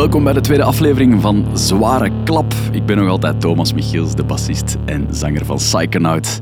Welkom 0.00 0.24
bij 0.24 0.32
de 0.32 0.40
tweede 0.40 0.64
aflevering 0.64 1.20
van 1.20 1.58
Zware 1.58 2.10
Klap. 2.24 2.54
Ik 2.72 2.86
ben 2.86 2.96
nog 2.96 3.08
altijd 3.08 3.40
Thomas 3.40 3.72
Michiels, 3.72 4.14
de 4.14 4.24
bassist 4.24 4.76
en 4.84 5.06
zanger 5.10 5.44
van 5.44 5.56
Psychonaut. 5.56 6.40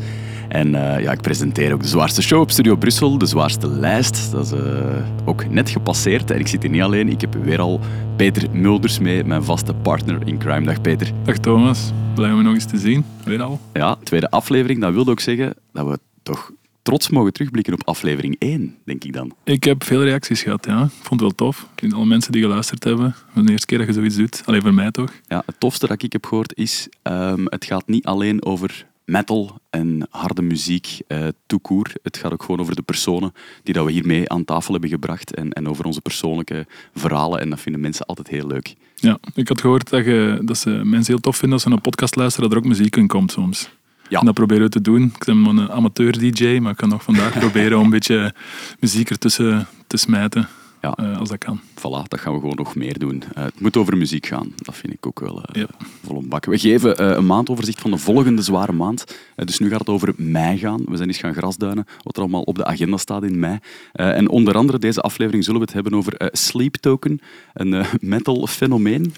En 0.48 0.74
eh, 0.74 1.02
ja, 1.02 1.12
ik 1.12 1.20
presenteer 1.20 1.72
ook 1.72 1.82
de 1.82 1.88
zwaarste 1.88 2.22
show 2.22 2.40
op 2.40 2.50
Studio 2.50 2.76
Brussel, 2.76 3.18
de 3.18 3.26
zwaarste 3.26 3.68
lijst. 3.68 4.30
Dat 4.32 4.44
is 4.44 4.52
eh, 4.52 5.04
ook 5.24 5.48
net 5.48 5.70
gepasseerd. 5.70 6.30
En 6.30 6.38
ik 6.38 6.46
zit 6.46 6.62
hier 6.62 6.70
niet 6.70 6.82
alleen, 6.82 7.08
ik 7.08 7.20
heb 7.20 7.34
weer 7.34 7.60
al 7.60 7.80
Peter 8.16 8.50
Mulders 8.52 8.98
mee, 8.98 9.24
mijn 9.24 9.44
vaste 9.44 9.74
partner 9.74 10.18
in 10.24 10.38
crime. 10.38 10.66
Dag 10.66 10.80
Peter. 10.80 11.10
Dag 11.24 11.38
Thomas, 11.38 11.92
blij 12.14 12.30
om 12.30 12.36
je 12.36 12.42
nog 12.42 12.54
eens 12.54 12.66
te 12.66 12.78
zien. 12.78 13.04
Weer 13.24 13.42
al. 13.42 13.60
Ja, 13.72 13.96
tweede 14.02 14.30
aflevering. 14.30 14.80
Dat 14.80 14.92
wil 14.92 15.06
ook 15.06 15.20
zeggen 15.20 15.54
dat 15.72 15.86
we 15.86 15.98
toch 16.22 16.50
trots 16.88 17.08
mogen 17.08 17.32
terugblikken 17.32 17.72
op 17.72 17.86
aflevering 17.86 18.36
1, 18.38 18.76
denk 18.84 19.04
ik 19.04 19.12
dan. 19.12 19.34
Ik 19.44 19.64
heb 19.64 19.84
veel 19.84 20.02
reacties 20.02 20.42
gehad, 20.42 20.64
ja. 20.66 20.82
Ik 20.82 20.90
vond 20.90 21.08
het 21.10 21.20
wel 21.20 21.30
tof. 21.30 21.62
Ik 21.62 21.78
vind 21.78 21.92
alle 21.92 22.06
mensen 22.06 22.32
die 22.32 22.42
geluisterd 22.42 22.84
hebben, 22.84 23.14
de 23.34 23.50
eerste 23.50 23.66
keer 23.66 23.78
dat 23.78 23.86
je 23.86 23.92
zoiets 23.92 24.16
doet. 24.16 24.42
Alleen 24.44 24.62
voor 24.62 24.74
mij 24.74 24.90
toch. 24.90 25.12
Ja, 25.26 25.42
het 25.46 25.60
tofste 25.60 25.86
dat 25.86 26.02
ik 26.02 26.12
heb 26.12 26.26
gehoord 26.26 26.56
is, 26.56 26.88
ehm, 27.02 27.44
het 27.44 27.64
gaat 27.64 27.86
niet 27.86 28.04
alleen 28.04 28.44
over 28.44 28.86
metal 29.04 29.60
en 29.70 30.06
harde 30.10 30.42
muziek, 30.42 31.00
eh, 31.06 31.26
toekoer. 31.46 31.92
Het 32.02 32.16
gaat 32.16 32.32
ook 32.32 32.42
gewoon 32.42 32.60
over 32.60 32.76
de 32.76 32.82
personen 32.82 33.32
die 33.62 33.74
dat 33.74 33.84
we 33.84 33.92
hiermee 33.92 34.30
aan 34.30 34.44
tafel 34.44 34.72
hebben 34.72 34.90
gebracht 34.90 35.34
en, 35.34 35.52
en 35.52 35.68
over 35.68 35.84
onze 35.84 36.00
persoonlijke 36.00 36.66
verhalen. 36.94 37.40
En 37.40 37.50
dat 37.50 37.60
vinden 37.60 37.80
mensen 37.80 38.06
altijd 38.06 38.28
heel 38.28 38.46
leuk. 38.46 38.74
Ja, 38.94 39.18
ik 39.34 39.48
had 39.48 39.60
gehoord 39.60 39.90
dat, 39.90 40.04
je, 40.04 40.40
dat 40.42 40.58
ze 40.58 40.70
mensen 40.70 41.12
heel 41.12 41.22
tof 41.22 41.36
vinden 41.36 41.58
als 41.58 41.62
ze 41.62 41.70
een 41.70 41.80
podcast 41.80 42.16
luisteren, 42.16 42.48
dat 42.48 42.58
er 42.58 42.64
ook 42.64 42.70
muziek 42.70 42.96
in 42.96 43.06
komt 43.06 43.32
soms. 43.32 43.70
Ja. 44.08 44.18
En 44.18 44.24
dat 44.24 44.34
proberen 44.34 44.62
we 44.62 44.68
te 44.68 44.80
doen. 44.80 45.02
Ik 45.02 45.24
ben 45.24 45.44
een 45.44 45.70
amateur-dj, 45.70 46.58
maar 46.58 46.70
ik 46.70 46.76
kan 46.76 46.88
nog 46.88 47.02
vandaag 47.02 47.38
proberen 47.38 47.78
om 47.78 47.84
een 47.84 47.90
beetje 47.90 48.34
muziek 48.80 49.10
ertussen 49.10 49.66
te 49.86 49.96
smijten. 49.96 50.48
Ja. 50.82 50.94
eh, 50.94 51.18
als 51.18 51.28
dat 51.28 51.38
kan. 51.38 51.60
Voilà, 51.60 52.08
dat 52.08 52.20
gaan 52.20 52.32
we 52.32 52.40
gewoon 52.40 52.54
nog 52.56 52.74
meer 52.74 52.98
doen. 52.98 53.22
Eh, 53.34 53.44
het 53.44 53.60
moet 53.60 53.76
over 53.76 53.96
muziek 53.96 54.26
gaan. 54.26 54.52
Dat 54.56 54.76
vind 54.76 54.92
ik 54.92 55.06
ook 55.06 55.20
wel 55.20 55.36
uh, 55.36 55.62
Ja. 55.62 55.68
vol 56.06 56.18
een 56.18 56.28
bak. 56.28 56.44
We 56.44 56.58
geven 56.58 57.16
een 57.18 57.26
maandoverzicht 57.26 57.80
van 57.80 57.90
de 57.90 57.98
volgende 57.98 58.42
zware 58.42 58.72
maand. 58.72 59.04
Dus 59.36 59.58
nu 59.58 59.68
gaat 59.70 59.78
het 59.78 59.88
over 59.88 60.12
mei 60.16 60.58
gaan. 60.58 60.82
We 60.86 60.96
zijn 60.96 61.08
eens 61.08 61.18
gaan 61.18 61.34
grasduinen, 61.34 61.86
wat 62.02 62.16
er 62.16 62.22
allemaal 62.22 62.42
op 62.42 62.56
de 62.56 62.64
agenda 62.64 62.96
staat 62.96 63.22
in 63.22 63.38
mei. 63.38 63.58
En 63.92 64.28
onder 64.28 64.54
andere 64.56 64.78
deze 64.78 65.00
aflevering 65.00 65.44
zullen 65.44 65.60
we 65.60 65.66
het 65.66 65.74
hebben 65.74 65.94
over 65.94 66.14
Sleep 66.32 66.74
Token, 66.74 67.20
een 67.54 67.84
metal 68.00 68.46
fenomeen. 68.46 69.14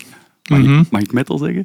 Mag, 0.48 0.58
Mhm. 0.58 0.78
ik, 0.80 0.90
mag 0.90 1.00
ik 1.00 1.12
metal 1.12 1.38
zeggen? 1.38 1.64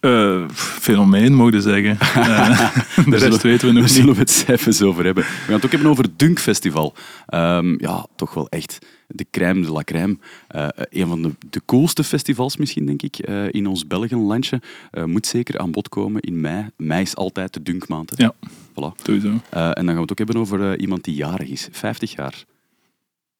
Eh, 0.00 0.48
fenomeen, 0.54 1.34
mogen 1.34 1.62
zeggen. 1.62 1.98
Eh, 2.14 2.24
de 2.24 3.10
Daar 3.10 3.20
rest 3.20 3.22
zullen- 3.22 3.40
weten 3.42 3.66
we 3.68 3.72
Daar 3.72 3.82
nog 3.82 3.90
zullen 3.90 4.16
niet. 4.18 4.44
we 4.46 4.52
het 4.52 4.66
eens 4.66 4.82
over 4.82 5.04
hebben. 5.04 5.24
We 5.24 5.30
gaan 5.30 5.54
het 5.54 5.64
ook 5.64 5.70
hebben 5.70 5.90
over 5.90 6.04
het 6.04 6.18
Dunk 6.18 6.38
Festival. 6.40 6.94
Ehm, 7.26 7.74
ja, 7.78 8.06
toch 8.16 8.34
wel 8.34 8.48
echt 8.48 8.78
de 9.08 9.26
crème 9.30 9.60
de 9.62 9.72
la 9.72 9.82
crème. 9.84 10.18
Eh, 10.48 10.68
een 10.90 11.06
van 11.06 11.22
de, 11.22 11.30
de 11.50 11.62
coolste 11.64 12.04
festivals 12.04 12.56
misschien, 12.56 12.86
denk 12.86 13.02
ik, 13.02 13.18
in 13.50 13.66
ons 13.66 13.86
Belgenlandje. 13.86 14.60
Eh, 14.90 15.04
moet 15.04 15.26
zeker 15.26 15.58
aan 15.58 15.70
bod 15.70 15.88
komen 15.88 16.20
in 16.20 16.40
mei. 16.40 16.66
Mei 16.76 17.02
is 17.02 17.16
altijd 17.16 17.52
de 17.52 17.62
Dunkmaand. 17.62 18.10
hè. 18.16 18.24
Ja. 18.24 18.34
Voilà. 18.70 19.02
Sowieso. 19.02 19.28
En 19.28 19.40
dan 19.50 19.84
gaan 19.86 19.94
we 19.94 20.00
het 20.00 20.10
ook 20.10 20.18
hebben 20.18 20.36
over 20.36 20.78
iemand 20.80 21.04
die 21.04 21.14
jarig 21.14 21.48
is. 21.48 21.68
50 21.72 22.12
jaar. 22.14 22.44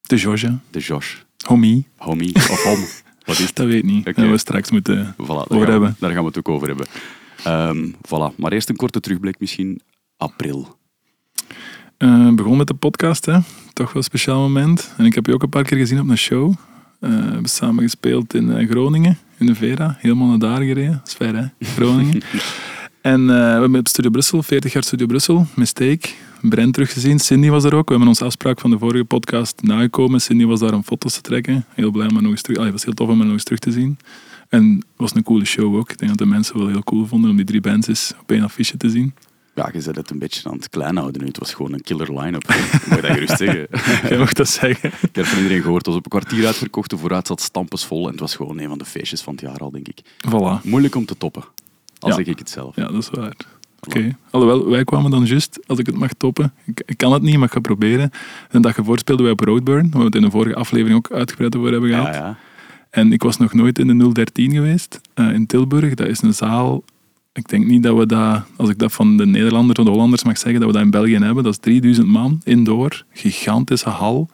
De 0.01 0.19
Georgia. 0.19 0.59
De 0.71 0.79
Josh. 0.79 1.15
Homie. 1.47 1.87
Homie. 1.97 2.35
Of 2.35 2.63
hom. 2.65 2.85
Wat 3.25 3.39
is 3.39 3.47
het? 3.47 3.55
Dat 3.57 3.67
weet 3.67 3.77
ik 3.77 3.85
niet. 3.85 4.09
Oké. 4.09 4.21
Dat 4.21 4.31
we 4.31 4.39
straks 4.39 4.71
moeten... 4.71 5.15
Voilà, 5.15 5.27
daar, 5.27 5.37
Over 5.37 5.59
gaan 5.61 5.71
hebben. 5.71 5.97
daar 5.99 6.11
gaan 6.11 6.21
we 6.21 6.27
het 6.27 6.39
ook 6.39 6.49
over 6.49 6.69
hebben. 6.69 6.87
Ehm, 7.45 7.87
voilà. 7.89 8.37
Maar 8.37 8.53
eerst 8.53 8.69
een 8.69 8.77
korte 8.77 9.01
terugblik 9.01 9.39
misschien. 9.39 9.81
April. 10.17 10.79
Eh 11.97 12.29
begon 12.35 12.57
met 12.57 12.67
de 12.67 12.75
podcast, 12.75 13.27
hè. 13.27 13.39
Toch 13.73 13.87
wel 13.87 13.97
een 13.97 14.03
speciaal 14.03 14.41
moment. 14.41 14.95
En 14.97 15.05
ik 15.05 15.15
heb 15.15 15.27
je 15.27 15.33
ook 15.35 15.43
een 15.43 15.49
paar 15.49 15.63
keer 15.65 15.79
gezien 15.79 16.01
op 16.01 16.09
een 16.09 16.19
show. 16.19 16.55
Eh, 17.01 17.11
we 17.11 17.17
hebben 17.17 17.51
samen 17.51 17.83
gespeeld 17.83 18.35
in 18.35 18.51
eh, 18.53 18.69
Groningen, 18.69 19.19
in 19.39 19.47
de 19.47 19.55
Vera. 19.55 19.97
Helemaal 19.99 20.29
naar 20.29 20.39
daar 20.39 20.63
gereden. 20.63 20.93
Dat 20.93 21.09
is 21.09 21.15
ver, 21.15 21.37
hè? 21.37 21.47
Groningen. 21.61 22.23
en 23.01 23.27
we 23.27 23.33
hebben 23.33 23.79
op 23.79 23.89
Studio 23.89 24.11
Brussel, 24.11 24.43
40 24.43 24.73
jaar 24.73 24.83
Studio 24.83 25.07
Brussel, 25.07 25.47
Mistake. 25.55 26.09
Brent 26.49 26.75
teruggezien. 26.75 27.19
Cindy 27.19 27.49
was 27.49 27.65
er 27.65 27.75
ook. 27.75 27.85
We 27.85 27.91
hebben 27.91 28.09
onze 28.09 28.25
afspraak 28.25 28.61
van 28.61 28.71
de 28.71 28.79
vorige 28.79 29.05
podcast 29.05 29.63
nagekomen. 29.63 30.21
Cindy 30.21 30.45
was 30.45 30.61
daar 30.61 30.75
om 30.75 30.83
foto's 30.83 31.15
te 31.15 31.21
trekken. 31.21 31.65
Heel 31.69 31.91
blij 31.91 32.07
om 32.07 32.13
haar 32.13 32.23
nog 32.23 32.31
eens 32.33 32.43
terug... 32.43 32.57
Allee, 32.59 32.71
het 32.71 32.79
was 32.79 32.87
heel 32.87 32.95
tof 32.95 33.09
om 33.09 33.17
haar 33.17 33.25
nog 33.25 33.35
eens 33.35 33.45
terug 33.45 33.59
te 33.59 33.73
zien. 33.73 33.99
En 34.49 34.73
het 34.77 34.85
was 34.97 35.15
een 35.15 35.23
coole 35.23 35.45
show 35.45 35.77
ook. 35.77 35.91
Ik 35.91 35.99
denk 35.99 36.11
dat 36.11 36.19
de 36.21 36.27
mensen 36.27 36.59
wel 36.59 36.67
heel 36.69 36.83
cool 36.83 37.07
vonden 37.07 37.31
om 37.31 37.37
die 37.37 37.45
drie 37.45 37.61
bands 37.61 37.87
eens 37.89 38.13
op 38.21 38.31
één 38.31 38.43
affiche 38.43 38.77
te 38.77 38.91
zien. 38.91 39.15
Ja, 39.55 39.71
je 39.73 39.81
zet 39.81 39.97
het 39.97 40.11
een 40.11 40.19
beetje 40.19 40.49
aan 40.49 40.57
het 40.57 40.69
klein 40.69 40.97
houden 40.97 41.21
nu. 41.21 41.27
Het 41.27 41.39
was 41.39 41.55
gewoon 41.55 41.73
een 41.73 41.83
killer 41.83 42.19
line-up. 42.21 42.47
Mag 42.89 42.97
je 42.97 43.01
dat 43.01 43.11
gerust 43.11 43.37
zeggen. 43.39 43.67
Jij 44.09 44.19
mag 44.19 44.33
dat 44.33 44.49
zeggen. 44.49 44.93
Ik 45.03 45.15
heb 45.17 45.25
van 45.25 45.39
iedereen 45.43 45.63
gehoord. 45.63 45.87
Het 45.87 45.95
was 45.95 45.97
op 46.05 46.13
een 46.13 46.21
kwartier 46.21 46.47
uitverkocht. 46.47 46.91
De 46.91 46.97
vooruit 46.99 47.27
zat 47.27 47.41
stampensvol. 47.41 48.05
En 48.05 48.11
het 48.11 48.21
was 48.21 48.35
gewoon 48.37 48.59
een 48.59 48.69
van 48.69 48.79
de 48.79 48.85
feestjes 48.85 49.21
van 49.23 49.33
het 49.33 49.43
jaar 49.43 49.59
al, 49.59 49.71
denk 49.71 49.89
ik. 49.89 50.01
Voilà. 50.29 50.63
Moeilijk 50.63 50.95
om 50.95 51.05
te 51.05 51.17
toppen. 51.17 51.45
Al 51.99 52.09
Ja. 52.09 52.15
zeg 52.17 52.27
ik 52.27 52.39
het 52.39 52.51
zelf. 52.51 52.77
Ja, 52.77 52.87
dat 52.87 53.03
is 53.03 53.11
waar. 53.11 53.37
Oké. 53.87 54.17
Alhoewel, 54.31 54.69
wij 54.69 54.85
kwamen 54.85 55.11
dan 55.11 55.25
juist, 55.25 55.61
als 55.67 55.79
ik 55.79 55.87
het 55.87 55.97
mag 55.97 56.13
toppen. 56.13 56.53
Ik, 56.65 56.83
ik 56.87 56.97
kan 56.97 57.13
het 57.13 57.23
niet, 57.23 57.37
maar 57.37 57.47
ik 57.47 57.53
ga 57.53 57.61
proberen. 57.61 58.11
Een 58.51 58.63
dag 58.63 58.77
ervoor 58.77 58.99
speelden 58.99 59.25
wij 59.25 59.35
op 59.35 59.41
Roadburn, 59.41 59.91
waar 59.91 60.01
we 60.01 60.07
het 60.07 60.15
in 60.15 60.23
de 60.23 60.31
vorige 60.31 60.55
aflevering 60.55 60.97
ook 60.97 61.13
uitgebreid 61.13 61.57
over 61.57 61.73
hebben 61.73 61.91
gehad. 61.91 62.07
Ja, 62.07 62.13
ja. 62.15 62.37
En 62.91 63.13
ik 63.13 63.23
was 63.23 63.37
nog 63.37 63.53
nooit 63.53 63.79
in 63.79 63.99
de 63.99 64.13
013 64.13 64.53
geweest, 64.53 65.01
eh, 65.15 65.33
in 65.33 65.47
Tilburg. 65.47 65.95
Dat 65.95 66.07
is 66.07 66.23
een 66.23 66.35
zaal... 66.35 66.85
Ik 67.33 67.49
denk 67.49 67.67
niet 67.67 67.83
dat 67.83 67.97
we 67.97 68.07
dat, 68.07 68.43
als 68.57 68.69
ik 68.69 68.79
dat 68.79 68.93
van 68.93 69.17
de 69.17 69.27
Nederlanders 69.27 69.79
of 69.79 69.85
de 69.85 69.91
Hollanders 69.91 70.25
mag 70.25 70.39
zeggen, 70.39 70.61
dat 70.61 70.69
we 70.69 70.75
dat 70.75 70.85
in 70.85 70.91
België 70.91 71.19
hebben. 71.19 71.45
Dat 71.45 71.53
is 71.53 71.59
3000 71.59 72.07
man, 72.07 72.41
indoor, 72.45 73.05
gigantische 73.13 73.89
hal. 73.89 74.29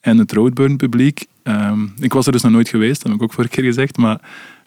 En 0.00 0.18
het 0.18 0.32
Roadburn 0.32 0.76
publiek, 0.76 1.26
ehm, 1.42 1.86
ik 1.98 2.12
was 2.12 2.26
er 2.26 2.32
dus 2.32 2.42
nog 2.42 2.52
nooit 2.52 2.68
geweest, 2.68 3.02
dat 3.02 3.12
heb 3.12 3.20
ik 3.20 3.22
ook 3.22 3.32
vorige 3.32 3.54
keer 3.54 3.64
gezegd, 3.64 3.96
maar 3.96 4.20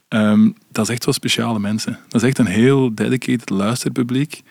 ehm, 0.10 0.50
dat 0.72 0.86
is 0.86 0.94
echt 0.94 1.06
wel 1.06 1.14
speciale 1.14 1.60
mensen. 1.60 2.00
Dat 2.08 2.22
is 2.22 2.28
echt 2.28 2.38
een 2.38 2.46
heel 2.46 2.96
dedicated 2.96 3.50
luisterpubliek. 3.50 4.42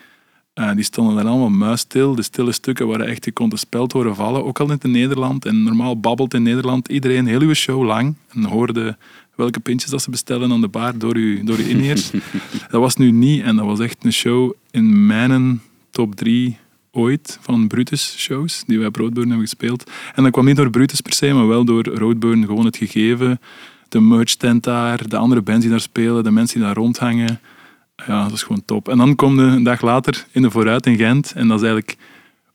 Eh, 0.53 0.75
die 0.75 0.85
stonden 0.85 1.17
daar 1.17 1.27
allemaal 1.27 1.51
muisstil. 1.51 2.15
De 2.15 2.23
stille 2.23 2.53
stukken 2.53 2.87
waren 2.87 3.07
echt, 3.07 3.25
je 3.25 3.33
kon 3.33 3.49
de 3.49 3.57
speld 3.57 3.93
horen 3.93 4.15
vallen. 4.15 4.45
Ook 4.45 4.61
al 4.61 4.71
in 4.71 4.91
Nederland. 4.91 5.45
En 5.45 5.63
normaal 5.63 6.01
babbelt 6.01 6.35
in 6.35 6.43
Nederland 6.43 6.89
iedereen 6.89 7.27
heel 7.27 7.41
uw 7.41 7.55
show 7.55 7.85
lang. 7.85 8.15
En 8.29 8.45
hoorde 8.45 8.97
welke 9.35 9.61
pintjes 9.61 9.91
dat 9.91 10.03
ze 10.03 10.11
bestellen 10.11 10.53
aan 10.53 10.61
de 10.61 10.69
bar 10.69 10.99
door 10.99 11.19
je, 11.19 11.45
door 11.45 11.59
je 11.59 11.69
in-ears. 11.75 12.11
dat 12.71 12.81
was 12.81 12.97
nu 12.97 13.11
niet. 13.11 13.43
En 13.43 13.57
dat 13.57 13.67
was 13.67 13.81
echt 13.81 14.05
een 14.05 14.13
show 14.13 14.53
in 14.71 15.07
mijn 15.07 15.61
top 15.91 16.15
drie 16.15 16.59
ooit 16.91 17.39
van 17.41 17.67
Brutus 17.67 18.15
shows 18.19 18.63
die 18.67 18.79
wij 18.79 18.87
op 18.87 18.97
Roadburn 18.97 19.29
hebben 19.29 19.47
gespeeld. 19.49 19.91
En 20.15 20.23
dat 20.23 20.33
kwam 20.33 20.45
niet 20.45 20.57
door 20.57 20.71
Brutus 20.71 21.01
per 21.01 21.13
se, 21.13 21.33
maar 21.33 21.49
wel 21.49 21.65
door 21.65 21.85
Roadburn. 21.85 22.47
Gewoon 22.47 22.65
het 22.65 22.77
gegeven, 22.77 23.41
de 23.89 24.01
merch 24.01 24.35
tent 24.35 24.65
daar, 24.65 25.09
de 25.09 25.17
andere 25.17 25.43
bands 25.43 25.61
die 25.61 25.71
daar 25.71 25.81
spelen, 25.81 26.25
de 26.25 26.31
mensen 26.31 26.57
die 26.59 26.67
daar 26.67 26.77
rondhangen. 26.77 27.41
Ja, 28.07 28.23
dat 28.23 28.33
is 28.33 28.43
gewoon 28.43 28.65
top. 28.65 28.89
En 28.89 28.99
dan 28.99 29.15
kom 29.15 29.41
je 29.41 29.47
een 29.47 29.63
dag 29.63 29.81
later 29.81 30.27
in 30.31 30.43
de 30.43 30.51
Vooruit 30.51 30.87
in 30.87 30.97
Gent 30.97 31.33
en 31.33 31.49
dat 31.49 31.57
is 31.57 31.67
eigenlijk 31.67 31.99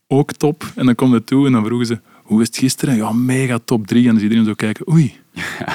ook 0.08 0.32
top. 0.32 0.72
En 0.76 0.86
dan 0.86 0.96
kom 0.96 1.14
je 1.14 1.24
toe 1.24 1.46
en 1.46 1.52
dan 1.52 1.66
vroegen 1.66 1.88
ze, 1.88 2.00
hoe 2.24 2.42
is 2.42 2.48
het 2.48 2.58
gisteren? 2.58 2.96
Ja, 2.96 3.12
mega 3.12 3.60
top 3.66 3.88
drie. 3.88 4.02
En 4.02 4.10
dan 4.10 4.16
zie 4.20 4.24
iedereen 4.24 4.46
zo 4.46 4.54
kijken, 4.54 4.90
oei, 4.90 5.16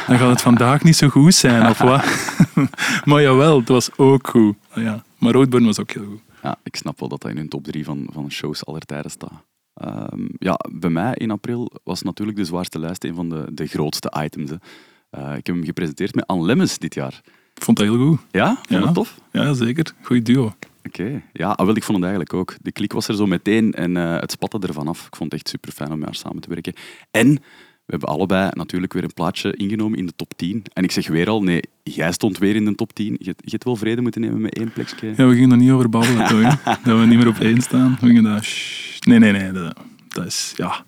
dan 0.06 0.18
gaat 0.18 0.30
het 0.30 0.40
vandaag 0.40 0.82
niet 0.82 0.96
zo 0.96 1.08
goed 1.08 1.34
zijn, 1.34 1.68
of 1.68 1.78
wat? 1.78 2.04
maar 3.04 3.22
jawel, 3.22 3.58
het 3.58 3.68
was 3.68 3.90
ook 3.96 4.28
goed. 4.28 4.56
Ja, 4.74 5.04
maar 5.18 5.32
Roadburn 5.32 5.64
was 5.64 5.80
ook 5.80 5.90
heel 5.90 6.04
goed. 6.04 6.20
Ja, 6.42 6.58
ik 6.62 6.76
snap 6.76 7.00
wel 7.00 7.08
dat 7.08 7.20
dat 7.20 7.30
in 7.30 7.36
hun 7.36 7.48
top 7.48 7.64
drie 7.64 7.84
van, 7.84 8.08
van 8.12 8.30
shows 8.30 8.66
aller 8.66 8.82
tijden 8.82 9.10
staat. 9.10 9.42
Ehm, 9.74 10.26
ja, 10.38 10.58
bij 10.72 10.90
mij 10.90 11.14
in 11.14 11.30
april 11.30 11.72
was 11.84 12.02
natuurlijk 12.02 12.38
de 12.38 12.44
zwaarste 12.44 12.78
lijst 12.78 13.04
een 13.04 13.14
van 13.14 13.28
de, 13.28 13.44
de 13.52 13.66
grootste 13.66 14.12
items. 14.24 14.50
hè. 14.50 14.56
Eh, 15.10 15.36
ik 15.36 15.46
heb 15.46 15.54
hem 15.54 15.64
gepresenteerd 15.64 16.14
met 16.14 16.26
Anne 16.26 16.44
Lemmens 16.44 16.78
dit 16.78 16.94
jaar. 16.94 17.20
Ik 17.54 17.62
vond 17.64 17.76
dat 17.76 17.86
heel 17.86 17.96
goed. 18.06 18.20
Ja? 18.30 18.46
Vond 18.54 18.68
je 18.68 18.74
Ja. 18.74 18.80
dat 18.80 18.94
tof? 18.94 19.20
Ja, 19.32 19.52
zeker. 19.52 19.92
Goeie 20.02 20.22
duo. 20.22 20.54
Oké. 20.84 21.22
Ja, 21.32 21.50
ah, 21.50 21.66
wel, 21.66 21.76
ik 21.76 21.82
vond 21.82 21.96
het 21.98 22.06
eigenlijk 22.06 22.34
ook. 22.34 22.54
De 22.62 22.72
klik 22.72 22.92
was 22.92 23.08
er 23.08 23.14
zo 23.16 23.26
meteen 23.26 23.72
en 23.74 23.96
eh, 23.96 24.20
het 24.20 24.30
spatte 24.30 24.58
ervan 24.66 24.88
af. 24.88 25.06
Ik 25.06 25.16
vond 25.16 25.32
het 25.32 25.40
echt 25.40 25.48
super 25.50 25.72
fijn 25.72 25.90
om 25.92 25.98
met 25.98 26.06
haar 26.08 26.14
samen 26.16 26.40
te 26.40 26.48
werken. 26.48 26.72
En 27.10 27.28
we 27.84 27.94
hebben 27.94 28.08
allebei 28.08 28.50
natuurlijk 28.54 28.92
weer 28.92 29.02
een 29.04 29.12
plaatje 29.14 29.56
ingenomen 29.56 29.98
in 29.98 30.06
de 30.06 30.12
top 30.16 30.32
10. 30.36 30.62
En 30.72 30.82
ik 30.84 30.90
zeg 30.90 31.08
weer 31.08 31.28
al, 31.28 31.42
nee, 31.42 31.62
jij 31.82 32.12
stond 32.12 32.38
weer 32.38 32.54
in 32.56 32.64
de 32.64 32.74
top 32.74 32.92
10. 32.92 33.16
Je, 33.18 33.34
je 33.36 33.50
hebt 33.50 33.64
wel 33.64 33.76
vrede 33.76 34.00
moeten 34.00 34.20
nemen 34.20 34.40
met 34.40 34.54
één 34.58 34.72
plekje. 34.72 35.12
Ja, 35.16 35.26
we 35.26 35.34
gingen 35.34 35.50
er 35.50 35.56
niet 35.56 35.70
over 35.70 35.88
babbelen, 35.88 36.26
toch? 36.28 36.62
Dat 36.62 36.98
we 36.98 37.06
niet 37.06 37.18
meer 37.18 37.28
op 37.28 37.38
één 37.38 37.60
staan. 37.62 37.98
We 38.00 38.06
gingen 38.06 38.42
shh. 38.44 38.98
Nee, 39.00 39.18
nee, 39.18 39.32
nee. 39.32 39.52
Dat, 39.52 39.76
dat 40.08 40.26
is... 40.26 40.52
Ja... 40.56 40.84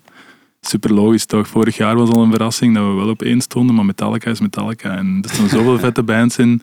Super 0.60 0.92
logisch 0.94 1.24
toch? 1.26 1.48
Vorig 1.48 1.76
jaar 1.76 1.96
was 1.96 2.10
al 2.10 2.22
een 2.22 2.30
verrassing 2.30 2.74
dat 2.74 2.86
we 2.86 2.92
wel 2.92 3.08
op 3.08 3.22
één 3.22 3.40
stonden, 3.40 3.74
maar 3.74 3.84
Metallica 3.84 4.30
is 4.30 4.40
Metallica. 4.40 4.96
En 4.96 5.18
er 5.22 5.30
staan 5.30 5.48
zoveel 5.58 5.78
vette 5.78 6.02
bands 6.02 6.38
in. 6.38 6.62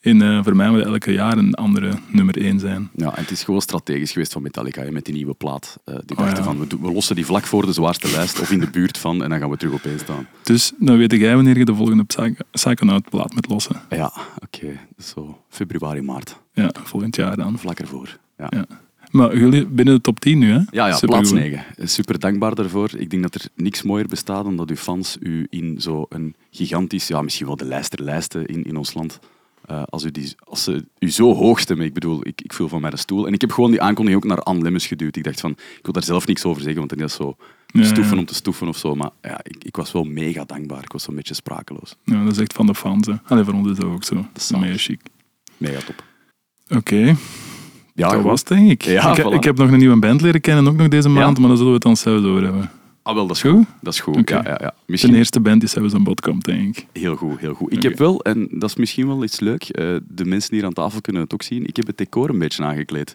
in 0.00 0.22
eh, 0.22 0.42
voor 0.44 0.56
mij 0.56 0.70
moet 0.70 0.80
elke 0.84 1.12
jaar 1.12 1.38
een 1.38 1.54
andere 1.54 1.92
nummer 2.08 2.38
één 2.40 2.58
zijn. 2.60 2.90
Ja, 2.96 3.16
en 3.16 3.22
het 3.22 3.30
is 3.30 3.44
gewoon 3.44 3.60
strategisch 3.60 4.12
geweest 4.12 4.32
van 4.32 4.42
Metallica 4.42 4.82
hè, 4.82 4.90
met 4.90 5.04
die 5.04 5.14
nieuwe 5.14 5.34
plaat. 5.34 5.78
Eh, 5.84 5.94
die 6.04 6.16
Oh, 6.16 6.24
dachten 6.24 6.44
ja. 6.44 6.50
van, 6.50 6.58
we, 6.58 6.66
we 6.80 6.92
lossen 6.92 7.14
die 7.16 7.26
vlak 7.26 7.44
voor 7.44 7.66
de 7.66 7.72
zwaarste 7.72 8.10
lijst 8.10 8.40
of 8.40 8.50
in 8.50 8.60
de 8.60 8.70
buurt 8.70 8.98
van 8.98 9.22
en 9.22 9.30
dan 9.30 9.38
gaan 9.38 9.50
we 9.50 9.56
terug 9.56 9.74
op 9.74 9.84
één 9.84 9.98
staan. 9.98 10.26
Dus 10.42 10.72
dan 10.78 10.96
weet 10.96 11.12
jij 11.12 11.34
wanneer 11.34 11.58
je 11.58 11.64
de 11.64 11.74
volgende 11.74 12.04
Psych- 12.04 12.40
Psychonaut 12.50 13.10
plaat 13.10 13.34
met 13.34 13.48
lossen. 13.48 13.76
Ja, 13.90 14.12
oké. 14.44 14.78
Zo 14.98 15.38
februari, 15.48 16.00
maart. 16.02 16.40
Ja, 16.52 16.70
volgend 16.84 17.16
jaar 17.16 17.36
dan. 17.36 17.58
Vlak 17.58 17.78
ervoor. 17.78 18.18
Ja. 18.38 18.46
Ja. 18.50 18.64
Maar 19.16 19.36
jullie 19.36 19.66
binnen 19.66 19.94
de 19.94 20.00
top 20.00 20.20
10 20.20 20.38
nu, 20.38 20.52
hè? 20.52 20.60
Ja, 20.70 20.86
ja 20.86 20.98
plaats 20.98 21.32
9. 21.32 21.64
Super 21.82 22.18
dankbaar 22.18 22.54
daarvoor. 22.54 22.90
Ik 22.96 23.10
denk 23.10 23.22
dat 23.22 23.34
er 23.34 23.48
niks 23.54 23.82
mooier 23.82 24.08
bestaat 24.08 24.44
dan 24.44 24.56
dat 24.56 24.70
uw 24.70 24.76
fans 24.76 25.16
u 25.20 25.46
in 25.50 25.76
zo'n 25.78 26.34
gigantisch, 26.50 27.06
ja, 27.06 27.22
misschien 27.22 27.46
wel 27.46 27.56
de 27.56 27.64
lijster 27.64 28.02
lijsten 28.02 28.46
in, 28.46 28.64
in 28.64 28.76
ons 28.76 28.94
land, 28.94 29.18
eh, 29.66 29.82
als, 29.82 30.04
u 30.04 30.10
die, 30.10 30.34
als 30.44 30.62
ze 30.62 30.84
u 30.98 31.10
zo 31.10 31.34
hoog 31.34 31.60
stemmen. 31.60 31.86
Ik 31.86 31.94
bedoel, 31.94 32.26
ik, 32.26 32.40
ik 32.40 32.52
viel 32.52 32.68
van 32.68 32.80
mijn 32.80 32.98
stoel. 32.98 33.26
En 33.26 33.32
ik 33.32 33.40
heb 33.40 33.52
gewoon 33.52 33.70
die 33.70 33.80
aankondiging 33.80 34.24
ook 34.24 34.30
naar 34.30 34.42
Anne 34.42 34.62
Lemmens 34.62 34.86
geduwd. 34.86 35.16
Ik 35.16 35.24
dacht 35.24 35.40
van, 35.40 35.50
ik 35.50 35.80
wil 35.82 35.92
daar 35.92 36.04
zelf 36.04 36.26
niks 36.26 36.44
over 36.44 36.62
zeggen, 36.62 36.78
want 36.78 36.90
dan 36.90 37.08
is 37.08 37.16
dat 37.16 37.26
zo 37.26 37.36
Ja, 37.66 37.84
stoeven 37.84 38.14
ja. 38.14 38.20
om 38.20 38.26
te 38.26 38.34
stoeven 38.34 38.68
of 38.68 38.76
zo. 38.76 38.94
Maar 38.94 39.10
ja, 39.22 39.40
ik, 39.42 39.64
ik 39.64 39.76
was 39.76 39.92
wel 39.92 40.04
mega 40.04 40.44
dankbaar. 40.44 40.82
Ik 40.82 40.92
was 40.92 41.02
zo'n 41.02 41.14
beetje 41.14 41.34
sprakeloos. 41.34 41.96
Ja, 42.04 42.24
dat 42.24 42.32
is 42.32 42.38
echt 42.38 42.52
van 42.52 42.66
de 42.66 42.74
fans. 42.74 43.06
Hè. 43.06 43.14
Allee, 43.24 43.44
voor 43.44 43.54
ons 43.54 43.70
is 43.70 43.76
dat 43.76 43.84
ook 43.84 44.04
zo. 44.04 44.14
Dat 44.14 44.42
is 44.42 44.50
mega 44.50 44.76
chic. 44.76 45.00
Mega 45.56 45.80
top. 45.80 46.04
Oké, 46.68 47.16
Ja, 47.96 48.08
dat 48.08 48.14
goed. 48.20 48.24
was 48.24 48.44
denk 48.44 48.70
ik. 48.70 48.82
Ja, 48.82 49.10
ik, 49.16 49.22
voilà. 49.22 49.34
ik 49.34 49.44
heb 49.44 49.56
nog 49.58 49.70
een 49.70 49.78
nieuwe 49.78 49.98
band 49.98 50.20
leren 50.20 50.40
kennen, 50.40 50.68
ook 50.68 50.76
nog 50.76 50.88
deze 50.88 51.08
maand, 51.08 51.36
Ja? 51.36 51.40
maar 51.40 51.48
daar 51.48 51.56
zullen 51.56 51.66
we 51.66 51.78
het 51.78 51.82
dan 51.82 51.96
zelfs 51.96 52.24
over 52.24 52.42
hebben. 52.42 52.70
Ah, 53.02 53.14
wel, 53.14 53.26
dat 53.26 53.36
is 53.36 53.42
Goed? 53.42 53.50
goed. 53.52 53.66
Dat 53.80 53.92
is 53.92 54.00
goed. 54.00 54.28
Ja, 54.28 54.40
ja, 54.44 54.58
ja. 54.60 54.74
De 55.08 55.16
eerste 55.16 55.40
band 55.40 55.60
die 55.60 55.68
zelfs 55.68 55.94
aan 55.94 56.04
bod 56.04 56.20
komt, 56.20 56.44
denk 56.44 56.76
ik. 56.76 56.86
Heel 56.92 57.16
goed, 57.16 57.38
heel 57.40 57.54
goed. 57.54 57.72
Ik 57.72 57.82
heb 57.82 57.98
wel, 57.98 58.22
en 58.22 58.48
dat 58.50 58.68
is 58.70 58.76
misschien 58.76 59.06
wel 59.06 59.24
iets 59.24 59.40
leuk, 59.40 59.62
eh, 59.62 59.96
de 60.08 60.24
mensen 60.24 60.54
hier 60.54 60.64
aan 60.64 60.72
tafel 60.72 61.00
kunnen 61.00 61.22
het 61.22 61.32
ook 61.34 61.42
zien, 61.42 61.66
ik 61.66 61.76
heb 61.76 61.86
het 61.86 61.96
decor 61.98 62.30
een 62.30 62.38
beetje 62.38 62.64
aangekleed. 62.64 63.14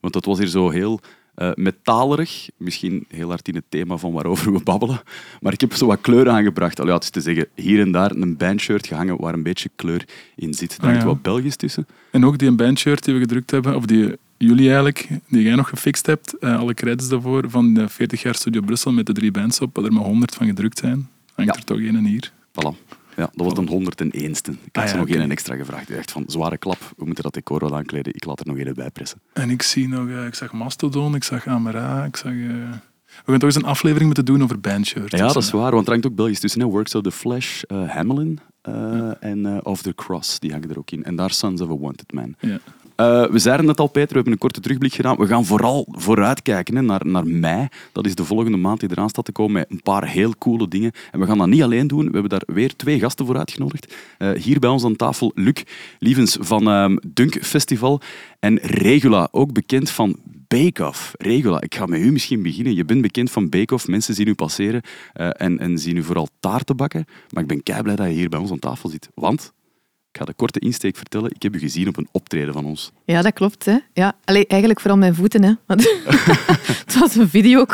Want 0.00 0.12
dat 0.14 0.24
was 0.24 0.38
hier 0.38 0.46
zo 0.46 0.70
heel 0.70 1.00
eh 1.34 1.50
metalerig, 1.54 2.48
misschien 2.56 3.04
heel 3.08 3.28
hard 3.28 3.48
in 3.48 3.54
het 3.54 3.64
thema 3.68 3.96
van 3.96 4.12
waarover 4.12 4.52
we 4.52 4.60
babbelen, 4.62 5.00
maar 5.40 5.52
ik 5.52 5.60
heb 5.60 5.72
zo 5.74 5.86
wat 5.86 6.00
kleur 6.00 6.28
aangebracht. 6.28 6.80
Al 6.80 6.86
ja, 6.86 6.94
het 6.94 7.02
is 7.02 7.10
te 7.10 7.20
zeggen, 7.20 7.46
hier 7.54 7.80
en 7.80 7.92
daar 7.92 8.10
een 8.10 8.36
bandshirt 8.36 8.86
gehangen 8.86 9.20
waar 9.20 9.34
een 9.34 9.42
beetje 9.42 9.70
kleur 9.76 10.04
in 10.36 10.54
zit. 10.54 10.80
Daar 10.80 10.90
Ah, 10.94 10.98
ja. 11.00 11.04
wat 11.06 11.22
Belgisch 11.22 11.56
tussen. 11.56 11.86
En 12.10 12.24
ook 12.24 12.38
die 12.38 12.52
bandshirt 12.52 13.04
die 13.04 13.14
we 13.14 13.20
gedrukt 13.20 13.50
hebben, 13.50 13.76
of 13.76 13.86
die 13.86 14.16
jullie 14.38 14.66
eigenlijk, 14.66 15.08
die 15.28 15.42
jij 15.42 15.54
nog 15.54 15.68
gefixt 15.68 16.06
hebt, 16.06 16.38
eh, 16.38 16.58
alle 16.58 16.74
credits 16.74 17.08
daarvoor, 17.08 17.50
van 17.50 17.74
de 17.74 17.88
40 17.88 18.22
jaar 18.22 18.34
Studio 18.34 18.60
Brussel 18.60 18.92
met 18.92 19.06
de 19.06 19.12
drie 19.12 19.30
bands 19.30 19.60
op, 19.60 19.76
waar 19.76 19.84
er 19.84 19.92
maar 19.92 20.04
100 20.04 20.34
van 20.34 20.46
gedrukt 20.46 20.78
zijn. 20.78 21.08
Hangt 21.34 21.52
Ja. 21.54 21.58
er 21.58 21.64
toch 21.64 21.78
één 21.78 22.04
hier. 22.04 22.32
Voilà. 22.52 22.76
Ja, 23.16 23.30
dat 23.34 23.46
was 23.46 23.54
dan 23.54 23.68
101ste. 23.68 24.50
Ik 24.64 24.76
had 24.76 24.84
Ah, 24.84 24.86
ze 24.86 24.94
ja, 24.94 25.00
nog 25.00 25.08
één 25.08 25.30
extra 25.30 25.54
gevraagd. 25.56 25.90
Echt 25.90 26.10
van, 26.12 26.24
zware 26.26 26.58
klap, 26.58 26.78
we 26.96 27.04
moeten 27.04 27.22
dat 27.24 27.34
decor 27.34 27.58
wel 27.60 27.76
aankleden. 27.76 28.14
Ik 28.14 28.24
laat 28.24 28.40
er 28.40 28.46
nog 28.46 28.56
één 28.56 28.74
bij 28.74 28.90
pressen. 28.90 29.20
En 29.32 29.50
ik 29.50 29.62
zie 29.62 29.88
nog, 29.88 30.08
eh, 30.08 30.26
ik 30.26 30.34
zag 30.34 30.52
Mastodon, 30.52 31.14
ik 31.14 31.24
zag 31.24 31.46
Amara, 31.46 32.04
ik 32.04 32.16
zag... 32.16 32.32
eh, 32.32 32.38
We 32.38 33.30
gaan 33.30 33.38
toch 33.38 33.42
eens 33.42 33.54
een 33.54 33.64
aflevering 33.64 34.06
moeten 34.06 34.24
doen 34.24 34.42
over 34.42 34.60
bandshirts. 34.60 35.18
Ja, 35.18 35.26
dat 35.26 35.36
is 35.42 35.50
waar, 35.50 35.72
want 35.72 35.84
er 35.86 35.90
hangt 35.92 36.06
ook 36.06 36.14
Belgisch 36.14 36.40
tussen. 36.40 36.60
Hè. 36.60 36.66
Works 36.66 36.94
of 36.94 37.02
the 37.02 37.12
Flesh, 37.12 37.62
eh 37.62 37.88
Hamelin 37.88 38.38
eh, 38.62 39.10
en 39.20 39.64
Of 39.64 39.82
the 39.82 39.94
Cross, 39.94 40.38
die 40.38 40.50
hangen 40.52 40.70
er 40.70 40.78
ook 40.78 40.90
in. 40.90 41.04
En 41.04 41.16
daar 41.16 41.30
Sons 41.30 41.60
of 41.60 41.70
a 41.70 41.76
Wanted 41.76 42.12
Man. 42.12 42.34
Ja. 42.40 42.58
Eh, 42.96 43.26
we 43.26 43.38
zeiden 43.38 43.68
het 43.68 43.80
al, 43.80 43.86
Peter, 43.86 44.08
we 44.08 44.14
hebben 44.14 44.32
een 44.32 44.38
korte 44.38 44.60
terugblik 44.60 44.94
gedaan. 44.94 45.16
We 45.16 45.26
gaan 45.26 45.44
vooral 45.44 45.86
vooruitkijken 45.90 46.84
naar, 46.84 47.06
naar 47.06 47.26
mei. 47.26 47.68
Dat 47.92 48.06
is 48.06 48.14
de 48.14 48.24
volgende 48.24 48.56
maand 48.56 48.80
die 48.80 48.90
eraan 48.90 49.08
staat 49.08 49.24
te 49.24 49.32
komen 49.32 49.52
met 49.52 49.70
een 49.70 49.82
paar 49.82 50.08
heel 50.08 50.34
coole 50.38 50.68
dingen. 50.68 50.92
En 51.10 51.20
we 51.20 51.26
gaan 51.26 51.38
dat 51.38 51.46
niet 51.46 51.62
alleen 51.62 51.86
doen. 51.86 52.04
We 52.04 52.12
hebben 52.12 52.30
daar 52.30 52.42
weer 52.46 52.76
twee 52.76 52.98
gasten 52.98 53.26
voor 53.26 53.38
uitgenodigd. 53.38 53.94
Eh, 54.18 54.30
hier 54.30 54.58
bij 54.58 54.70
ons 54.70 54.84
aan 54.84 54.96
tafel 54.96 55.32
Luc 55.34 55.62
Lievens 55.98 56.36
van 56.40 56.68
ehm, 56.68 56.96
Dunk 57.06 57.44
Festival 57.44 58.00
en 58.40 58.58
Regula, 58.58 59.28
ook 59.30 59.52
bekend 59.52 59.90
van 59.90 60.16
Bake 60.48 60.86
Off. 60.86 61.14
Regula, 61.18 61.60
ik 61.60 61.74
ga 61.74 61.86
met 61.86 62.00
u 62.00 62.12
misschien 62.12 62.42
beginnen. 62.42 62.74
Je 62.74 62.84
bent 62.84 63.02
bekend 63.02 63.30
van 63.30 63.48
Bake 63.48 63.74
Off. 63.74 63.88
Mensen 63.88 64.14
zien 64.14 64.28
u 64.28 64.34
passeren 64.34 64.82
eh, 65.12 65.28
en, 65.32 65.58
en 65.58 65.78
zien 65.78 65.96
u 65.96 66.02
vooral 66.02 66.28
taarten 66.40 66.76
bakken. 66.76 67.04
Maar 67.30 67.42
ik 67.42 67.48
ben 67.48 67.62
kei 67.62 67.82
blij 67.82 67.96
dat 67.96 68.06
je 68.06 68.12
hier 68.12 68.28
bij 68.28 68.38
ons 68.38 68.50
aan 68.50 68.58
tafel 68.58 68.88
zit. 68.88 69.08
Want, 69.14 69.52
ik 70.12 70.18
ga 70.18 70.24
de 70.24 70.34
korte 70.34 70.58
insteek 70.58 70.96
vertellen, 70.96 71.30
ik 71.34 71.42
heb 71.42 71.54
u 71.54 71.58
gezien 71.58 71.88
op 71.88 71.96
een 71.96 72.08
optreden 72.12 72.52
van 72.52 72.64
ons. 72.64 72.92
Ja, 73.04 73.22
dat 73.22 73.32
klopt. 73.32 73.64
Hè. 73.64 73.76
Ja, 73.92 74.14
allee, 74.24 74.46
eigenlijk 74.46 74.80
vooral 74.80 74.98
mijn 74.98 75.14
voeten. 75.14 75.42
Hè. 75.42 75.52
Want 75.66 75.82
het 76.84 76.98
was 76.98 77.14
een 77.14 77.28
video 77.28 77.64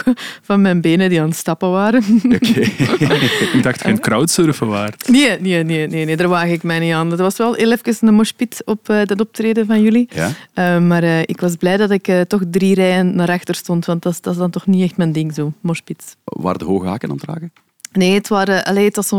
van 0.43 0.61
mijn 0.61 0.81
benen 0.81 1.08
die 1.08 1.20
aan 1.20 1.29
het 1.29 1.37
stappen 1.37 1.70
waren. 1.70 2.02
Oké. 2.35 2.61
Ik 3.56 3.62
dacht 3.62 3.81
geen 3.81 4.00
crowdsurfen 4.00 4.67
waard. 4.67 5.08
Nee, 5.08 5.40
nee, 5.40 5.64
nee, 5.64 5.87
nee, 5.87 6.05
nee, 6.05 6.17
daar 6.17 6.29
waag 6.29 6.49
ik 6.49 6.62
mij 6.62 6.79
niet 6.79 6.93
aan. 6.93 7.11
Dat 7.11 7.19
was 7.19 7.37
wel 7.37 7.55
heel 7.55 7.73
even 7.73 8.08
een 8.08 8.14
moshpit 8.14 8.62
op 8.64 8.88
eh, 8.88 9.05
dat 9.05 9.20
optreden 9.20 9.67
van 9.67 9.82
jullie. 9.82 10.08
Ja? 10.11 10.31
Eh, 10.55 10.79
maar 10.81 11.02
eh, 11.02 11.20
ik 11.20 11.41
was 11.41 11.56
blij 11.56 11.76
dat 11.76 11.91
ik 11.91 12.08
eh, 12.08 12.20
toch 12.20 12.43
drie 12.50 12.75
rijen 12.75 13.17
naar 13.17 13.31
achter 13.31 13.55
stond, 13.55 13.84
want 13.84 14.02
dat 14.02 14.12
is, 14.12 14.20
dat 14.20 14.32
is 14.32 14.38
dan 14.38 14.50
toch 14.50 14.67
niet 14.67 14.82
echt 14.82 14.96
mijn 14.96 15.12
ding, 15.12 15.34
zo, 15.34 15.52
moshpit. 15.61 16.17
Waar 16.25 16.58
de 16.58 16.64
hoge 16.64 16.87
haken 16.87 17.08
aan 17.08 17.17
het 17.17 17.25
dragen? 17.25 17.52
Nee, 17.93 18.14
het, 18.14 18.29
waren, 18.29 18.64
allee, 18.64 18.85
het 18.85 18.96
was 18.96 19.11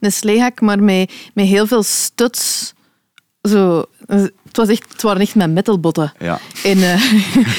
een 0.00 0.12
sleehak, 0.12 0.60
maar 0.60 0.82
met, 0.82 1.12
met 1.34 1.46
heel 1.46 1.66
veel 1.66 1.82
studs. 1.82 2.72
Zo, 3.42 3.84
het, 4.06 4.56
was 4.56 4.68
echt, 4.68 4.84
het 4.92 5.02
waren 5.02 5.20
echt 5.20 5.34
mijn 5.34 5.52
metalbotten. 5.52 6.12
Ja. 6.18 6.38
En 6.64 6.78
eh, 6.78 7.12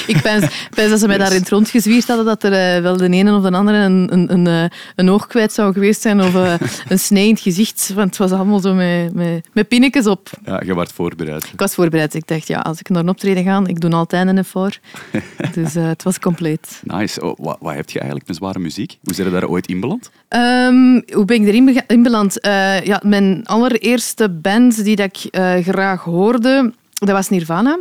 ik 0.15 0.21
pens 0.21 0.45
dat 0.75 0.99
ze 0.99 1.07
mij 1.07 1.17
Yes. 1.17 1.27
daar 1.27 1.35
in 1.35 1.41
het 1.41 1.49
rond 1.49 1.69
gezwierd 1.69 2.07
hadden 2.07 2.25
dat 2.25 2.43
er 2.43 2.75
eh, 2.75 2.81
wel 2.81 2.97
de 2.97 3.09
ene 3.09 3.35
of 3.35 3.43
de 3.43 3.51
andere 3.51 3.77
een, 3.77 4.13
een, 4.13 4.33
een, 4.33 4.47
eh, 4.47 4.77
een 4.95 5.09
oog 5.09 5.27
kwijt 5.27 5.53
zou 5.53 5.73
geweest 5.73 6.01
zijn 6.01 6.21
of 6.21 6.33
een 6.89 6.99
snee 6.99 7.27
in 7.27 7.33
het 7.33 7.41
gezicht. 7.41 7.91
Want 7.95 8.07
het 8.07 8.17
was 8.17 8.31
allemaal 8.31 8.59
zo 8.59 8.73
met, 8.73 9.13
met, 9.13 9.47
met 9.53 9.67
pinnetjes 9.67 10.07
op. 10.07 10.29
ja, 10.45 10.61
je 10.65 10.75
werd 10.75 10.91
voorbereid. 10.91 11.43
Ik 11.43 11.59
was 11.59 11.73
voorbereid. 11.73 12.13
Ik 12.13 12.27
dacht, 12.27 12.47
ja, 12.47 12.59
als 12.59 12.79
ik 12.79 12.89
naar 12.89 13.01
een 13.01 13.09
optreden 13.09 13.43
ga, 13.43 13.61
ik 13.65 13.79
doe 13.79 13.91
altijd 13.91 14.27
een 14.27 14.37
effort. 14.37 14.79
Dus 15.53 15.73
het 15.73 16.03
was 16.03 16.19
compleet. 16.19 16.81
Nice. 16.83 17.21
Oh, 17.21 17.37
wat, 17.37 17.57
wat 17.59 17.73
heb 17.73 17.89
je 17.89 17.97
eigenlijk 17.99 18.27
met 18.27 18.37
zware 18.37 18.59
muziek? 18.59 18.97
Hoe 19.03 19.13
zijn 19.13 19.27
je 19.27 19.33
daar 19.33 19.49
ooit 19.49 19.67
in 19.67 19.79
beland? 19.79 20.11
Ehm, 20.27 21.01
hoe 21.13 21.25
ben 21.25 21.41
ik 21.41 21.47
erin 21.47 21.83
in 21.87 22.03
beland? 22.03 22.37
Ja, 22.83 23.01
mijn 23.05 23.41
allereerste 23.45 24.29
band 24.29 24.83
die 24.83 24.95
dat 24.95 25.05
ik 25.05 25.37
graag 25.63 26.03
hoorde, 26.29 26.73
dat 26.93 27.09
was 27.09 27.29
Nirvana. 27.29 27.79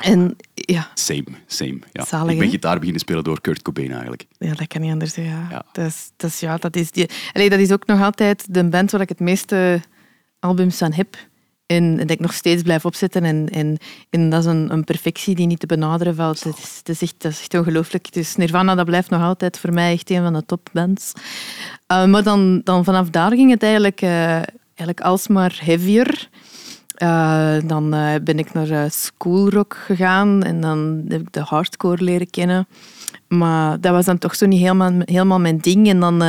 En 0.00 0.36
ja, 0.54 0.90
Same, 0.94 1.24
same. 1.46 1.78
Ja. 1.92 2.04
Zalig, 2.04 2.32
ik 2.32 2.38
ben 2.38 2.50
gitaar 2.50 2.76
beginnen 2.76 3.00
spelen 3.00 3.24
door 3.24 3.40
Kurt 3.40 3.62
Cobain 3.62 3.90
eigenlijk. 3.90 4.26
Ja, 4.38 4.54
dat 4.54 4.66
kan 4.66 4.80
niet 4.80 4.92
anders. 4.92 5.14
Ja. 5.14 5.46
Ja. 5.50 5.64
Dat, 5.72 5.86
is, 5.86 6.10
dat, 6.16 6.30
is, 6.30 6.40
ja, 6.40 6.56
dat, 6.56 6.76
is 6.76 6.90
die, 6.90 7.10
Allee, 7.32 7.50
dat 7.50 7.58
is 7.58 7.72
ook 7.72 7.86
nog 7.86 8.02
altijd 8.02 8.54
de 8.54 8.64
band 8.64 8.90
waar 8.90 9.00
ik 9.00 9.08
het 9.08 9.20
meeste 9.20 9.80
albums 10.38 10.82
aan 10.82 10.92
heb. 10.92 11.16
En 11.66 11.96
dat 11.96 12.10
ik 12.10 12.20
nog 12.20 12.32
steeds 12.32 12.62
blijf 12.62 12.84
opzetten. 12.84 13.24
En, 13.24 13.48
en, 13.48 13.76
en 14.10 14.30
dat 14.30 14.40
is 14.40 14.46
een, 14.46 14.72
een 14.72 14.84
perfectie 14.84 15.34
die 15.34 15.46
niet 15.46 15.60
te 15.60 15.66
benaderen 15.66 16.14
valt. 16.14 16.44
Het 16.44 16.58
is, 16.58 16.76
het 16.78 16.88
is 16.88 17.02
echt, 17.02 17.14
dat 17.18 17.32
is 17.32 17.40
echt 17.40 17.54
ongelooflijk. 17.54 18.12
Dus 18.12 18.36
Nirvana 18.36 18.74
dat 18.74 18.86
blijft 18.86 19.10
nog 19.10 19.22
altijd 19.22 19.58
voor 19.58 19.72
mij 19.72 19.92
echt 19.92 20.10
een 20.10 20.22
van 20.22 20.32
de 20.32 20.46
topbands. 20.46 21.12
Uh, 21.92 22.06
maar 22.06 22.22
dan, 22.22 22.60
dan 22.64 22.84
vanaf 22.84 23.10
daar 23.10 23.30
ging 23.30 23.50
het 23.50 23.62
eigenlijk, 23.62 24.02
uh, 24.02 24.32
eigenlijk 24.66 25.00
alsmaar 25.00 25.60
heavier. 25.62 26.28
Uh, 27.02 27.56
dan 27.66 27.94
uh, 27.94 28.14
ben 28.24 28.38
ik 28.38 28.52
naar 28.52 28.70
uh, 28.70 28.84
schoolrock 28.88 29.76
gegaan 29.86 30.42
en 30.42 30.60
dan 30.60 31.04
heb 31.08 31.20
ik 31.20 31.32
de 31.32 31.40
hardcore 31.40 32.04
leren 32.04 32.30
kennen. 32.30 32.66
Maar 33.28 33.80
dat 33.80 33.92
was 33.92 34.04
dan 34.04 34.18
toch 34.18 34.34
zo 34.34 34.46
niet 34.46 34.60
helemaal, 34.60 34.92
helemaal 34.98 35.40
mijn 35.40 35.58
ding. 35.58 35.88
En 35.88 36.00
dan 36.00 36.22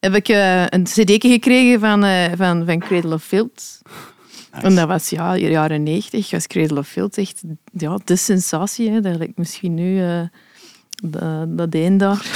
heb 0.00 0.14
ik 0.14 0.28
een 0.68 0.84
cd 0.84 1.24
gekregen 1.24 1.80
van, 1.80 2.04
van, 2.36 2.66
van 2.66 2.78
Cradle 2.78 3.14
of. 3.14 3.30
Nice. 3.30 3.80
En 4.50 4.74
dat 4.74 4.88
was 4.88 5.10
ja, 5.10 5.36
jaren 5.36 5.82
negentig. 5.82 6.30
Was 6.30 6.46
Cradle 6.46 6.78
of 6.78 6.88
Filth 6.88 7.18
echt 7.18 7.42
ja, 7.72 7.98
de 8.04 8.16
sensatie. 8.16 8.90
Hè. 8.90 9.00
Dat 9.00 9.16
lijkt 9.16 9.38
misschien 9.38 9.74
nu 9.74 10.02
dat, 11.02 11.74
een 11.74 11.96
daar. 11.96 12.26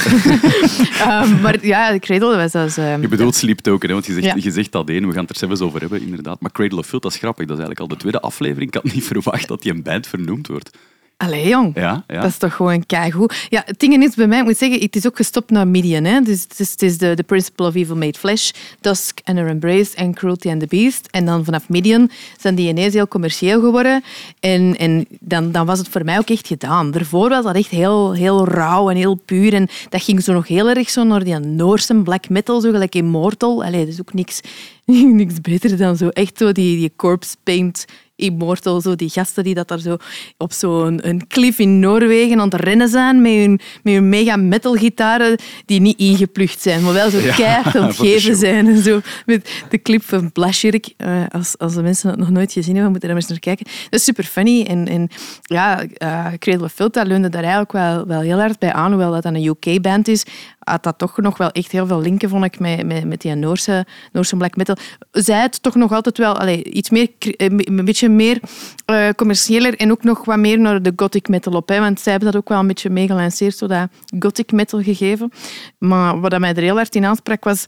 um, 1.25 1.41
maar 1.41 1.67
ja, 1.67 1.99
Cradle 1.99 2.37
was 2.37 2.53
dat. 2.53 2.77
Um, 2.77 3.01
je 3.01 3.09
bedoelt 3.09 3.35
Sleep 3.35 3.59
Token, 3.59 3.89
hè? 3.89 3.95
want 3.95 4.07
je 4.07 4.13
zegt, 4.13 4.25
Ja. 4.25 4.35
je 4.37 4.51
zegt 4.51 4.73
dat 4.73 4.89
één. 4.89 5.07
We 5.07 5.13
gaan 5.13 5.21
het 5.27 5.31
er 5.31 5.37
zelfs 5.49 5.61
over 5.61 5.81
hebben, 5.81 6.01
inderdaad. 6.03 6.41
Maar 6.41 6.53
Cradle 6.53 6.79
of 6.79 6.87
Filth, 6.87 7.03
dat 7.03 7.13
is 7.13 7.19
grappig. 7.19 7.47
Dat 7.47 7.59
is 7.59 7.65
eigenlijk 7.65 7.81
al 7.91 7.97
de 7.97 8.01
tweede 8.03 8.21
aflevering. 8.21 8.69
Ik 8.75 8.83
had 8.83 8.93
niet 8.93 9.05
verwacht 9.13 9.49
dat 9.49 9.63
die 9.63 9.73
een 9.73 9.83
band 9.83 10.07
vernoemd 10.07 10.47
wordt. 10.47 10.77
Allee, 11.19 11.49
jong. 11.49 11.75
Ja, 11.75 12.05
ja. 12.07 12.21
Dat 12.21 12.31
is 12.31 12.37
toch 12.37 12.55
gewoon 12.55 12.87
keigoed. 12.87 13.47
Ja, 13.49 13.63
het 13.67 13.79
ding 13.79 14.03
is 14.03 14.15
bij 14.15 14.27
mij, 14.27 14.39
ik 14.39 14.45
moet 14.45 14.57
zeggen, 14.57 14.81
het 14.81 14.97
is 14.97 15.07
ook 15.07 15.17
gestopt 15.17 15.51
naar 15.51 15.69
Median. 15.69 16.05
Hè. 16.05 16.21
Dus 16.21 16.43
het 16.43 16.61
is, 16.61 16.71
het 16.71 16.83
is 16.83 16.99
de, 16.99 17.15
the 17.15 17.23
Principle 17.23 17.67
of 17.67 17.75
Evil 17.75 17.97
Made 17.97 18.19
Flesh, 18.19 18.51
Dusk 18.81 19.21
and 19.25 19.39
Her 19.39 19.47
Embrace 19.47 19.97
en 19.97 20.15
Cruelty 20.15 20.49
and 20.49 20.61
the 20.61 20.67
Beast. 20.67 21.09
En 21.11 21.25
dan 21.25 21.45
vanaf 21.45 21.69
Median 21.69 22.11
zijn 22.41 22.55
die 22.55 22.69
ineens 22.69 22.95
heel 22.95 23.09
commercieel 23.09 23.61
geworden. 23.61 24.03
En, 24.41 24.77
en 24.77 25.07
dan, 25.21 25.53
dan 25.53 25.67
was 25.67 25.79
het 25.79 25.89
voor 25.89 26.05
mij 26.05 26.19
ook 26.19 26.31
echt 26.31 26.47
gedaan. 26.47 26.91
Daarvoor 26.91 27.29
was 27.29 27.45
dat 27.45 27.55
echt 27.55 27.71
heel, 27.71 28.13
heel 28.13 28.49
rauw 28.49 28.91
en 28.91 28.97
heel 28.97 29.15
puur. 29.15 29.55
En 29.55 29.69
dat 29.89 30.03
ging 30.03 30.23
zo 30.23 30.33
nog 30.33 30.49
heel 30.49 30.69
erg 30.69 30.91
zo 30.91 31.05
naar 31.05 31.25
die 31.25 31.39
Noorse 31.39 31.95
black 31.95 32.29
metal, 32.29 32.61
zo 32.61 32.71
gelijk 32.71 32.95
Immortal. 32.95 33.65
Allee, 33.65 33.85
dat 33.85 33.95
is 33.95 34.01
ook 34.01 34.15
niks, 34.15 34.41
niks 35.21 35.41
beter 35.41 35.77
dan 35.77 35.97
zo 35.97 36.09
echt 36.09 36.39
zo 36.39 36.53
die, 36.53 36.79
die 36.79 36.93
corpse 36.97 37.37
paint 37.43 37.85
Immortal, 38.19 38.81
zo 38.81 38.97
die 38.97 39.09
gasten 39.09 39.45
die 39.45 39.55
dat 39.55 39.69
daar 39.69 39.79
zo 39.79 39.97
op 40.37 40.53
zo'n 40.53 41.09
een 41.09 41.27
cliff 41.27 41.59
in 41.59 41.79
Noorwegen 41.79 42.41
aan 42.41 42.51
het 42.51 42.61
rennen 42.61 42.89
zijn 42.89 43.23
met 43.23 43.33
hun, 43.33 43.61
met 43.83 43.95
hun 43.95 44.09
mega 44.09 44.37
metal 44.37 44.75
gitaren 44.75 45.39
die 45.65 45.81
niet 45.81 45.99
ingeplucht 45.99 46.61
zijn, 46.61 46.83
maar 46.83 46.93
wel 46.93 47.11
zo 47.11 47.19
Ja, 47.19 47.35
keihard 47.35 47.77
aan 47.77 47.87
het 47.89 47.97
geven 47.97 48.37
zijn. 48.37 48.67
En 48.67 48.83
zo. 48.83 49.01
Met 49.27 49.51
de 49.71 49.83
clip 49.83 50.03
van 50.05 50.33
Blashirk. 50.33 50.95
Uh, 50.99 51.23
als, 51.29 51.59
als 51.59 51.75
de 51.75 51.83
mensen 51.83 52.11
het 52.11 52.19
nog 52.19 52.31
nooit 52.31 52.53
gezien 52.53 52.75
hebben, 52.75 52.91
moeten 52.91 53.09
daar 53.09 53.19
maar 53.19 53.29
eens 53.29 53.41
naar 53.41 53.57
kijken. 53.57 53.67
Dat 53.91 54.01
is 54.01 54.05
super 54.05 54.25
funny. 54.25 54.63
En, 54.63 54.89
en 54.89 55.09
ja, 55.43 55.83
uh, 55.83 56.27
Cradle 56.39 56.65
of 56.65 56.73
Filth, 56.73 56.95
dat 56.95 57.07
leunde 57.07 57.29
daar 57.29 57.43
eigenlijk 57.43 57.73
wel, 57.73 58.07
wel 58.07 58.21
heel 58.21 58.39
hard 58.39 58.59
bij 58.59 58.73
aan, 58.73 58.91
hoewel 58.91 59.13
dat 59.13 59.23
dan 59.23 59.35
een 59.35 59.45
UK-band 59.47 60.09
is. 60.09 60.25
Had 60.71 60.83
dat 60.83 60.99
toch 60.99 61.17
nog 61.17 61.39
wel 61.39 61.51
echt 61.51 61.73
heel 61.73 61.87
veel 61.87 62.01
linken, 62.01 62.29
vond 62.29 62.45
ik, 62.45 62.59
met, 62.59 62.87
met, 62.87 63.05
met 63.05 63.21
die 63.21 63.35
Noorse, 63.35 63.87
Noorse 64.13 64.37
black 64.37 64.57
metal. 64.57 64.77
Zij 65.13 65.41
het 65.41 65.63
toch 65.63 65.75
nog 65.75 65.93
altijd 65.93 66.19
wel 66.19 66.39
allee, 66.39 66.65
iets 66.65 66.91
meer, 66.91 67.09
eh, 67.19 67.47
een 67.49 67.85
beetje 67.85 68.09
meer 68.09 68.41
eh 68.85 69.09
commerciëler 69.17 69.77
en 69.77 69.91
ook 69.91 70.03
nog 70.03 70.25
wat 70.25 70.39
meer 70.39 70.59
naar 70.59 70.83
de 70.83 70.93
gothic 70.97 71.29
metal 71.29 71.53
op. 71.53 71.69
Hè, 71.69 71.81
want 71.81 72.01
zij 72.01 72.13
hebben 72.13 72.33
dat 72.33 72.41
ook 72.41 72.49
wel 72.49 72.59
een 72.59 72.67
beetje 72.67 72.91
meegelanceerd, 72.91 73.57
zo 73.57 73.67
dat 73.67 73.89
gothic 74.19 74.53
metal 74.53 74.83
gegeven. 74.83 75.33
Maar 75.79 76.21
wat 76.21 76.39
mij 76.39 76.55
er 76.55 76.63
heel 76.63 76.77
hard 76.77 76.95
in 76.95 77.05
aansprak 77.05 77.45
was 77.45 77.67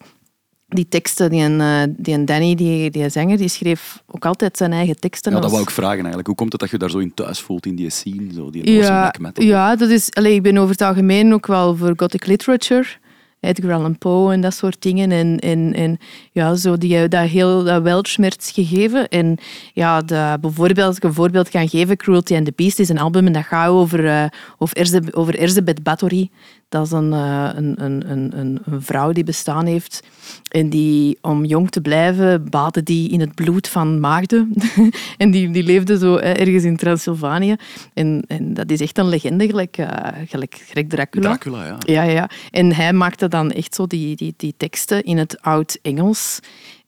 die 0.75 0.89
teksten. 0.89 1.31
Die 1.31 1.43
een, 1.43 1.61
eh, 1.61 1.83
die 1.97 2.15
een 2.15 2.25
Danny, 2.25 2.55
die, 2.55 2.91
die 2.91 3.09
zanger, 3.09 3.37
die 3.37 3.49
schreef 3.49 4.03
ook 4.07 4.25
altijd 4.25 4.57
zijn 4.57 4.73
eigen 4.73 5.01
teksten. 5.01 5.31
Ja, 5.31 5.37
dat 5.37 5.45
als- 5.45 5.53
wou 5.53 5.65
ik 5.65 5.75
vragen 5.75 5.97
eigenlijk. 5.97 6.27
Hoe 6.27 6.37
komt 6.37 6.53
het 6.53 6.61
dat 6.61 6.71
je 6.71 6.79
daar 6.79 6.91
zo 6.91 6.99
in 6.99 7.15
thuis 7.15 7.41
voelt 7.41 7.67
in 7.67 7.75
die 7.75 7.91
scene? 7.91 8.33
Zo, 8.35 8.51
die 8.51 8.71
ja, 8.73 9.15
metal? 9.21 9.45
ja, 9.45 9.77
dat 9.77 9.89
is, 9.91 10.15
allee, 10.15 10.35
ik 10.35 10.43
ben 10.43 10.59
over 10.59 10.71
het 10.71 10.83
algemeen 10.83 11.33
ook 11.33 11.47
wel 11.47 11.77
voor 11.77 11.93
gothic 11.97 12.27
literature. 12.27 12.87
Edgar 13.41 13.73
Allan 13.73 13.99
Poe 13.99 14.33
en 14.33 14.41
dat 14.41 14.55
soort 14.55 14.83
dingen. 14.83 15.11
En, 15.11 15.39
en, 15.39 15.75
en 15.75 15.99
ja, 16.33 16.55
zo 16.55 16.77
die, 16.79 17.09
dat 17.09 17.29
heel 17.29 17.65
dat 17.65 17.83
Weltschmerz 17.83 18.53
gegeven. 18.53 19.09
En 19.09 19.39
ja, 19.73 20.01
de, 20.01 20.37
bijvoorbeeld, 20.41 20.87
als 20.87 20.97
ik 20.97 21.03
een 21.03 21.15
voorbeeld 21.15 21.49
kan 21.51 21.69
geven, 21.69 21.97
Cruelty 21.97 22.35
and 22.35 22.45
the 22.45 22.53
Beast 22.57 22.79
is 22.79 22.89
een 22.89 22.99
album 22.99 23.27
en 23.27 23.33
dat 23.33 23.45
gaat 23.45 23.69
over, 23.69 24.07
eh 24.07 24.25
over, 24.59 24.77
Erze, 24.77 25.03
over 25.11 25.75
Bathory. 25.83 26.31
Dat 26.71 26.87
is 26.87 26.93
een, 26.93 27.13
eh, 27.13 27.51
een, 27.55 27.85
een, 27.85 28.11
een, 28.11 28.39
een, 28.39 28.83
vrouw 28.83 29.13
die 29.13 29.25
bestaan 29.25 29.67
heeft. 29.67 30.03
En 30.49 30.69
die, 30.69 31.19
om 31.21 31.45
jong 31.45 31.71
te 31.71 31.81
blijven, 31.81 32.51
baden 32.51 32.85
die 32.85 33.11
in 33.11 33.21
het 33.21 33.35
bloed 33.35 33.69
van 33.69 34.01
maagden. 34.01 34.53
en 35.17 35.31
die, 35.31 35.51
die 35.51 35.63
leefde 35.63 35.99
zo 35.99 36.17
ergens 36.17 36.65
in 36.65 36.77
Transylvanië. 36.77 37.57
En, 37.95 38.25
en 38.29 38.55
dat 38.55 38.71
is 38.71 38.81
echt 38.81 38.99
een 38.99 39.09
legende, 39.09 39.47
gelijk, 39.47 39.77
eh, 39.77 39.89
gelijk, 40.29 40.63
gelijk 40.67 40.89
Dracula. 40.89 41.23
Dracula, 41.23 41.67
ja. 41.67 41.77
Ja, 41.79 42.03
ja, 42.03 42.13
ja. 42.13 42.31
En 42.51 42.75
hij 42.75 42.93
maakte 42.93 43.29
dan 43.29 43.51
echt 43.51 43.75
zo 43.75 43.87
die, 43.87 44.17
die, 44.17 44.35
die 44.37 44.55
teksten 44.57 45.03
in 45.03 45.19
het 45.19 45.41
oud-Engels. 45.41 46.41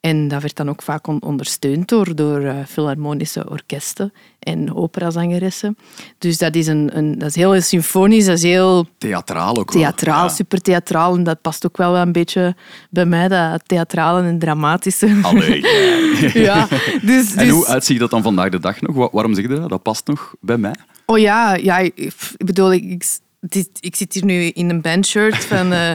En 0.02 0.28
dat 0.28 0.40
werd 0.42 0.56
dan 0.56 0.68
ook 0.68 0.82
vaak 0.82 1.06
on- 1.06 1.23
ondersteund 1.23 1.88
door, 1.88 2.14
door 2.14 2.40
eh, 2.40 2.56
filharmonische 2.68 3.49
orkesten 3.50 4.12
en 4.38 4.75
operazangeressen. 4.75 5.76
Dus 6.18 6.38
dat 6.38 6.54
is, 6.54 6.66
een, 6.66 6.90
een, 6.97 7.18
dat 7.18 7.28
is 7.28 7.35
heel 7.35 7.61
symfonisch, 7.61 8.25
dat 8.25 8.37
is 8.37 8.42
heel 8.42 8.87
Theatraal 8.99 9.56
ook 9.56 9.73
wel. 9.73 9.82
theatraal, 9.82 10.25
Ja. 10.25 10.28
super 10.28 10.61
theatraal. 10.61 11.14
En 11.16 11.23
dat 11.23 11.40
past 11.40 11.66
ook 11.66 11.76
wel 11.76 11.97
een 11.97 12.12
beetje 12.12 12.54
bij 12.90 13.06
mij, 13.06 13.28
dat 13.28 13.62
theatrale 13.66 14.23
en 14.23 14.38
dramatische. 14.38 15.18
Allee, 15.23 15.61
ja. 15.62 16.30
ja, 16.42 16.68
dus, 17.02 17.35
En 17.35 17.44
dus- 17.47 17.50
hoe 17.54 17.66
uitziet 17.66 17.99
dat 17.99 18.11
dan 18.11 18.23
vandaag 18.23 18.49
de 18.50 18.61
dag 18.61 18.80
nog? 18.80 18.97
Wa- 18.97 19.09
waarom 19.12 19.35
zeg 19.35 19.44
je 19.49 19.54
dat? 19.54 19.68
Dat 19.68 19.82
past 19.82 20.06
nog 20.06 20.35
bij 20.40 20.59
mij. 20.59 20.75
Oh 21.06 21.18
ja, 21.18 21.54
ja 21.54 21.78
ik, 21.78 22.12
bedoel, 22.37 22.73
ik, 22.73 23.04
ik, 23.49 23.66
ik 23.80 23.97
zit 23.97 24.12
hier 24.14 24.25
nu 24.25 24.44
in 24.47 24.71
een 24.71 24.80
bandshirt 24.80 25.44
van, 25.44 25.73
eh 25.73 25.92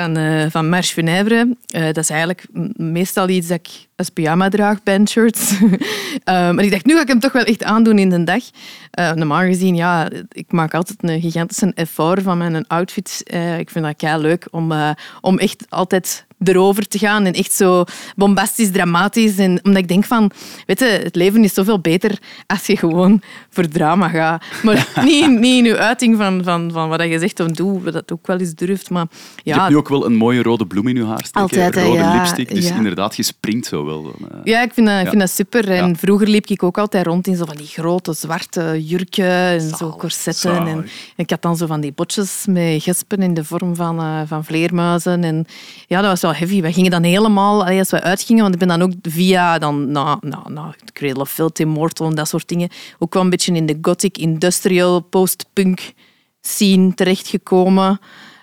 van, 0.00 0.16
eh 0.16 0.46
van 0.50 0.68
Marche 0.68 0.92
Funèbre. 0.92 1.56
Eh, 1.66 1.84
dat 1.84 1.96
is 1.96 2.10
eigenlijk 2.10 2.46
meestal 2.76 3.28
iets 3.28 3.46
dat 3.46 3.58
ik 3.58 3.85
als 3.96 4.10
pyjama 4.10 4.48
draag, 4.48 4.82
bandshirts. 4.82 5.54
Eh, 6.24 6.50
maar 6.50 6.64
ik 6.64 6.70
dacht, 6.70 6.84
nu 6.84 6.94
ga 6.94 7.00
ik 7.00 7.08
hem 7.08 7.20
toch 7.20 7.32
wel 7.32 7.44
echt 7.44 7.64
aandoen 7.64 7.98
in 7.98 8.10
de 8.10 8.24
dag. 8.24 8.42
Eh, 8.96 9.12
normaal 9.12 9.40
gezien, 9.40 9.74
ja, 9.74 10.08
ik 10.32 10.52
maak 10.52 10.74
altijd 10.74 10.98
een 11.00 11.20
gigantische 11.20 11.72
effort 11.74 12.22
van 12.22 12.38
mijn 12.38 12.66
outfits. 12.66 13.22
Eh, 13.22 13.58
ik 13.58 13.70
vind 13.70 13.84
dat 13.84 13.96
kei 13.96 14.20
leuk 14.20 14.48
om, 14.50 14.72
eh, 14.72 14.90
om 15.20 15.38
echt 15.38 15.66
altijd 15.68 16.26
erover 16.44 16.88
te 16.88 16.98
gaan 16.98 17.24
en 17.24 17.32
echt 17.32 17.52
zo 17.52 17.84
bombastisch, 18.14 18.70
dramatisch. 18.70 19.38
En 19.38 19.60
omdat 19.62 19.82
ik 19.82 19.88
denk 19.88 20.04
van, 20.04 20.30
weet 20.66 20.78
je, 20.78 20.84
het 20.84 21.14
leven 21.14 21.44
is 21.44 21.54
zoveel 21.54 21.80
beter 21.80 22.18
als 22.46 22.66
je 22.66 22.76
gewoon 22.76 23.22
voor 23.50 23.68
drama 23.68 24.08
gaat. 24.08 24.44
Maar 24.62 24.88
niet, 25.04 25.28
niet 25.28 25.58
in 25.58 25.64
je 25.64 25.76
uiting 25.76 26.16
van, 26.16 26.44
van, 26.44 26.70
van 26.72 26.88
wat 26.88 27.02
je 27.02 27.18
zegt 27.18 27.40
of 27.40 27.46
doe, 27.46 27.82
wat 27.82 27.92
dat 27.92 28.12
ook 28.12 28.26
wel 28.26 28.38
eens 28.38 28.54
durft. 28.54 28.90
Maar 28.90 29.06
Je 29.36 29.50
ja, 29.50 29.56
hebt 29.56 29.68
nu 29.68 29.76
ook 29.76 29.88
wel 29.88 30.06
een 30.06 30.16
mooie 30.16 30.42
rode 30.42 30.66
bloem 30.66 30.88
in 30.88 30.96
je 30.96 31.04
haar 31.04 31.24
steken. 31.24 31.40
Altijd, 31.40 31.74
hè, 31.74 31.82
rode 31.82 31.98
ja, 31.98 32.14
lipstick. 32.14 32.54
Dus 32.54 32.68
ja. 32.68 32.76
inderdaad, 32.76 33.16
je 33.16 33.22
springt 33.22 33.66
zo 33.66 33.84
wel. 33.86 34.02
dan, 34.02 34.30
eh. 34.30 34.38
Ja, 34.44 34.62
ik 34.62 34.72
vind 34.74 34.86
dat, 34.86 35.00
ik 35.00 35.08
vind 35.08 35.20
dat 35.20 35.30
super. 35.30 35.70
En 35.70 35.88
Ja. 35.88 35.94
vroeger 35.94 36.28
liep 36.28 36.46
ik 36.46 36.62
ook 36.62 36.78
altijd 36.78 37.06
rond 37.06 37.26
in 37.26 37.36
zo 37.36 37.44
van 37.44 37.56
die 37.56 37.66
grote 37.66 38.12
zwarte 38.12 38.84
jurken 38.84 39.24
en 39.30 39.76
zo 39.76 39.90
corsetten. 39.98 40.66
En, 40.66 40.86
ik 41.16 41.30
had 41.30 41.42
dan 41.42 41.56
zo 41.56 41.66
van 41.66 41.80
die 41.80 41.92
botjes 41.92 42.44
met 42.48 42.82
gespen 42.82 43.22
in 43.22 43.34
de 43.34 43.44
vorm 43.44 43.74
van, 43.74 43.98
eh, 43.98 44.20
van 44.26 44.44
vleermuizen. 44.44 45.24
En 45.24 45.46
ja, 45.86 46.00
dat 46.00 46.10
was 46.10 46.20
wel 46.20 46.34
heavy. 46.34 46.60
We 46.60 46.72
gingen 46.72 46.90
dan 46.90 47.02
helemaal, 47.02 47.66
als 47.66 47.90
we 47.90 48.02
uitgingen, 48.02 48.42
want 48.42 48.54
ik 48.54 48.60
ben 48.60 48.68
dan 48.68 48.82
ook 48.82 48.92
via 49.02 49.58
dan, 49.58 49.90
na, 49.92 50.18
na, 50.20 50.42
na 50.48 50.74
Cradle 50.92 51.20
of 51.20 51.30
Filth, 51.30 51.58
Immortal 51.58 52.06
en 52.06 52.14
dat 52.14 52.28
soort 52.28 52.48
dingen, 52.48 52.68
ook 52.98 53.14
wel 53.14 53.22
een 53.22 53.30
beetje 53.30 53.54
in 53.54 53.66
de 53.66 53.78
gothic, 53.82 54.18
industrial, 54.18 55.00
post-punk 55.00 55.92
scene 56.40 56.94
terechtgekomen. 56.94 58.00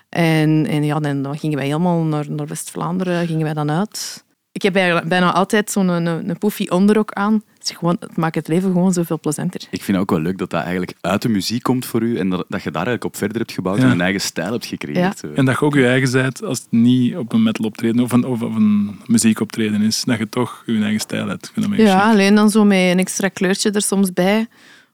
En, 0.08 0.66
en 0.66 0.84
ja, 0.84 1.00
dan, 1.00 1.22
dan 1.22 1.38
gingen 1.38 1.56
wij 1.58 1.66
helemaal 1.66 1.98
naar, 2.02 2.30
naar 2.30 2.46
West-Vlaanderen 2.46 3.26
gingen 3.26 3.44
wij 3.44 3.54
dan 3.54 3.70
uit. 3.70 4.23
Ik 4.54 4.62
heb 4.62 4.72
bijna 5.08 5.32
altijd 5.32 5.70
zo'n 5.70 5.88
een, 5.88 6.06
een 6.06 6.38
poefie 6.38 6.70
onderrok 6.70 7.12
aan. 7.12 7.32
Het, 7.58 7.70
is 7.70 7.76
gewoon, 7.76 7.96
het 8.00 8.16
maakt 8.16 8.34
het 8.34 8.48
leven 8.48 8.72
gewoon 8.72 8.92
zoveel 8.92 9.20
plezanter. 9.20 9.60
Ik 9.70 9.82
vind 9.82 9.86
het 9.86 9.96
ook 9.96 10.10
wel 10.10 10.20
leuk 10.20 10.38
dat 10.38 10.50
dat 10.50 10.62
eigenlijk 10.62 10.94
uit 11.00 11.22
de 11.22 11.28
muziek 11.28 11.62
komt 11.62 11.86
voor 11.86 12.02
u 12.02 12.18
en 12.18 12.28
dat, 12.30 12.44
dat 12.48 12.62
je 12.62 12.70
daar 12.70 12.86
eigenlijk 12.86 13.04
op 13.04 13.16
verder 13.16 13.36
hebt 13.38 13.52
gebouwd 13.52 13.78
Ja. 13.78 13.84
en 13.84 13.90
een 13.90 14.00
eigen 14.00 14.20
stijl 14.20 14.52
hebt 14.52 14.66
gecreëerd. 14.66 15.20
Ja. 15.22 15.28
eh. 15.28 15.38
En 15.38 15.44
dat 15.44 15.58
je 15.58 15.64
ook 15.64 15.74
je 15.74 15.86
eigen 15.86 16.12
bent 16.12 16.42
als 16.44 16.58
het 16.58 16.66
niet 16.70 17.16
op 17.16 17.32
een 17.32 17.42
metal 17.42 17.64
optreden 17.64 18.02
of 18.02 18.12
een, 18.12 18.24
of 18.24 18.40
een 18.40 19.00
muziekoptreden 19.06 19.82
is. 19.82 20.04
Dat 20.04 20.18
je 20.18 20.28
toch 20.28 20.62
je 20.66 20.78
eigen 20.82 21.00
stijl 21.00 21.28
hebt. 21.28 21.52
Ja, 21.76 22.10
alleen 22.10 22.34
dan 22.34 22.50
zo 22.50 22.64
met 22.64 22.78
een 22.78 22.98
extra 22.98 23.28
kleurtje 23.28 23.70
er 23.70 23.82
soms 23.82 24.12
bij. 24.12 24.46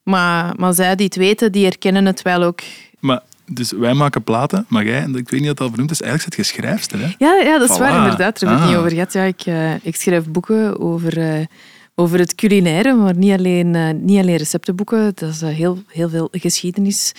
Maar, 0.03 0.55
maar 0.57 0.75
zij 0.75 0.97
die 0.97 1.07
het 1.07 1.17
weten, 1.17 1.53
die 1.53 1.65
herkennen 1.65 2.07
het 2.07 2.23
wel 2.23 2.43
ook. 2.43 2.61
Maar 3.01 3.23
dus 3.53 3.73
wij 3.73 3.95
maken 3.95 4.23
platen, 4.23 4.65
maar 4.69 4.85
jij, 4.85 5.03
en 5.03 5.15
ik 5.15 5.29
weet 5.31 5.41
niet 5.41 5.49
wat 5.49 5.57
dat 5.59 5.69
vernoemd 5.69 5.91
is, 5.91 6.03
eigenlijk 6.03 6.35
zit 6.35 6.47
je 6.47 6.53
schrijfster. 6.53 6.99
Hè? 7.01 7.15
Ja, 7.19 7.35
ja 7.35 7.59
dat 7.59 7.71
is 7.71 7.77
Voilà. 7.77 7.81
waar, 7.81 7.97
inderdaad. 7.97 8.41
Daar 8.41 8.51
heb 8.51 8.59
ik 8.59 8.59
het 8.59 8.61
Ah. 8.61 8.67
niet 8.69 8.77
over 8.77 8.91
gehad. 8.91 9.13
Ja, 9.13 9.23
ik, 9.23 9.43
eh, 9.43 9.85
ik 9.85 9.97
schrijf 9.97 10.29
boeken 10.29 10.81
over, 10.81 11.19
eh, 11.19 11.47
over 11.95 12.19
het 12.19 12.35
culinaire, 12.35 12.95
maar 12.95 13.17
niet 13.17 13.33
alleen, 13.39 13.75
eh, 13.75 13.91
niet 13.95 14.19
alleen 14.19 14.37
receptenboeken. 14.37 15.13
Dat 15.15 15.31
is 15.31 15.41
heel, 15.41 15.79
heel 15.87 16.09
veel 16.09 16.29
geschiedenis 16.33 17.13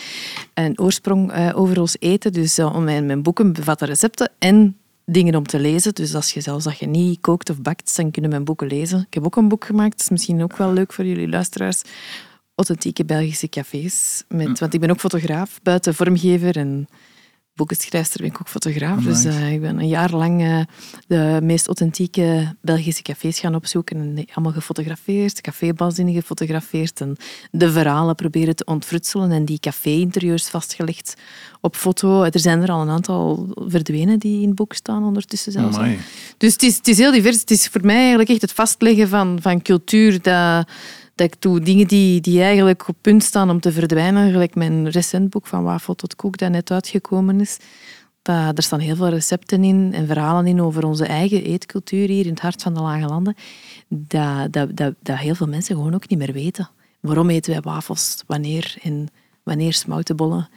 en 0.53 0.79
oorsprong 0.79 1.53
over 1.53 1.79
ons 1.81 1.95
eten. 2.00 2.31
Dus 2.33 2.57
mijn, 2.79 3.05
mijn 3.05 3.21
boeken 3.23 3.53
bevatten 3.53 3.88
recepten 3.88 4.31
en 4.39 4.75
dingen 5.05 5.35
om 5.35 5.45
te 5.45 5.59
lezen. 5.59 5.93
Dus 5.93 6.15
als 6.15 6.31
je 6.33 6.41
zelfs 6.41 6.65
als 6.65 6.75
je 6.79 6.88
niet 6.88 7.17
kookt 7.21 7.50
of 7.50 7.61
bakt, 7.61 7.95
dan 7.95 8.11
kunnen 8.11 8.31
mijn 8.31 8.43
boeken 8.43 8.67
lezen. 8.67 9.00
Ik 9.07 9.13
heb 9.13 9.25
ook 9.25 9.35
een 9.35 9.47
boek 9.47 9.65
gemaakt, 9.65 9.91
dat 9.91 10.00
is 10.01 10.09
misschien 10.09 10.43
ook 10.43 10.57
wel 10.57 10.73
leuk 10.73 10.93
voor 10.93 11.05
jullie 11.05 11.29
luisteraars. 11.29 11.81
Authentieke 12.61 13.05
Belgische 13.05 13.49
cafés. 13.49 14.23
Met, 14.27 14.59
want 14.59 14.73
ik 14.73 14.79
ben 14.79 14.89
ook 14.89 14.99
fotograaf, 14.99 15.59
buiten 15.63 15.95
vormgever 15.95 16.57
en 16.57 16.87
boekenschrijfster 17.53 18.21
ben 18.21 18.29
ik 18.29 18.39
ook 18.39 18.49
fotograaf. 18.49 18.97
Amai. 18.97 19.05
Dus 19.05 19.23
eh, 19.23 19.53
ik 19.53 19.61
ben 19.61 19.79
een 19.79 19.87
jaar 19.87 20.11
lang 20.11 20.41
eh, 20.41 20.59
de 21.07 21.39
meest 21.43 21.65
authentieke 21.65 22.55
Belgische 22.61 23.01
cafés 23.01 23.39
gaan 23.39 23.55
opzoeken. 23.55 23.97
En 23.97 24.25
allemaal 24.33 24.53
gefotografeerd, 24.53 25.41
cafébazinnen 25.41 26.13
gefotografeerd. 26.13 27.01
En 27.01 27.17
de 27.51 27.71
verhalen 27.71 28.15
proberen 28.15 28.55
te 28.55 28.65
ontfrutselen 28.65 29.31
en 29.31 29.45
die 29.45 29.59
café-interieurs 29.59 30.49
vastgelegd 30.49 31.13
op 31.61 31.75
foto. 31.75 32.23
Er 32.23 32.39
zijn 32.39 32.61
er 32.61 32.71
al 32.71 32.81
een 32.81 32.89
aantal 32.89 33.47
verdwenen 33.67 34.19
die 34.19 34.41
in 34.41 34.47
het 34.47 34.55
boek 34.55 34.73
staan 34.73 35.03
ondertussen 35.03 35.51
zelfs. 35.51 35.77
Amai. 35.77 35.97
Dus 36.37 36.53
het 36.53 36.63
is, 36.63 36.75
het 36.75 36.87
is 36.87 36.97
heel 36.97 37.11
divers. 37.11 37.39
Het 37.39 37.51
is 37.51 37.67
voor 37.67 37.85
mij 37.85 37.99
eigenlijk 37.99 38.29
echt 38.29 38.41
het 38.41 38.53
vastleggen 38.53 39.07
van, 39.07 39.39
van 39.41 39.61
cultuur. 39.61 40.21
Dat, 40.21 40.67
dat 41.15 41.27
ik 41.27 41.41
doe 41.41 41.59
dingen 41.59 41.87
die, 41.87 42.21
die 42.21 42.41
eigenlijk 42.41 42.87
op 42.87 42.95
punt 43.01 43.23
staan 43.23 43.49
om 43.49 43.59
te 43.59 43.71
verdwijnen. 43.71 44.31
Gelijk 44.31 44.55
mijn 44.55 44.89
recent 44.89 45.29
boek 45.29 45.47
van 45.47 45.63
Wafel 45.63 45.95
tot 45.95 46.15
Koek, 46.15 46.37
dat 46.37 46.51
net 46.51 46.71
uitgekomen 46.71 47.39
is. 47.39 47.57
Dat, 48.21 48.57
er 48.57 48.63
staan 48.63 48.79
heel 48.79 48.95
veel 48.95 49.09
recepten 49.09 49.63
in 49.63 49.93
en 49.93 50.07
verhalen 50.07 50.47
in 50.47 50.61
over 50.61 50.85
onze 50.85 51.05
eigen 51.05 51.43
eetcultuur 51.43 52.07
hier 52.07 52.25
in 52.25 52.31
het 52.31 52.41
hart 52.41 52.61
van 52.61 52.73
de 52.73 52.81
Lage 52.81 53.05
Landen. 53.07 53.35
Dat, 53.87 54.53
dat, 54.53 54.77
dat, 54.77 54.93
dat 55.01 55.17
heel 55.17 55.35
veel 55.35 55.47
mensen 55.47 55.75
gewoon 55.75 55.93
ook 55.93 56.09
niet 56.09 56.19
meer 56.19 56.33
weten. 56.33 56.69
Waarom 56.99 57.29
eten 57.29 57.51
wij 57.51 57.61
wafels? 57.61 58.23
Wanneer? 58.27 58.75
En 58.81 59.07
wanneer 59.43 59.73
smoutenbollen? 59.73 60.49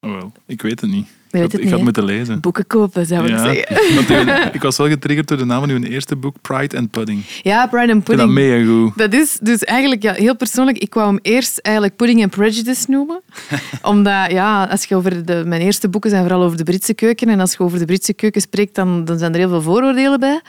Oh, 0.00 0.12
wel. 0.12 0.32
Ik 0.46 0.62
weet 0.62 0.80
het 0.80 0.90
niet. 0.90 1.08
Ik 1.32 1.36
weet 1.36 1.42
had, 1.42 1.52
het 1.52 1.60
ik 1.60 1.66
niet, 1.66 1.70
had 1.70 1.78
hè? 1.78 1.84
moeten 1.84 2.04
lezen. 2.04 2.40
Boeken 2.40 2.66
kopen, 2.66 3.06
zou 3.06 3.24
ik 3.24 3.28
Ja, 3.30 3.38
zeggen. 3.52 4.54
ik 4.54 4.62
was 4.62 4.76
wel 4.76 4.88
getriggerd 4.88 5.28
door 5.28 5.38
de 5.38 5.44
naam 5.44 5.60
van 5.60 5.70
uw 5.70 5.82
eerste 5.82 6.16
boek, 6.16 6.36
Pride 6.40 6.76
and 6.76 6.90
Pudding. 6.90 7.22
Ja, 7.42 7.66
Bride 7.66 7.92
and 7.92 8.04
vind 8.04 8.18
dat 8.18 8.26
Pudding. 8.26 8.32
mega 8.32 8.70
goed. 8.70 8.98
Dat 8.98 9.12
is 9.12 9.38
dus 9.42 9.64
eigenlijk 9.64 10.02
ja, 10.02 10.12
heel 10.12 10.36
persoonlijk. 10.36 10.78
Ik 10.78 10.94
wou 10.94 11.06
hem 11.08 11.18
eerst 11.22 11.58
eigenlijk 11.58 11.96
Pudding 11.96 12.22
and 12.22 12.30
Prejudice 12.30 12.90
noemen. 12.90 13.20
Omdat, 13.82 14.30
ja, 14.30 14.64
als 14.64 14.84
je 14.84 14.94
over 14.96 15.24
de... 15.24 15.42
Mijn 15.46 15.60
eerste 15.62 15.88
boeken 15.88 16.10
zijn 16.10 16.22
vooral 16.22 16.42
over 16.42 16.56
de 16.56 16.64
Britse 16.64 16.94
keuken. 16.94 17.28
En 17.28 17.40
als 17.40 17.52
je 17.52 17.58
over 17.58 17.78
de 17.78 17.84
Britse 17.84 18.14
keuken 18.14 18.40
spreekt, 18.40 18.74
dan, 18.74 19.04
dan 19.04 19.18
zijn 19.18 19.32
er 19.32 19.38
heel 19.38 19.48
veel 19.48 19.62
vooroordelen 19.62 20.20
bij. 20.20 20.40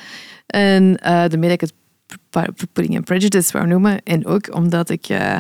En 0.47 0.97
eh 0.97 1.11
daarmee 1.11 1.49
dat 1.57 1.61
ik 1.61 1.61
het 1.61 1.73
Pudding 2.73 2.95
and 2.95 3.05
Prejudice 3.05 3.51
wou 3.51 3.67
noemen. 3.67 4.03
En 4.03 4.25
ook 4.25 4.55
omdat 4.55 4.89
ik... 4.89 5.05
eh, 5.07 5.37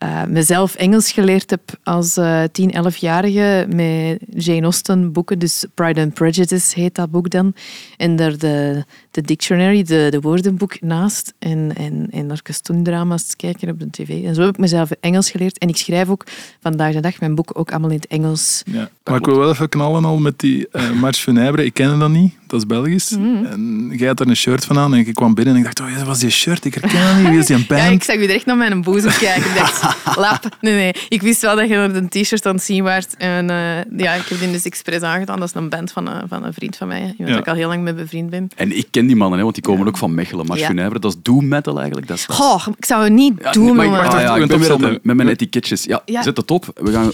eh, 0.00 0.24
mezelf 0.24 0.74
Engels 0.74 1.12
geleerd 1.12 1.50
heb 1.50 1.60
als 1.82 2.16
eh 2.16 2.42
10, 2.52 2.74
11-jarige 2.74 3.66
met 3.74 4.18
Jane 4.44 4.62
Austen 4.62 5.12
boeken. 5.12 5.38
Dus 5.38 5.64
Pride 5.74 6.00
and 6.00 6.14
Prejudice 6.14 6.80
heet 6.80 6.94
dat 6.94 7.10
boek 7.10 7.30
dan. 7.30 7.54
En 7.96 8.16
daar 8.16 8.38
de, 8.38 8.84
de 9.10 9.22
dictionary, 9.22 9.82
de, 9.82 10.06
de 10.10 10.20
woordenboek 10.20 10.80
naast. 10.80 11.34
En, 11.38 11.72
en, 11.76 12.06
en 12.10 12.26
naar 12.26 12.42
kostuumdrama's 12.42 13.36
kijken 13.36 13.68
op 13.68 13.78
de 13.80 13.90
tv. 13.90 14.24
En 14.24 14.34
zo 14.34 14.40
heb 14.40 14.50
ik 14.50 14.58
mezelf 14.58 14.90
Engels 14.90 15.30
geleerd. 15.30 15.58
En 15.58 15.68
ik 15.68 15.76
schrijf 15.76 16.08
ook 16.08 16.24
vandaag 16.60 16.92
de 16.92 17.00
dag 17.00 17.20
mijn 17.20 17.34
boeken 17.34 17.56
ook 17.56 17.70
allemaal 17.70 17.90
in 17.90 17.96
het 17.96 18.06
Engels. 18.06 18.62
Ja. 18.66 18.90
Maar 19.04 19.18
ik 19.18 19.24
wil 19.24 19.38
wel 19.38 19.50
even 19.50 19.68
knallen 19.68 20.04
al 20.04 20.18
met 20.18 20.38
die 20.38 20.68
uh, 20.72 20.90
Marche 20.90 21.20
Funèbre. 21.20 21.64
Ik 21.64 21.74
kende 21.74 21.98
dat 21.98 22.10
niet, 22.10 22.34
dat 22.46 22.60
is 22.60 22.66
Belgisch. 22.66 23.10
Mhm. 23.10 23.44
En 23.44 23.92
jij 23.96 24.08
had 24.08 24.20
er 24.20 24.28
een 24.28 24.36
shirt 24.36 24.64
van 24.64 24.78
aan 24.78 24.94
en 24.94 25.06
ik 25.06 25.14
kwam 25.14 25.34
binnen 25.34 25.54
en 25.54 25.60
ik 25.60 25.66
dacht, 25.66 25.80
oh, 25.80 25.98
dat 25.98 26.06
was 26.06 26.18
die 26.18 26.30
shirt, 26.30 26.64
ik 26.64 26.74
herken 26.74 27.06
dat 27.06 27.16
niet. 27.16 27.28
Wie 27.28 27.38
is 27.38 27.46
die 27.46 27.56
een 27.60 27.64
band? 27.68 27.80
Ja, 27.80 27.88
ik 27.88 28.02
zag 28.02 28.16
u 28.16 28.22
er 28.24 28.30
echt 28.30 28.46
naar 28.46 28.56
mijn 28.56 28.82
boezem 28.82 29.12
kijken. 29.12 29.50
Ik 30.06 30.16
lap. 30.26 30.56
Nee, 30.60 30.74
nee. 30.74 30.92
Ik 31.08 31.22
wist 31.22 31.40
wel 31.40 31.56
dat 31.56 31.68
je 31.68 31.74
er 31.74 31.96
een 31.96 32.08
t-shirt 32.08 32.46
aan 32.46 32.54
het 32.54 32.62
zien 32.64 32.82
waart. 32.82 33.16
En 33.16 33.50
eh, 33.50 33.56
ja, 33.96 34.12
ik 34.12 34.26
heb 34.28 34.38
die 34.40 34.50
dus 34.50 34.64
expres 34.64 35.00
aangedaan. 35.02 35.38
Dat 35.38 35.48
is 35.48 35.54
een 35.54 35.68
band 35.68 35.92
van 35.92 36.06
een, 36.08 36.28
van 36.28 36.44
een 36.44 36.52
vriend 36.52 36.76
van 36.76 36.88
mij. 36.88 37.00
Iemand 37.00 37.28
Ja. 37.28 37.36
ik 37.38 37.48
al 37.48 37.54
heel 37.54 37.68
lang 37.68 37.82
mee 37.82 37.94
bevriend 37.94 38.30
ben. 38.30 38.48
En 38.56 38.76
ik 38.76 38.86
ken 38.90 39.06
die 39.06 39.16
mannen, 39.16 39.36
hè, 39.36 39.42
want 39.44 39.54
die 39.56 39.64
komen 39.64 39.86
ook 39.86 39.96
van 39.98 40.14
Mechelen. 40.14 40.46
Maar 40.46 40.58
Ja. 40.58 40.88
Dat 40.88 41.04
is 41.04 41.16
doom 41.22 41.48
metal 41.48 41.76
eigenlijk. 41.76 42.06
Dat 42.08 42.16
is, 42.16 42.26
dat 42.26 42.36
Goh, 42.36 42.66
ik 42.78 42.84
zou 42.84 43.04
het 43.04 43.12
niet 43.12 43.32
Ja, 43.42 43.50
doen, 43.52 43.64
nee, 43.76 43.88
maar 43.88 44.04
ik, 44.04 44.10
ja, 44.12 44.16
we 44.16 44.22
ik 44.22 44.26
gaan 44.50 44.58
ben 44.60 44.78
weer 44.78 44.90
met, 44.90 45.04
met 45.04 45.16
mijn 45.16 45.28
etiketjes. 45.28 45.84
Ja, 45.84 46.02
Ja. 46.04 46.22
zet 46.22 46.36
het 46.36 46.50
op. 46.50 46.70
We 46.74 46.92
gaan 46.92 47.10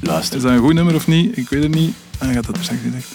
luisteren. 0.00 0.36
Is 0.38 0.42
dat 0.44 0.52
een 0.52 0.64
goed 0.66 0.74
nummer 0.74 0.94
of 0.94 1.06
niet? 1.06 1.36
Ik 1.36 1.48
weet 1.48 1.62
het 1.62 1.74
niet. 1.74 1.94
Ah, 2.18 2.32
gaat 2.32 2.46
dat 2.46 2.56
er 2.56 2.62
straks 2.62 2.80
gezegd. 2.82 3.08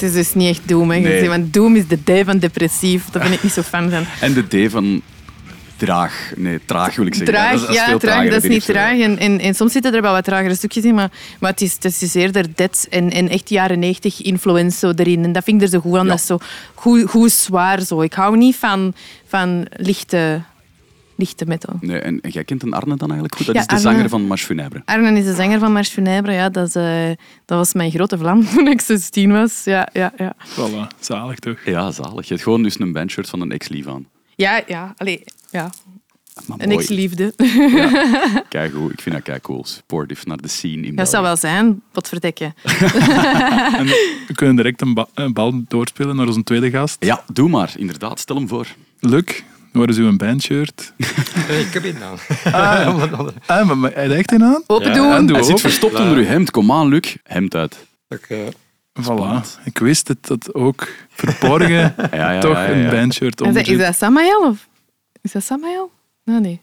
Het 0.00 0.10
is 0.10 0.12
dus 0.12 0.34
niet 0.34 0.48
echt 0.48 0.68
Doom. 0.68 0.90
Hè. 0.90 0.98
Nee. 0.98 1.28
Want 1.28 1.52
Doom 1.52 1.76
is 1.76 1.86
de 1.86 1.98
D 2.04 2.24
van 2.24 2.38
depressief. 2.38 3.04
Daar 3.10 3.22
ben 3.22 3.32
ik 3.32 3.42
niet 3.42 3.52
zo 3.52 3.62
fan 3.62 3.90
van. 3.90 4.04
En 4.20 4.34
de 4.34 4.66
D 4.66 4.70
van 4.70 5.02
traag. 5.76 6.32
Nee, 6.36 6.60
traag 6.64 6.96
wil 6.96 7.06
ik 7.06 7.14
zeggen. 7.14 7.34
Traag, 7.34 7.50
dat 7.50 7.60
is, 7.60 7.66
dat 7.66 7.74
is 7.74 7.76
ja, 7.76 7.86
traag, 7.86 8.00
trager, 8.00 8.30
dat 8.30 8.42
is 8.42 8.48
niet 8.48 8.64
traag. 8.64 8.98
En, 8.98 9.18
en, 9.18 9.40
en 9.40 9.54
soms 9.54 9.72
zitten 9.72 9.94
er 9.94 10.02
wel 10.02 10.12
wat 10.12 10.24
tragere 10.24 10.54
stukjes 10.54 10.84
in, 10.84 10.94
maar, 10.94 11.10
maar 11.40 11.50
het, 11.50 11.60
is, 11.60 11.76
het 11.80 12.02
is 12.02 12.14
eerder 12.14 12.46
dead 12.54 12.86
en, 12.90 13.10
en 13.10 13.28
echt 13.28 13.48
jaren 13.48 13.78
90 13.78 14.22
influence 14.22 14.78
zo 14.78 14.92
erin. 14.96 15.24
En 15.24 15.32
dat 15.32 15.44
vind 15.44 15.56
ik 15.56 15.62
er 15.62 15.72
zo 15.72 15.80
goed 15.80 15.98
aan. 15.98 16.04
Ja. 16.04 16.10
Dat 16.10 16.18
is 16.18 16.26
zo 16.26 16.38
goed, 16.74 17.10
goed 17.10 17.32
zwaar. 17.32 17.80
Zo. 17.80 18.00
Ik 18.00 18.12
hou 18.12 18.36
niet 18.36 18.56
van, 18.56 18.94
van 19.26 19.66
lichte, 19.76 20.42
lichte 21.16 21.44
metal. 21.46 21.74
Nee, 21.80 21.98
en, 21.98 22.20
en 22.20 22.30
jij 22.30 22.44
kent 22.44 22.62
een 22.62 22.72
Arne 22.72 22.96
dan 22.96 23.08
eigenlijk 23.10 23.34
goed? 23.34 23.46
Dat 23.46 23.54
Ja, 23.54 23.60
is 23.60 23.66
de 23.66 23.74
Arne- 23.74 23.88
zanger 23.90 24.08
van 24.08 24.22
Marche 24.26 24.44
Funèbre. 24.46 24.82
Arne 24.84 25.18
is 25.18 25.24
de 25.24 25.34
zanger 25.34 25.58
van 25.58 25.72
Marche 25.72 25.90
Funèbre. 25.92 26.32
Ja, 26.32 26.48
dat, 26.48 26.68
is, 26.68 26.74
eh, 26.74 27.06
dat 27.44 27.58
was 27.58 27.72
mijn 27.74 27.90
grote 27.90 28.18
vlam 28.18 28.46
toen 28.54 28.66
ik 28.68 28.80
16 28.80 29.32
was. 29.32 29.64
Ja, 29.64 29.88
ja, 29.92 30.12
ja. 30.16 30.34
Voilà, 30.46 30.98
zalig 31.00 31.38
toch? 31.38 31.58
Ja, 31.64 31.90
zalig. 31.90 32.22
Je 32.26 32.32
hebt 32.32 32.42
gewoon 32.42 32.62
dus 32.62 32.80
een 32.80 32.92
bandshirt 32.92 33.28
van 33.28 33.40
een 33.40 33.50
ex-lief 33.52 33.86
aan. 33.86 34.06
Ja, 34.36 34.62
ja. 34.66 34.94
Allee, 34.96 35.24
ja. 35.50 35.70
Een 36.58 36.70
ex-liefde. 36.70 37.34
Kijk 38.48 38.72
goed, 38.74 38.92
ik 38.92 39.00
vind 39.00 39.14
dat 39.14 39.24
kei 39.24 39.40
cool. 39.40 39.64
Supportive 39.64 40.28
naar 40.28 40.36
de 40.36 40.48
scene 40.48 40.86
in 40.86 40.96
Dat 40.96 41.08
zou 41.08 41.22
wel 41.22 41.36
zijn, 41.36 41.82
potverdekken. 41.92 42.54
En 43.78 43.86
we 44.26 44.30
kunnen 44.34 44.56
direct 44.56 44.80
een, 44.80 44.94
ba- 44.94 45.06
een 45.14 45.32
bal 45.32 45.62
doorspelen 45.68 46.16
naar 46.16 46.26
onze 46.26 46.42
tweede 46.42 46.70
gast. 46.70 46.96
Ja, 47.04 47.24
doe 47.32 47.48
maar. 47.48 47.72
Inderdaad, 47.76 48.20
stel 48.20 48.36
hem 48.36 48.48
voor. 48.48 48.66
Luc, 49.00 49.24
waar 49.74 49.88
is 49.88 49.96
uw 49.96 50.16
bandshirt? 50.16 50.92
Eh, 51.48 51.60
Ik 51.60 51.72
heb 51.72 51.82
het 51.82 52.02
aan. 52.02 52.18
Ah, 53.46 53.66
maar, 53.66 53.78
maar 53.78 53.92
hij 53.94 54.24
een 54.24 54.44
aan? 54.44 54.62
Open 54.66 54.88
Ja, 54.88 54.94
doen. 54.94 55.12
en 55.12 55.26
doe 55.26 55.36
Hij 55.36 55.44
zit 55.44 55.54
op. 55.54 55.60
verstopt 55.60 55.94
onder 56.00 56.16
uw 56.16 56.24
hemd. 56.24 56.50
Kom 56.50 56.72
aan, 56.72 56.88
Luc. 56.88 57.16
Hemd 57.22 57.54
uit. 57.54 57.86
Ik, 58.08 58.26
eh, 58.28 58.38
Voilà. 59.02 59.40
Ik 59.64 59.78
wist 59.78 60.08
het, 60.08 60.26
dat 60.26 60.54
ook 60.54 60.88
verborgen 61.08 61.68
Ja, 62.12 62.32
ja, 62.32 62.40
toch 62.40 62.52
ja, 62.56 62.64
ja, 62.64 62.70
een 62.84 62.90
bandshirt 62.90 63.40
onder 63.40 63.68
is 63.68 63.78
dat 63.78 63.96
Samael? 63.96 64.40
Of? 64.48 64.68
Is 65.22 65.32
dat 65.32 65.42
Samael? 65.44 65.90
Nou, 66.24 66.40
nee. 66.40 66.60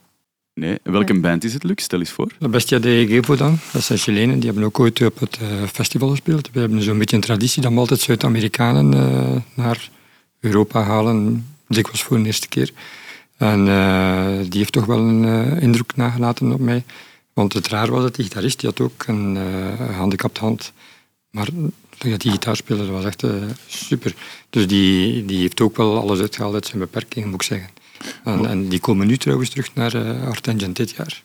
Nee, 0.53 0.77
welke 0.83 1.19
band 1.19 1.43
is 1.43 1.53
het, 1.53 1.63
Luc? 1.63 1.73
Stel 1.83 1.99
eens 1.99 2.09
voor. 2.11 2.31
de 2.39 2.47
Bestia 2.49 2.79
de 2.79 3.05
Gevo 3.07 3.35
dan, 3.35 3.57
dat 3.71 3.83
zijn 3.83 3.99
Chilenen, 3.99 4.35
die 4.39 4.45
hebben 4.45 4.63
ook 4.63 4.79
ooit 4.79 5.01
op 5.05 5.19
het 5.19 5.37
eh, 5.41 5.47
festival 5.73 6.09
gespeeld. 6.09 6.49
We 6.53 6.59
hebben 6.59 6.81
zo'n 6.81 6.97
beetje 6.97 7.15
een 7.15 7.21
traditie 7.21 7.61
dat 7.61 7.71
we 7.71 7.77
altijd 7.79 7.99
Zuid-Amerikanen 7.99 8.93
eh, 8.93 9.35
naar 9.53 9.89
Europa 10.39 10.81
halen, 10.83 11.47
dikwijls 11.67 12.03
voor 12.03 12.17
de 12.17 12.25
eerste 12.25 12.47
keer. 12.47 12.71
En 13.41 13.67
eh, 13.67 14.49
die 14.49 14.59
heeft 14.59 14.71
toch 14.71 14.85
wel 14.85 14.97
een 14.97 15.25
eh, 15.25 15.61
indruk 15.61 15.95
nagelaten 15.95 16.51
op 16.51 16.59
mij. 16.59 16.83
Want 17.33 17.53
het 17.53 17.67
raar 17.67 17.91
was 17.91 18.01
dat 18.01 18.15
die 18.15 18.25
gitarist, 18.25 18.59
die 18.59 18.69
had 18.69 18.79
ook 18.79 19.03
een 19.07 19.37
gehandicapt 19.77 20.37
hand. 20.37 20.73
Maar 21.29 21.45
toen 21.45 21.73
die 22.17 22.31
gitaar 22.31 22.55
speelde, 22.55 22.85
dat 22.85 22.91
was 22.91 23.05
echt 23.05 23.23
super. 23.67 24.13
Dus 24.49 24.67
die, 24.67 25.25
die 25.25 25.39
heeft 25.39 25.61
ook 25.61 25.77
wel 25.77 25.99
alles 25.99 26.19
uitgehaald 26.19 26.53
uit 26.53 26.65
zijn 26.65 26.79
beperkingen, 26.79 27.29
moet 27.29 27.41
ik 27.41 27.47
zeggen. 27.47 27.69
En, 28.23 28.45
en 28.45 28.69
die 28.69 28.79
komen 28.79 29.07
nu 29.07 29.17
trouwens 29.17 29.49
terug 29.49 29.73
naar 29.73 29.95
uh, 29.95 30.27
Artengent 30.27 30.75
dit 30.75 30.91
jaar. 30.91 31.23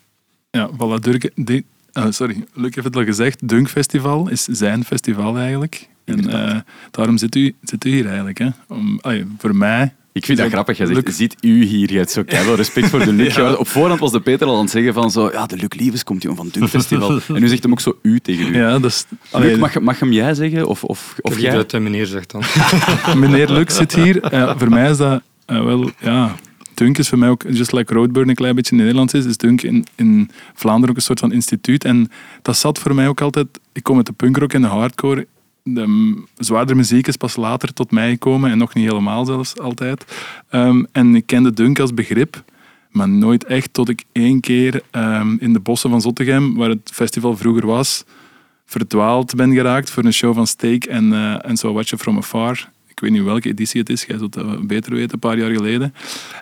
Ja, 0.50 0.70
voilà. 0.70 1.00
De, 1.35 1.64
sorry, 2.11 2.44
Luc 2.52 2.74
heeft 2.74 2.87
het 2.87 2.96
al 2.96 3.05
gezegd. 3.05 3.48
Dunk 3.48 3.68
Festival 3.68 4.29
is 4.29 4.44
zijn 4.44 4.85
festival 4.85 5.38
eigenlijk. 5.38 5.88
En 6.05 6.64
daarom 6.90 7.18
zit 7.18 7.35
u, 7.35 7.55
zit 7.62 7.85
u 7.85 7.90
hier 7.90 8.07
eigenlijk. 8.07 8.38
Hè? 8.38 8.48
Om, 8.68 8.98
allee, 9.00 9.26
voor 9.38 9.57
mij... 9.57 9.94
Ik 10.16 10.24
vind 10.24 10.38
dat 10.38 10.48
grappig. 10.50 10.76
Zegt, 10.76 10.90
Luc- 10.90 11.16
ziet 11.16 11.37
u 11.40 11.64
hier. 11.64 11.92
Je 11.92 11.98
hebt 11.98 12.11
zo 12.11 12.22
keihard 12.22 12.57
respect 12.57 12.88
voor 12.88 12.98
de 13.05 13.12
Luc. 13.12 13.35
Ja, 13.37 13.52
Op 13.52 13.68
voorhand 13.68 14.00
was 14.00 14.12
de 14.12 14.20
Peter 14.20 14.46
al 14.46 14.55
aan 14.55 14.61
het 14.62 14.70
zeggen 14.70 14.94
van 14.94 15.11
zo, 15.11 15.31
ja, 15.33 15.46
de 15.46 15.57
Luc 15.57 15.68
Lievens 15.76 16.05
komt 16.05 16.22
jongen 16.22 16.37
van 16.38 16.48
Dunk 16.52 16.68
Festival. 16.68 17.20
En 17.35 17.40
nu 17.40 17.48
zegt 17.48 17.62
hem 17.62 17.72
ook 17.72 17.81
zo 17.81 17.98
u 18.02 18.18
tegen 18.20 18.46
u. 18.46 18.57
Ja, 18.57 18.79
dat 18.79 18.90
is... 18.90 19.05
allee, 19.31 19.50
Luc, 19.50 19.59
mag, 19.59 19.81
mag 19.81 20.00
hem 20.00 20.12
jij 20.12 20.35
zeggen? 20.35 20.66
Of, 20.66 20.85
of, 20.85 21.14
Of 21.20 21.35
je 21.37 21.40
jij? 21.42 21.55
dat 21.55 21.70
de 21.70 21.79
meneer 21.79 22.07
zegt 22.07 22.31
dan. 22.31 22.42
meneer 23.20 23.48
Luc 23.52 23.74
zit 23.76 23.94
hier. 23.94 24.20
Eh, 24.22 24.59
voor 24.59 24.70
mij 24.70 24.90
is 24.90 24.96
dat 24.96 25.22
eh, 25.46 25.64
wel... 25.64 25.90
Ja, 26.00 26.35
Dunk 26.74 26.98
is 26.98 27.09
voor 27.09 27.18
mij 27.18 27.29
ook, 27.29 27.44
just 27.50 27.72
like 27.72 27.94
Roadburn 27.94 28.29
een 28.29 28.35
klein 28.35 28.55
beetje 28.55 28.70
in 28.76 28.81
Nederlands 28.83 29.12
is, 29.14 29.24
is 29.24 29.37
Dunk 29.37 29.62
in, 29.62 29.87
in 29.94 30.31
Vlaanderen 30.55 30.90
ook 30.90 30.96
een 30.96 31.02
soort 31.02 31.18
van 31.20 31.33
instituut. 31.33 31.85
En 31.85 32.11
dat 32.42 32.57
zat 32.57 32.79
voor 32.79 32.94
mij 32.94 33.09
ook 33.09 33.20
altijd... 33.20 33.46
Ik 33.72 33.83
kom 33.83 33.96
uit 33.96 34.07
de 34.07 34.12
punkrock 34.12 34.52
en 34.52 34.61
de 34.61 34.66
hardcore. 34.68 35.26
De 35.68 36.14
zwaardere 36.37 36.79
muziek 36.79 37.07
is 37.07 37.16
pas 37.16 37.37
later 37.37 37.72
tot 37.72 37.90
mij 37.90 38.11
gekomen 38.11 38.50
en 38.50 38.59
nog 38.59 38.74
niet 38.74 38.88
helemaal 38.88 39.24
zelfs 39.24 39.59
altijd. 39.59 40.05
Ehm, 40.48 40.85
en 40.92 41.14
ik 41.14 41.26
kende 41.26 41.52
Dunk 41.52 41.79
als 41.79 41.94
begrip, 41.94 42.44
maar 42.90 43.09
nooit 43.09 43.44
echt 43.44 43.72
tot 43.72 43.88
ik 43.88 44.05
één 44.12 44.40
keer 44.40 44.83
ehm, 44.90 45.37
in 45.38 45.52
de 45.52 45.61
bossen 45.61 45.90
van 45.90 46.00
Zottegem, 46.00 46.55
waar 46.55 46.68
het 46.68 46.90
festival 46.92 47.37
vroeger 47.37 47.66
was, 47.66 48.05
verdwaald 48.66 49.35
ben 49.35 49.52
geraakt 49.52 49.90
voor 49.90 50.05
een 50.05 50.12
show 50.12 50.35
van 50.35 50.46
Steak 50.46 50.85
en, 50.85 51.12
eh 51.12 51.48
en 51.48 51.57
So 51.57 51.72
Watch 51.72 51.92
It 51.92 52.00
From 52.00 52.16
Afar. 52.16 52.70
Ik 52.87 53.00
weet 53.00 53.11
niet 53.11 53.22
welke 53.22 53.48
editie 53.48 53.81
het 53.81 53.88
is, 53.88 54.05
jij 54.05 54.18
zult 54.18 54.33
dat 54.33 54.66
beter 54.66 54.92
weten, 54.92 55.12
een 55.12 55.18
paar 55.18 55.38
jaar 55.38 55.50
geleden. 55.50 55.94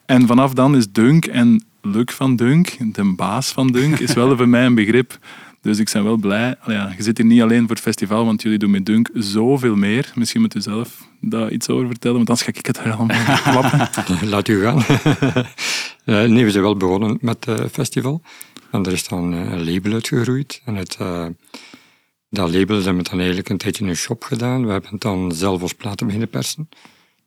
En 0.06 0.26
vanaf 0.26 0.52
dan 0.52 0.76
is 0.76 0.92
Dunk 0.92 1.26
en 1.26 1.64
Luc 1.82 2.12
van 2.12 2.36
Dunk, 2.36 2.94
de 2.94 3.14
baas 3.16 3.52
van 3.52 3.66
Dunk, 3.66 3.98
is 3.98 4.14
wel 4.14 4.36
voor 4.36 4.48
mij 4.48 4.66
een 4.66 4.74
begrip. 4.74 5.18
Dus 5.64 5.78
ik 5.78 5.90
ben 5.92 6.04
wel 6.04 6.16
blij. 6.16 6.56
Ja, 6.66 6.92
je 6.96 7.02
zit 7.02 7.16
hier 7.16 7.26
niet 7.26 7.42
alleen 7.42 7.60
voor 7.60 7.70
het 7.70 7.80
festival, 7.80 8.24
want 8.24 8.42
jullie 8.42 8.58
doen 8.58 8.70
met 8.70 8.86
Dunk 8.86 9.08
zoveel 9.14 9.76
meer. 9.76 10.12
Misschien 10.14 10.40
moet 10.40 10.54
u 10.54 10.60
zelf 10.60 11.08
daar 11.20 11.50
iets 11.50 11.68
over 11.68 11.86
vertellen, 11.86 12.16
want 12.16 12.28
anders 12.28 12.46
ga 12.46 12.52
ik 12.58 12.66
het 12.66 12.78
allemaal 12.78 13.36
klappen. 13.42 14.28
Laat 14.28 14.48
u 14.48 14.62
gaan. 14.62 14.82
Eh, 16.04 16.24
nee, 16.24 16.44
we 16.44 16.50
zijn 16.50 16.62
wel 16.62 16.76
begonnen 16.76 17.18
met 17.20 17.44
het 17.44 17.72
festival. 17.72 18.22
En 18.70 18.84
er 18.84 18.92
is 18.92 19.08
dan 19.08 19.32
eh, 19.32 19.52
een 19.52 19.72
label 19.72 19.92
uitgegroeid. 19.92 20.62
En 20.64 20.76
eh, 20.76 21.26
dat 22.30 22.54
label 22.54 22.76
hebben 22.76 22.96
we 22.96 23.10
dan 23.10 23.18
eigenlijk 23.18 23.48
een 23.48 23.58
tijdje 23.58 23.84
een 23.84 23.96
shop 23.96 24.22
gedaan. 24.24 24.66
We 24.66 24.72
hebben 24.72 24.90
het 24.90 25.00
dan 25.00 25.32
zelf 25.32 25.62
als 25.62 25.72
platen 25.72 26.06
beginnen 26.06 26.30
persen. 26.30 26.68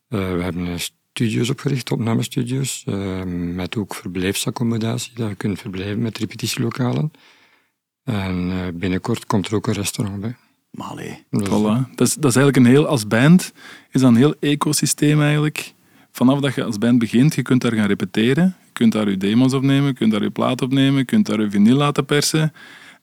Eh, 0.09 0.33
we 0.33 0.43
hebben 0.43 0.67
eh, 0.67 0.73
studio's 0.77 1.49
opgericht, 1.49 1.91
opnamestudio's, 1.91 2.83
eh, 2.85 3.23
met 3.25 3.75
ook 3.75 3.95
verblijfsaccommodatie, 3.95 5.11
dat 5.15 5.29
je 5.29 5.35
kunt 5.35 5.59
verblijven 5.59 6.01
met 6.01 6.17
repetitielokalen. 6.17 7.11
En 8.07 8.51
eh, 8.51 8.57
binnenkort 8.73 9.25
komt 9.25 9.47
er 9.47 9.55
ook 9.55 9.67
een 9.67 9.73
restaurant 9.73 10.21
bij. 10.21 10.35
Maar 10.71 10.87
allee. 10.87 11.23
Dus, 11.29 11.47
Voilà. 11.47 11.95
Dat, 11.95 12.07
is, 12.07 12.13
dat 12.13 12.29
is 12.29 12.35
eigenlijk 12.35 12.57
een 12.57 12.65
heel, 12.65 12.87
als 12.87 13.07
band 13.07 13.53
is 13.91 14.01
dat 14.01 14.09
een 14.09 14.15
heel 14.15 14.35
ecosysteem 14.39 15.21
eigenlijk. 15.21 15.73
Vanaf 16.11 16.39
dat 16.39 16.55
je 16.55 16.63
als 16.63 16.77
band 16.77 16.99
begint, 16.99 17.35
je 17.35 17.41
kunt 17.41 17.61
daar 17.61 17.73
gaan 17.73 17.87
repeteren. 17.87 18.55
Je 18.65 18.71
kunt 18.73 18.91
daar 18.91 19.09
je 19.09 19.17
demos 19.17 19.53
opnemen, 19.53 19.87
je 19.87 19.93
kunt 19.93 20.11
daar 20.11 20.23
je 20.23 20.29
plaat 20.29 20.61
opnemen, 20.61 20.97
je 20.97 21.05
kunt 21.05 21.25
daar 21.25 21.41
je 21.41 21.49
vinyl 21.49 21.75
laten 21.75 22.05
persen. 22.05 22.53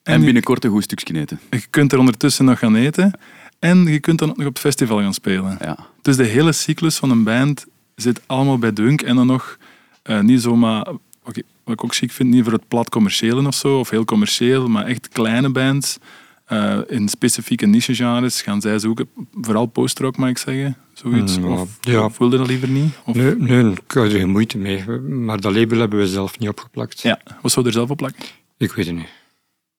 En 0.02 0.24
binnenkort 0.24 0.64
een 0.64 0.70
goed 0.70 0.82
stukje 0.82 1.18
eten. 1.18 1.40
je 1.50 1.66
kunt 1.70 1.92
er 1.92 1.98
ondertussen 1.98 2.44
nog 2.44 2.58
gaan 2.58 2.74
eten. 2.74 3.12
En 3.58 3.86
je 3.86 4.00
kunt 4.00 4.18
dan 4.18 4.30
ook 4.30 4.36
nog 4.36 4.46
op 4.46 4.52
het 4.52 4.62
festival 4.62 5.00
gaan 5.00 5.14
spelen. 5.14 5.58
Ja. 5.60 5.78
Dus 6.02 6.16
de 6.16 6.24
hele 6.24 6.52
cyclus 6.52 6.96
van 6.96 7.10
een 7.10 7.24
band 7.24 7.66
zit 7.94 8.20
allemaal 8.26 8.58
bij 8.58 8.72
Dunk. 8.72 9.02
En 9.02 9.16
dan 9.16 9.26
nog 9.26 9.58
eh, 10.02 10.20
niet 10.20 10.40
zomaar, 10.40 10.86
oké, 11.24 11.42
wat 11.64 11.74
ik 11.74 11.84
ook 11.84 11.94
chic 11.94 12.12
vind, 12.12 12.30
niet 12.30 12.44
voor 12.44 12.52
het 12.52 12.68
plat 12.68 12.88
commerciële 12.88 13.46
of 13.46 13.54
zo, 13.54 13.78
of 13.78 13.90
heel 13.90 14.04
commercieel, 14.04 14.68
maar 14.68 14.86
echt 14.86 15.08
kleine 15.08 15.48
bands. 15.48 15.98
Eh, 16.44 16.78
in 16.86 17.08
specifieke 17.08 17.66
niche-genres 17.66 18.42
gaan 18.42 18.60
zij 18.60 18.78
zoeken, 18.78 19.08
vooral 19.40 19.66
post-rock 19.66 20.16
mag 20.16 20.28
ik 20.28 20.38
zeggen, 20.38 20.76
zoiets. 20.92 21.38
Mm, 21.38 21.44
of, 21.44 21.78
ja. 21.80 22.04
of 22.04 22.18
wilde 22.18 22.36
dat 22.36 22.46
liever 22.46 22.68
niet? 22.68 22.94
Of, 23.04 23.14
Nee, 23.14 23.36
nee, 23.36 23.72
ik 23.72 23.92
had 23.92 24.04
er 24.04 24.10
geen 24.10 24.30
moeite 24.30 24.58
mee. 24.58 24.84
Maar 25.00 25.40
dat 25.40 25.54
label 25.54 25.78
hebben 25.78 25.98
we 25.98 26.06
zelf 26.06 26.38
niet 26.38 26.48
opgeplakt. 26.48 27.00
Ja, 27.00 27.20
wat 27.42 27.52
zou 27.52 27.66
er 27.66 27.72
zelf 27.72 27.90
op 27.90 27.96
plakken? 27.96 28.24
Ik 28.56 28.72
weet 28.72 28.86
het 28.86 28.94
niet. 28.94 29.08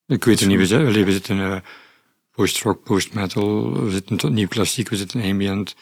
Ik 0.07 0.23
weet 0.23 0.39
het 0.39 0.49
niet. 0.49 0.57
We 0.57 0.65
zitten, 0.65 1.05
we 1.05 1.11
zitten 1.11 1.39
eh, 1.39 1.57
post-rock, 2.31 2.83
post-metal, 2.83 3.83
we 3.83 3.91
zitten 3.91 4.17
tot 4.17 4.31
nieuw 4.31 4.47
klassiek, 4.47 4.89
we 4.89 4.95
zitten 4.95 5.21
ambient. 5.21 5.75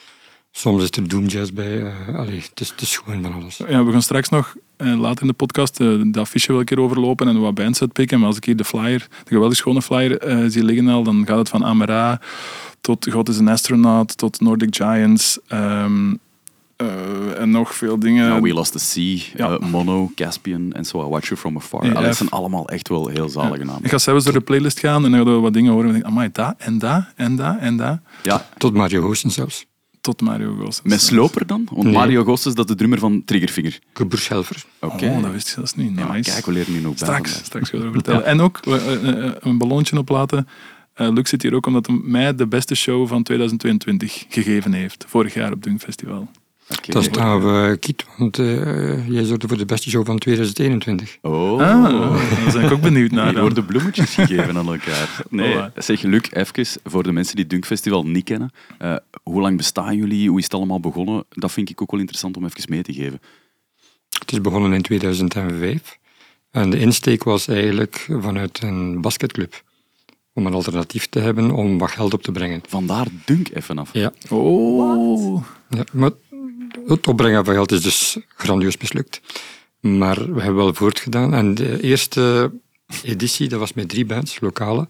Soms 0.55 0.83
is 0.83 0.89
er 0.91 1.07
doomjazz 1.07 1.51
bij. 1.51 1.93
allee, 2.15 2.39
het, 2.39 2.59
is, 2.59 2.69
het 2.69 2.81
is 2.81 2.97
gewoon 2.97 3.21
van 3.21 3.33
alles. 3.33 3.57
Ja, 3.67 3.83
we 3.83 3.91
gaan 3.91 4.01
straks 4.01 4.29
nog 4.29 4.55
eh, 4.77 4.99
later 4.99 5.21
in 5.21 5.27
de 5.27 5.33
podcast 5.33 5.79
eh, 5.79 5.87
de 6.05 6.19
affiche 6.19 6.51
wel 6.51 6.59
een 6.59 6.65
keer 6.65 6.79
overlopen 6.79 7.27
en 7.27 7.39
wat 7.39 7.53
bands 7.55 7.81
uitpikken. 7.81 8.17
Maar 8.19 8.27
als 8.27 8.37
ik 8.37 8.43
hier 8.45 8.55
de 8.55 8.63
flyer, 8.65 9.07
de 9.23 9.29
geweldig 9.33 9.57
schone 9.57 9.81
flyer, 9.81 10.17
eh, 10.17 10.43
zie 10.47 10.63
liggen 10.63 10.87
al, 10.87 11.03
dan 11.03 11.23
gaat 11.27 11.37
het 11.37 11.49
van 11.49 11.65
Amara 11.65 12.19
tot 12.81 13.07
God 13.11 13.29
is 13.29 13.37
een 13.37 13.47
Astronaut, 13.47 14.17
tot 14.17 14.39
Nordic 14.41 14.75
Giants 14.75 15.39
ehm, 15.47 16.13
eh, 16.75 17.39
en 17.39 17.49
nog 17.49 17.75
veel 17.75 17.99
dingen. 17.99 18.25
Ja, 18.25 18.41
We 18.41 18.53
Lost 18.53 18.71
the 18.71 18.79
Sea, 18.79 19.17
Ja. 19.35 19.57
Mono, 19.67 20.11
Caspian 20.15 20.73
en 20.73 20.85
So 20.85 21.05
I 21.05 21.09
Watch 21.09 21.27
You 21.27 21.39
From 21.39 21.57
Afar. 21.57 21.85
Ja, 21.85 22.01
dat 22.01 22.15
zijn 22.15 22.29
allemaal 22.29 22.69
echt 22.69 22.87
wel 22.87 23.07
heel 23.07 23.29
zalige 23.29 23.63
namen. 23.63 23.83
Ik 23.83 23.89
ga 23.89 23.97
zelfs 23.97 24.23
door 24.23 24.33
de 24.33 24.41
playlist 24.41 24.79
gaan 24.79 25.05
en 25.05 25.11
dan 25.11 25.25
gaan 25.25 25.35
we 25.35 25.39
wat 25.39 25.53
dingen 25.53 25.71
horen. 25.71 25.89
En 25.89 25.95
ik 25.95 26.01
denk, 26.01 26.13
amai, 26.13 26.29
dat 26.31 26.55
en 26.57 26.77
dat 26.79 27.03
en 27.15 27.35
dat 27.35 27.57
en 27.59 27.77
dat. 27.77 27.99
Ja, 28.23 28.47
Tot 28.57 28.73
Mario 28.73 29.01
Hoosten 29.01 29.31
zelfs. 29.31 29.65
Tot 30.03 30.21
Mario 30.21 30.55
Ghost. 30.55 30.83
met 30.83 31.01
Sloper 31.01 31.45
dan? 31.47 31.67
Want 31.71 31.83
Nee. 31.83 31.93
Mario 31.93 32.23
Gosses, 32.23 32.53
dat 32.53 32.65
is 32.65 32.71
de 32.71 32.77
drummer 32.77 32.99
van 32.99 33.21
Triggerfinger. 33.25 33.79
Geburschelfer. 33.93 34.63
Oké. 34.79 35.05
Oh, 35.05 35.21
dat 35.21 35.31
wist 35.31 35.47
ik 35.47 35.53
zelfs 35.53 35.75
niet. 35.75 35.97
Ja, 35.97 36.11
Nice. 36.11 36.31
kijk, 36.31 36.45
we 36.45 36.51
leren 36.51 36.73
nu 36.73 36.79
nog 36.79 36.95
bij. 36.95 37.07
Straks, 37.07 37.29
vandaag. 37.31 37.45
straks 37.45 37.69
ga 37.69 37.77
ik 37.77 37.83
erover 37.83 38.01
vertellen. 38.01 38.25
En 38.25 38.41
ook 38.41 38.57
eh, 38.65 38.73
eh, 38.93 39.25
eh, 39.25 39.31
een 39.39 39.57
ballonnetje 39.57 39.97
oplaten. 39.97 40.47
Eh 40.93 41.09
Luc 41.09 41.29
zit 41.29 41.41
hier 41.41 41.53
ook 41.55 41.65
omdat 41.65 41.87
hij 41.87 41.99
mij 42.03 42.35
de 42.35 42.47
beste 42.47 42.75
show 42.75 43.07
van 43.07 43.23
2022 43.23 44.25
gegeven 44.29 44.73
heeft. 44.73 45.05
Vorig 45.07 45.33
jaar 45.33 45.51
op 45.51 45.63
Dunk 45.63 45.81
Festival. 45.81 46.29
Dat 46.87 47.03
staan 47.03 47.41
we 47.41 47.77
kiet, 47.77 48.05
want 48.17 48.39
eh, 48.39 49.09
jij 49.09 49.23
zorgde 49.23 49.47
voor 49.47 49.57
de 49.57 49.65
beste 49.65 49.89
show 49.89 50.05
van 50.05 50.17
2021. 50.17 51.17
Oh. 51.21 51.51
Ah, 51.61 51.83
daar 51.83 52.53
ben 52.53 52.63
ik 52.63 52.71
ook 52.71 52.81
benieuwd 52.81 53.11
naar. 53.11 53.23
Hier 53.23 53.33
dan. 53.33 53.41
worden 53.41 53.65
bloemetjes 53.65 54.13
gegeven 54.13 54.57
aan 54.57 54.67
elkaar. 54.67 55.21
Nee, 55.29 55.59
zeg 55.75 56.01
Luc, 56.01 56.21
even 56.31 56.65
voor 56.83 57.03
de 57.03 57.11
mensen 57.11 57.33
die 57.35 57.43
het 57.43 57.53
Dunkfestival 57.53 58.03
niet 58.05 58.23
kennen. 58.23 58.51
eh, 58.79 58.95
hoe 59.23 59.41
lang 59.41 59.57
bestaan 59.57 59.95
jullie? 59.97 60.29
Hoe 60.29 60.37
is 60.37 60.43
het 60.43 60.53
allemaal 60.53 60.79
begonnen? 60.79 61.23
Dat 61.29 61.51
vind 61.51 61.69
ik 61.69 61.81
ook 61.81 61.91
wel 61.91 61.99
interessant 61.99 62.37
om 62.37 62.45
even 62.45 62.63
mee 62.69 62.81
te 62.83 62.93
geven. 62.93 63.21
Het 64.19 64.31
is 64.31 64.41
begonnen 64.41 64.73
in 64.73 64.81
2005. 64.81 65.97
En 66.51 66.69
de 66.69 66.79
insteek 66.79 67.23
was 67.23 67.47
eigenlijk 67.47 68.07
vanuit 68.19 68.61
een 68.63 69.01
basketclub. 69.01 69.63
Om 70.33 70.45
een 70.45 70.53
alternatief 70.53 71.07
te 71.07 71.19
hebben 71.19 71.51
om 71.51 71.77
wat 71.77 71.91
geld 71.91 72.13
op 72.13 72.21
te 72.23 72.31
brengen. 72.31 72.61
Vandaar 72.67 73.07
Dunk 73.25 73.49
even 73.53 73.77
af. 73.79 73.89
Ja, 73.93 74.11
Oh. 74.29 75.43
ja 75.69 75.83
maar 75.91 76.11
het 76.87 77.07
opbrengen 77.07 77.45
van 77.45 77.53
geld 77.53 77.71
is 77.71 77.81
dus 77.81 78.17
grandioos 78.27 78.77
mislukt. 78.77 79.21
Maar 79.79 80.33
we 80.33 80.41
hebben 80.41 80.63
wel 80.63 80.73
voortgedaan. 80.73 81.33
En 81.33 81.55
de 81.55 81.81
eerste 81.81 82.51
editie, 83.03 83.49
dat 83.49 83.59
was 83.59 83.73
met 83.73 83.89
drie 83.89 84.05
bands, 84.05 84.39
lokale. 84.39 84.89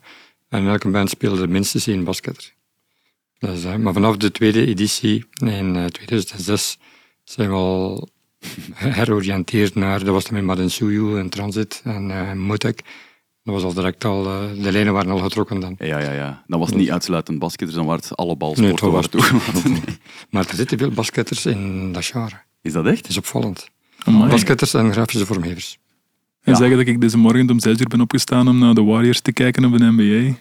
En 0.50 0.68
elke 0.68 0.90
band 0.90 1.10
speelde 1.10 1.48
minstens 1.48 1.88
één 1.88 2.04
basketter. 2.04 2.54
Maar 3.80 3.94
vanaf 3.94 4.18
de 4.18 4.32
tweede 4.32 4.66
editie, 4.66 5.26
in 5.34 5.76
eh, 5.76 5.86
2006, 5.86 6.78
zijn 7.24 7.50
we 7.50 7.56
al 7.56 8.10
heroriënteerd 8.74 9.76
naar, 9.76 10.00
dat 10.00 10.14
was 10.14 10.24
dan 10.24 10.34
met 10.34 10.44
Madensuyu 10.44 11.20
en 11.20 11.30
Transit 11.30 11.82
en 11.84 12.12
eh 12.12 12.34
Motek. 12.34 12.82
Dat 13.44 13.54
was 13.54 13.64
al 13.64 13.74
direct 13.74 14.06
al, 14.06 14.26
eh, 14.26 14.64
de 14.64 14.72
lijnen 14.72 14.94
waren 14.94 15.12
al 15.12 15.18
getrokken 15.20 15.60
dan. 15.60 15.76
Ja, 15.80 16.00
ja, 16.00 16.12
ja. 16.12 16.44
Dan 16.48 16.60
was 16.60 16.70
het 16.70 16.78
niet 16.78 16.92
uitsluitend 16.92 17.40
basketters, 17.40 17.78
dan 17.78 17.86
waren 17.86 18.02
het 18.02 18.16
alle 18.16 18.28
Nee, 18.28 18.38
balsporten 18.38 18.72
het 18.72 18.82
waar 18.82 18.92
was 18.92 19.08
toe. 19.08 19.74
Maar 20.30 20.48
er 20.50 20.56
zitten 20.56 20.78
veel 20.78 20.92
basketters 20.92 21.46
in 21.46 21.92
dat 21.94 22.06
genre. 22.06 22.42
Is 22.62 22.74
dat 22.74 22.86
echt? 22.86 22.98
Het 22.98 23.08
is 23.10 23.18
opvallend. 23.18 23.70
Amai. 24.04 24.30
Basketters 24.30 24.74
en 24.74 24.92
grafische 24.92 25.26
vormgevers. 25.26 25.78
En 26.44 26.52
Ja. 26.52 26.58
zeggen 26.58 26.78
dat 26.78 26.88
ik 26.88 27.02
deze 27.02 27.18
morgen 27.18 27.50
om 27.50 27.60
6 27.60 27.80
uur 27.80 27.88
ben 27.88 28.02
opgestaan 28.02 28.48
om 28.48 28.58
naar 28.58 28.74
de 28.74 28.84
Warriors 28.84 29.20
te 29.22 29.32
kijken 29.32 29.66
op 29.66 29.78
de 29.78 29.84
NBA. 29.92 30.36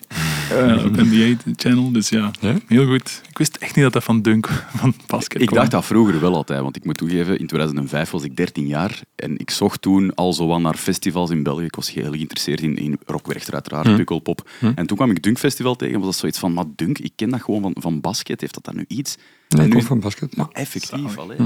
Eh, 0.51 0.85
op 0.85 0.97
NBA-channel, 0.97 1.93
dus 1.93 2.09
ja, 2.09 2.31
Ja? 2.41 2.55
heel 2.67 2.87
goed. 2.87 3.21
Ik 3.29 3.39
wist 3.39 3.57
echt 3.57 3.75
niet 3.75 3.85
dat 3.85 3.93
dat 3.93 4.05
van 4.05 4.23
Dunk, 4.23 4.49
van 4.81 4.95
basket 5.07 5.41
Ik 5.41 5.47
kwam. 5.47 5.59
dacht 5.59 5.71
dat 5.71 5.85
vroeger 5.85 6.21
wel 6.21 6.35
altijd, 6.35 6.61
want 6.61 6.77
ik 6.77 6.85
moet 6.85 6.97
toegeven, 6.97 7.39
in 7.39 7.47
2005 7.47 8.11
was 8.11 8.23
ik 8.23 8.37
13 8.37 8.67
jaar 8.67 9.01
en 9.17 9.39
ik 9.39 9.51
zocht 9.51 9.83
toen 9.83 10.15
al 10.15 10.33
zo 10.33 10.47
wat 10.47 10.61
naar 10.61 10.75
festivals 10.77 11.31
in 11.31 11.43
België. 11.43 11.65
Ik 11.65 11.75
was 11.75 11.93
heel 11.93 12.11
geïnteresseerd 12.13 12.61
in, 12.61 12.77
in 12.77 12.99
rockwerchter 13.07 13.55
uiteraard, 13.55 13.87
Hm. 13.87 13.97
pukkelpop. 13.97 14.51
En 14.75 14.87
toen 14.87 14.97
kwam 14.97 15.11
ik 15.11 15.23
Dunk 15.23 15.39
Festival 15.39 15.75
tegen, 15.77 15.97
was 15.99 16.05
dat 16.07 16.17
zoiets 16.17 16.39
van, 16.39 16.53
maar 16.53 16.65
Dunk, 16.77 16.99
ik 16.99 17.13
ken 17.17 17.31
dat 17.31 17.43
gewoon 17.43 17.63
van, 17.63 17.75
van 17.79 18.01
basket, 18.01 18.41
heeft 18.41 18.55
dat 18.55 18.65
dan 18.65 18.77
nu 18.77 18.85
iets? 18.89 19.17
Nee, 19.49 19.61
En 19.61 19.67
ik 19.67 19.73
nu- 19.73 19.79
kom 19.79 19.89
van 19.89 20.01
basket. 20.01 20.37
Maar 20.37 20.49
effectief, 20.53 21.15
Zalig. 21.15 21.39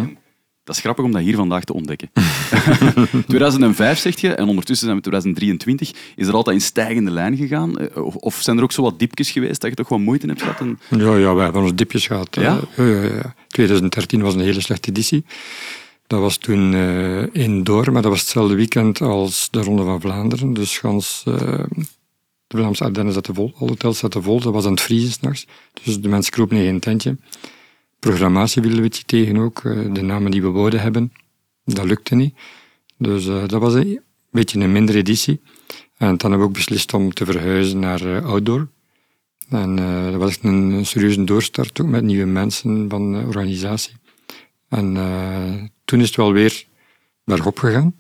Dat 0.67 0.77
is 0.77 0.81
grappig 0.81 1.05
om 1.05 1.13
dat 1.13 1.23
hier 1.23 1.37
vandaag 1.37 1.65
te 1.65 1.73
ontdekken. 1.73 2.11
2005 3.29 3.99
zeg 3.99 4.21
je, 4.21 4.35
en 4.35 4.49
ondertussen 4.49 4.87
zijn 4.87 4.97
we 4.99 5.03
2023. 5.03 5.93
Is 6.17 6.27
er 6.27 6.35
altijd 6.35 6.57
in 6.57 6.63
stijgende 6.63 7.11
lijn 7.11 7.37
gegaan? 7.37 7.79
Eh, 7.79 8.05
Of, 8.05 8.15
of 8.15 8.37
zijn 8.41 8.57
er 8.57 8.63
ook 8.63 8.73
zo 8.73 8.83
wat 8.83 8.99
diepjes 8.99 9.31
geweest 9.31 9.61
dat 9.61 9.71
je 9.71 9.77
toch 9.77 9.89
wat 9.89 9.99
moeite 9.99 10.27
hebt 10.27 10.43
gehad? 10.43 10.61
En... 10.61 10.79
Ja, 10.89 11.17
ja, 11.17 11.35
we 11.35 11.43
hebben 11.43 11.63
ons 11.63 11.75
dipjes 11.75 12.07
gehad. 12.07 12.29
Ja? 12.31 12.61
Eh, 12.77 12.93
ja, 12.93 13.03
ja, 13.03 13.15
ja. 13.15 13.35
2013 13.49 14.21
was 14.23 14.35
een 14.35 14.41
hele 14.41 14.61
slechte 14.61 14.89
editie. 14.89 15.25
Dat 16.07 16.21
was 16.21 16.37
toen 16.37 16.75
eh 16.75 17.43
indoor, 17.45 17.93
maar 17.93 18.03
dat 18.03 18.11
was 18.11 18.21
hetzelfde 18.21 18.55
weekend 18.55 19.01
als 19.01 19.49
de 19.51 19.63
Ronde 19.63 19.85
van 19.85 20.01
Vlaanderen. 20.01 20.53
Dus 20.53 20.79
gans, 20.79 21.23
eh, 21.27 21.35
de 22.47 22.57
Vlaamse 22.57 22.85
Ardennen 22.85 23.15
zaten 23.15 23.35
vol, 23.35 23.53
alle 23.59 23.69
hotels 23.71 23.99
zaten 23.99 24.23
vol. 24.23 24.41
Dat 24.41 24.53
was 24.53 24.65
aan 24.65 24.71
het 24.71 24.81
vriezen 24.81 25.11
s'nachts. 25.13 25.47
Dus 25.85 26.01
de 26.01 26.09
mensen 26.09 26.33
kropen 26.33 26.57
in 26.57 26.75
een 26.75 26.81
tentje. 26.81 27.17
Programmatie 27.99 28.63
wilden 28.63 28.83
we 28.83 28.89
tegen 28.89 29.37
ook. 29.37 29.65
eh, 29.65 29.93
de 29.93 30.03
namen 30.03 30.31
die 30.31 30.43
we 30.43 30.49
wouden 30.49 30.81
hebben, 30.81 31.13
dat 31.65 31.85
lukte 31.85 32.15
niet. 32.15 32.35
Dus 32.99 33.27
eh, 33.27 33.49
dat 33.49 33.61
was 33.61 33.75
een 33.75 34.01
beetje 34.31 34.61
een 34.61 34.73
mindere 34.73 34.99
editie. 34.99 35.41
En 35.97 36.17
dan 36.17 36.31
hebben 36.31 36.39
we 36.39 36.45
ook 36.45 36.53
beslist 36.53 36.95
om 36.95 37.13
te 37.13 37.25
verhuizen 37.25 37.79
naar 37.79 38.17
eh, 38.17 38.25
outdoor. 38.25 38.69
En 39.49 39.77
dat 40.11 40.15
was 40.15 40.31
echt 40.31 40.45
een, 40.45 40.87
serieuze 40.87 41.25
doorstart 41.25 41.81
ook 41.81 41.87
met 41.87 42.03
nieuwe 42.05 42.27
mensen 42.27 42.89
van 42.89 43.13
de 43.13 43.19
organisatie. 43.27 43.95
En 44.69 44.95
toen 45.85 46.01
is 46.01 46.07
het 46.07 46.17
wel 46.17 46.33
weer 46.33 46.67
bergop 47.25 47.59
gegaan. 47.59 47.95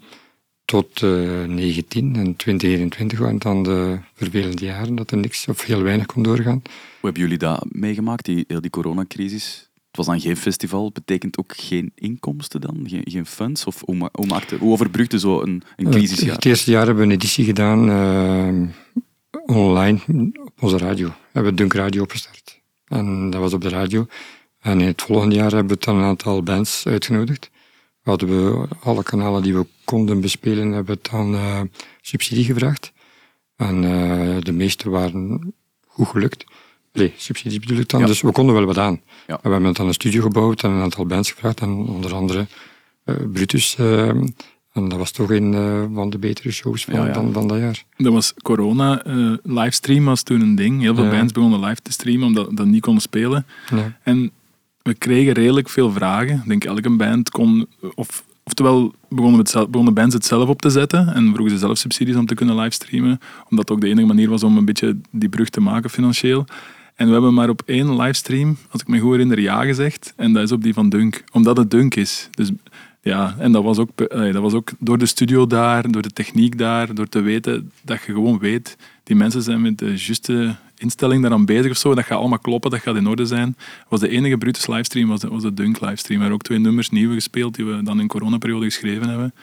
Tot 0.65 1.03
eh 1.03 1.45
19 1.45 2.17
en 2.17 2.37
2021 2.37 3.19
waren 3.19 3.39
dan 3.39 3.63
de 3.63 3.99
vervelende 4.15 4.65
jaren 4.65 4.95
dat 4.95 5.11
er 5.11 5.17
niks 5.17 5.49
of 5.49 5.65
heel 5.65 5.83
weinig 5.83 6.07
kon 6.07 6.23
doorgaan. 6.23 6.63
Hoe 6.65 7.01
hebben 7.01 7.23
jullie 7.23 7.39
dat 7.39 7.67
meegemaakt, 7.69 8.25
die, 8.25 8.61
die 8.61 8.71
coronacrisis? 8.71 9.66
Het 9.97 10.07
was 10.07 10.15
dan 10.15 10.25
geen 10.25 10.37
festival, 10.37 10.91
betekent 10.93 11.39
ook 11.39 11.53
geen 11.57 11.93
inkomsten 11.95 12.61
dan? 12.61 12.85
Geen, 12.87 13.03
geen 13.05 13.27
funds? 13.27 13.65
Of 13.65 13.83
hoe, 13.85 14.11
hoe, 14.13 14.27
maakte, 14.27 14.57
hoe 14.57 14.73
overbrugde 14.73 15.19
zo 15.19 15.41
een, 15.41 15.63
een 15.77 15.87
Het, 15.87 15.95
crisisjaar? 15.95 16.35
het 16.35 16.45
eerste 16.45 16.71
jaar 16.71 16.87
hebben 16.87 17.07
we 17.07 17.13
een 17.13 17.19
editie 17.19 17.45
gedaan 17.45 17.91
eh, 17.91 18.69
online 19.47 20.01
op 20.45 20.53
onze 20.61 20.79
radio. 20.79 21.07
We 21.07 21.15
hebben 21.33 21.57
Dunk 21.57 21.73
Radio 21.73 22.03
opgestart. 22.03 22.61
En 22.85 23.31
dat 23.31 23.41
was 23.41 23.53
op 23.53 23.61
de 23.61 23.69
radio. 23.69 24.07
En 24.61 24.81
in 24.81 24.87
het 24.87 25.03
volgende 25.03 25.35
jaar 25.35 25.53
hebben 25.53 25.79
we 25.79 25.85
dan 25.85 25.97
een 25.97 26.05
aantal 26.05 26.43
bands 26.43 26.87
uitgenodigd. 26.87 27.51
Hadden 28.03 28.29
we 28.29 28.69
alle 28.81 29.03
kanalen 29.03 29.43
die 29.43 29.55
we 29.55 29.67
konden 29.85 30.21
bespelen, 30.21 30.73
hebben 30.73 30.95
we 30.95 31.09
dan 31.11 31.35
eh, 31.35 31.61
subsidie 32.01 32.45
gevraagd. 32.45 32.93
En 33.57 33.85
eh, 33.85 34.37
de 34.41 34.53
meeste 34.53 34.91
waren 34.91 35.55
goed 35.87 36.09
gelukt. 36.09 36.45
Nee, 36.97 37.13
subsidie 37.17 37.61
bedoel 37.61 37.79
ik 37.79 37.89
dan. 37.89 38.01
Ja. 38.01 38.07
Dus 38.07 38.21
we 38.21 38.33
konden 38.33 38.55
wel 38.55 38.65
wat 38.65 38.79
aan. 38.79 39.01
Ja. 39.27 39.39
We 39.43 39.49
hebben 39.51 39.73
dan 39.73 39.87
een 39.87 39.95
studio 39.95 40.23
gebouwd 40.23 40.63
en 40.63 40.71
een 40.71 40.83
aantal 40.83 41.07
bands 41.07 41.31
gevraagd. 41.31 41.61
En 41.61 41.69
onder 41.71 42.15
andere 42.15 42.47
eh, 43.05 43.15
Brutus. 43.33 43.77
eh, 43.79 44.09
en 44.73 44.89
dat 44.89 44.99
was 44.99 45.11
toch 45.11 45.31
een 45.31 45.55
eh, 45.55 45.85
van 45.95 46.11
de 46.11 46.19
betere 46.19 46.51
shows 46.51 46.85
van, 46.85 46.95
Ja, 46.95 47.07
ja. 47.07 47.13
Van, 47.13 47.33
van 47.33 47.49
dat 47.49 47.59
jaar. 47.59 47.85
Dat 47.97 48.13
was 48.13 48.35
corona. 48.43 49.03
eh 49.05 49.33
livestream 49.43 50.05
was 50.05 50.23
toen 50.23 50.41
een 50.41 50.55
ding. 50.55 50.81
Heel 50.81 50.95
veel 50.95 51.05
Ja. 51.05 51.11
bands 51.11 51.33
begonnen 51.33 51.61
live 51.61 51.83
te 51.83 51.93
streamen 51.93 52.27
omdat 52.27 52.57
dat 52.57 52.67
niet 52.67 52.81
konden 52.83 53.03
spelen. 53.03 53.47
Ja. 53.75 53.99
En 54.03 54.31
we 54.83 54.95
kregen 54.95 55.33
redelijk 55.33 55.69
veel 55.69 55.93
vragen. 55.93 56.35
Ik 56.37 56.49
denk 56.49 56.65
elke 56.65 56.91
band 56.97 57.31
kon... 57.31 57.67
Of, 57.95 58.25
oftewel 58.45 58.95
begonnen, 59.09 59.33
we 59.33 59.39
het 59.43 59.51
zelf, 59.51 59.69
begonnen 59.69 59.95
bands 59.95 60.15
het 60.15 60.25
zelf 60.25 60.49
op 60.49 60.61
te 60.61 60.71
zetten 60.71 61.15
en 61.15 61.33
vroegen 61.33 61.51
ze 61.51 61.59
zelf 61.59 61.79
subsidies 61.79 62.17
om 62.17 62.27
te 62.27 62.35
kunnen 62.35 62.57
livestreamen. 62.57 63.19
Omdat 63.51 63.69
het 63.69 63.71
ook 63.71 63.81
de 63.81 63.89
enige 63.89 64.07
manier 64.07 64.29
was 64.29 64.43
om 64.43 64.57
een 64.57 64.65
beetje 64.65 64.97
die 65.11 65.29
brug 65.29 65.49
te 65.49 65.61
maken 65.61 65.91
financieel. 65.91 66.45
En 66.97 67.07
we 67.07 67.13
hebben 67.13 67.35
maar 67.35 67.49
op 67.49 67.63
één 67.67 67.97
livestream, 67.97 68.57
als 68.71 68.81
ik 68.81 68.89
me 68.89 68.99
goed 68.99 69.11
herinner, 69.11 69.41
ja 69.41 69.65
gezegd. 69.65 70.13
En 70.17 70.33
dat 70.33 70.43
is 70.43 70.53
op 70.53 70.63
die 70.63 70.75
van 70.75 70.89
Dunk. 70.89 71.25
Omdat 71.33 71.57
het 71.57 71.71
Dunk 71.71 71.95
is. 71.95 72.29
Dus 72.31 72.51
ja, 73.01 73.37
en 73.39 73.53
dat 73.53 73.63
was, 73.63 73.79
ook, 73.79 73.91
dat 74.09 74.35
was 74.35 74.53
ook 74.53 74.71
door 74.79 74.99
de 74.99 75.07
studio 75.07 75.47
daar, 75.47 75.91
door 75.91 76.03
de 76.03 76.11
techniek 76.11 76.59
daar, 76.59 76.95
door 76.95 77.09
te 77.09 77.21
weten 77.21 77.73
dat 77.83 78.03
je 78.07 78.13
gewoon 78.13 78.39
weet, 78.39 78.77
die 79.03 79.17
mensen 79.17 79.43
zijn 79.43 79.63
met 79.63 79.79
de 79.79 79.87
juiste 79.87 80.57
instelling 80.77 81.23
daaraan 81.23 81.45
bezig 81.45 81.71
of 81.71 81.77
zo, 81.77 81.95
dat 81.95 82.05
gaat 82.05 82.19
allemaal 82.19 82.39
kloppen, 82.39 82.71
dat 82.71 82.81
gaat 82.81 82.97
in 82.97 83.07
orde 83.07 83.27
zijn. 83.27 83.57
was 83.89 84.01
de 84.01 84.09
enige 84.09 84.39
Brutus 84.39 84.67
livestream, 84.67 85.09
was 85.09 85.21
de, 85.21 85.29
was 85.29 85.43
de 85.43 85.55
Dunk 85.55 85.81
livestream. 85.81 86.21
Hebben 86.21 86.39
ook 86.39 86.45
twee 86.45 86.59
nummers 86.59 86.91
nieuwe 86.91 87.15
gespeeld 87.15 87.55
die 87.55 87.65
we 87.65 87.83
dan 87.83 88.01
in 88.01 88.07
coronaperiode 88.07 88.65
geschreven 88.65 89.09
hebben. 89.09 89.35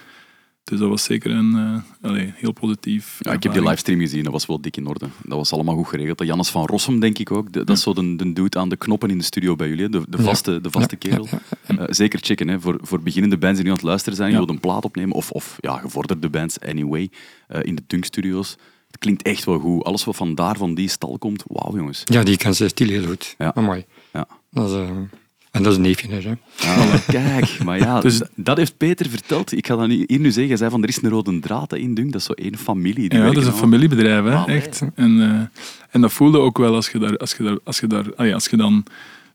Dus 0.63 0.79
dat 0.79 0.89
was 0.89 1.03
zeker 1.03 1.31
een 1.31 1.55
eh, 1.55 2.09
allee, 2.09 2.33
heel 2.35 2.51
positief. 2.51 3.17
Ja, 3.19 3.31
ik 3.31 3.43
heb 3.43 3.53
die 3.53 3.61
livestream 3.63 3.99
gezien, 3.99 4.23
dat 4.23 4.31
was 4.33 4.45
wel 4.45 4.61
dik 4.61 4.77
in 4.77 4.87
orde. 4.87 5.05
Dat 5.23 5.37
was 5.37 5.51
allemaal 5.53 5.75
goed 5.75 5.87
geregeld. 5.87 6.17
Dat 6.17 6.27
Jannes 6.27 6.49
van 6.49 6.65
Rossum, 6.65 6.99
denk 6.99 7.17
ik 7.17 7.31
ook. 7.31 7.51
De- 7.53 7.63
dat 7.63 7.77
is 7.77 7.83
zo 7.83 7.93
de, 7.93 8.15
de 8.15 8.33
dude 8.33 8.59
aan 8.59 8.69
de 8.69 8.75
knoppen 8.77 9.09
in 9.09 9.17
de 9.17 9.23
studio 9.23 9.55
bij 9.55 9.67
jullie, 9.67 9.83
hè. 9.83 9.89
de, 9.89 10.01
de 10.09 10.21
vaste, 10.21 10.61
de 10.61 10.71
vaste 10.71 10.95
Ja, 10.99 11.09
kerel. 11.09 11.27
Eh, 11.67 11.83
zeker 11.89 12.19
checken, 12.21 12.47
hè. 12.47 12.59
Voor, 12.59 12.77
voor 12.81 13.01
beginnende 13.01 13.37
bands 13.37 13.55
die 13.55 13.63
nu 13.63 13.69
aan 13.69 13.75
het 13.77 13.85
luisteren 13.85 14.15
zijn, 14.17 14.31
Ja. 14.31 14.37
die 14.37 14.45
willen 14.45 14.61
een 14.61 14.69
plaat 14.69 14.83
opnemen, 14.85 15.15
of, 15.15 15.31
of 15.31 15.57
ja, 15.59 15.77
gevorderde 15.77 16.29
bands, 16.29 16.59
anyway, 16.59 17.09
eh, 17.47 17.59
in 17.63 17.75
de 17.75 17.83
Dunk 17.87 18.05
Studios. 18.05 18.51
Het 18.87 18.97
klinkt 18.97 19.21
echt 19.21 19.43
wel 19.43 19.59
goed. 19.59 19.83
Alles 19.83 20.03
wat 20.03 20.15
van 20.15 20.35
daar, 20.35 20.57
van 20.57 20.73
die 20.75 20.89
stal 20.89 21.17
komt, 21.17 21.43
wauw 21.47 21.75
jongens. 21.77 22.01
Ja, 22.05 22.23
die 22.23 22.37
kan 22.37 22.53
zijn 22.55 22.69
stil 22.69 22.87
heel 22.87 23.05
goed. 23.05 23.35
Ja. 23.37 23.51
Amai. 23.55 23.85
Ja. 24.13 24.27
Dat 24.51 24.69
is, 24.69 24.75
eh, 24.75 24.89
en 25.53 25.63
dat 25.63 25.71
is 25.71 25.77
een 25.77 25.83
neefje, 25.83 26.07
hè. 26.09 26.17
Ja, 26.17 26.35
maar 26.85 27.03
kijk, 27.07 27.63
maar 27.63 27.77
ja, 27.77 27.99
Dus- 28.01 28.21
dat 28.35 28.57
heeft 28.57 28.77
Peter 28.77 29.09
verteld. 29.09 29.51
Ik 29.51 29.67
ga 29.67 29.75
dat 29.75 29.87
hier 29.89 30.05
nu 30.19 30.25
zeggen. 30.31 30.47
Hij 30.47 30.57
zei 30.57 30.69
van, 30.69 30.83
er 30.83 30.89
is 30.89 31.01
een 31.01 31.09
rode 31.09 31.39
draad 31.39 31.73
in 31.73 31.93
Dunk. 31.93 32.11
Dat 32.11 32.21
is 32.21 32.27
zo 32.27 32.33
één 32.33 32.57
familie. 32.57 33.09
Die 33.09 33.19
Ja, 33.19 33.25
dat 33.25 33.31
is 33.31 33.37
een 33.37 33.43
allemaal- 33.51 33.59
familiebedrijf, 33.69 34.23
hè, 34.23 34.35
Allee. 34.35 34.55
echt. 34.61 34.81
En, 34.95 35.21
eh, 35.21 35.61
en 35.91 36.01
dat 36.01 36.13
voelde 36.13 36.37
ook 36.37 36.57
wel 36.57 36.75
als 36.75 36.89
je, 36.89 36.99
daar, 36.99 37.17
als 37.17 37.33
je, 37.37 37.43
daar, 37.43 37.57
als 37.63 37.79
je, 37.79 37.87
daar, 37.87 38.05
ah 38.15 38.27
ja, 38.27 38.33
als 38.33 38.45
je 38.47 38.57
dan 38.57 38.83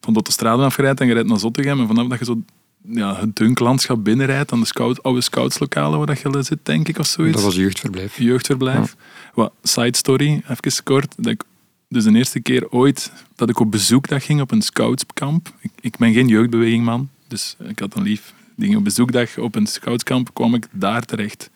van 0.00 0.12
de 0.12 0.18
autostrade 0.18 0.62
afrijdt 0.62 1.00
en 1.00 1.06
je 1.06 1.12
rijdt 1.12 1.28
naar 1.28 1.38
Zottegem 1.38 1.80
en 1.80 1.86
vanaf 1.86 2.06
dat 2.06 2.18
je 2.18 2.24
zo 2.24 2.42
ja, 2.90 3.16
het 3.16 3.36
dunklandschap 3.36 4.04
binnenrijdt 4.04 4.52
aan 4.52 4.60
de 4.60 4.66
scout, 4.66 5.02
oude 5.02 5.20
scoutslokalen 5.20 5.98
waar 5.98 6.06
dat 6.06 6.20
je 6.20 6.42
zit, 6.42 6.58
denk 6.62 6.88
ik, 6.88 6.98
of 6.98 7.06
zoiets. 7.06 7.34
Dat 7.34 7.44
was 7.44 7.54
jeugdverblijf. 7.56 8.18
jeugdverblijf. 8.18 8.96
Wat 9.34 9.52
side 9.62 9.96
story, 9.96 10.42
even 10.48 10.82
kort. 10.84 11.14
Dat 11.16 11.32
ik, 11.32 11.42
dus 11.88 12.04
de 12.04 12.12
eerste 12.14 12.40
keer 12.40 12.70
ooit 12.70 13.12
dat 13.36 13.48
ik 13.48 13.58
op 13.60 13.70
bezoekdag 13.70 14.24
ging 14.24 14.40
op 14.40 14.50
een 14.50 14.62
scoutskamp. 14.62 15.52
Ik, 15.60 15.70
ik 15.80 15.96
ben 15.96 16.12
geen 16.12 16.28
jeugdbewegingman, 16.28 17.08
dus 17.28 17.56
ik 17.68 17.78
had 17.78 17.94
een 17.96 18.02
lief 18.02 18.34
ding. 18.56 18.76
Op 18.76 18.84
bezoekdag 18.84 19.38
op 19.38 19.54
een 19.54 19.66
scoutskamp 19.66 20.34
kwam 20.34 20.54
ik 20.54 20.66
daar 20.72 21.02
terecht. 21.04 21.50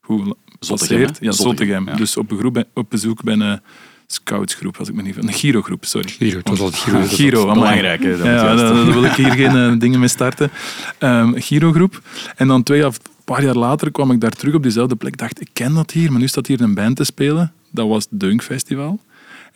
Hoe 0.00 0.36
Zottegem? 0.60 1.10
Ja, 1.20 1.32
Zottegem, 1.32 1.86
ja. 1.88 1.94
Dus 1.96 2.16
op, 2.16 2.30
een 2.30 2.38
groep, 2.38 2.52
bij- 2.52 2.64
op 2.74 2.90
bezoek 2.90 3.22
bij 3.22 3.34
een 3.34 3.60
scoutsgroep, 4.06 4.76
als 4.76 4.88
ik 4.88 4.94
me 4.94 5.02
niet 5.02 5.16
Een 5.16 5.32
Girogroep, 5.32 5.84
sorry. 5.84 6.08
Giro, 6.08 6.38
het 6.38 6.48
was 6.48 6.60
altijd 6.60 6.82
Giro. 6.82 6.98
Ah, 6.98 7.08
Giro. 7.08 7.52
Belangrijk, 7.52 8.02
hè, 8.02 8.10
dat 8.10 8.18
moet 8.18 8.26
Ja, 8.26 8.54
daar, 8.54 8.92
wil 8.92 9.04
ik 9.04 9.12
hier 9.12 9.32
geen 9.32 9.56
eh, 9.56 9.78
dingen 9.78 9.98
mee 9.98 10.08
starten. 10.08 10.50
Ehm 10.98 11.32
Girogroep. 11.34 12.02
En 12.36 12.48
dan 12.48 12.62
twee 12.62 12.86
of 12.86 12.96
een 12.96 13.10
paar 13.24 13.44
jaar 13.44 13.54
later 13.54 13.90
kwam 13.90 14.10
ik 14.10 14.20
daar 14.20 14.30
terug 14.30 14.54
op 14.54 14.62
diezelfde 14.62 14.96
plek. 14.96 15.16
dacht, 15.16 15.40
ik 15.40 15.48
ken 15.52 15.74
dat 15.74 15.90
hier, 15.90 16.10
maar 16.10 16.20
nu 16.20 16.28
staat 16.28 16.46
hier 16.46 16.60
een 16.60 16.74
band 16.74 16.96
te 16.96 17.04
spelen. 17.04 17.52
Dat 17.70 17.88
was 17.88 18.06
het 18.10 18.20
Dunk 18.20 18.42
Festival. 18.42 19.00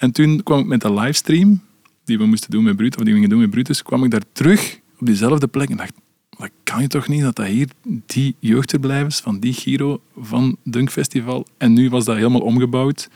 En 0.00 0.10
toen 0.12 0.42
kwam 0.42 0.58
ik 0.58 0.66
met 0.66 0.80
de 0.80 0.92
livestream, 0.92 1.60
die 2.04 2.18
we 2.18 2.26
moesten 2.26 2.50
doen 2.50 2.64
met 2.64 2.76
Brutus, 2.76 2.96
of 2.98 3.02
die 3.04 3.12
we 3.12 3.18
gingen 3.20 3.28
doen 3.30 3.40
met 3.40 3.50
Brutus, 3.50 3.82
kwam 3.82 4.04
ik 4.04 4.10
daar 4.10 4.22
terug 4.32 4.78
op 5.00 5.06
diezelfde 5.06 5.46
plek 5.46 5.70
en 5.70 5.76
dacht, 5.76 5.92
dat 6.38 6.50
kan 6.64 6.80
je 6.82 6.88
toch 6.88 7.08
niet 7.08 7.22
dat 7.22 7.36
dat 7.36 7.46
hier 7.46 7.68
die 8.06 8.34
jeugdverblijf 8.38 9.06
is 9.06 9.20
van 9.20 9.38
die 9.40 9.52
Giro 9.52 10.00
van 10.20 10.56
Dunk 10.64 10.90
Festival. 10.90 11.46
En 11.58 11.72
nu 11.72 11.90
was 11.90 12.04
dat 12.04 12.16
helemaal 12.16 12.40
omgebouwd 12.40 13.08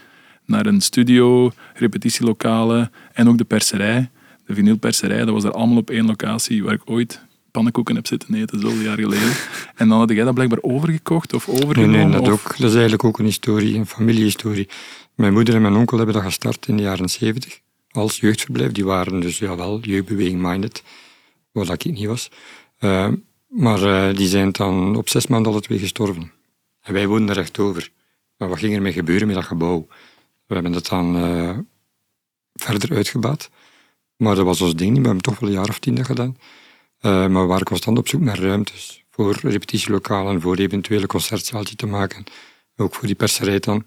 naar 0.46 0.66
een 0.66 0.80
studio, 0.80 1.52
repetitielokalen 1.74 2.90
en 3.12 3.28
ook 3.28 3.38
de 3.38 3.44
perserij. 3.44 4.10
De 4.46 4.54
vinylperserij, 4.54 5.18
dat 5.18 5.28
was 5.28 5.42
daar 5.42 5.52
allemaal 5.52 5.76
op 5.76 5.90
één 5.90 6.06
locatie 6.06 6.64
waar 6.64 6.74
ik 6.74 6.82
ooit 6.84 7.20
pannenkoeken 7.50 7.94
heb 7.94 8.06
zitten 8.06 8.34
eten, 8.34 8.60
zoveel 8.60 8.82
jaar 8.82 8.98
geleden. 8.98 9.32
En 9.76 9.88
dan 9.88 9.98
had 9.98 10.10
jij 10.10 10.24
dat 10.24 10.34
blijkbaar 10.34 10.58
overgekocht 10.62 11.32
of 11.32 11.46
Nee, 11.46 11.62
overgenomen? 11.62 11.98
nee, 12.00 12.10
dat, 12.10 12.20
of- 12.20 12.28
ook, 12.32 12.42
dat 12.58 12.68
is 12.68 12.72
eigenlijk 12.72 13.04
ook 13.04 13.18
een 13.18 13.24
historie, 13.24 13.76
een 13.76 13.86
familiehistorie. 13.86 14.68
Mijn 15.14 15.32
moeder 15.32 15.54
en 15.54 15.62
mijn 15.62 15.76
onkel 15.76 15.96
hebben 15.96 16.14
dat 16.14 16.24
gestart 16.24 16.66
in 16.66 16.76
de 16.76 16.82
jaren 16.82 17.08
70 17.08 17.60
als 17.90 18.20
jeugdverblijf. 18.20 18.72
Die 18.72 18.84
waren 18.84 19.20
dus 19.20 19.38
ja, 19.38 19.56
wel 19.56 19.80
jeugdbeweging-minded, 19.80 20.82
wat 21.52 21.68
ik 21.68 21.84
niet 21.84 22.06
was. 22.06 22.30
Eh, 22.78 23.08
maar 23.48 23.82
eh, 23.82 24.16
die 24.16 24.28
zijn 24.28 24.52
dan 24.52 24.96
op 24.96 25.08
zes 25.08 25.26
maanden 25.26 25.52
alle 25.52 25.60
twee 25.60 25.78
gestorven. 25.78 26.32
En 26.80 26.92
wij 26.92 27.06
woonden 27.06 27.36
er 27.36 27.42
echt 27.42 27.58
over. 27.58 27.90
Maar 28.36 28.48
wat 28.48 28.58
ging 28.58 28.74
er 28.74 28.82
mee 28.82 28.92
gebeuren 28.92 29.26
met 29.26 29.36
dat 29.36 29.44
gebouw? 29.44 29.86
We 30.46 30.54
hebben 30.54 30.72
dat 30.72 30.86
dan 30.86 31.16
eh, 31.16 31.58
verder 32.54 32.96
uitgebouwd. 32.96 33.50
Maar 34.16 34.34
dat 34.34 34.44
was 34.44 34.60
ons 34.60 34.74
ding 34.74 34.90
niet. 34.90 35.00
We 35.00 35.06
hebben 35.06 35.22
toch 35.22 35.38
wel 35.38 35.48
een 35.48 35.54
jaar 35.54 35.68
of 35.68 35.78
tien 35.78 36.04
gedaan. 36.04 36.36
Maar 37.00 37.40
we 37.40 37.46
waren 37.46 37.64
constant 37.64 37.98
op 37.98 38.08
zoek 38.08 38.20
naar 38.20 38.38
ruimtes 38.38 39.04
voor 39.10 39.36
repetitielokalen, 39.42 40.40
voor 40.40 40.56
eventuele 40.56 41.06
concertzaaltje 41.06 41.76
te 41.76 41.86
maken. 41.86 42.24
Ook 42.76 42.94
voor 42.94 43.06
die 43.06 43.16
perserij 43.16 43.58
dan. 43.58 43.84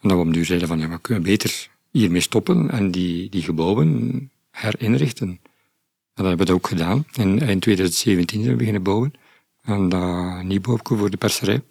En 0.00 0.08
dat 0.08 0.18
we 0.18 0.24
op 0.24 0.32
duur 0.32 0.44
zeiden 0.44 0.68
van, 0.68 0.78
ja, 0.78 0.88
we 0.88 1.00
kunnen 1.00 1.22
beter 1.22 1.68
hiermee 1.90 2.20
stoppen 2.20 2.70
en 2.70 2.90
die, 2.90 3.28
die 3.28 3.42
gebouwen 3.42 4.30
herinrichten. 4.50 5.28
En 5.28 5.38
dat 6.14 6.26
hebben 6.26 6.46
we 6.46 6.52
ook 6.52 6.66
gedaan. 6.66 7.04
En 7.12 7.40
eind 7.42 7.62
2017 7.62 8.38
zijn 8.40 8.52
we 8.52 8.58
beginnen 8.58 8.82
bouwen. 8.82 9.12
En 9.62 9.88
dat 9.88 10.42
nieuwbouwje 10.42 10.96
voor 10.96 11.10
de 11.10 11.16
perserij. 11.16 11.62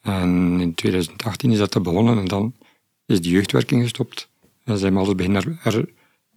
En 0.00 0.60
in 0.60 0.74
2018 0.74 1.50
is 1.50 1.58
dat 1.58 1.82
begonnen 1.82 2.18
en 2.18 2.24
dan 2.24 2.54
is 3.06 3.20
die 3.20 3.32
jeugdwerking 3.32 3.82
gestopt. 3.82 4.28
En 4.64 4.78
zijn 4.78 4.92
we 4.92 4.98
alles 4.98 5.14
beginnen 5.14 5.42
her, 5.42 5.58
her- 5.72 5.88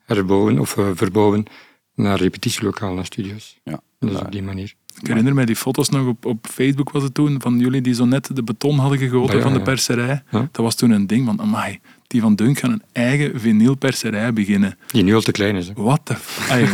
herbouwen 0.06 0.60
of 0.60 0.78
eh, 0.78 0.90
verbouwen 0.94 1.46
naar 1.94 2.18
repetitielokalen 2.20 2.98
en 2.98 3.06
studio's. 3.06 3.58
Ja, 3.64 3.82
Dus 4.00 4.20
op 4.20 4.32
die 4.32 4.44
manier. 4.44 4.74
Ik 5.02 5.08
herinner 5.08 5.34
mij 5.34 5.46
die 5.46 5.56
foto's 5.56 5.90
nog 5.90 6.08
op, 6.08 6.26
op 6.26 6.48
Facebook 6.52 6.92
was 6.92 7.04
het 7.04 7.14
toen, 7.14 7.42
van 7.42 7.60
jullie 7.60 7.82
die 7.82 7.94
zo 7.94 8.06
net 8.06 8.30
de 8.34 8.44
beton 8.44 8.78
hadden 8.80 8.98
gegoten 9.00 9.30
Ah, 9.30 9.36
ja, 9.36 9.42
van 9.42 9.54
de 9.54 9.62
perserij. 9.62 10.24
Ja. 10.32 10.40
Dat 10.52 10.64
was 10.64 10.76
toen 10.76 10.92
een 10.92 11.08
ding 11.08 11.26
van, 11.26 11.42
amai, 11.42 11.80
die 12.08 12.22
van 12.22 12.36
Dunk 12.36 12.60
gaan 12.60 12.72
een 12.72 12.82
eigen 12.92 13.40
vinylperserij 13.40 14.34
beginnen. 14.34 14.78
Die 14.88 15.04
nu 15.04 15.16
al 15.16 15.22
te 15.22 15.32
klein 15.32 15.56
is. 15.56 15.68
hè. 15.68 15.74
Wat 15.84 16.02
de... 16.08 16.14
f- 16.16 16.48
Allee, 16.52 16.68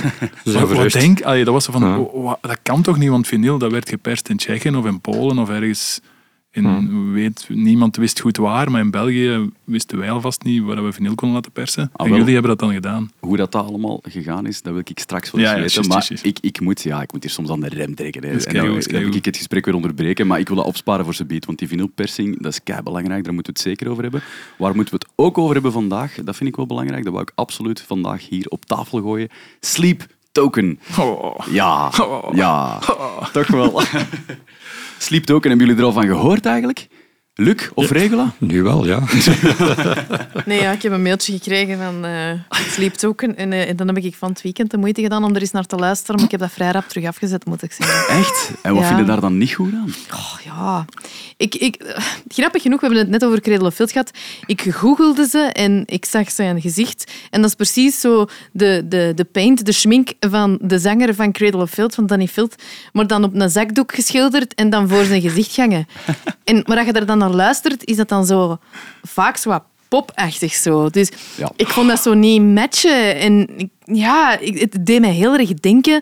zijn 0.43 0.67
wat, 0.67 0.77
wat 0.77 0.91
denk... 0.91 1.21
Allee, 1.21 1.43
dat 1.43 1.53
was 1.53 1.65
van, 1.65 1.81
Ja. 1.81 1.97
oh, 1.99 2.33
dat 2.41 2.59
kan 2.63 2.81
toch 2.81 2.97
niet, 2.97 3.09
want 3.09 3.27
vinyl 3.27 3.57
dat 3.57 3.71
werd 3.71 3.89
geperst 3.89 4.29
in 4.29 4.37
Tsjechië 4.37 4.69
of 4.75 4.85
in 4.85 5.01
Polen 5.01 5.37
of 5.39 5.49
ergens... 5.49 6.01
In, 6.53 7.13
weet, 7.13 7.45
niemand 7.49 7.95
wist 7.95 8.19
goed 8.19 8.37
waar, 8.37 8.71
maar 8.71 8.81
in 8.81 8.91
België 8.91 9.49
wisten 9.63 9.97
wij 9.97 10.11
alvast 10.11 10.43
niet 10.43 10.63
waar 10.63 10.83
we 10.83 10.91
vinyl 10.91 11.15
konden 11.15 11.35
laten 11.35 11.51
persen. 11.51 11.89
Ah, 11.93 12.07
en 12.07 12.15
jullie 12.15 12.33
hebben 12.33 12.51
dat 12.51 12.59
dan 12.59 12.73
gedaan. 12.73 13.11
Hoe 13.19 13.37
dat, 13.37 13.51
dat 13.51 13.65
allemaal 13.65 13.99
gegaan 14.03 14.45
is, 14.45 14.61
dat 14.61 14.73
wil 14.73 14.81
ik 14.85 14.99
straks 14.99 15.31
wel 15.31 15.41
eens 15.41 15.51
ja, 15.51 15.59
weten. 15.59 15.87
maar 15.87 16.09
ik, 16.21 16.37
ik, 16.41 16.59
moet, 16.59 16.81
ja, 16.81 17.01
ik 17.01 17.11
moet 17.11 17.23
hier 17.23 17.31
soms 17.31 17.49
aan 17.49 17.59
de 17.59 17.69
rem 17.69 17.95
trekken. 17.95 18.23
Hè. 18.23 18.29
En 18.29 18.53
dan, 18.53 18.79
dan 18.79 19.13
ik 19.13 19.25
het 19.25 19.37
gesprek 19.37 19.65
weer 19.65 19.75
onderbreken, 19.75 20.27
maar 20.27 20.39
ik 20.39 20.47
wil 20.47 20.57
dat 20.57 20.65
opsparen 20.65 21.05
voor 21.05 21.15
ze 21.15 21.25
beat, 21.25 21.45
want 21.45 21.59
die 21.59 21.67
vinylpersing, 21.67 22.41
dat 22.41 22.51
is 22.51 22.63
kei 22.63 22.81
belangrijk, 22.81 23.23
daar 23.23 23.33
moeten 23.33 23.53
we 23.53 23.59
het 23.59 23.69
zeker 23.69 23.89
over 23.91 24.03
hebben. 24.03 24.21
Waar 24.57 24.75
moeten 24.75 24.93
we 24.93 24.99
het 25.05 25.13
ook 25.15 25.37
over 25.37 25.53
hebben 25.53 25.71
vandaag? 25.71 26.15
Dat 26.23 26.35
vind 26.35 26.49
ik 26.49 26.55
wel 26.55 26.65
belangrijk, 26.65 27.03
dat 27.03 27.13
wou 27.13 27.25
ik 27.25 27.31
absoluut 27.35 27.81
vandaag 27.81 28.29
hier 28.29 28.47
op 28.47 28.65
tafel 28.65 29.01
gooien. 29.01 29.29
Sleep 29.59 30.07
Token. 30.31 30.79
Oh. 30.99 31.39
Ja, 31.49 31.91
Oh. 31.99 32.35
ja, 32.35 32.79
toch 33.33 33.47
wel. 33.47 33.81
Sleep 35.01 35.23
Token, 35.23 35.49
hebben 35.49 35.67
jullie 35.67 35.81
er 35.81 35.87
al 35.87 35.93
van 35.93 36.07
gehoord 36.07 36.45
eigenlijk? 36.45 36.87
Luc 37.35 37.69
of 37.73 37.89
Regula? 37.91 38.33
Nu 38.37 38.63
wel, 38.63 38.85
ja. 38.85 38.99
Nee, 40.45 40.61
ja, 40.61 40.71
ik 40.71 40.81
heb 40.81 40.91
een 40.91 41.01
mailtje 41.01 41.33
gekregen 41.33 41.77
van 41.77 42.05
uh, 42.05 42.31
Sleep 42.69 42.93
Token. 42.93 43.35
En, 43.37 43.53
en 43.53 43.75
dan 43.75 43.87
heb 43.87 43.97
ik 43.97 44.15
van 44.15 44.29
het 44.29 44.41
weekend 44.41 44.71
de 44.71 44.77
moeite 44.77 45.01
gedaan 45.01 45.23
om 45.23 45.35
er 45.35 45.41
eens 45.41 45.51
naar 45.51 45.65
te 45.65 45.75
luisteren. 45.75 46.15
Maar 46.15 46.25
ik 46.25 46.31
heb 46.31 46.39
dat 46.39 46.51
vrij 46.51 46.71
rap 46.71 46.87
terug 46.87 47.05
afgezet, 47.07 47.45
moet 47.45 47.63
ik 47.63 47.71
zeggen. 47.71 48.15
Echt? 48.17 48.51
En 48.61 48.73
wat 48.73 48.81
Ja. 48.81 48.87
vind 48.87 48.99
je 48.99 49.05
daar 49.05 49.19
dan 49.21 49.37
niet 49.37 49.53
goed 49.53 49.73
aan? 49.73 49.93
Oh, 50.13 50.33
ja. 50.43 50.85
Ik, 51.37 51.55
ik, 51.55 51.75
eh, 51.75 52.03
grappig 52.27 52.61
genoeg, 52.61 52.79
we 52.79 52.85
hebben 52.85 53.03
het 53.03 53.11
net 53.13 53.25
over 53.25 53.41
Cradle 53.41 53.67
of 53.67 53.73
Filth 53.75 53.91
gehad. 53.91 54.11
Ik 54.45 54.61
googelde 54.61 55.27
ze 55.27 55.39
en 55.39 55.83
ik 55.85 56.05
zag 56.05 56.31
zijn 56.31 56.61
gezicht. 56.61 57.11
En 57.29 57.41
dat 57.41 57.49
is 57.49 57.55
precies 57.55 57.99
zo 57.99 58.25
de, 58.51 58.85
de, 58.89 59.11
de 59.15 59.23
paint, 59.25 59.65
de 59.65 59.71
schmink 59.71 60.09
van 60.19 60.59
de 60.61 60.79
zanger 60.79 61.15
van 61.15 61.31
Cradle 61.31 61.61
of 61.61 61.69
Filth, 61.71 61.95
van 61.95 62.05
Danny 62.07 62.27
Filth. 62.27 62.55
Maar 62.93 63.07
dan 63.07 63.23
op 63.23 63.35
een 63.35 63.49
zakdoek 63.49 63.93
geschilderd 63.95 64.53
en 64.53 64.69
dan 64.69 64.87
voor 64.89 65.03
zijn 65.03 65.21
gezicht 65.21 65.53
gangen. 65.53 65.87
En 66.43 66.63
maar 66.65 66.77
als 66.77 66.85
je 66.85 66.93
daar 66.93 67.05
dan 67.05 67.20
naar 67.21 67.35
luistert, 67.35 67.85
is 67.85 67.95
dat 67.95 68.09
dan 68.09 68.25
zo 68.25 68.57
vaak 69.01 69.37
zo 69.37 69.49
wat 69.49 69.63
popachtig 69.87 70.53
zo. 70.53 70.89
Dus 70.89 71.09
Ja. 71.37 71.51
ik 71.55 71.67
vond 71.67 71.87
dat 71.87 71.99
zo 72.01 72.13
niet 72.13 72.41
matchen. 72.41 73.15
En 73.19 73.47
ik- 73.57 73.69
ja, 73.83 74.39
ik- 74.39 74.59
het 74.59 74.85
deed 74.85 74.99
mij 75.01 75.11
heel 75.11 75.35
erg 75.37 75.53
denken, 75.53 76.01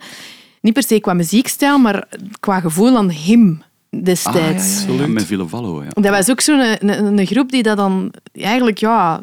niet 0.61 0.73
per 0.73 0.83
se 0.83 0.99
qua 0.99 1.13
muziekstijl, 1.13 1.77
maar 1.79 2.07
qua 2.39 2.59
gevoel 2.59 2.97
aan 2.97 3.11
hem 3.11 3.63
destijds. 4.03 4.81
Ah, 4.81 4.87
ja, 4.87 4.93
ja, 4.93 5.01
ja. 5.01 5.07
Met 5.07 5.25
Villevallo, 5.25 5.83
ja. 5.83 5.89
Dat 6.01 6.11
was 6.11 6.29
ook 6.29 6.41
zo'n 6.41 6.59
een, 6.59 6.89
een, 7.05 7.17
een 7.17 7.25
groep 7.25 7.51
die 7.51 7.63
dat 7.63 7.77
dan 7.77 8.13
eigenlijk 8.33 8.77
ja, 8.77 9.21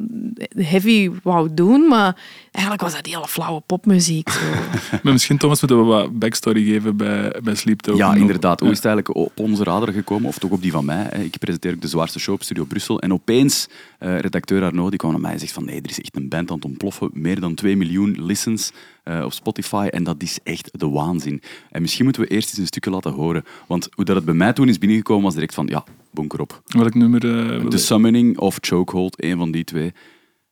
heavy 0.56 1.11
wou 1.22 1.48
doen, 1.54 1.88
maar 1.88 2.16
eigenlijk 2.56 2.82
was 2.82 2.94
dat 2.94 3.06
hele 3.06 3.28
flauwe 3.28 3.60
popmuziek. 3.66 4.28
Zo. 4.30 4.40
Maar 5.02 5.12
misschien, 5.12 5.38
Thomas, 5.38 5.60
moeten 5.60 5.78
we 5.78 5.84
wat 5.84 6.18
backstory 6.18 6.64
geven 6.64 6.96
bij, 6.96 7.34
bij 7.42 7.54
Sleep 7.54 7.80
Token. 7.80 8.00
Ja, 8.06 8.14
inderdaad. 8.14 8.60
Hoe 8.60 8.70
is 8.70 8.76
het 8.76 8.84
eigenlijk 8.86 9.16
op 9.16 9.32
onze 9.38 9.64
radar 9.64 9.92
gekomen? 9.92 10.28
Of 10.28 10.38
toch 10.38 10.50
op 10.50 10.62
die 10.62 10.72
van 10.72 10.84
mij? 10.84 11.04
Ik 11.04 11.38
presenteer 11.38 11.74
ook 11.74 11.80
de 11.80 11.88
zwaarste 11.88 12.18
show 12.18 12.34
op 12.34 12.42
Studio 12.42 12.64
Brussel. 12.64 13.00
En 13.00 13.12
opeens, 13.12 13.68
eh, 13.98 14.18
redacteur 14.18 14.62
Arnaud, 14.62 14.90
die 14.90 14.98
kwam 14.98 15.10
naar 15.10 15.20
mij 15.20 15.32
en 15.32 15.38
zegt 15.38 15.52
van 15.52 15.64
nee, 15.64 15.80
er 15.82 15.90
is 15.90 16.00
echt 16.00 16.16
een 16.16 16.28
band 16.28 16.50
aan 16.50 16.56
het 16.56 16.64
ontploffen. 16.64 17.10
Meer 17.12 17.40
dan 17.40 17.54
2 17.54 17.76
miljoen 17.76 18.16
listens 18.24 18.72
eh, 19.02 19.22
op 19.24 19.32
Spotify. 19.32 19.86
En 19.90 20.04
dat 20.04 20.22
is 20.22 20.38
echt 20.42 20.70
de 20.72 20.88
waanzin. 20.88 21.42
En 21.70 21.80
misschien 21.82 22.04
moeten 22.04 22.22
we 22.22 22.28
eerst 22.28 22.48
eens 22.48 22.58
een 22.58 22.66
stukje 22.66 22.90
laten 22.90 23.12
horen. 23.12 23.44
Want 23.66 23.88
hoe 23.94 24.04
dat 24.04 24.16
het 24.16 24.24
bij 24.24 24.34
mij 24.34 24.52
toen 24.52 24.68
is 24.68 24.78
binnengekomen, 24.78 25.24
was 25.24 25.34
direct 25.34 25.54
van 25.54 25.66
ja, 25.66 25.84
bunker 26.10 26.40
op. 26.40 26.62
Welk 26.66 26.94
nummer? 26.94 27.24
eh, 27.60 27.66
The 27.66 27.78
Summoning 27.78 28.38
of 28.38 28.58
Chokehold, 28.60 29.20
één 29.20 29.38
van 29.38 29.50
die 29.50 29.64
twee. 29.64 29.92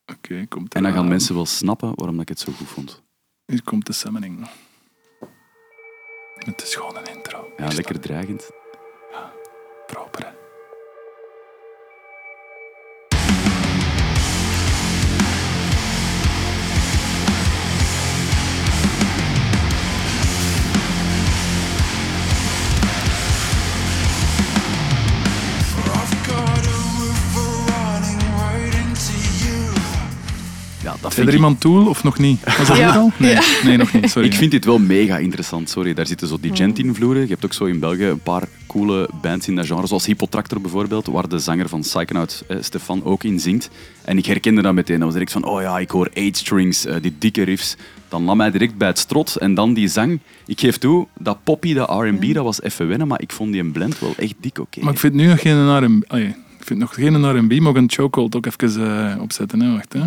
Oké, 0.07 0.47
komt 0.49 0.75
En 0.75 0.83
dan 0.83 0.93
gaan 0.93 1.09
mensen 1.09 1.35
wel 1.35 1.47
snappen 1.47 1.93
waarom 1.95 2.21
ik 2.21 2.29
het 2.29 2.41
zo 2.41 2.53
goed 2.53 2.69
vond. 2.69 3.03
Hier 3.47 3.63
komt 3.63 3.87
de 3.87 3.93
summoning. 3.93 4.49
Het 6.35 6.63
is 6.63 6.75
gewoon 6.75 6.97
een 6.97 7.17
intro. 7.17 7.53
Ja, 7.57 7.69
lekker 7.69 8.01
dreigend. 8.01 8.51
Proper, 9.87 10.27
hè. 10.27 10.34
Dat 31.01 31.13
Zijn 31.15 31.27
er 31.27 31.33
ik, 31.33 31.39
iemand 31.39 31.61
Tool 31.61 31.87
of 31.87 32.05
nog 32.05 32.19
niet? 32.19 32.41
Was 32.59 32.67
dat 32.67 32.77
Ja. 32.77 32.91
hier 32.91 33.01
al? 33.01 33.13
Nee, 33.17 33.33
Ja. 33.33 33.43
nee, 33.65 33.77
nog 33.77 33.93
niet. 33.93 34.11
Sorry. 34.11 34.29
ik 34.29 34.35
vind 34.35 34.51
dit 34.51 34.65
wel 34.65 34.79
mega 34.79 35.19
interessant, 35.19 35.71
sorry. 35.71 35.95
Daar 35.95 36.07
zitten 36.07 36.29
zo 36.29 36.39
die 36.41 36.57
gent-invloeden. 36.57 37.23
Je 37.23 37.29
hebt 37.29 37.45
ook 37.45 37.53
zo 37.53 37.65
in 37.65 37.79
België 37.79 38.05
een 38.05 38.19
paar 38.21 38.49
coole 38.67 39.09
bands 39.23 39.49
in 39.49 39.55
dat 39.57 39.67
genre, 39.67 39.87
zoals 39.87 40.07
Hippotractor 40.07 40.61
bijvoorbeeld, 40.61 41.07
waar 41.07 41.29
de 41.29 41.39
zanger 41.39 41.69
van 41.69 41.81
Psychonaut, 41.81 42.45
eh, 42.49 42.57
Stefan, 42.61 43.05
ook 43.05 43.25
in 43.25 43.41
zingt. 43.41 43.71
En 44.05 44.19
ik 44.19 44.27
herkende 44.27 44.63
dat 44.63 44.75
meteen. 44.75 44.97
Dat 44.97 45.05
was 45.05 45.13
direct 45.13 45.33
van, 45.33 45.45
oh 45.45 45.61
ja, 45.61 45.79
ik 45.79 45.91
hoor 45.91 46.11
eight 46.15 46.37
strings, 46.37 46.85
eh, 46.85 46.97
die 47.01 47.15
dikke 47.19 47.43
riffs. 47.43 47.77
Dan 48.09 48.25
nam 48.25 48.37
mij 48.37 48.51
direct 48.51 48.77
bij 48.77 48.89
het 48.89 48.99
strot 48.99 49.37
en 49.37 49.55
dan 49.55 49.75
die 49.75 49.89
zang. 49.89 50.21
Ik 50.47 50.61
geef 50.61 50.79
toe, 50.79 51.07
dat 51.19 51.39
poppy, 51.45 51.75
dat 51.75 51.89
R&B, 51.89 52.35
dat 52.35 52.45
was 52.45 52.63
even 52.63 52.89
wennen, 52.89 53.07
maar 53.09 53.21
ik 53.23 53.33
vond 53.33 53.53
die 53.53 53.65
blend 53.71 53.99
wel 53.99 54.15
echt 54.17 54.35
dik 54.41 54.59
oké. 54.59 54.81
Maar 54.83 54.93
ik 54.93 54.99
vind 54.99 55.15
nu 55.15 55.27
nog 55.27 55.41
geen 55.41 55.79
R&B. 55.85 56.05
Allee, 56.07 56.27
ik 56.59 56.65
vind 56.67 56.79
nog 56.79 56.95
geen 56.95 57.37
R&B, 57.39 57.61
maar 57.61 57.71
ik 57.71 57.77
een 57.77 57.91
chokehold 57.91 58.37
ook 58.37 58.47
even 58.47 59.11
eh, 59.15 59.23
opzetten. 59.23 59.61
Hè. 59.61 59.73
Wacht, 59.73 59.93
hè. 59.93 60.01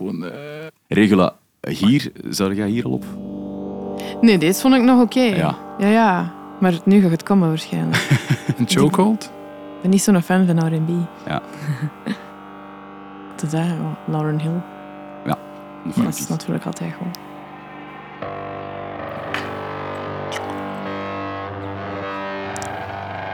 Volgende. 0.00 0.28
eh, 0.30 0.66
Regula, 0.88 1.34
hier, 1.68 2.12
zou 2.28 2.54
jij 2.54 2.68
hier 2.68 2.84
al 2.84 2.90
op? 2.90 3.04
Nee, 4.20 4.38
deze 4.38 4.60
vond 4.60 4.74
ik 4.74 4.82
nog 4.82 5.00
oké. 5.02 5.20
Ja. 5.20 5.54
ja, 5.78 5.86
ja. 5.88 6.32
Maar 6.60 6.78
nu 6.84 7.00
gaat 7.00 7.10
het 7.10 7.22
komen 7.22 7.48
waarschijnlijk. 7.48 8.08
een 8.58 8.68
chokehold? 8.68 9.24
Ik 9.24 9.80
ben 9.82 9.90
niet 9.90 10.02
zo'n 10.02 10.22
fan 10.22 10.46
van 10.46 10.58
R&B. 10.74 10.88
Ja. 11.26 11.42
Dat? 13.36 13.52
Oh, 13.54 13.92
Lauren 14.06 14.40
Hill. 14.40 14.60
Dat 15.24 15.94
Dat 16.04 16.18
is 16.18 16.28
natuurlijk 16.28 16.64
altijd 16.66 16.92
goed. 16.94 17.18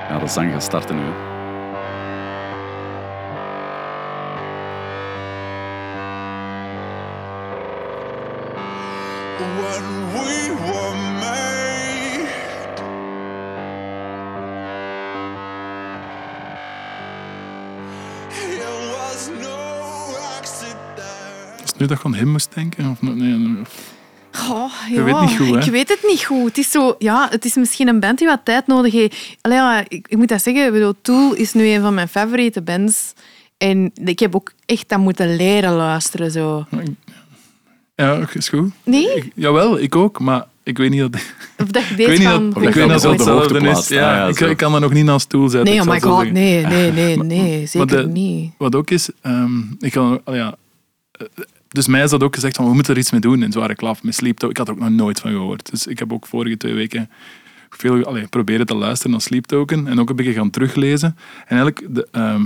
Ja, 0.09 0.19
de 0.19 0.29
zang 0.29 0.53
gaat 0.53 0.63
starten 0.63 0.97
nu. 0.97 1.36
Nu 21.79 21.87
dat 21.87 21.99
je 21.99 22.05
aan 22.05 22.15
hem 22.15 22.29
moest 22.29 22.55
denken? 22.55 22.91
Of, 22.91 23.03
nee, 23.03 23.61
of- 23.63 23.95
Oh, 24.51 24.73
Je 24.89 24.95
ja, 24.95 25.03
weet 25.03 25.21
niet 25.21 25.37
goed, 25.37 25.55
hè? 25.55 25.59
Ik 25.65 25.71
weet 25.71 25.89
het 25.89 26.03
niet 26.09 26.25
goed. 26.25 26.45
Het 26.47 26.59
is, 26.59 26.71
zo, 26.71 26.95
ja, 26.99 27.27
het 27.31 27.45
is 27.45 27.55
misschien 27.55 27.89
een 27.89 28.01
band 28.01 28.19
die 28.19 28.27
wat 28.27 28.41
tijd 28.45 28.67
nodig 28.67 28.93
heeft. 28.93 29.37
Allee, 29.41 29.57
ja, 29.59 29.79
ik, 29.89 30.07
ik 30.09 30.17
moet 30.17 30.29
dat 30.29 30.43
zeggen. 30.43 30.67
Ik 30.67 30.73
bedoel, 30.73 30.95
Tool 31.03 31.33
is 31.35 31.53
nu 31.53 31.67
een 31.69 31.81
van 31.81 31.95
mijn 31.95 32.09
favoriete 32.09 32.63
bands. 32.63 33.13
En 33.57 33.91
ik 34.05 34.19
heb 34.19 34.35
ook 34.35 34.53
echt 34.67 34.93
aan 34.93 35.01
moeten 35.01 35.37
leren 35.37 35.73
luisteren. 35.73 36.31
Zo. 36.31 36.65
Ja, 37.97 38.27
is 38.35 38.49
goed. 38.49 38.73
Nee? 38.85 39.15
Ik, 39.15 39.31
jawel, 39.35 39.79
ik 39.81 39.97
ook, 39.97 40.21
maar 40.21 40.47
ik 40.63 40.79
weet 40.79 40.91
niet 40.91 41.01
dat... 41.01 41.15
Of 41.59 41.67
dat 41.67 41.85
je 41.85 41.91
Ik 41.91 41.97
deed 41.97 42.07
weet 42.07 42.19
niet 42.19 42.29
van... 42.29 42.45
dat, 42.51 42.57
Of 42.57 42.63
ik 42.63 42.75
weet 42.75 42.85
niet 42.85 42.93
dat 42.93 43.03
dat 43.03 43.13
op 43.13 43.19
de 43.27 43.31
hoogte 43.31 43.55
hetzelfde 43.55 43.81
is. 43.83 43.89
Ja, 43.89 44.27
Ah, 44.27 44.35
ja, 44.39 44.47
ik, 44.47 44.57
kan 44.57 44.73
dat 44.73 44.81
nog 44.81 44.93
niet 44.93 45.05
naar 45.05 45.21
stoel 45.21 45.49
zetten. 45.49 45.71
Nee, 45.71 45.75
ik 45.75 45.81
oh 45.83 45.89
my 45.89 45.95
het 45.95 46.05
god. 46.05 46.31
Nee, 46.33 46.67
nee, 46.67 46.93
nee, 46.93 47.17
nee. 47.39 47.67
Zeker 47.67 47.97
de- 47.97 48.07
niet. 48.09 48.53
Wat 48.59 48.75
ook 48.75 48.91
is, 48.91 49.09
ehm, 49.21 49.61
ik 49.79 49.93
kan, 49.93 50.21
al 50.25 50.35
ja, 50.35 50.57
dus 51.69 51.87
mij 51.87 52.03
is 52.03 52.11
dat 52.11 52.23
ook 52.23 52.35
gezegd 52.35 52.57
van 52.57 52.67
we 52.69 52.75
moeten 52.75 52.93
er 52.95 53.01
iets 53.01 53.11
mee 53.11 53.21
doen 53.21 53.43
in 53.43 53.53
zware 53.53 53.75
klap. 53.75 54.03
Met 54.03 54.15
Sleep. 54.15 54.45
Ik 54.45 54.57
had 54.57 54.69
er 54.69 54.75
ook 54.75 54.81
nog 54.81 54.91
nooit 54.91 55.21
van 55.21 55.31
gehoord. 55.31 55.71
Dus 55.71 55.87
ik 55.87 55.99
heb 55.99 56.13
ook 56.13 56.27
vorige 56.27 56.57
twee 56.57 56.75
weken 56.75 57.11
veel 57.71 58.05
allee, 58.05 58.27
proberen 58.27 58.67
te 58.67 58.75
luisteren 58.75 59.13
naar 59.13 59.21
Sleep 59.21 59.45
Token 59.47 59.87
en 59.87 60.01
ook 60.01 60.11
een 60.11 60.17
beetje 60.17 60.33
gaan 60.33 60.51
teruglezen. 60.51 61.17
En 61.47 61.57
eigenlijk, 61.57 61.83
de, 61.89 62.09
ehm, 62.13 62.45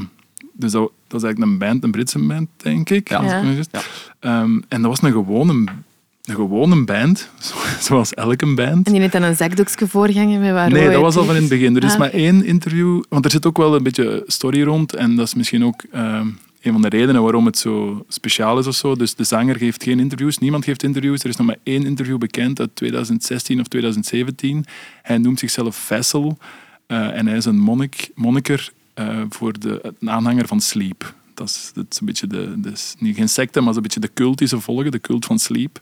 dus 0.60 0.72
dat, 0.72 0.90
dat 1.08 1.20
is 1.20 1.26
eigenlijk 1.26 1.52
een 1.52 1.58
band, 1.58 1.84
een 1.84 1.90
Britse 1.90 2.18
band, 2.18 2.48
denk 2.56 2.90
ik. 2.90 3.08
Ja. 3.08 3.16
als 3.16 3.32
ik 3.56 3.66
Ja. 3.70 3.80
Ehm, 4.20 4.60
en 4.68 4.82
dat 4.82 4.90
was 4.90 5.02
een 5.02 5.12
gewone, 5.12 5.52
een 5.52 6.34
gewone 6.34 6.84
band, 6.84 7.28
zo- 7.40 7.54
zoals 7.80 8.14
elke 8.14 8.54
band. 8.54 8.86
En 8.86 8.92
die 8.92 9.00
heeft 9.00 9.12
dan 9.12 9.22
een 9.22 9.36
zakdoekje 9.36 9.86
voorgangen 9.88 10.40
met 10.40 10.52
waar 10.52 10.70
Nee, 10.70 10.90
dat 10.90 11.00
was 11.00 11.16
al 11.16 11.24
van 11.24 11.34
in 11.34 11.40
het 11.40 11.50
begin. 11.50 11.76
Er 11.76 11.84
is 11.84 11.92
Ah, 11.92 11.98
maar 11.98 12.10
één 12.10 12.44
interview, 12.44 13.02
want 13.08 13.24
er 13.24 13.30
zit 13.30 13.46
ook 13.46 13.56
wel 13.56 13.74
een 13.74 13.82
beetje 13.82 14.22
story 14.26 14.62
rond. 14.62 14.94
En 14.94 15.16
dat 15.16 15.26
is 15.26 15.34
misschien 15.34 15.64
ook 15.64 15.82
ehm, 15.92 16.26
een 16.62 16.72
van 16.72 16.82
de 16.82 16.88
redenen 16.88 17.22
waarom 17.22 17.46
het 17.46 17.58
zo 17.58 18.04
speciaal 18.08 18.58
is 18.58 18.66
of 18.66 18.74
zo. 18.74 18.96
Dus 18.96 19.14
de 19.14 19.24
zanger 19.24 19.56
geeft 19.56 19.82
geen 19.82 20.00
interviews, 20.00 20.38
niemand 20.38 20.64
geeft 20.64 20.82
interviews. 20.82 21.22
Er 21.22 21.28
is 21.28 21.36
nog 21.36 21.46
maar 21.46 21.56
één 21.62 21.84
interview 21.86 22.18
bekend 22.18 22.60
uit 22.60 22.70
2016 22.74 23.60
of 23.60 23.66
2017. 23.66 24.64
Hij 25.02 25.18
noemt 25.18 25.38
zichzelf 25.38 25.76
Vessel 25.76 26.38
eh, 26.86 27.16
en 27.16 27.26
hij 27.26 27.36
is 27.36 27.44
een 27.44 27.58
monnik, 27.58 28.10
monniker 28.14 28.72
eh, 28.94 29.20
voor 29.28 29.58
de, 29.58 29.94
een 29.98 30.10
aanhanger 30.10 30.46
van 30.46 30.60
Sleep. 30.60 31.14
Dat 31.34 31.48
is, 31.48 31.70
dat 31.74 31.86
is 31.90 32.00
een 32.00 32.06
beetje 32.06 32.26
de, 32.26 32.60
de, 32.60 32.72
niet 32.98 33.16
geen 33.16 33.28
secte, 33.28 33.60
maar 33.60 33.76
een 33.76 33.82
beetje 33.82 34.00
de 34.00 34.12
cult 34.14 34.38
die 34.38 34.48
ze 34.48 34.60
volgen, 34.60 34.90
de 34.90 35.00
cult 35.00 35.24
van 35.24 35.38
Sleep. 35.38 35.80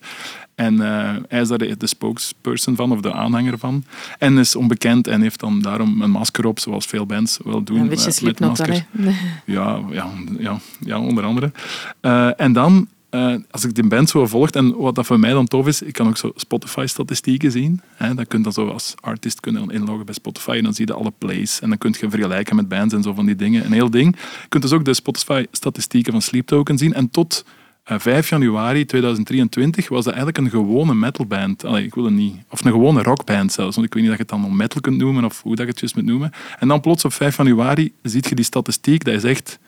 En 0.55 0.81
eh, 0.81 1.17
hij 1.29 1.41
is 1.41 1.49
daar 1.49 1.59
de, 1.59 1.77
de 1.77 1.87
spokesperson 1.87 2.77
van, 2.77 2.93
of 2.93 3.01
de 3.01 3.13
aanhanger 3.13 3.59
van. 3.59 3.85
En 4.19 4.39
is 4.39 4.57
onbekend 4.57 5.07
en 5.07 5.21
heeft 5.21 5.41
dan 5.41 5.61
daarom 5.61 6.03
een 6.03 6.11
masker 6.11 6.47
op, 6.47 6.59
zoals 6.59 6.87
veel 6.87 7.07
bands 7.07 7.39
wel 7.45 7.63
doen. 7.63 7.81
Een 7.81 7.89
beetje 7.89 8.11
eh, 8.11 8.23
met 8.23 8.39
dan. 8.39 8.57
Ja, 9.45 9.81
ja, 9.91 10.11
ja, 10.39 10.59
ja 10.81 11.01
onder 11.01 11.25
andere. 11.25 11.53
En 12.37 12.53
dan, 12.53 12.89
eh, 13.11 13.35
als 13.51 13.65
ik 13.65 13.75
die 13.75 13.87
band 13.87 14.09
zo 14.09 14.27
volgt, 14.27 14.57
en 14.57 14.77
wat 14.77 14.95
dat 14.95 15.07
voor 15.07 15.19
mij 15.19 15.31
dan 15.31 15.47
tof 15.47 15.67
is, 15.67 15.83
ik 15.83 15.93
kan 15.93 16.09
ook 16.09 16.17
zo 16.17 16.33
Spotify-statistieken 16.35 17.51
zien. 17.51 17.81
Hè, 17.95 18.15
dan 18.15 18.27
kun 18.27 18.43
je 18.43 18.53
zo 18.53 18.69
als 18.69 18.95
artist 19.01 19.41
kunnen 19.41 19.71
inloggen 19.71 20.05
bij 20.05 20.15
Spotify 20.15 20.51
en 20.51 20.63
dan 20.63 20.75
zie 20.75 20.87
je 20.87 20.93
alle 20.93 21.13
plays. 21.19 21.61
En 21.61 21.69
dan 21.69 21.79
kun 21.79 21.95
je 22.01 22.11
vergelijken 22.11 22.57
met 22.57 22.69
bands 22.69 22.95
en 22.95 23.03
zo 23.03 23.15
van 23.15 23.27
die 23.27 23.37
dingen. 23.37 23.65
Een 23.65 23.73
heel 23.73 23.91
ding. 23.91 24.17
Je 24.17 24.49
kunt 24.49 24.63
dus 24.63 24.73
ook 24.73 24.85
de 24.85 24.95
Spotify-statistieken 24.95 26.13
van 26.13 26.23
Sleep 26.23 26.47
Token 26.47 26.79
zien. 26.79 26.95
En 26.95 27.11
tot 27.11 27.45
eh, 27.85 27.99
5 27.99 28.29
januari 28.29 28.85
2023 28.85 29.89
was 29.89 30.05
dat 30.05 30.15
eigenlijk 30.15 30.45
een 30.45 30.51
gewone 30.51 30.95
metalband. 30.95 31.65
Allee, 31.65 31.85
ik 31.85 31.95
wil 31.95 32.05
het 32.05 32.15
niet. 32.15 32.37
Of 32.51 32.65
een 32.65 32.73
gewone 32.73 33.03
rockband 33.03 33.53
zelfs. 33.53 33.75
Want 33.75 33.87
ik 33.87 33.95
weet 33.95 34.03
niet 34.03 34.19
dat 34.19 34.29
je 34.29 34.35
het 34.35 34.43
dan 34.43 34.57
metal 34.57 34.81
kunt 34.81 34.97
noemen 34.97 35.25
of 35.25 35.43
hoe 35.43 35.57
dat 35.57 35.65
je 35.65 35.71
het 35.71 35.81
juist 35.81 35.95
moet 35.95 36.05
noemen. 36.05 36.33
En 36.59 36.69
dan 36.69 36.81
plots 36.81 37.05
op 37.05 37.13
5 37.13 37.37
januari 37.37 37.93
ziet 38.03 38.29
je 38.29 38.35
die 38.35 38.45
statistiek. 38.45 39.05
Dat 39.05 39.15
is 39.15 39.25
echt 39.25 39.59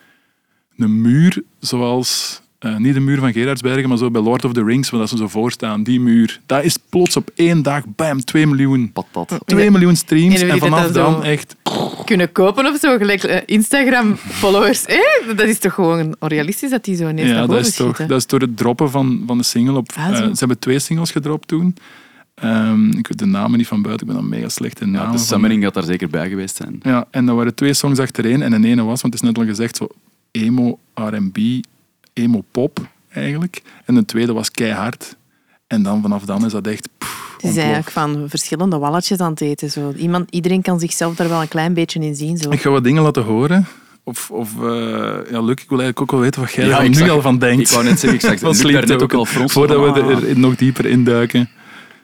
een 0.76 1.00
muur 1.00 1.42
zoals... 1.60 2.40
eh, 2.60 2.76
niet 2.76 2.94
de 2.94 3.00
muur 3.00 3.18
van 3.18 3.32
Gerardsbergen, 3.32 3.88
maar 3.88 3.98
zo 3.98 4.10
bij 4.10 4.22
Lord 4.22 4.44
of 4.44 4.52
the 4.52 4.64
Rings, 4.64 4.90
waar 4.90 5.00
dat 5.00 5.08
ze 5.08 5.16
zo 5.16 5.28
voor 5.28 5.50
staan. 5.52 5.82
Die 5.82 6.00
muur. 6.00 6.40
Dat 6.46 6.64
is 6.64 6.76
plots 6.88 7.16
op 7.16 7.30
één 7.34 7.62
dag, 7.62 7.82
bam, 7.96 8.24
2 8.24 8.46
miljoen. 8.46 8.92
Patat. 8.92 9.40
2 9.44 9.70
miljoen 9.70 9.96
streams. 9.96 10.40
En 10.40 10.58
vanaf 10.58 10.90
dan 10.90 11.12
dan 11.12 11.24
echt... 11.24 11.56
Kunnen 12.04 12.32
kopen 12.32 12.66
of 12.66 12.78
zo, 12.80 12.96
gelijk 12.96 13.22
eh, 13.24 13.40
Instagram-followers. 13.46 14.84
Eh? 14.86 14.98
Dat 15.36 15.46
is 15.48 15.58
toch 15.58 15.74
gewoon 15.74 16.16
onrealistisch 16.18 16.70
dat 16.70 16.84
die 16.84 16.96
zo 16.96 17.08
ineens 17.08 17.28
Ja, 17.28 17.34
naar 17.34 17.46
dat 17.46 17.48
boven 17.50 17.66
is, 17.66 17.74
toch, 17.76 17.86
schieten? 17.86 18.08
dat 18.08 18.18
is 18.18 18.26
door 18.26 18.40
het 18.40 18.56
droppen 18.56 18.90
van, 18.90 19.22
van 19.26 19.38
de 19.38 19.44
single. 19.44 19.76
Op, 19.76 19.90
Ah, 19.96 20.08
eh, 20.08 20.16
ze 20.16 20.32
hebben 20.38 20.58
twee 20.58 20.78
singles 20.78 21.10
gedropt 21.10 21.48
toen. 21.48 21.74
Ehm, 22.34 22.88
ik 22.90 23.06
weet 23.08 23.18
de 23.18 23.26
namen 23.26 23.58
niet 23.58 23.66
van 23.66 23.82
buiten, 23.82 24.06
ik 24.06 24.12
ben 24.12 24.22
dan 24.22 24.30
mega 24.30 24.48
slecht 24.48 24.80
in 24.80 24.86
Ja, 24.86 24.92
namen. 24.92 25.12
de 25.12 25.18
Summering 25.22 25.62
gaat 25.62 25.74
daar 25.74 25.82
zeker 25.84 26.08
bij 26.08 26.28
geweest 26.28 26.56
zijn. 26.56 26.80
Ja, 26.82 27.06
en 27.10 27.26
dat 27.26 27.36
waren 27.36 27.54
twee 27.54 27.74
songs 27.74 27.98
achtereen. 27.98 28.42
En 28.42 28.52
een 28.52 28.64
ene 28.64 28.82
was, 28.82 29.00
want 29.02 29.14
het 29.14 29.22
is 29.22 29.28
net 29.28 29.38
al 29.38 29.44
gezegd, 29.44 29.76
zo 29.76 29.86
emo, 30.30 30.78
R&B, 30.94 31.38
emo 32.20 32.44
pop 32.50 32.78
eigenlijk. 33.12 33.62
En 33.84 33.94
de 33.94 34.04
tweede 34.04 34.32
was 34.32 34.50
keihard. 34.50 35.16
En 35.66 35.82
dan 35.82 36.02
vanaf 36.02 36.24
dan 36.24 36.44
is 36.46 36.52
dat 36.52 36.66
echt... 36.66 36.88
pff, 36.98 37.34
Het 37.40 37.50
is 37.50 37.56
eigenlijk 37.56 37.90
van 37.90 38.24
verschillende 38.28 38.78
walletjes 38.78 39.18
aan 39.18 39.30
het 39.30 39.40
eten. 39.40 39.70
Zo. 39.70 39.92
Iemand, 39.96 40.30
iedereen 40.30 40.62
kan 40.62 40.80
zichzelf 40.80 41.14
daar 41.14 41.28
wel 41.28 41.40
een 41.40 41.48
klein 41.48 41.74
beetje 41.74 42.00
in 42.00 42.14
zien. 42.14 42.36
Zo. 42.36 42.50
Ik 42.50 42.60
ga 42.60 42.70
wat 42.70 42.84
dingen 42.84 43.02
laten 43.02 43.22
horen. 43.22 43.66
Of, 44.04 44.30
of 44.30 44.62
eh, 44.62 45.30
ja, 45.30 45.40
Luc, 45.40 45.56
ik 45.62 45.68
wil 45.68 45.80
eigenlijk 45.80 46.00
ook 46.00 46.10
wel 46.10 46.20
weten 46.20 46.40
wat 46.40 46.52
jij 46.52 46.66
Ja, 46.66 46.82
er 46.82 46.88
nu 46.88 46.94
zag- 46.94 47.08
al 47.08 47.20
van 47.22 47.38
denkt. 47.38 47.60
Ik 47.62 47.68
wou 47.68 47.84
net 47.84 48.00
zeggen, 48.00 48.18
ik 48.18 48.38
zag 48.38 48.40
Luc 48.48 48.58
Sleep 48.58 48.74
daarnet 48.74 49.02
ook 49.02 49.14
al 49.14 49.24
Voordat 49.24 49.94
we 49.94 50.26
er 50.26 50.38
nog 50.38 50.56
dieper 50.56 50.86
induiken. 50.86 51.40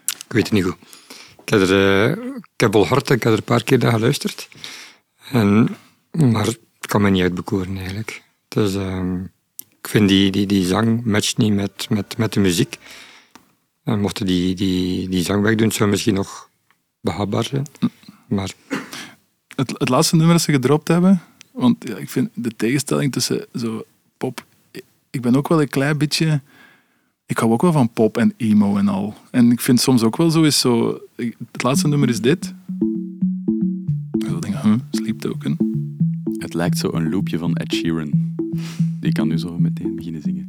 Ik 0.07 0.33
weet 0.33 0.43
het 0.43 0.51
niet 0.51 0.63
goed. 0.63 0.75
Ik 1.45 1.49
heb, 1.49 1.61
er, 1.61 2.03
eh, 2.05 2.11
ik 2.35 2.59
heb 2.63 2.73
wel 2.73 2.87
hard, 2.87 3.09
ik 3.09 3.23
heb 3.23 3.31
er 3.31 3.37
een 3.37 3.43
paar 3.43 3.63
keer 3.63 3.77
naar 3.77 3.91
geluisterd. 3.91 4.49
En, 5.31 5.67
maar 6.11 6.45
het 6.45 6.59
kan 6.79 7.01
me 7.01 7.09
niet 7.09 7.21
uitbekoren 7.21 7.77
eigenlijk. 7.77 8.23
Dus, 8.47 8.75
ehm, 8.75 9.15
ik 9.87 9.93
vind 9.93 10.09
die, 10.09 10.31
die, 10.31 10.45
die 10.45 10.65
zang 10.65 11.03
matcht 11.05 11.37
niet 11.37 11.53
met, 11.53 11.89
met, 11.89 12.17
met 12.17 12.33
de 12.33 12.39
muziek. 12.39 12.77
En 13.83 13.99
mochten 13.99 14.25
die, 14.25 14.55
die, 14.55 15.09
die 15.09 15.23
zang 15.23 15.41
wegdoen, 15.43 15.71
zou 15.71 15.83
het 15.83 15.89
misschien 15.89 16.13
nog 16.13 16.49
behapbaar 17.01 17.43
zijn. 17.43 17.65
Maar 18.27 18.51
Het, 19.55 19.73
het 19.77 19.89
laatste 19.89 20.15
nummer 20.15 20.33
dat 20.35 20.43
ze 20.43 20.51
gedropt 20.51 20.87
hebben, 20.87 21.21
want 21.51 21.87
ja, 21.87 21.95
ik 21.97 22.09
vind 22.09 22.29
de 22.33 22.51
tegenstelling 22.55 23.11
tussen 23.11 23.45
zo 23.53 23.85
pop... 24.17 24.45
Ik 25.09 25.21
ben 25.21 25.35
ook 25.35 25.47
wel 25.47 25.61
een 25.61 25.69
klein 25.69 25.97
beetje... 25.97 26.41
Ik 27.25 27.37
hou 27.37 27.51
ook 27.51 27.61
wel 27.61 27.71
van 27.71 27.89
pop 27.89 28.17
en 28.17 28.33
emo 28.37 28.77
en 28.77 28.87
al. 28.87 29.15
En 29.31 29.51
ik 29.51 29.61
vind 29.61 29.81
soms 29.81 30.03
ook 30.03 30.17
wel 30.17 30.31
zo 30.31 30.43
is 30.43 30.59
zo... 30.59 31.01
Het 31.51 31.63
laatste 31.63 31.87
nummer 31.87 32.09
is 32.09 32.21
dit. 32.21 32.53
Ik 34.17 34.41
denk, 34.41 34.55
huh, 34.61 34.73
Sleep 34.91 35.19
Token. 35.19 35.57
Het 36.37 36.53
lijkt 36.53 36.77
zo 36.77 36.89
een 36.93 37.09
loopje 37.09 37.37
van 37.37 37.55
Ed 37.55 37.73
Sheeran. 37.73 38.35
Die 38.99 39.11
kan 39.11 39.27
nu 39.27 39.37
zo 39.37 39.59
meteen 39.59 39.95
beginnen 39.95 40.21
zingen. 40.21 40.47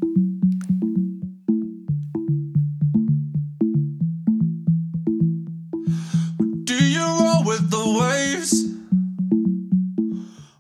Do 6.64 6.74
you 6.74 7.04
roll 7.18 7.44
with 7.44 7.70
the 7.70 7.84
waves? 7.98 8.66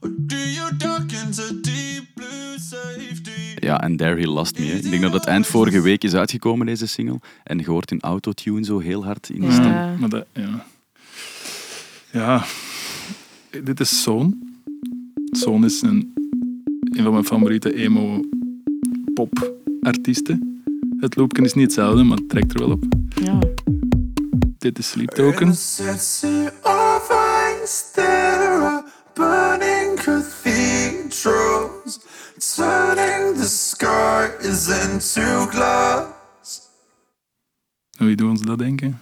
Or 0.00 0.10
do 0.26 0.36
you 0.36 0.76
duck 0.76 1.12
into 1.12 1.60
deep 1.60 2.04
blue 2.14 2.58
safety? 2.58 3.56
ja, 3.60 3.76
And 3.76 3.98
There 3.98 4.16
He 4.20 4.26
Lost 4.26 4.58
Me. 4.58 4.64
hè. 4.66 4.74
Ik 4.76 4.90
denk 4.90 5.02
dat 5.02 5.12
het 5.12 5.24
eind 5.24 5.46
vorige 5.46 5.80
week 5.80 6.04
is 6.04 6.14
uitgekomen, 6.14 6.66
deze 6.66 6.86
single. 6.86 7.20
En 7.44 7.58
je 7.58 7.66
hoort 7.70 7.90
in 7.90 8.00
autotune 8.00 8.64
zo 8.64 8.78
heel 8.78 9.04
hard 9.04 9.28
in 9.30 9.40
de 9.40 9.46
Ja. 9.46 9.52
stem. 9.52 9.64
Ja. 9.66 9.96
Maar 9.98 10.08
dat, 10.08 10.26
ja. 10.32 10.64
ja, 12.12 12.44
dit 13.62 13.80
is 13.80 14.02
Zoon. 14.02 14.36
Zoon 15.30 15.64
is 15.64 15.82
een, 15.82 16.12
een 16.96 17.02
van 17.02 17.12
mijn 17.12 17.24
favoriete 17.24 17.74
emo-pop-artiesten. 17.74 20.62
Het 20.98 21.16
loopje 21.16 21.44
is 21.44 21.54
niet 21.54 21.64
hetzelfde, 21.64 22.02
maar 22.02 22.16
het 22.16 22.28
trekt 22.28 22.52
er 22.52 22.58
wel 22.58 22.70
op. 22.70 22.84
Ja. 23.22 23.38
Dit 24.58 24.78
is 24.78 24.88
Sleep 24.88 25.10
Token. 25.10 25.54
burning 29.14 29.96
cathedrals, 29.96 31.98
turning 32.38 33.36
the 33.36 33.48
skies 33.48 34.68
into 34.68 35.46
glass. 35.46 36.60
Wie 37.98 38.16
doet 38.16 38.28
ons 38.28 38.40
dat 38.40 38.58
denken? 38.58 39.00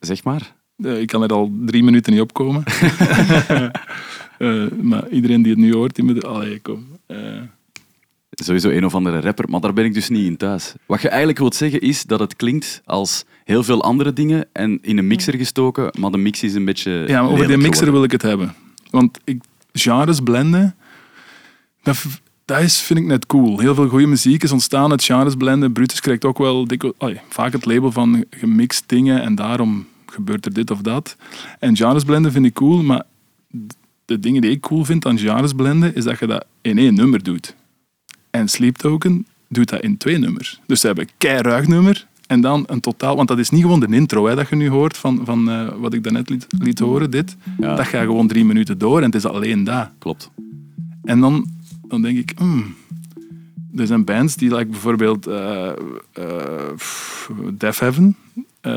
Zeg 0.00 0.24
maar. 0.24 0.54
Eh, 0.76 1.00
ik 1.00 1.06
kan 1.06 1.22
er 1.22 1.32
al 1.32 1.52
drie 1.66 1.84
minuten 1.84 2.12
niet 2.12 2.20
opkomen. 2.20 2.62
Eh, 4.44 4.78
maar 4.82 5.08
iedereen 5.08 5.42
die 5.42 5.52
het 5.52 5.60
nu 5.60 5.74
hoort, 5.74 5.94
die 5.94 6.04
moet... 6.04 6.24
Allee, 6.24 6.60
kom. 6.60 6.86
Eh, 7.06 7.16
Sowieso 8.30 8.68
een 8.68 8.84
of 8.84 8.94
andere 8.94 9.20
rapper, 9.20 9.48
maar 9.48 9.60
daar 9.60 9.72
ben 9.72 9.84
ik 9.84 9.94
dus 9.94 10.08
niet 10.08 10.26
in 10.26 10.36
thuis. 10.36 10.74
Wat 10.86 11.02
je 11.02 11.08
eigenlijk 11.08 11.38
wilt 11.38 11.54
zeggen 11.54 11.80
is 11.80 12.04
dat 12.04 12.20
het 12.20 12.36
klinkt 12.36 12.82
als 12.84 13.24
heel 13.44 13.62
veel 13.62 13.82
andere 13.82 14.12
dingen 14.12 14.46
en 14.52 14.78
in 14.82 14.98
een 14.98 15.06
mixer 15.06 15.36
gestoken, 15.36 15.90
maar 16.00 16.10
de 16.10 16.18
mix 16.18 16.42
is 16.42 16.54
een 16.54 16.64
beetje. 16.64 17.04
Ja, 17.06 17.22
maar 17.22 17.30
over 17.30 17.46
die 17.46 17.56
mixer 17.56 17.92
wil 17.92 18.04
ik 18.04 18.10
het 18.10 18.22
hebben. 18.22 18.54
Want 18.90 19.18
ik, 19.24 19.42
genres 19.72 20.20
blenden, 20.20 20.74
dat, 21.82 22.04
dat 22.44 22.60
is, 22.60 22.80
vind 22.80 22.98
ik 22.98 23.04
net 23.06 23.26
cool. 23.26 23.58
Heel 23.58 23.74
veel 23.74 23.88
goede 23.88 24.06
muziek 24.06 24.42
is 24.42 24.52
ontstaan 24.52 24.90
uit 24.90 25.04
genres 25.04 25.34
blenden. 25.34 25.72
Brutus 25.72 26.00
krijgt 26.00 26.24
ook 26.24 26.38
wel 26.38 26.66
allee, 26.98 27.20
vaak 27.28 27.52
het 27.52 27.64
label 27.64 27.92
van 27.92 28.24
gemixt 28.30 28.84
dingen 28.86 29.22
en 29.22 29.34
daarom 29.34 29.86
gebeurt 30.06 30.44
er 30.46 30.52
dit 30.52 30.70
of 30.70 30.80
dat. 30.80 31.16
En 31.58 31.76
genres 31.76 32.04
blenden 32.04 32.32
vind 32.32 32.46
ik 32.46 32.54
cool, 32.54 32.82
maar 32.82 33.02
de 34.04 34.20
dingen 34.20 34.40
die 34.40 34.50
ik 34.50 34.60
cool 34.60 34.84
vind 34.84 35.06
aan 35.06 35.18
genres 35.18 35.52
blenden, 35.52 35.94
is 35.94 36.04
dat 36.04 36.18
je 36.18 36.26
dat 36.26 36.46
in 36.60 36.78
één 36.78 36.94
nummer 36.94 37.22
doet. 37.22 37.54
En 38.30 38.48
Sleep 38.48 38.76
Token 38.76 39.26
doet 39.48 39.68
dat 39.68 39.80
in 39.80 39.96
twee 39.96 40.18
nummers. 40.18 40.60
Dus 40.66 40.80
ze 40.80 40.86
hebben 40.86 41.04
een 41.04 41.14
keiruig 41.18 41.66
nummer 41.66 42.06
en 42.26 42.40
dan 42.40 42.64
een 42.66 42.80
totaal... 42.80 43.16
Want 43.16 43.28
dat 43.28 43.38
is 43.38 43.50
niet 43.50 43.62
gewoon 43.62 43.80
de 43.80 43.86
intro 43.86 44.26
hè, 44.26 44.34
dat 44.34 44.48
je 44.48 44.56
nu 44.56 44.68
hoort 44.68 44.96
van, 44.96 45.20
van 45.24 45.50
eh, 45.50 45.68
wat 45.78 45.94
ik 45.94 46.02
daarnet 46.02 46.28
liet, 46.28 46.46
liet 46.58 46.78
horen, 46.78 47.10
dit. 47.10 47.36
Ja. 47.58 47.74
Dat 47.74 47.86
gaat 47.86 48.04
gewoon 48.04 48.26
drie 48.26 48.44
minuten 48.44 48.78
door 48.78 48.98
en 48.98 49.04
het 49.04 49.14
is 49.14 49.24
alleen 49.24 49.64
dat. 49.64 49.90
Klopt. 49.98 50.30
En 51.02 51.20
dan, 51.20 51.46
dan 51.88 52.02
denk 52.02 52.18
ik, 52.18 52.32
hmm, 52.36 52.74
er 53.76 53.86
zijn 53.86 54.04
bands 54.04 54.34
die, 54.34 54.54
like 54.54 54.70
bijvoorbeeld 54.70 55.28
pff, 56.76 57.30
Deaf 57.52 57.78
Heaven, 57.78 58.16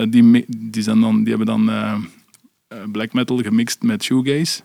die, 0.09 0.45
die, 0.47 0.83
zijn 0.83 0.99
dan, 0.99 1.23
die 1.23 1.35
hebben 1.35 1.45
dan 1.45 1.71
black 2.91 3.13
metal 3.13 3.37
gemixt 3.37 3.81
met 3.81 4.03
shoegaze. 4.03 4.61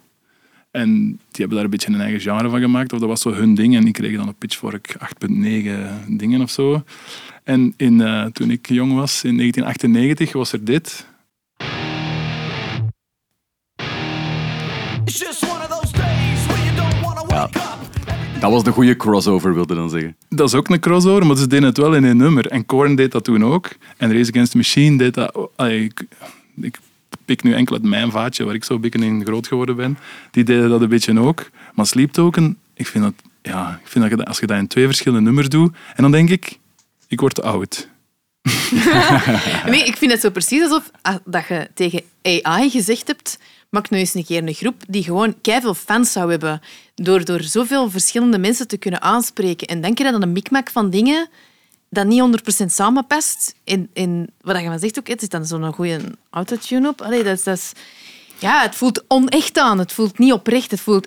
En 0.73 1.05
die 1.05 1.18
hebben 1.33 1.57
daar 1.57 1.64
een 1.64 1.70
beetje 1.70 1.93
een 1.93 2.01
eigen 2.01 2.20
genre 2.20 2.49
van 2.49 2.61
gemaakt. 2.61 2.93
Of 2.93 2.99
dat 2.99 3.09
was 3.09 3.20
zo 3.20 3.33
hun 3.33 3.55
ding. 3.55 3.77
En 3.77 3.85
die 3.85 3.93
kregen 3.93 4.18
dan 4.18 4.29
op 4.29 4.39
Pitchfork 4.39 4.97
8.9 4.99 5.29
dingen 6.09 6.41
of 6.41 6.51
zo. 6.51 6.83
En 7.45 7.75
in, 7.77 8.01
eh, 8.01 8.25
toen 8.25 8.51
ik 8.51 8.68
jong 8.68 8.95
was, 8.95 9.25
in 9.25 9.37
1998, 9.37 10.33
was 10.33 10.53
er 10.53 10.64
dit. 10.64 11.07
Dat 18.41 18.51
was 18.51 18.64
de 18.64 18.70
goede 18.70 18.97
crossover, 18.97 19.55
wilde 19.55 19.75
dan 19.75 19.91
zeggen. 19.91 20.16
Dat 20.29 20.49
is 20.49 20.55
ook 20.55 20.68
een 20.68 20.81
crossover, 20.81 21.27
maar 21.27 21.37
ze 21.37 21.47
deden 21.47 21.66
het 21.66 21.77
wel 21.77 21.95
in 21.95 22.05
één 22.05 22.16
nummer. 22.16 22.47
En 22.47 22.66
Korn 22.66 22.95
deed 22.95 23.12
dat 23.12 23.25
toen 23.25 23.45
ook. 23.45 23.70
En 23.97 24.12
Race 24.12 24.31
Against 24.31 24.51
the 24.51 24.57
Machine 24.57 24.99
deed 24.99 25.14
dat... 25.14 25.51
ik 26.55 26.79
pik 27.25 27.43
nu 27.43 27.55
enkel 27.55 27.75
uit 27.75 27.85
mijn 27.85 28.11
vaatje, 28.11 28.45
waar 28.45 28.55
ik 28.55 28.65
zo 28.65 28.79
beetje 28.79 28.99
in 28.99 29.25
groot 29.25 29.47
geworden 29.47 29.77
ben. 29.77 29.99
Die 30.31 30.45
deden 30.45 30.69
dat 30.69 30.81
een 30.81 30.89
beetje 30.89 31.21
ook. 31.21 31.51
Maar 31.75 31.87
Sleep 31.87 32.13
Token, 32.13 32.59
ik 32.75 32.87
vind 32.87 33.05
dat... 33.05 33.15
Ja, 33.43 33.81
ik 33.83 33.89
vind 33.89 34.11
dat 34.11 34.25
als 34.25 34.39
je 34.39 34.47
dat 34.47 34.59
in 34.59 34.67
twee 34.67 34.87
verschillende 34.87 35.25
nummers 35.25 35.49
doet... 35.49 35.77
En 35.95 36.03
dan 36.03 36.13
denk 36.13 36.31
ik, 36.31 36.59
ik 37.09 37.21
word 37.21 37.43
oud. 37.43 37.89
Nee, 39.67 39.85
ik 39.85 39.97
vind 39.97 40.13
het 40.13 40.21
zo 40.21 40.31
precies 40.31 40.63
alsof 40.63 40.91
ah, 41.03 41.17
dat 41.25 41.47
je 41.49 41.71
tegen 41.75 42.03
AI 42.23 42.71
gezegd 42.71 43.07
hebt 43.07 43.39
maak 43.73 43.91
nu 43.91 43.99
eens 43.99 44.15
een 44.15 44.25
keer 44.25 44.43
een 44.43 44.55
groep 44.55 44.83
die 44.89 45.03
gewoon 45.03 45.35
veel 45.43 45.75
fans 45.75 46.13
zou 46.13 46.31
hebben. 46.31 46.61
Door, 46.95 47.25
door 47.25 47.43
zoveel 47.43 47.91
verschillende 47.91 48.39
mensen 48.39 48.69
te 48.69 48.77
kunnen 48.77 49.03
aanspreken. 49.03 49.67
En 49.67 49.81
krijg 49.81 49.99
je 49.99 50.19
dan 50.19 50.23
een 50.23 50.33
mikmak 50.33 50.71
van 50.71 50.91
dingen 50.91 51.29
dat 51.95 52.07
niet 52.07 52.22
100% 52.62 52.66
samenpast. 52.66 53.55
En, 53.64 53.88
en 53.93 54.28
wat 54.40 54.61
je 54.61 54.68
maar 54.68 54.78
zegt 54.78 54.99
ook, 54.99 55.07
het 55.09 55.22
is 55.22 55.28
dan 55.28 55.45
zo'n 55.47 55.72
goede 55.72 56.01
autotune 56.30 56.88
op. 56.88 57.01
Allee, 57.03 57.22
dat 57.24 57.36
is, 57.38 57.43
dat 57.45 57.57
is, 57.57 57.72
ja, 58.38 58.62
het 58.62 58.74
voelt 58.74 59.05
onecht 59.09 59.59
aan. 59.59 59.78
Het 59.78 59.93
voelt 59.93 60.18
niet 60.18 60.32
oprecht. 60.32 60.70
Het 60.70 60.80
voelt, 60.80 61.07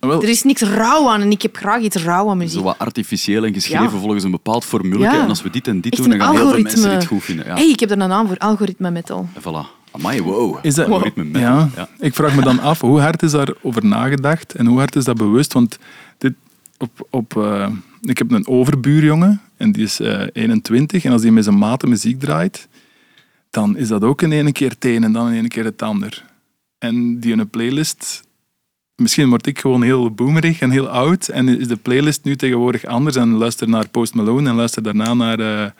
Wel- 0.00 0.22
er 0.22 0.28
is 0.28 0.42
niks 0.42 0.60
rauw 0.62 1.08
aan 1.08 1.20
en 1.20 1.30
ik 1.30 1.42
heb 1.42 1.56
graag 1.56 1.80
iets 1.82 1.96
rauw 1.96 2.30
aan 2.30 2.36
muziek. 2.38 2.58
Zo 2.58 2.64
wat 2.64 2.78
artificieel 2.78 3.44
en 3.44 3.52
geschreven 3.54 3.84
Ja. 3.84 3.90
volgens 4.00 4.24
een 4.24 4.30
bepaald 4.30 4.64
formule. 4.64 4.98
Ja. 5.02 5.20
En 5.22 5.28
als 5.28 5.42
we 5.42 5.50
dit 5.50 5.66
en 5.68 5.80
dit 5.80 5.92
Echt 5.92 6.02
doen, 6.02 6.10
dan 6.10 6.20
gaan 6.20 6.36
heel 6.36 6.48
veel 6.50 6.62
mensen 6.62 6.68
algoritme. 6.78 6.98
dit 6.98 7.08
goed 7.08 7.24
vinden. 7.24 7.46
Ja. 7.46 7.54
hey, 7.54 7.68
ik 7.68 7.80
heb 7.80 7.90
er 7.90 8.00
een 8.00 8.08
naam 8.08 8.26
voor, 8.26 8.38
algoritme 8.38 8.90
metal. 8.90 9.28
En 9.34 9.40
voilà. 9.42 9.74
Amai, 9.90 10.22
wow. 10.22 10.58
Is 10.62 10.74
dat, 10.74 10.88
Algoritme 10.88 11.24
metal. 11.24 11.40
ja, 11.40 11.68
Ja. 11.76 11.88
Ik 11.98 12.14
vraag 12.14 12.34
me 12.34 12.42
dan 12.42 12.60
af, 12.60 12.80
hoe 12.80 13.00
hard 13.00 13.22
is 13.22 13.30
daarover 13.30 13.84
nagedacht 13.86 14.54
en 14.54 14.66
hoe 14.66 14.78
hard 14.78 14.96
is 14.96 15.04
dat 15.04 15.16
bewust? 15.16 15.52
Want 15.52 15.78
dit, 16.18 16.32
op, 16.78 17.06
op, 17.10 17.36
eh, 17.36 17.66
ik 18.00 18.18
heb 18.18 18.30
een 18.30 18.46
overbuurjongen 18.46 19.40
en 19.56 19.72
die 19.72 19.84
is 19.84 20.00
eh, 20.00 20.26
21 20.32 21.04
en 21.04 21.12
als 21.12 21.22
die 21.22 21.32
met 21.32 21.44
zijn 21.44 21.58
maten 21.58 21.88
muziek 21.88 22.20
draait, 22.20 22.68
dan 23.50 23.76
is 23.76 23.88
dat 23.88 24.02
ook 24.02 24.22
in 24.22 24.32
ene 24.32 24.52
keer 24.52 24.70
het 24.70 24.84
een 24.84 25.04
en 25.04 25.12
dan 25.12 25.28
in 25.28 25.34
ene 25.34 25.48
keer 25.48 25.64
het 25.64 25.82
ander. 25.82 26.24
En 26.78 27.20
die 27.20 27.32
een 27.32 27.50
playlist... 27.50 28.24
Misschien 29.02 29.28
word 29.28 29.46
ik 29.46 29.58
gewoon 29.58 29.82
heel 29.82 30.10
boomerig 30.10 30.60
en 30.60 30.70
heel 30.70 30.88
oud 30.88 31.28
en 31.28 31.48
is 31.48 31.68
de 31.68 31.76
playlist 31.76 32.24
nu 32.24 32.36
tegenwoordig 32.36 32.84
anders 32.84 33.16
en 33.16 33.28
luister 33.28 33.68
naar 33.68 33.88
Post 33.88 34.14
Malone 34.14 34.48
en 34.48 34.54
luister 34.54 34.82
daarna 34.82 35.14
naar... 35.14 35.40
eh, 35.40 35.70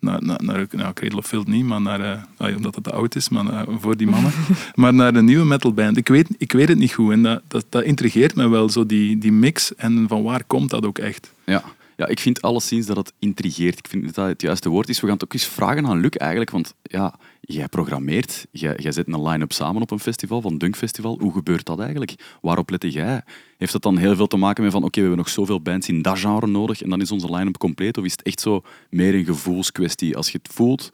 naar, 0.00 0.22
naar, 0.22 0.38
naar 0.44 0.66
nou, 0.70 0.92
Cradle 0.92 1.18
of 1.18 1.46
niet, 1.46 1.64
maar 1.64 1.80
naar, 1.80 2.26
eh, 2.36 2.56
omdat 2.56 2.74
het 2.74 2.84
te 2.84 2.92
oud 2.92 3.14
is, 3.14 3.28
maar 3.28 3.46
eh, 3.46 3.74
voor 3.78 3.96
die 3.96 4.06
mannen. 4.06 4.32
maar 4.74 4.94
naar 4.94 5.14
een 5.14 5.24
nieuwe 5.24 5.44
metalband. 5.44 5.96
Ik 5.96 6.08
weet, 6.08 6.28
ik 6.38 6.52
weet 6.52 6.68
het 6.68 6.78
niet 6.78 6.92
goed 6.92 7.12
en 7.12 7.22
dat, 7.22 7.42
dat, 7.48 7.64
dat 7.68 7.82
intrigeert 7.82 8.34
me 8.34 8.48
wel, 8.48 8.68
zo 8.68 8.86
die, 8.86 9.18
die 9.18 9.32
mix. 9.32 9.74
En 9.74 10.08
van 10.08 10.22
waar 10.22 10.44
komt 10.44 10.70
dat 10.70 10.84
ook 10.84 10.98
echt? 10.98 11.32
Ja. 11.44 11.62
ja, 11.96 12.06
ik 12.06 12.20
vind 12.20 12.42
alleszins 12.42 12.86
dat 12.86 12.96
het 12.96 13.12
intrigeert. 13.18 13.78
Ik 13.78 13.88
vind 13.88 14.04
dat 14.04 14.14
dat 14.14 14.28
het 14.28 14.42
juiste 14.42 14.68
woord 14.68 14.88
is. 14.88 15.00
We 15.00 15.06
gaan 15.06 15.14
het 15.14 15.24
ook 15.24 15.32
eens 15.32 15.46
vragen 15.46 15.86
aan 15.86 16.00
Luc 16.00 16.10
eigenlijk, 16.10 16.50
want 16.50 16.74
ja, 16.82 17.14
jij 17.40 17.68
programmeert, 17.68 18.46
jij, 18.50 18.92
zet 18.92 19.08
een 19.08 19.22
line-up 19.22 19.52
samen 19.52 19.82
op 19.82 19.90
een 19.90 19.98
festival, 19.98 20.40
van 20.40 20.58
Dunk 20.58 20.76
Festival. 20.76 21.18
Hoe 21.20 21.32
gebeurt 21.32 21.66
dat 21.66 21.80
eigenlijk? 21.80 22.14
Waarop 22.40 22.70
lette 22.70 22.90
jij? 22.90 23.22
Heeft 23.56 23.72
dat 23.72 23.82
dan 23.82 23.96
heel 23.96 24.16
veel 24.16 24.26
te 24.26 24.36
maken 24.36 24.62
met 24.62 24.72
van, 24.72 24.84
oké, 24.84 24.94
we 24.94 25.00
hebben 25.00 25.18
nog 25.18 25.28
zoveel 25.28 25.60
bands 25.60 25.88
in 25.88 26.02
dat 26.02 26.18
genre 26.18 26.46
nodig 26.46 26.82
en 26.82 26.90
dan 26.90 27.00
is 27.00 27.10
onze 27.10 27.34
line-up 27.34 27.58
compleet? 27.58 27.98
Of 27.98 28.04
is 28.04 28.12
het 28.12 28.22
echt 28.22 28.40
zo 28.40 28.62
meer 28.90 29.14
een 29.14 29.24
gevoelskwestie? 29.24 30.16
Als 30.16 30.30
je 30.30 30.38
het 30.42 30.54
voelt, 30.54 30.90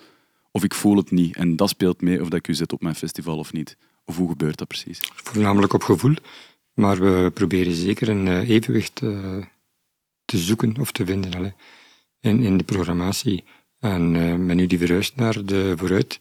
of 0.50 0.64
ik 0.64 0.74
voel 0.74 0.96
het 0.96 1.10
niet. 1.10 1.36
En 1.36 1.56
dat 1.56 1.68
speelt 1.68 2.00
mee 2.00 2.20
of 2.20 2.28
dat 2.28 2.38
ik 2.38 2.48
u 2.48 2.54
zet 2.54 2.72
op 2.72 2.82
mijn 2.82 2.94
festival 2.94 3.38
of 3.38 3.52
niet. 3.52 3.76
Of 4.04 4.16
hoe 4.16 4.28
gebeurt 4.28 4.58
dat 4.58 4.68
precies? 4.68 5.00
Voornamelijk 5.14 5.72
op 5.72 5.82
gevoel. 5.82 6.14
Maar 6.74 6.98
we 7.00 7.30
proberen 7.34 7.72
zeker 7.72 8.08
een 8.08 8.28
eh, 8.28 8.48
evenwicht 8.48 9.02
eh, 9.02 9.36
te 10.24 10.38
zoeken 10.38 10.76
of 10.80 10.92
te 10.92 11.06
vinden 11.06 11.54
in, 12.20 12.42
in 12.42 12.56
de 12.56 12.64
programmatie. 12.64 13.44
En 13.78 14.16
eh 14.16 14.34
met 14.34 14.56
nu 14.56 14.66
die 14.66 14.78
verhuist 14.78 15.16
naar 15.16 15.44
de 15.44 15.74
vooruit, 15.76 16.20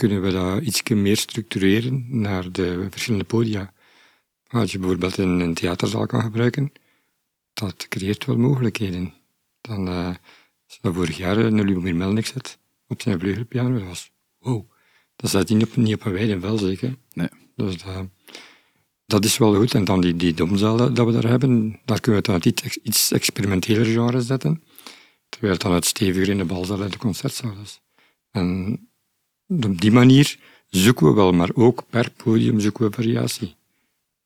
kunnen 0.00 0.22
we 0.22 0.30
dat 0.30 0.62
iets 0.62 0.82
meer 0.82 1.16
structureren 1.16 2.06
naar 2.08 2.52
de 2.52 2.86
verschillende 2.90 3.24
podia. 3.24 3.72
Als 4.48 4.72
je 4.72 4.78
bijvoorbeeld 4.78 5.16
een, 5.16 5.40
een 5.40 5.54
theaterzaal 5.54 6.06
kan 6.06 6.22
gebruiken, 6.22 6.72
dat 7.52 7.88
creëert 7.88 8.24
wel 8.24 8.36
mogelijkheden. 8.36 9.14
Dan, 9.60 9.88
eh 9.88 10.14
als 10.66 10.78
je 10.82 10.92
vorig 10.92 11.16
jaar 11.16 11.36
een 11.36 11.64
Lubomir 11.64 11.96
Melnik 11.96 12.26
zet 12.26 12.58
op 12.88 13.02
zijn 13.02 13.20
vleugelpiano, 13.20 13.78
dat 13.78 13.88
was 13.88 14.12
wow. 14.38 14.70
Dat 15.16 15.30
staat 15.30 15.48
niet 15.48 15.62
op, 15.62 15.76
niet 15.76 15.94
op 15.94 16.04
een 16.04 16.12
wijde 16.12 16.40
vel, 16.40 16.58
zeker. 16.58 16.96
Nee. 17.12 17.28
Dus 17.56 17.82
dat, 17.82 18.06
dat 19.06 19.24
is 19.24 19.38
wel 19.38 19.54
goed. 19.54 19.74
En 19.74 19.84
dan 19.84 20.00
die, 20.00 20.16
die 20.16 20.34
domzaal 20.34 20.76
dat 20.76 21.06
we 21.06 21.12
daar 21.12 21.30
hebben, 21.30 21.80
daar 21.84 22.00
kunnen 22.00 22.22
we 22.22 22.32
het 22.32 22.42
dan 22.42 22.52
iets, 22.52 22.76
iets 22.76 23.12
experimenteler 23.12 23.86
genre 23.86 24.20
zetten. 24.20 24.62
Terwijl 25.28 25.52
het 25.52 25.62
dan 25.62 25.72
het 25.72 25.84
steviger 25.84 26.28
in 26.28 26.38
de 26.38 26.44
balzaal 26.44 26.82
en 26.82 26.90
de 26.90 26.98
concertzaal 26.98 27.56
is. 27.62 27.80
En 28.30 28.89
op 29.50 29.80
die 29.80 29.92
manier 29.92 30.38
zoeken 30.68 31.06
we 31.06 31.12
wel, 31.12 31.32
maar 31.32 31.50
ook 31.54 31.82
per 31.90 32.10
podium 32.16 32.60
zoeken 32.60 32.84
we 32.84 32.94
variatie. 32.94 33.54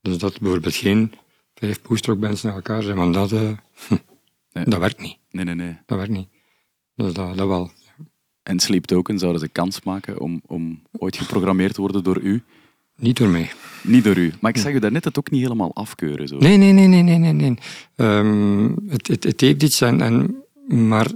Dus 0.00 0.18
dat 0.18 0.38
bijvoorbeeld 0.40 0.74
geen 0.74 1.12
vijf 1.54 1.82
poestrockbands 1.82 2.42
naar 2.42 2.54
elkaar 2.54 2.82
zijn, 2.82 2.96
want 2.96 3.14
dat, 3.14 3.32
eh, 3.32 3.50
Nee. 4.54 4.64
dat 4.64 4.78
werkt 4.78 5.00
niet. 5.00 5.16
Nee, 5.30 5.44
nee, 5.44 5.54
nee. 5.54 5.76
Dat 5.86 5.98
werkt 5.98 6.12
niet. 6.12 6.28
Dus 6.96 7.12
dat, 7.12 7.36
dat 7.36 7.48
wel. 7.48 7.70
En 8.42 8.60
Sleep 8.60 8.84
Token 8.84 9.18
zouden 9.18 9.40
ze 9.40 9.48
kans 9.48 9.82
maken 9.82 10.20
om, 10.20 10.42
om 10.46 10.82
ooit 10.98 11.16
geprogrammeerd 11.16 11.74
te 11.74 11.80
worden 11.80 12.04
door 12.04 12.20
u? 12.20 12.42
Niet 12.96 13.16
door 13.16 13.28
mij. 13.28 13.50
Niet 13.82 14.04
door 14.04 14.16
u. 14.16 14.32
Maar 14.40 14.50
ik 14.50 14.60
zag 14.60 14.72
u 14.72 14.78
daarnet 14.78 15.04
het 15.04 15.18
ook 15.18 15.30
niet 15.30 15.42
helemaal 15.42 15.74
afkeuren. 15.74 16.28
Zo. 16.28 16.38
Nee, 16.38 16.56
nee, 16.56 16.72
nee, 16.72 16.86
nee, 16.86 17.02
nee, 17.02 17.18
nee. 17.18 17.32
nee. 17.32 17.58
Ehm, 17.96 18.72
het, 18.88 19.06
het, 19.06 19.24
het 19.24 19.40
heeft 19.40 19.62
iets, 19.62 19.80
en, 19.80 20.00
en, 20.00 20.42
maar 20.88 21.06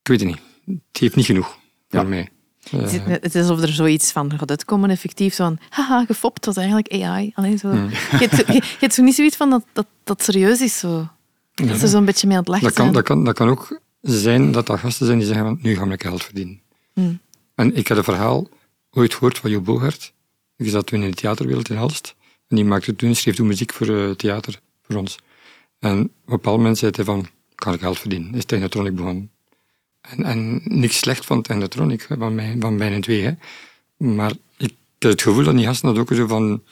ik 0.00 0.08
weet 0.08 0.20
het 0.20 0.28
niet. 0.28 0.40
Het 0.64 1.00
heeft 1.00 1.16
niet 1.16 1.26
genoeg 1.26 1.58
voor 1.88 2.06
mij. 2.06 2.28
Het 2.70 2.80
Eh, 2.92 3.06
is- 3.06 3.18
Het 3.20 3.34
is 3.34 3.40
alsof 3.48 3.62
er 3.62 3.72
zoiets 3.72 4.12
van 4.12 4.38
gaat 4.38 4.50
uitkomen, 4.50 4.90
effectief. 4.90 5.34
Zo 5.34 5.44
van, 5.44 5.58
haha, 5.68 6.04
gefopt, 6.04 6.36
het 6.36 6.44
was 6.44 6.56
eigenlijk 6.56 6.92
AI. 6.92 7.32
Alleen 7.34 7.58
zo. 7.58 7.70
Hmm. 7.70 7.88
Je, 7.90 7.96
hebt, 8.10 8.34
zo- 8.34 8.52
je, 8.52 8.52
je 8.52 8.76
hebt 8.80 8.94
zo 8.94 9.02
niet 9.02 9.14
zoiets 9.14 9.36
van 9.36 9.50
dat 9.50 9.64
dat, 9.72 9.86
dat 10.04 10.22
serieus 10.22 10.60
is. 10.60 10.78
Zo. 10.78 11.08
Dat 11.54 11.78
ze 11.78 11.88
zo'n 11.88 12.04
beetje 12.04 12.26
mee 12.26 12.36
aan 12.36 12.42
het 12.42 12.50
lachen 12.52 12.66
dat, 12.66 12.74
kan, 12.74 12.82
zijn. 12.84 12.94
dat, 12.96 13.04
kan, 13.04 13.24
dat 13.24 13.34
kan 13.34 13.48
ook 13.48 13.80
zijn 14.00 14.52
dat 14.52 14.66
dat 14.66 14.78
gasten 14.78 15.06
zijn 15.06 15.18
die 15.18 15.26
zeggen, 15.26 15.44
van, 15.46 15.58
nu 15.62 15.76
ga 15.76 15.84
ik 15.84 16.02
geld 16.02 16.24
verdienen. 16.24 16.60
Hmm. 16.92 17.18
En 17.54 17.76
ik 17.76 17.88
had 17.88 17.96
een 17.98 18.04
verhaal 18.04 18.48
ooit 18.90 19.14
gehoord 19.14 19.38
van 19.38 19.50
Jo 19.50 19.60
Bogart. 19.60 20.12
Die 20.56 20.70
zat 20.70 20.86
toen 20.86 21.02
in 21.02 21.10
de 21.10 21.16
theaterwereld 21.16 21.68
in 21.70 21.76
Halst. 21.76 22.14
En 22.48 22.56
die 22.56 22.64
maakte 22.64 22.96
toen, 22.96 23.14
schreef 23.14 23.34
toen 23.36 23.46
muziek 23.46 23.72
voor 23.72 23.88
eh, 23.98 24.10
theater 24.10 24.60
voor 24.82 24.96
ons. 24.96 25.18
En 25.78 25.98
op 26.00 26.04
een 26.04 26.10
bepaald 26.24 26.56
moment 26.56 26.78
zei 26.78 26.90
hij 26.94 27.04
van, 27.04 27.18
ik 27.52 27.62
ga 27.64 27.76
geld 27.76 27.98
verdienen. 27.98 28.34
Is 28.34 28.44
Technotronic 28.44 28.94
begonnen. 28.94 29.30
En, 30.16 30.24
en 30.24 30.60
niks 30.64 30.98
slecht 30.98 31.26
van 31.26 31.42
Technotronic, 31.42 32.04
hè, 32.08 32.16
van, 32.16 32.34
mij, 32.34 32.56
van 32.60 32.76
mijn 32.76 33.00
twee. 33.00 33.22
Hè. 33.22 33.32
Maar 33.96 34.32
ik 34.56 34.72
het 34.98 35.22
gevoel 35.22 35.44
dat 35.44 35.56
die 35.56 35.64
gasten 35.64 35.88
dat 35.94 35.98
ook 35.98 36.16
zo 36.16 36.26
van, 36.26 36.62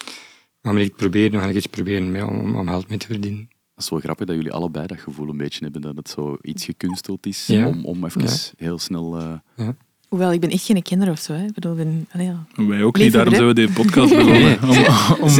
maar 0.60 0.80
iets 0.80 0.96
proberen, 0.96 1.40
ga 1.40 1.46
ik 1.46 1.56
iets 1.56 1.66
proberen 1.66 2.10
mee 2.10 2.26
om, 2.26 2.56
om 2.56 2.68
geld 2.68 2.88
mee 2.88 2.98
te 2.98 3.06
verdienen. 3.06 3.48
Dat 3.74 3.84
is 3.84 3.90
wel 3.90 4.00
grappig 4.00 4.26
dat 4.26 4.36
jullie 4.36 4.52
allebei 4.52 4.86
dat 4.86 5.00
gevoel 5.00 5.28
een 5.28 5.36
beetje 5.36 5.64
hebben, 5.64 5.80
dat 5.80 5.96
het 5.96 6.08
zo 6.08 6.36
iets 6.42 6.64
gekunsteld 6.64 7.26
is 7.26 7.46
Ja. 7.46 7.66
om, 7.66 7.84
om 7.84 8.04
even 8.04 8.22
Ja. 8.22 8.36
heel 8.56 8.78
snel... 8.78 9.18
eh, 9.56 9.68
Hoewel, 10.08 10.32
ik 10.32 10.40
ben 10.40 10.50
echt 10.50 10.64
geen 10.64 10.82
kinder 10.82 11.10
of 11.10 11.18
zo. 11.18 11.32
Hè. 11.32 11.44
Ik 11.44 11.52
bedoel, 11.52 11.72
ik 11.72 11.78
ben, 11.78 12.08
allee, 12.12 12.26
ja. 12.26 12.44
Wij 12.66 12.82
ook 12.82 12.98
niet, 12.98 13.12
daarom 13.12 13.34
zijn 13.34 13.46
we 13.46 13.54
die 13.54 13.70
podcast 13.70 14.14
begonnen. 14.16 14.58
Om, 14.62 14.76
om, 15.20 15.32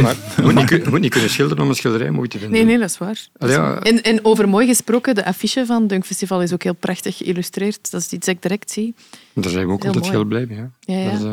moet, 0.53 0.53
niet, 0.71 0.89
moet 0.89 0.99
niet 0.99 1.11
kunnen 1.11 1.29
schilderen 1.29 1.63
om 1.63 1.69
een 1.69 1.75
schilderij 1.75 2.11
mooi 2.11 2.27
te 2.27 2.37
vinden. 2.37 2.57
Nee, 2.57 2.65
nee, 2.67 2.77
dat 2.77 2.89
is 2.89 2.97
waar. 2.97 3.27
Allee, 3.37 3.55
ja, 3.55 3.79
En, 3.79 4.01
en 4.03 4.25
over 4.25 4.49
mooi 4.49 4.67
gesproken, 4.67 5.15
de 5.15 5.25
affiche 5.25 5.65
van 5.65 5.79
het 5.79 5.89
Dunkfestival 5.89 6.41
is 6.41 6.53
ook 6.53 6.63
heel 6.63 6.75
prachtig 6.75 7.17
geïllustreerd. 7.17 7.91
Dat 7.91 8.01
is 8.01 8.11
iets 8.11 8.25
dat 8.25 8.35
ik 8.35 8.41
direct 8.41 8.71
zie. 8.71 8.95
daar 9.33 9.51
zijn 9.51 9.67
we 9.67 9.73
ook 9.73 9.83
Heel 9.83 9.93
altijd 9.93 10.13
mooi. 10.13 10.17
heel 10.17 10.25
blij 10.27 10.45
mee. 10.45 10.57
Ja. 10.57 10.69
Ja, 10.79 10.99
ja. 10.99 11.11
Dat 11.11 11.19
is, 11.19 11.25
eh, 11.25 11.31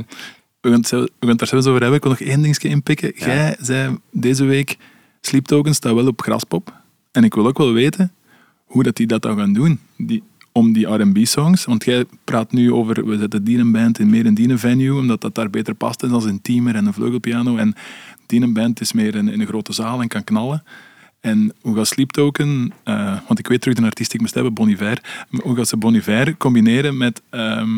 we, 0.61 0.68
gaan 0.68 0.78
het, 0.78 0.87
zo- 0.89 1.01
we 1.03 1.11
gaan 1.20 1.28
het 1.28 1.39
daar 1.39 1.49
zelfs 1.49 1.66
over 1.66 1.80
hebben. 1.80 1.97
Ik 1.99 2.03
wil 2.05 2.12
nog 2.18 2.20
één 2.28 2.43
dingetje 2.43 2.68
inpikken. 2.68 3.12
Jij 3.16 3.57
zei 3.61 3.97
deze 4.11 4.45
week, 4.45 4.76
Sleep 5.20 5.45
Token 5.47 5.74
staat 5.74 5.95
wel 5.95 6.07
op 6.07 6.20
Graspop. 6.22 6.72
En 7.12 7.24
ik 7.24 7.35
wil 7.35 7.47
ook 7.47 7.59
wel 7.59 7.72
weten 7.72 8.12
hoe 8.64 8.82
dat 8.82 8.97
die 8.97 9.07
dat 9.07 9.22
dan 9.22 9.37
gaan 9.37 9.53
doen. 9.53 9.80
Die, 9.97 10.22
om 10.57 10.72
die 10.72 10.86
R&B-songs. 10.86 11.64
Want 11.64 11.84
jij 11.84 12.05
praat 12.24 12.52
nu 12.52 12.72
over, 12.72 13.07
we 13.07 13.18
zetten 13.18 13.44
die 13.44 13.59
een 13.59 13.72
band 13.72 13.98
in 13.98 14.11
meer 14.11 14.26
een 14.26 14.34
die 14.34 14.57
venue, 14.57 14.98
omdat 14.98 15.20
dat 15.20 15.34
daar 15.34 15.50
beter 15.50 15.74
past 15.74 16.02
is 16.02 16.11
als 16.11 16.24
een 16.24 16.42
teamer 16.42 16.74
en 16.74 16.86
een 16.86 16.92
vleugelpiano. 16.92 17.57
En 17.57 17.74
die 18.26 18.40
een 18.42 18.52
band 18.52 18.80
is 18.80 18.92
meer 18.92 19.14
in, 19.14 19.28
in 19.28 19.40
een 19.40 19.46
grote 19.46 19.72
zaal 19.72 20.00
en 20.00 20.09
kan 20.09 20.24
knallen. 20.24 20.62
En 21.20 21.52
hoe 21.61 21.76
gaat 21.76 21.86
Sleep 21.86 22.11
Token, 22.11 22.72
eh, 22.84 23.16
want 23.26 23.38
ik 23.38 23.46
weet 23.48 23.61
terug 23.61 23.76
de 23.76 23.82
artiest 23.84 24.11
die 24.11 24.16
ik 24.18 24.20
moest 24.24 24.34
hebben, 24.34 24.55
Bon 24.55 24.68
Iver, 24.68 25.26
hoe 25.30 25.57
gaat 25.57 25.68
ze 25.68 25.76
Bon 25.76 25.94
Iver 25.94 26.36
combineren 26.36 26.96
met, 26.96 27.22
ehm, 27.30 27.76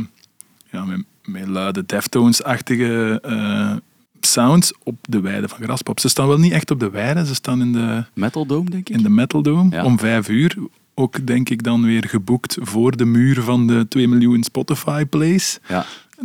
ja, 0.71 0.85
met, 0.85 1.05
met 1.25 1.47
luide 1.49 1.87
Deftones-achtige 1.87 3.19
eh, 3.23 3.77
sounds 4.21 4.73
op 4.83 4.97
de 5.01 5.21
weide 5.21 5.49
van 5.49 5.59
Graspop. 5.63 6.01
Ze 6.01 6.09
staan 6.09 6.29
wel 6.29 6.39
niet 6.39 6.53
echt 6.53 6.71
op 6.71 6.81
de 6.81 6.91
weide, 6.91 7.27
ze 7.27 7.35
staan 7.35 7.61
in 7.61 7.73
de, 7.73 8.05
Metal 8.15 8.47
Dome, 8.47 8.71
denk 8.71 8.89
ik. 8.89 8.97
in 8.97 9.03
de 9.03 9.11
Metal 9.11 9.43
Dome 9.43 9.71
Ja. 9.71 9.85
om 9.85 9.99
vijf 9.99 10.29
uur. 10.29 10.57
Ook 10.99 11.27
denk 11.27 11.49
ik 11.49 11.63
dan 11.63 11.83
weer 11.85 12.05
geboekt 12.09 12.57
voor 12.61 12.97
de 12.97 13.05
muur 13.05 13.43
van 13.43 13.67
de 13.67 13.87
2 13.89 14.09
miljoen 14.09 14.43
Spotify-plays. 14.43 15.59
Ja. 15.69 15.85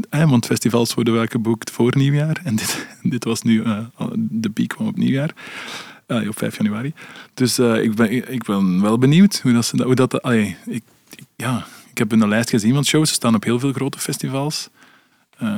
Eh, 0.09 0.29
want 0.29 0.45
festivals 0.45 0.93
worden 0.93 1.13
wel 1.13 1.25
geboekt 1.25 1.71
voor 1.71 1.97
nieuwjaar. 1.97 2.41
En 2.43 2.55
dit, 2.55 2.87
dit 3.03 3.23
was 3.23 3.41
nu, 3.41 3.63
eh, 3.63 3.77
de 4.17 4.49
piek 4.49 4.67
kwam 4.67 4.87
op 4.87 4.97
nieuwjaar. 4.97 5.33
Eh, 6.05 6.27
op 6.27 6.37
5 6.37 6.57
januari. 6.57 6.93
Dus 7.33 7.57
eh, 7.57 7.83
ik, 7.83 7.95
ben, 7.95 8.31
ik 8.33 8.43
ben 8.43 8.81
wel 8.81 8.97
benieuwd 8.97 9.39
hoe 9.43 9.53
dat... 9.53 9.71
Hoe 9.75 9.95
dat 9.95 10.21
allee, 10.21 10.55
ik, 10.65 10.83
ik- 11.15 11.25
ja, 11.35 11.65
ik 11.91 11.97
heb 11.97 12.11
een 12.11 12.27
lijst 12.27 12.49
gezien 12.49 12.73
van 12.73 12.85
shows. 12.85 13.07
Ze 13.09 13.13
staan 13.13 13.35
op 13.35 13.43
heel 13.43 13.59
veel 13.59 13.71
grote 13.73 13.99
festivals. 13.99 14.69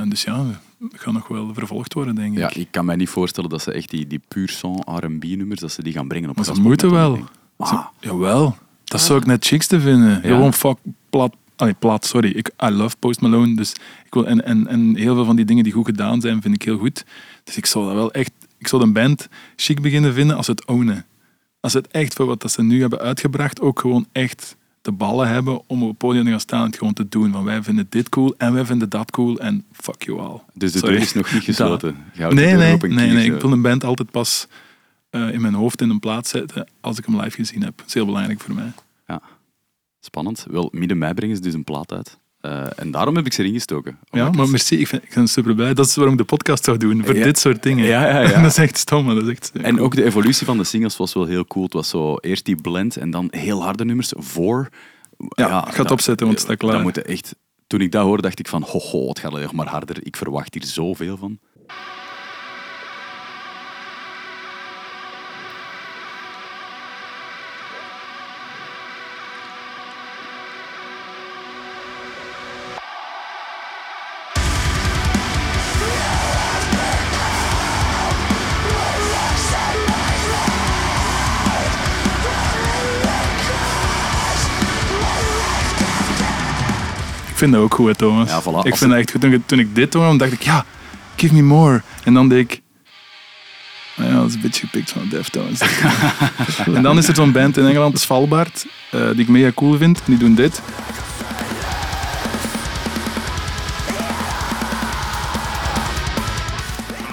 Dus 0.08 0.22
ja, 0.22 0.44
gaat 0.92 1.12
nog 1.12 1.28
wel 1.28 1.54
vervolgd 1.54 1.94
worden, 1.94 2.14
denk 2.14 2.32
ik. 2.32 2.38
Ja, 2.38 2.54
ik 2.54 2.68
kan 2.70 2.84
mij 2.84 2.96
niet 2.96 3.08
voorstellen 3.08 3.50
dat 3.50 3.62
ze 3.62 3.72
echt 3.72 3.90
die, 3.90 4.06
die 4.06 4.20
puur 4.28 4.48
son 4.48 4.80
R&B-nummers, 4.86 5.60
dat 5.60 5.72
ze 5.72 5.82
die 5.82 5.92
gaan 5.92 6.08
brengen 6.08 6.30
op 6.30 6.36
Maar 6.36 6.44
ze 6.44 6.50
moeten 6.60 6.90
wel. 6.90 7.10
Dome. 7.14 7.26
Ze- 7.58 7.74
Ah, 7.74 7.86
jawel. 8.00 8.56
Dat 8.94 9.02
zou 9.02 9.18
ik 9.18 9.26
net 9.26 9.46
chicks 9.46 9.66
te 9.66 9.80
vinden. 9.80 10.20
Gewoon 10.22 10.52
fuck 10.52 10.78
plat. 11.10 11.36
Allee, 11.56 11.74
plat, 11.74 12.06
sorry. 12.06 12.30
Ik, 12.30 12.50
I 12.64 12.68
love 12.70 12.96
Post 12.98 13.20
Malone. 13.20 13.56
Dus 13.56 13.72
ik 14.04 14.14
wil, 14.14 14.26
en, 14.26 14.44
en, 14.44 14.66
en 14.66 14.96
heel 14.96 15.14
veel 15.14 15.24
van 15.24 15.36
die 15.36 15.44
dingen 15.44 15.64
die 15.64 15.72
goed 15.72 15.86
gedaan 15.86 16.20
zijn, 16.20 16.42
vind 16.42 16.54
ik 16.54 16.62
heel 16.62 16.78
goed. 16.78 17.04
Dus 17.44 17.56
ik 17.56 17.66
zou 17.66 17.84
dat 17.86 17.94
wel 17.94 18.12
echt... 18.12 18.32
Ik 18.58 18.68
zou 18.68 18.82
een 18.82 18.92
band 18.92 19.28
chic 19.56 19.80
beginnen 19.80 20.14
vinden 20.14 20.36
als 20.36 20.46
het 20.46 20.66
ownen. 20.66 21.04
Als 21.60 21.72
het 21.72 21.88
echt 21.88 22.14
voor 22.14 22.26
wat 22.26 22.40
dat 22.40 22.52
ze 22.52 22.62
nu 22.62 22.80
hebben 22.80 22.98
uitgebracht, 22.98 23.60
ook 23.60 23.80
gewoon 23.80 24.06
echt 24.12 24.56
de 24.82 24.92
ballen 24.92 25.28
hebben 25.28 25.62
om 25.66 25.82
op 25.82 25.88
het 25.88 25.98
podium 25.98 26.24
te 26.24 26.30
gaan 26.30 26.40
staan 26.40 26.60
en 26.60 26.66
het 26.66 26.78
gewoon 26.78 26.92
te 26.92 27.08
doen. 27.08 27.32
Van 27.32 27.44
wij 27.44 27.62
vinden 27.62 27.86
dit 27.88 28.08
cool 28.08 28.34
en 28.38 28.52
wij 28.52 28.64
vinden 28.64 28.88
dat 28.88 29.10
cool 29.10 29.38
en 29.38 29.64
fuck 29.72 30.02
you 30.02 30.20
all. 30.20 30.40
dus 30.54 30.72
de 30.72 30.78
Sorry. 30.78 30.94
deur 30.94 31.02
is 31.02 31.12
nog 31.12 31.32
niet 31.32 31.42
gesloten. 31.52 31.96
Nee, 32.16 32.54
nee, 32.54 32.76
nee, 32.76 33.10
nee. 33.10 33.32
Ik 33.32 33.40
wil 33.40 33.52
een 33.52 33.62
band 33.62 33.84
altijd 33.84 34.10
pas 34.10 34.48
eh, 35.14 35.32
in 35.32 35.40
mijn 35.40 35.54
hoofd 35.54 35.80
in 35.80 35.90
een 35.90 35.98
plaats 35.98 36.30
zetten 36.30 36.68
als 36.80 36.98
ik 36.98 37.04
hem 37.06 37.20
live 37.20 37.36
gezien 37.36 37.62
heb. 37.62 37.76
Dat 37.76 37.86
is 37.86 37.94
heel 37.94 38.06
belangrijk 38.06 38.40
voor 38.40 38.54
mij. 38.54 38.72
Ja. 39.06 39.20
Spannend. 40.00 40.46
Wel, 40.50 40.68
midden 40.72 40.98
mei 40.98 41.14
brengen 41.14 41.36
ze 41.36 41.42
dus 41.42 41.54
een 41.54 41.64
plaat 41.64 41.92
uit. 41.92 42.18
Eh, 42.40 42.66
en 42.76 42.90
daarom 42.90 43.16
heb 43.16 43.26
ik 43.26 43.32
ze 43.32 43.40
erin 43.42 43.52
gestoken. 43.54 43.98
Ja, 44.10 44.30
maar 44.30 44.48
merci. 44.48 44.76
Ik, 44.78 44.86
vind, 44.88 45.02
ik 45.02 45.14
ben 45.14 45.28
super 45.28 45.54
blij. 45.54 45.74
Dat 45.74 45.86
is 45.86 45.94
waarom 45.94 46.12
ik 46.14 46.18
de 46.20 46.26
podcast 46.26 46.64
zou 46.64 46.76
doen. 46.76 47.04
Voor 47.04 47.16
Ja. 47.16 47.24
dit 47.24 47.38
soort 47.38 47.62
dingen. 47.62 47.84
Ja, 47.84 48.08
ja, 48.08 48.20
ja. 48.20 48.40
dat 48.42 48.50
is 48.50 48.58
echt 48.58 48.78
stom, 48.78 49.06
dat 49.14 49.22
is 49.22 49.28
echt... 49.28 49.52
En 49.52 49.80
ook 49.80 49.94
de 49.94 50.04
evolutie 50.04 50.46
van 50.46 50.56
de 50.58 50.64
singles 50.64 50.96
was 50.96 51.14
wel 51.14 51.24
heel 51.24 51.44
cool. 51.44 51.64
Het 51.64 51.72
was 51.72 51.88
zo 51.88 52.16
eerst 52.16 52.44
die 52.44 52.56
blend 52.60 52.96
en 52.96 53.10
dan 53.10 53.28
heel 53.30 53.62
harde 53.62 53.84
nummers 53.84 54.12
voor. 54.16 54.68
Ja, 55.28 55.66
ik 55.66 55.74
ga 55.74 55.82
het 55.82 55.90
opzetten, 55.90 56.26
want 56.26 56.38
het 56.38 56.46
staat 56.48 56.58
klaar. 56.58 56.72
Dat 56.72 56.82
moet 56.82 57.02
echt... 57.02 57.34
Toen 57.66 57.80
ik 57.80 57.92
dat 57.92 58.02
hoorde, 58.04 58.22
dacht 58.22 58.38
ik 58.38 58.48
van, 58.48 58.62
ho, 58.62 58.78
ho, 58.78 59.08
het 59.08 59.18
gaat 59.18 59.30
alleen 59.30 59.42
nog 59.42 59.52
maar 59.52 59.66
harder. 59.68 59.96
Ik 60.06 60.16
verwacht 60.16 60.54
hier 60.54 60.64
zoveel 60.64 61.16
van. 61.16 61.38
Vind 87.44 87.52
dat 87.52 87.62
ook 87.62 87.74
goed, 87.74 87.98
Thomas. 87.98 88.28
Ja, 88.28 88.42
voilà. 88.42 88.44
Ik 88.66 88.76
vind 88.76 88.80
het- 88.80 88.90
dat 88.90 88.98
echt 88.98 89.10
goed. 89.10 89.20
Toen, 89.20 89.32
ik- 89.32 89.46
toen 89.46 89.58
ik 89.58 89.74
dit 89.74 89.94
hoorde, 89.94 90.18
dacht 90.18 90.32
ik, 90.32 90.42
ja, 90.42 90.64
give 91.16 91.34
me 91.34 91.42
more. 91.42 91.82
En 92.04 92.14
dan 92.14 92.28
deed 92.28 92.38
ik... 92.50 92.60
nou 93.96 94.10
Ja, 94.10 94.16
dat 94.16 94.28
is 94.28 94.34
een 94.34 94.40
beetje 94.40 94.66
gepikt 94.66 94.90
van 94.90 95.08
Deftones. 95.10 95.60
en 96.74 96.82
dan 96.82 96.98
is 96.98 97.08
er 97.08 97.14
zo'n 97.14 97.32
band 97.32 97.56
in 97.56 97.66
Engeland, 97.66 97.98
Svalbard, 98.00 98.66
eh, 98.90 99.00
die 99.10 99.20
ik 99.20 99.28
mega 99.28 99.52
cool 99.54 99.76
vind. 99.76 100.00
Die 100.04 100.16
doen 100.18 100.34
dit. 100.34 100.60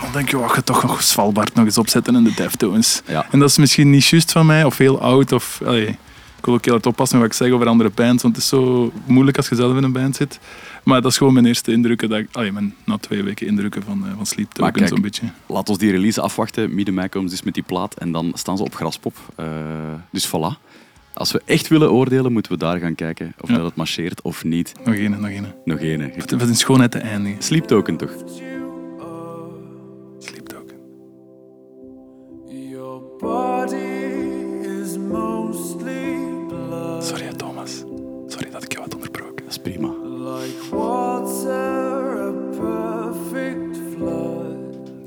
Dan 0.01 0.11
denk 0.11 0.29
je, 0.29 0.37
wacht, 0.37 0.53
ga 0.55 0.61
toch 0.61 0.83
nog 0.83 1.03
Svalbard 1.03 1.53
nog 1.53 1.65
eens 1.65 1.77
opzetten 1.77 2.15
in 2.15 2.23
de 2.23 2.33
Deftones. 2.33 3.01
Ja. 3.07 3.25
En 3.31 3.39
dat 3.39 3.49
is 3.49 3.57
misschien 3.57 3.89
niet 3.89 4.05
juist 4.05 4.31
van 4.31 4.45
mij, 4.45 4.63
of 4.63 4.77
heel 4.77 5.01
oud, 5.01 5.31
of... 5.31 5.61
allee, 5.65 5.97
ik 6.41 6.47
wil 6.47 6.55
ook 6.55 6.63
heel 6.65 6.73
hard 6.73 6.85
oppassen 6.85 7.19
met 7.19 7.27
wat 7.27 7.37
ik 7.37 7.43
zeg 7.45 7.55
over 7.55 7.67
andere 7.67 7.89
bands, 7.95 8.23
want 8.23 8.35
het 8.35 8.43
is 8.43 8.49
zo 8.49 8.91
moeilijk 9.05 9.37
als 9.37 9.49
je 9.49 9.55
zelf 9.55 9.77
in 9.77 9.83
een 9.83 9.91
band 9.91 10.15
zit. 10.15 10.39
Maar 10.83 11.01
dat 11.01 11.11
is 11.11 11.17
gewoon 11.17 11.33
mijn 11.33 11.45
eerste 11.45 11.71
indrukken, 11.71 12.09
dat 12.09 12.19
ik, 12.19 12.27
allee, 12.31 12.51
mijn 12.51 12.75
na 12.85 12.97
twee 12.97 13.23
weken 13.23 13.47
indrukken 13.47 13.83
van, 13.83 14.05
eh, 14.05 14.11
van 14.15 14.25
Sleep 14.25 14.51
Token, 14.51 14.87
zo'n 14.87 15.01
beetje. 15.01 15.25
Laat 15.47 15.69
ons 15.69 15.77
die 15.77 15.91
release 15.91 16.21
afwachten. 16.21 16.75
Midden 16.75 16.93
mei 16.93 17.07
komen 17.09 17.29
ze 17.29 17.35
dus 17.35 17.43
met 17.45 17.53
die 17.53 17.63
plaat 17.63 17.93
en 17.95 18.11
dan 18.11 18.31
staan 18.35 18.57
ze 18.57 18.63
op 18.63 18.75
Graspop. 18.75 19.15
Eh, 19.35 19.45
dus 20.11 20.27
voilà. 20.27 20.69
Als 21.13 21.31
we 21.31 21.41
echt 21.45 21.67
willen 21.67 21.91
oordelen, 21.91 22.31
moeten 22.31 22.51
we 22.51 22.57
daar 22.57 22.79
gaan 22.79 22.95
kijken 22.95 23.33
of 23.39 23.49
Ja. 23.49 23.55
dat 23.55 23.65
het 23.65 23.75
marcheert 23.75 24.21
of 24.21 24.43
niet. 24.43 24.73
Nog 24.85 24.95
één, 24.95 25.11
nog 25.11 25.29
één. 25.29 25.53
Nog 25.65 25.79
één. 25.79 26.11
Wat 26.17 26.31
wat 26.31 26.41
een 26.47 26.55
schoonheid 26.55 26.91
te 26.91 26.99
eindigen. 26.99 27.43
Sleep 27.43 27.63
Token 27.65 27.97
toch? 27.97 28.11
Sleep 30.19 30.47
Token. 30.47 30.75
Your 32.69 33.01
body 33.19 33.80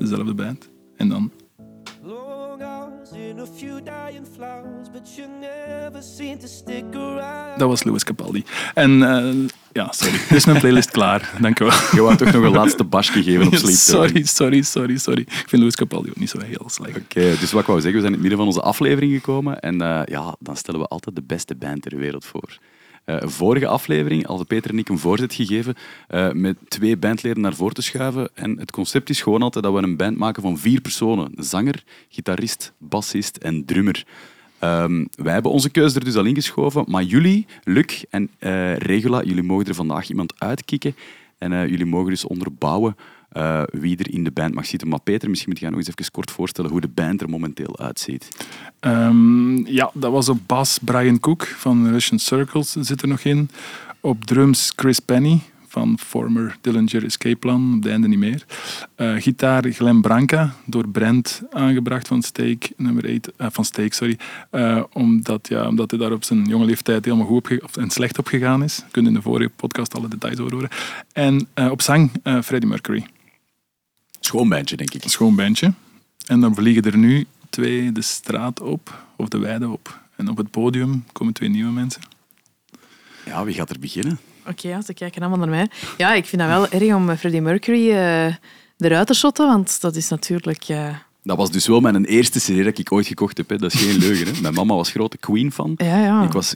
Dezelfde 0.09 0.33
band. 0.33 0.69
En 0.97 1.09
dan... 1.09 1.31
Dat 7.57 7.67
was 7.67 7.83
Louis 7.83 8.03
Capaldi. 8.03 8.43
En 8.73 9.03
eh, 9.03 9.49
ja, 9.71 9.91
sorry. 9.91 10.19
Dus 10.29 10.45
mijn 10.45 10.59
playlist 10.59 10.91
klaar. 10.91 11.33
Dank 11.41 11.59
u 11.59 11.65
wel. 11.65 11.73
Je 11.91 12.01
wou 12.01 12.15
toch 12.15 12.31
nog 12.31 12.43
een 12.43 12.51
laatste 12.51 12.83
basje 12.83 13.23
geven 13.23 13.47
op 13.47 13.55
Sleep. 13.63 13.75
Sorry, 13.75 14.23
sorry, 14.23 14.61
sorry, 14.61 14.97
sorry. 14.97 15.21
Ik 15.21 15.45
vind 15.47 15.61
Louis 15.61 15.75
Capaldi 15.75 16.09
ook 16.09 16.19
niet 16.19 16.29
zo 16.29 16.39
heel 16.39 16.69
slecht. 16.69 16.97
Oké, 16.97 17.35
dus 17.39 17.51
wat 17.51 17.61
ik 17.61 17.67
wou 17.67 17.81
zeggen, 17.81 18.01
we 18.01 18.07
zijn 18.07 18.13
in 18.13 18.13
het 18.13 18.21
midden 18.21 18.37
van 18.37 18.47
onze 18.47 18.61
aflevering 18.61 19.13
gekomen 19.13 19.59
en 19.59 19.81
eh, 19.81 20.01
ja, 20.05 20.35
dan 20.39 20.57
stellen 20.57 20.79
we 20.79 20.87
altijd 20.87 21.15
de 21.15 21.23
beste 21.23 21.55
band 21.55 21.81
ter 21.81 21.97
wereld 21.97 22.25
voor. 22.25 22.57
Eh, 23.05 23.17
vorige 23.21 23.67
aflevering 23.67 24.25
hadden 24.25 24.47
Peter 24.47 24.71
en 24.71 24.77
ik 24.77 24.89
een 24.89 24.97
voorzet 24.97 25.33
gegeven 25.33 25.75
eh, 26.07 26.31
met 26.31 26.57
twee 26.67 26.97
bandleden 26.97 27.41
naar 27.41 27.55
voren 27.55 27.73
te 27.73 27.81
schuiven. 27.81 28.29
En 28.33 28.59
het 28.59 28.71
concept 28.71 29.09
is 29.09 29.21
gewoon 29.21 29.41
altijd 29.41 29.63
dat 29.63 29.73
we 29.73 29.81
een 29.81 29.97
band 29.97 30.17
maken 30.17 30.41
van 30.41 30.57
vier 30.57 30.81
personen. 30.81 31.31
Zanger, 31.35 31.83
gitarist, 32.09 32.73
bassist 32.77 33.37
en 33.37 33.65
drummer. 33.65 34.05
Ehm, 34.59 35.05
wij 35.15 35.33
hebben 35.33 35.51
onze 35.51 35.69
keuze 35.69 35.99
er 35.99 36.05
dus 36.05 36.15
al 36.15 36.25
ingeschoven, 36.25 36.83
maar 36.87 37.03
jullie, 37.03 37.45
Luc 37.63 38.03
en 38.09 38.29
eh, 38.39 38.75
Regula, 38.75 39.23
jullie 39.23 39.43
mogen 39.43 39.65
er 39.65 39.75
vandaag 39.75 40.09
iemand 40.09 40.33
uitkicken. 40.37 40.95
En 41.37 41.69
jullie 41.69 41.85
mogen 41.85 42.09
dus 42.09 42.25
onderbouwen 42.25 42.95
eh, 43.35 43.61
wie 43.71 43.97
er 43.97 44.13
in 44.13 44.23
de 44.23 44.31
band 44.31 44.53
mag 44.53 44.65
zitten. 44.65 44.87
Maar 44.87 44.99
Peter, 44.99 45.29
misschien 45.29 45.51
moet 45.51 45.59
je 45.59 45.69
nog 45.69 45.77
eens 45.77 45.87
even 45.87 46.11
kort 46.11 46.31
voorstellen 46.31 46.71
hoe 46.71 46.81
de 46.81 46.87
band 46.87 47.21
er 47.21 47.29
momenteel 47.29 47.79
uitziet. 47.79 48.29
Ehm, 48.79 49.57
ja, 49.67 49.91
dat 49.93 50.11
was 50.11 50.29
op 50.29 50.39
bas 50.45 50.79
Brian 50.81 51.19
Cook 51.19 51.45
van 51.45 51.89
Russian 51.89 52.19
Circles 52.19 52.71
zit 52.71 53.01
er 53.01 53.07
nog 53.07 53.21
in. 53.21 53.49
Op 53.99 54.25
drums 54.25 54.73
Chris 54.75 54.99
Penny 54.99 55.41
van 55.67 55.97
former 55.99 56.57
Dillinger 56.61 57.03
Escape 57.03 57.35
Plan, 57.35 57.73
op 57.75 57.83
de 57.83 57.89
einde 57.89 58.07
niet 58.07 58.19
meer. 58.19 58.45
Eh, 58.95 59.13
gitaar 59.17 59.63
Glenn 59.63 60.01
Branca, 60.01 60.53
door 60.65 60.87
Brent 60.87 61.41
aangebracht 61.51 62.07
van 62.07 62.21
Steak, 62.21 62.69
nummer 62.77 63.03
8, 63.03 63.31
eh, 63.37 63.47
van 63.51 63.65
Steak, 63.65 63.93
sorry. 63.93 64.17
Eh, 64.49 64.83
omdat, 64.93 65.47
ja, 65.47 65.67
omdat 65.67 65.91
hij 65.91 65.99
daar 65.99 66.11
op 66.11 66.23
zijn 66.23 66.45
jonge 66.45 66.65
leeftijd 66.65 67.05
helemaal 67.05 67.27
goed 67.27 67.61
of, 67.63 67.77
en 67.77 67.89
slecht 67.89 68.17
op 68.17 68.27
gegaan 68.27 68.63
is. 68.63 68.75
Je 68.75 68.91
kunt 68.91 69.07
in 69.07 69.13
de 69.13 69.21
vorige 69.21 69.51
podcast 69.55 69.95
alle 69.95 70.07
details 70.07 70.39
over 70.39 70.53
horen. 70.53 70.69
En 71.13 71.47
op 71.71 71.81
zang 71.81 72.11
Freddie 72.23 72.69
Mercury. 72.69 73.05
Schoon 74.25 74.49
bandje, 74.49 74.75
denk 74.75 74.93
ik. 74.93 75.03
Een 75.03 75.09
schoon 75.09 75.35
bandje. 75.35 75.73
En 76.25 76.39
dan 76.39 76.55
vliegen 76.55 76.83
er 76.83 76.97
nu 76.97 77.25
twee 77.49 77.91
de 77.91 78.01
straat 78.01 78.61
op, 78.61 79.03
of 79.15 79.27
de 79.27 79.37
weide 79.37 79.69
op. 79.69 79.99
En 80.15 80.29
op 80.29 80.37
het 80.37 80.51
podium 80.51 81.05
komen 81.11 81.33
twee 81.33 81.49
nieuwe 81.49 81.71
mensen. 81.71 82.01
Ja, 83.25 83.43
wie 83.43 83.53
gaat 83.53 83.69
er 83.69 83.79
beginnen? 83.79 84.19
Oké, 84.47 84.67
ja, 84.67 84.81
ze 84.81 84.93
kijken 84.93 85.21
allemaal 85.21 85.39
naar 85.39 85.49
mij. 85.49 85.67
Ja, 85.97 86.13
ik 86.13 86.25
vind 86.25 86.41
dat 86.41 86.49
wel 86.51 86.69
erg 86.81 86.95
om 86.95 87.15
Freddie 87.17 87.41
Mercury 87.41 87.91
eh, 87.91 88.33
eruit 88.77 89.07
te 89.07 89.13
shotten, 89.13 89.47
want 89.47 89.81
dat 89.81 89.95
is 89.95 90.09
natuurlijk... 90.09 90.63
eh, 90.63 90.95
Dat 91.23 91.37
was 91.37 91.51
dus 91.51 91.67
wel 91.67 91.79
mijn 91.79 92.05
eerste 92.05 92.39
CD 92.39 92.63
dat 92.63 92.77
ik 92.77 92.91
ooit 92.91 93.07
gekocht 93.07 93.37
heb. 93.37 93.49
Hè. 93.49 93.57
Dat 93.57 93.73
is 93.73 93.81
geen 93.81 93.97
leugen. 93.97 94.27
Hè. 94.35 94.41
Mijn 94.41 94.53
mama 94.53 94.75
was 94.75 94.91
grote 94.91 95.17
Queen-fan. 95.17 95.73
ja, 95.77 95.99
ja. 96.03 96.23
Ik 96.23 96.31
was 96.31 96.55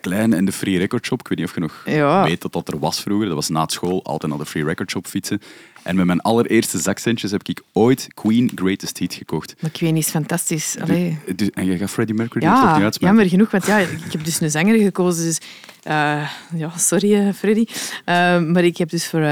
klein 0.00 0.32
en 0.32 0.44
de 0.44 0.52
Free 0.52 0.78
Record 0.78 1.06
Shop. 1.06 1.20
Ik 1.20 1.28
weet 1.28 1.38
niet 1.38 1.46
of 1.46 1.54
je 1.54 1.60
nog 1.60 1.82
Ja. 1.86 2.22
weet 2.22 2.42
dat 2.42 2.52
dat 2.52 2.68
er 2.68 2.78
was 2.78 3.00
vroeger. 3.00 3.26
Dat 3.26 3.34
was 3.34 3.48
na 3.48 3.64
school 3.68 4.04
altijd 4.04 4.30
naar 4.32 4.40
de 4.40 4.46
Free 4.46 4.64
Record 4.64 4.90
Shop 4.90 5.06
fietsen. 5.06 5.40
En 5.88 5.96
met 5.96 6.06
mijn 6.06 6.20
allereerste 6.20 6.78
zakcentjes 6.78 7.30
heb 7.30 7.48
ik 7.48 7.62
ooit 7.72 8.08
Queen 8.14 8.50
Greatest 8.54 8.98
Hit 8.98 9.14
gekocht. 9.14 9.54
Maar 9.60 9.70
Queen 9.70 9.96
is 9.96 10.08
fantastisch. 10.08 10.76
Allee. 10.80 11.18
Dus- 11.36 11.50
en 11.50 11.64
jij 11.64 11.78
gaat 11.78 11.90
Freddie 11.90 12.14
Mercury 12.14 12.44
er 12.44 12.50
toch 12.50 12.60
niet 12.60 12.68
Ja, 12.68 12.82
uitsmijten? 12.82 13.06
jammer 13.06 13.28
genoeg, 13.28 13.50
want 13.50 13.66
ja, 13.66 13.78
ik 13.78 14.12
heb 14.12 14.24
dus 14.24 14.40
een 14.40 14.50
zanger 14.50 14.78
gekozen. 14.78 15.24
Dus, 15.24 15.38
eh, 15.82 16.30
ja, 16.54 16.72
sorry 16.76 17.14
eh, 17.14 17.32
Freddy. 17.34 17.64
Eh, 18.04 18.40
maar 18.40 18.64
ik 18.64 18.76
heb 18.76 18.90
dus 18.90 19.06
voor 19.06 19.26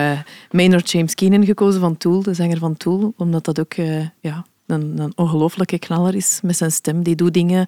Maynard 0.51 0.91
James 0.91 1.15
Keenan 1.15 1.45
gekozen 1.45 1.81
van 1.81 1.97
Tool, 1.97 2.23
de 2.23 2.35
zanger 2.35 2.59
van 2.59 2.77
Tool. 2.77 3.13
Omdat 3.17 3.45
dat 3.45 3.61
ook 3.61 3.75
ja, 4.21 4.47
een, 4.67 4.99
een 4.99 5.13
ongelofelijke 5.15 5.79
knaller 5.79 6.15
is 6.15 6.41
met 6.43 6.57
zijn 6.57 6.73
stem. 6.73 7.03
Die 7.03 7.15
doet 7.15 7.35
dingen 7.35 7.67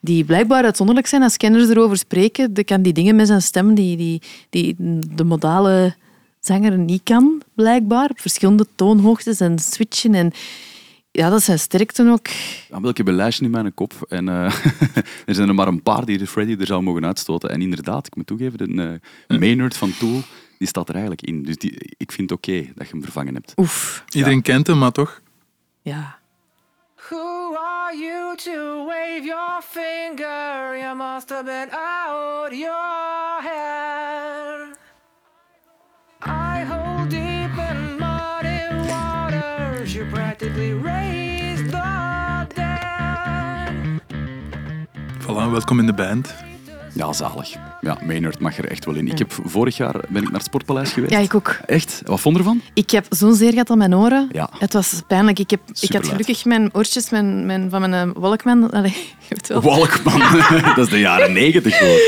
die 0.00 0.24
blijkbaar 0.24 0.64
uitzonderlijk 0.64 1.06
zijn. 1.06 1.22
Als 1.22 1.36
kenners 1.36 1.68
erover 1.68 1.96
spreken, 1.96 2.54
dan 2.54 2.64
kan 2.64 2.82
die 2.82 2.92
dingen 2.92 3.16
met 3.16 3.26
zijn 3.26 3.42
stem 3.42 3.74
die, 3.74 3.96
die, 3.96 4.22
die 4.50 4.74
de 5.14 5.24
modale 5.24 5.94
zanger 6.40 6.78
niet 6.78 7.02
kan, 7.02 7.42
blijkbaar. 7.54 8.10
Op 8.10 8.20
verschillende 8.20 8.66
toonhoogtes 8.74 9.40
en 9.40 9.58
switchen. 9.58 10.14
En 10.14 10.32
ja, 11.10 11.28
dat 11.30 11.38
is 11.38 11.44
zijn 11.44 11.58
sterkte 11.58 12.10
ook. 12.10 12.28
Ja, 12.70 12.88
ik 12.88 12.96
heb 12.96 13.08
een 13.08 13.14
lijstje 13.14 13.44
in 13.44 13.50
mijn 13.50 13.74
kop 13.74 13.92
en 14.08 14.28
eh, 14.28 14.44
er 15.26 15.34
zijn 15.34 15.48
er 15.48 15.54
maar 15.54 15.68
een 15.68 15.82
paar 15.82 16.04
die 16.04 16.18
de 16.18 16.26
Freddie 16.26 16.58
er 16.58 16.66
zou 16.66 16.82
mogen 16.82 17.04
uitstoten. 17.04 17.50
En 17.50 17.62
inderdaad, 17.62 18.06
ik 18.06 18.16
moet 18.16 18.26
toegeven, 18.26 18.58
de 18.58 19.00
uh, 19.28 19.38
Maynard 19.38 19.76
van 19.76 19.92
Tool, 19.98 20.20
die 20.58 20.68
staat 20.68 20.88
er 20.88 20.94
eigenlijk 20.94 21.22
in. 21.22 21.42
Dus 21.42 21.56
die, 21.56 21.94
ik 21.96 22.12
vind 22.12 22.30
het 22.30 22.38
oké 22.38 22.72
dat 22.74 22.86
je 22.86 22.92
hem 22.92 23.02
vervangen 23.02 23.34
hebt. 23.34 23.52
Oef, 23.56 24.04
Iedereen 24.08 24.42
kent 24.42 24.66
hem, 24.66 24.78
maar 24.78 24.92
toch? 24.92 25.20
ja. 25.82 26.18
Who 27.08 27.56
are 27.56 27.96
you 27.96 28.36
to 28.36 28.84
wave 28.86 29.24
your 29.24 29.62
finger? 29.62 30.76
You 30.78 30.96
must 30.96 31.28
have 31.30 31.44
been 31.44 31.70
out 31.72 32.52
your 32.52 33.42
head. 33.42 33.49
Voilà, 45.26 45.50
welkom 45.50 45.78
in 45.78 45.86
de 45.86 45.94
band. 45.94 46.49
Ja, 46.92 47.12
zalig. 47.12 47.54
Ja, 47.80 47.98
Maynard 48.06 48.38
mag 48.40 48.58
er 48.58 48.70
echt 48.70 48.84
wel 48.84 48.94
in. 48.94 49.08
Ik 49.08 49.18
heb, 49.18 49.32
vorig 49.44 49.76
jaar 49.76 49.94
ben 50.08 50.22
ik 50.22 50.28
naar 50.28 50.38
het 50.38 50.44
Sportpaleis 50.44 50.92
geweest. 50.92 51.12
Ja, 51.12 51.18
ik 51.18 51.34
ook. 51.34 51.56
Echt? 51.66 52.02
Wat 52.04 52.20
vond 52.20 52.36
je 52.36 52.42
ervan? 52.42 52.60
Ik 52.74 52.90
heb 52.90 53.06
zo'n 53.08 53.34
zeer 53.34 53.50
gehad 53.50 53.70
aan 53.70 53.78
mijn 53.78 53.96
oren. 53.96 54.28
Ja. 54.32 54.50
Het 54.58 54.72
was 54.72 55.02
pijnlijk. 55.06 55.38
Ik, 55.38 55.50
heb, 55.50 55.60
ik 55.80 55.92
had 55.92 56.08
gelukkig 56.08 56.44
mijn 56.44 56.70
oortjes 56.72 57.10
mijn, 57.10 57.46
mijn, 57.46 57.70
van 57.70 57.80
mijn 57.80 58.08
eh, 58.08 58.14
Walkman. 58.14 58.70
Allee, 58.70 58.96
wel. 59.46 59.60
Walkman. 59.60 60.20
dat 60.76 60.78
is 60.78 60.88
de 60.88 60.98
jaren 60.98 61.32
negentig 61.32 61.76
gewoon. 61.76 61.98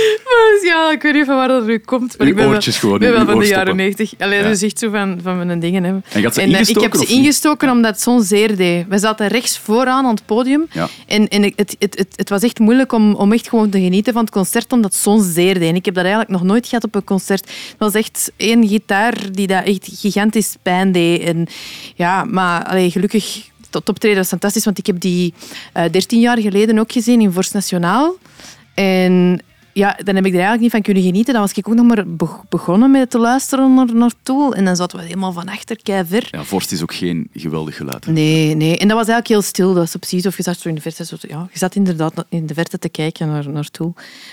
Dus 0.53 0.71
ja, 0.71 0.91
ik 0.91 1.03
weet 1.03 1.15
niet 1.15 1.25
van 1.25 1.37
waar 1.37 1.49
dat 1.49 1.67
nu 1.67 1.79
komt. 1.79 2.19
Maar 2.19 2.27
Uw 2.27 2.33
ik 2.33 2.39
ben 2.39 2.49
oortjes 2.49 2.81
wel, 2.81 2.91
gewoon, 2.91 2.99
ben 2.99 3.13
wel 3.13 3.35
van 3.35 3.39
de 3.39 3.47
jaren 3.47 3.77
negentig. 3.77 4.13
Allee, 4.19 4.43
Ja. 4.43 4.49
Dus 4.49 4.63
echt 4.63 4.79
zo 4.79 4.91
van, 4.91 5.21
van 5.23 5.47
mijn 5.47 5.61
dingen. 5.61 5.85
Hè. 5.85 5.91
En 5.91 6.03
eh, 6.13 6.69
ik 6.69 6.81
heb 6.81 6.95
ze 6.95 7.07
ingestoken 7.07 7.71
omdat 7.71 7.93
het 7.93 8.03
zo'n 8.03 8.23
zeer 8.23 8.57
deed. 8.57 8.87
We 8.89 8.99
zaten 8.99 9.29
rechts 9.29 9.59
vooraan 9.59 10.05
aan 10.05 10.15
het 10.15 10.27
podium. 10.27 10.67
Ja. 10.73 10.89
En, 11.07 11.29
en 11.29 11.43
het, 11.43 11.77
het, 11.79 11.95
het, 11.99 12.13
het 12.17 12.29
was 12.29 12.43
echt 12.43 12.59
moeilijk 12.59 12.93
om, 12.93 13.15
om 13.15 13.33
echt 13.33 13.49
gewoon 13.49 13.71
te 13.71 13.81
genieten 13.81 14.13
van 14.13 14.23
het 14.23 14.33
concert, 14.33 14.72
omdat 14.73 14.95
zo'n 14.95 15.23
zeer 15.23 15.59
deed. 15.59 15.75
Ik 15.75 15.85
heb 15.85 15.95
dat 15.95 16.05
eigenlijk 16.05 16.33
nog 16.33 16.43
nooit 16.43 16.69
gehad 16.69 16.85
op 16.85 16.95
een 16.95 17.05
concert. 17.05 17.41
Het 17.49 17.79
was 17.79 17.95
echt 17.95 18.33
één 18.37 18.69
gitaar 18.69 19.15
die 19.33 19.47
dat 19.47 19.65
echt 19.65 19.89
gigantisch 19.93 20.57
pijn 20.63 20.93
deed. 20.93 21.23
En, 21.23 21.47
ja, 21.95 22.25
maar 22.25 22.91
gelukkig, 22.91 23.51
het 23.71 23.89
optreden 23.89 24.17
was 24.17 24.29
fantastisch, 24.29 24.65
want 24.65 24.79
ik 24.79 24.87
heb 24.87 25.01
die 25.01 25.35
eh 25.73 25.91
13 25.91 26.21
jaar 26.21 26.39
geleden 26.39 26.79
ook 26.79 26.93
gezien 26.93 27.21
in 27.21 27.33
Vorst 27.33 27.55
Nationaal. 27.55 28.17
En 28.75 29.43
ja, 29.73 29.99
dan 30.05 30.15
heb 30.15 30.25
ik 30.25 30.31
er 30.33 30.39
eigenlijk 30.39 30.61
niet 30.61 30.71
van 30.71 30.83
kunnen 30.83 31.03
genieten. 31.03 31.33
Dan 31.33 31.43
was 31.43 31.53
ik 31.53 31.69
ook 31.69 31.75
nog 31.75 31.87
maar 31.87 32.07
be- 32.07 32.41
begonnen 32.49 32.91
met 32.91 33.11
te 33.11 33.19
luisteren 33.19 33.75
naar, 33.75 33.95
naar 33.95 34.11
Tool. 34.23 34.55
En 34.55 34.65
dan 34.65 34.77
zaten 34.77 34.99
we 34.99 35.05
helemaal 35.05 35.33
van 35.33 35.49
achter, 35.49 35.77
ver. 35.83 36.29
Ja, 36.31 36.43
Vorst 36.45 36.73
is 36.73 36.83
ook 36.83 36.95
geen 36.95 37.29
geweldig 37.35 37.77
geluid. 37.77 38.07
Nee, 38.07 38.55
nee. 38.55 38.79
En 38.79 38.89
dat 38.89 38.97
was 38.97 39.07
eigenlijk 39.09 39.29
heel 39.29 39.43
stil. 39.43 39.69
Dat 39.69 39.77
was 39.77 39.97
precies 39.97 40.27
of 40.27 40.37
je 40.37 40.43
zat 40.43 40.59
zo 40.59 40.69
in 40.69 40.75
de 40.75 40.81
verte. 40.81 41.05
Zo, 41.05 41.17
ja, 41.21 41.49
je 41.53 41.59
zat 41.59 41.75
inderdaad 41.75 42.25
in 42.29 42.47
de 42.47 42.55
verte 42.55 42.79
te 42.79 42.89
kijken 42.89 43.27
naar, 43.29 43.49
naartoe. 43.51 43.93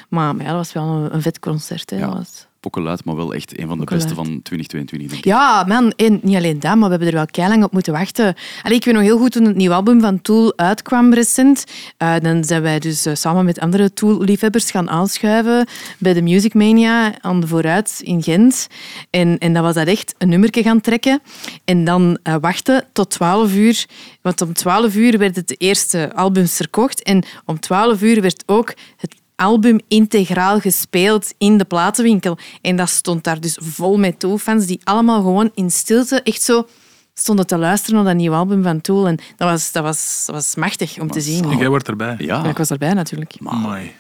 Maar, 0.09 0.35
maar 0.35 0.45
ja, 0.45 0.51
dat 0.51 0.57
was 0.59 0.73
wel 0.73 0.83
een, 0.87 1.13
een 1.15 1.21
vet 1.21 1.39
concert. 1.39 1.89
Hè. 1.89 1.97
Ja. 1.97 2.05
Dat 2.05 2.13
was- 2.15 2.47
Pokkeluid, 2.59 3.05
maar 3.05 3.15
wel 3.15 3.33
echt 3.33 3.59
een 3.59 3.67
van 3.67 3.77
de 3.77 3.83
Pokkeluid. 3.83 4.03
beste 4.07 4.15
van 4.15 4.41
2022, 4.41 5.09
denk 5.09 5.25
ik. 5.25 5.31
Ja, 5.31 5.63
man. 5.67 5.91
En 5.95 6.19
niet 6.23 6.35
alleen 6.35 6.59
dat, 6.59 6.75
maar 6.75 6.83
we 6.83 6.89
hebben 6.89 7.07
er 7.07 7.13
wel 7.13 7.25
keilang 7.25 7.63
op 7.63 7.71
moeten 7.71 7.93
wachten. 7.93 8.35
Allee, 8.63 8.77
ik 8.77 8.85
weet 8.85 8.93
nog 8.93 9.03
heel 9.03 9.17
goed 9.17 9.31
toen 9.31 9.45
het 9.45 9.55
nieuwe 9.55 9.75
album 9.75 10.01
van 10.01 10.21
Tool 10.21 10.53
uitkwam 10.55 11.13
recent. 11.13 11.63
eh, 11.97 12.13
dan 12.21 12.43
zijn 12.43 12.61
wij 12.61 12.79
dus 12.79 13.05
eh, 13.05 13.15
samen 13.15 13.45
met 13.45 13.59
andere 13.59 13.93
Tool-liefhebbers 13.93 14.71
gaan 14.71 14.89
aanschuiven 14.89 15.67
bij 15.97 16.13
de 16.13 16.21
Music 16.21 16.53
Mania 16.53 17.21
aan 17.21 17.39
de 17.39 17.47
Vooruit 17.47 18.01
in 18.03 18.23
Gent. 18.23 18.67
En, 19.09 19.37
en 19.37 19.53
dat 19.53 19.63
was 19.63 19.73
dat 19.73 19.87
echt 19.87 20.15
een 20.17 20.29
nummerke 20.29 20.63
gaan 20.63 20.81
trekken. 20.81 21.21
En 21.65 21.83
dan 21.83 22.19
eh, 22.23 22.35
wachten 22.41 22.85
tot 22.93 23.09
12 23.09 23.53
uur. 23.53 23.85
Want 24.21 24.41
om 24.41 24.53
12 24.53 24.95
uur 24.95 25.17
werden 25.17 25.45
de 25.45 25.55
eerste 25.55 26.13
albums 26.15 26.55
verkocht. 26.55 27.03
En 27.03 27.23
om 27.45 27.59
12 27.59 28.01
uur 28.01 28.21
werd 28.21 28.43
ook 28.45 28.73
het 28.97 29.15
album 29.39 29.79
integraal 29.87 30.59
gespeeld 30.59 31.33
in 31.37 31.57
de 31.57 31.65
platenwinkel. 31.65 32.37
En 32.61 32.75
dat 32.75 32.89
stond 32.89 33.23
daar 33.23 33.39
dus 33.39 33.57
vol 33.61 33.97
met 33.97 34.19
Tool-fans 34.19 34.65
die 34.65 34.81
allemaal 34.83 35.21
gewoon 35.21 35.51
in 35.53 35.71
stilte 35.71 36.21
echt 36.21 36.41
zo 36.41 36.67
stonden 37.13 37.47
te 37.47 37.57
luisteren 37.57 37.95
naar 37.95 38.05
dat 38.05 38.15
nieuwe 38.15 38.35
album 38.35 38.63
van 38.63 38.81
Tool. 38.81 39.07
En 39.07 39.15
dat 39.37 39.49
was, 39.49 39.71
dat 39.71 39.83
was, 39.83 40.23
dat 40.25 40.35
was 40.35 40.55
machtig 40.55 40.99
om 40.99 41.11
te 41.11 41.21
zien. 41.21 41.43
En 41.43 41.57
jij 41.57 41.69
wordt 41.69 41.87
erbij. 41.87 42.15
Ja, 42.17 42.43
Ja, 42.43 42.49
ik 42.49 42.57
was 42.57 42.69
erbij 42.69 42.93
natuurlijk. 42.93 43.35
Amai. 43.45 43.91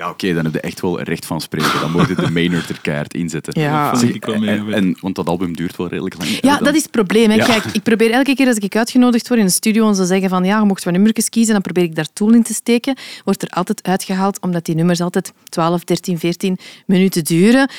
Ja 0.00 0.10
oké, 0.10 0.34
dan 0.34 0.44
heb 0.44 0.52
je 0.52 0.60
echt 0.60 0.80
wel 0.80 1.00
recht 1.00 1.26
van 1.26 1.40
spreken. 1.40 1.80
Dan 1.80 1.90
moet 1.90 2.08
je 2.08 2.14
de 2.14 2.30
Maynard 2.30 2.68
er 2.68 2.80
keihard 2.80 3.14
inzetten. 3.14 3.60
Ja. 3.60 3.96
Vond 3.96 4.14
ik 4.14 4.24
wel 4.24 4.38
mee, 4.38 4.48
en, 4.48 4.72
en, 4.72 4.96
want 5.00 5.14
dat 5.14 5.26
album 5.26 5.56
duurt 5.56 5.76
wel 5.76 5.88
redelijk 5.88 6.18
lang. 6.18 6.30
Ja, 6.30 6.54
Dan- 6.54 6.64
dat 6.64 6.74
is 6.74 6.82
het 6.82 6.90
probleem. 6.90 7.30
Hè. 7.30 7.36
Ja. 7.36 7.44
Kijk, 7.44 7.64
ik 7.64 7.82
probeer 7.82 8.10
elke 8.10 8.34
keer 8.34 8.46
als 8.46 8.56
ik 8.56 8.76
uitgenodigd 8.76 9.28
word 9.28 9.40
in 9.40 9.46
een 9.46 9.52
studio 9.52 9.88
en 9.88 9.94
ze 9.94 10.04
zeggen 10.04 10.28
van 10.28 10.44
ja, 10.44 10.58
je 10.58 10.64
mocht 10.64 10.84
wat 10.84 10.92
nummertjes 10.92 11.28
kiezen, 11.28 11.52
dan 11.52 11.62
probeer 11.62 11.82
ik 11.82 11.94
daar 11.94 12.12
Tool 12.12 12.32
in 12.32 12.42
te 12.42 12.54
steken. 12.54 12.96
Wordt 13.24 13.42
er 13.42 13.48
altijd 13.48 13.82
uitgehaald, 13.82 14.40
omdat 14.40 14.64
die 14.64 14.74
nummers 14.74 15.00
altijd 15.00 15.32
12, 15.48 15.84
13, 15.84 16.18
14 16.18 16.58
minuten 16.86 17.24
duren. 17.24 17.70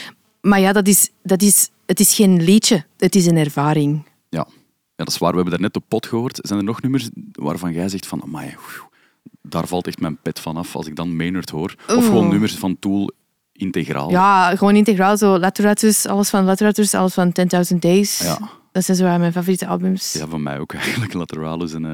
Maar 0.41 0.59
ja, 0.59 0.71
dat 0.71 0.87
is, 0.87 1.09
dat 1.23 1.41
is, 1.41 1.69
het 1.85 1.99
is 1.99 2.15
geen 2.15 2.43
liedje, 2.43 2.85
het 2.97 3.15
is 3.15 3.25
een 3.25 3.37
ervaring. 3.37 4.03
Ja. 4.29 4.45
ja, 4.47 4.53
dat 4.95 5.07
is 5.07 5.17
waar. 5.17 5.29
We 5.29 5.35
hebben 5.35 5.53
daarnet 5.53 5.75
op 5.75 5.83
pot 5.87 6.05
gehoord. 6.05 6.39
Zijn 6.41 6.59
er 6.59 6.65
nog 6.65 6.81
nummers 6.81 7.09
waarvan 7.31 7.73
jij 7.73 7.89
zegt 7.89 8.07
van, 8.07 8.23
amai, 8.23 8.55
daar 9.41 9.67
valt 9.67 9.87
echt 9.87 9.99
mijn 9.99 10.17
pet 10.21 10.39
van 10.39 10.57
af 10.57 10.75
als 10.75 10.87
ik 10.87 10.95
dan 10.95 11.15
Maynard 11.15 11.49
hoor. 11.49 11.75
Of 11.87 11.95
Oh. 11.95 12.03
gewoon 12.05 12.27
nummers 12.27 12.55
van 12.55 12.79
Tool 12.79 13.11
integraal. 13.53 14.09
Ja, 14.09 14.55
gewoon 14.55 14.75
integraal. 14.75 15.17
Zo 15.17 15.37
Lateratus, 15.39 16.05
alles 16.07 16.29
van 16.29 16.43
Lateratus, 16.43 16.93
alles 16.93 17.13
van 17.13 17.31
10.000 17.73 17.77
Days. 17.79 18.19
Ja. 18.19 18.39
Dat 18.71 18.83
zijn 18.83 18.97
zo 18.97 19.03
mijn 19.17 19.31
favoriete 19.31 19.67
albums. 19.67 20.13
Ja, 20.13 20.27
van 20.27 20.43
mij 20.43 20.59
ook 20.59 20.73
eigenlijk. 20.83 21.13
Lateralus 21.13 21.73
en 21.73 21.85
eh 21.85 21.91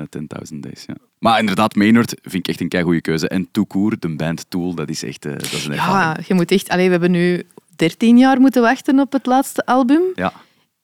10.000 0.51 0.59
Days. 0.59 0.83
Ja. 0.87 0.95
Maar 1.19 1.39
inderdaad, 1.39 1.75
Maynard 1.75 2.09
vind 2.21 2.33
ik 2.33 2.47
echt 2.47 2.61
een 2.61 2.67
keigoede 2.69 3.01
keuze. 3.01 3.27
En 3.27 3.47
Toekoer, 3.51 3.99
de 3.99 4.15
band 4.15 4.45
Tool, 4.49 4.73
dat 4.73 4.89
is 4.89 5.03
echt 5.03 5.25
eh, 5.25 5.31
dat 5.31 5.51
is 5.51 5.65
een 5.65 5.71
ervaring. 5.71 6.17
Ja, 6.17 6.23
je 6.27 6.33
moet 6.33 6.51
echt... 6.51 6.69
Allee, 6.69 6.85
we 6.85 6.91
hebben 6.91 7.11
nu 7.11 7.43
13 7.75 8.17
jaar 8.17 8.39
moeten 8.39 8.61
wachten 8.61 8.99
op 8.99 9.11
het 9.11 9.25
laatste 9.25 9.65
album. 9.65 10.01
Ja. 10.15 10.33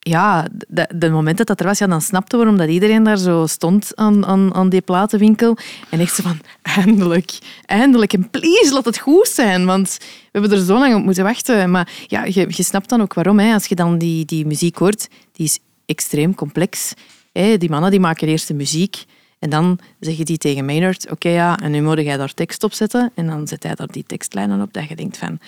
Ja, 0.05 0.47
de, 0.67 0.89
de 0.95 1.09
moment 1.09 1.37
dat 1.37 1.47
dat 1.47 1.59
er 1.59 1.65
was, 1.65 1.77
ja, 1.77 1.87
dan 1.87 2.01
snapte 2.01 2.37
waarom 2.37 2.57
dat 2.57 2.69
iedereen 2.69 3.03
daar 3.03 3.17
zo 3.17 3.45
stond 3.47 3.95
aan, 3.95 4.25
aan, 4.25 4.53
aan 4.53 4.69
die 4.69 4.81
platenwinkel. 4.81 5.57
En 5.89 5.99
echt 5.99 6.15
zo 6.15 6.23
van, 6.23 6.39
eindelijk, 6.61 7.31
eindelijk. 7.65 8.13
En 8.13 8.29
please, 8.29 8.73
laat 8.73 8.85
het 8.85 8.97
goed 8.97 9.27
zijn. 9.27 9.65
Want 9.65 9.97
we 9.99 10.39
hebben 10.39 10.51
er 10.51 10.65
zo 10.65 10.79
lang 10.79 10.95
op 10.95 11.03
moeten 11.03 11.23
wachten. 11.23 11.71
Maar 11.71 11.91
ja, 12.07 12.25
je, 12.25 12.45
je 12.49 12.63
snapt 12.63 12.89
dan 12.89 13.01
ook 13.01 13.13
waarom. 13.13 13.39
Hè. 13.39 13.53
Als 13.53 13.65
je 13.65 13.75
dan 13.75 13.97
die, 13.97 14.25
die 14.25 14.45
muziek 14.45 14.77
hoort, 14.77 15.07
die 15.31 15.45
is 15.45 15.59
extreem 15.85 16.35
complex. 16.35 16.93
Hè. 17.31 17.57
Die 17.57 17.69
mannen 17.69 17.91
die 17.91 17.99
maken 17.99 18.27
eerst 18.27 18.47
de 18.47 18.53
muziek. 18.53 19.05
En 19.39 19.49
dan 19.49 19.79
zeggen 19.99 20.25
die 20.25 20.37
tegen 20.37 20.65
Maynard, 20.65 21.11
oké 21.11 21.29
ja, 21.29 21.59
en 21.59 21.71
nu 21.71 21.81
moet 21.81 21.99
jij 21.99 22.17
daar 22.17 22.33
tekst 22.33 22.63
op 22.63 22.73
zetten. 22.73 23.11
En 23.15 23.27
dan 23.27 23.47
zet 23.47 23.63
hij 23.63 23.75
daar 23.75 23.87
die 23.87 24.03
tekstlijnen 24.07 24.61
op 24.61 24.73
dat 24.73 24.87
je 24.87 24.95
denkt 24.95 25.17
van... 25.17 25.39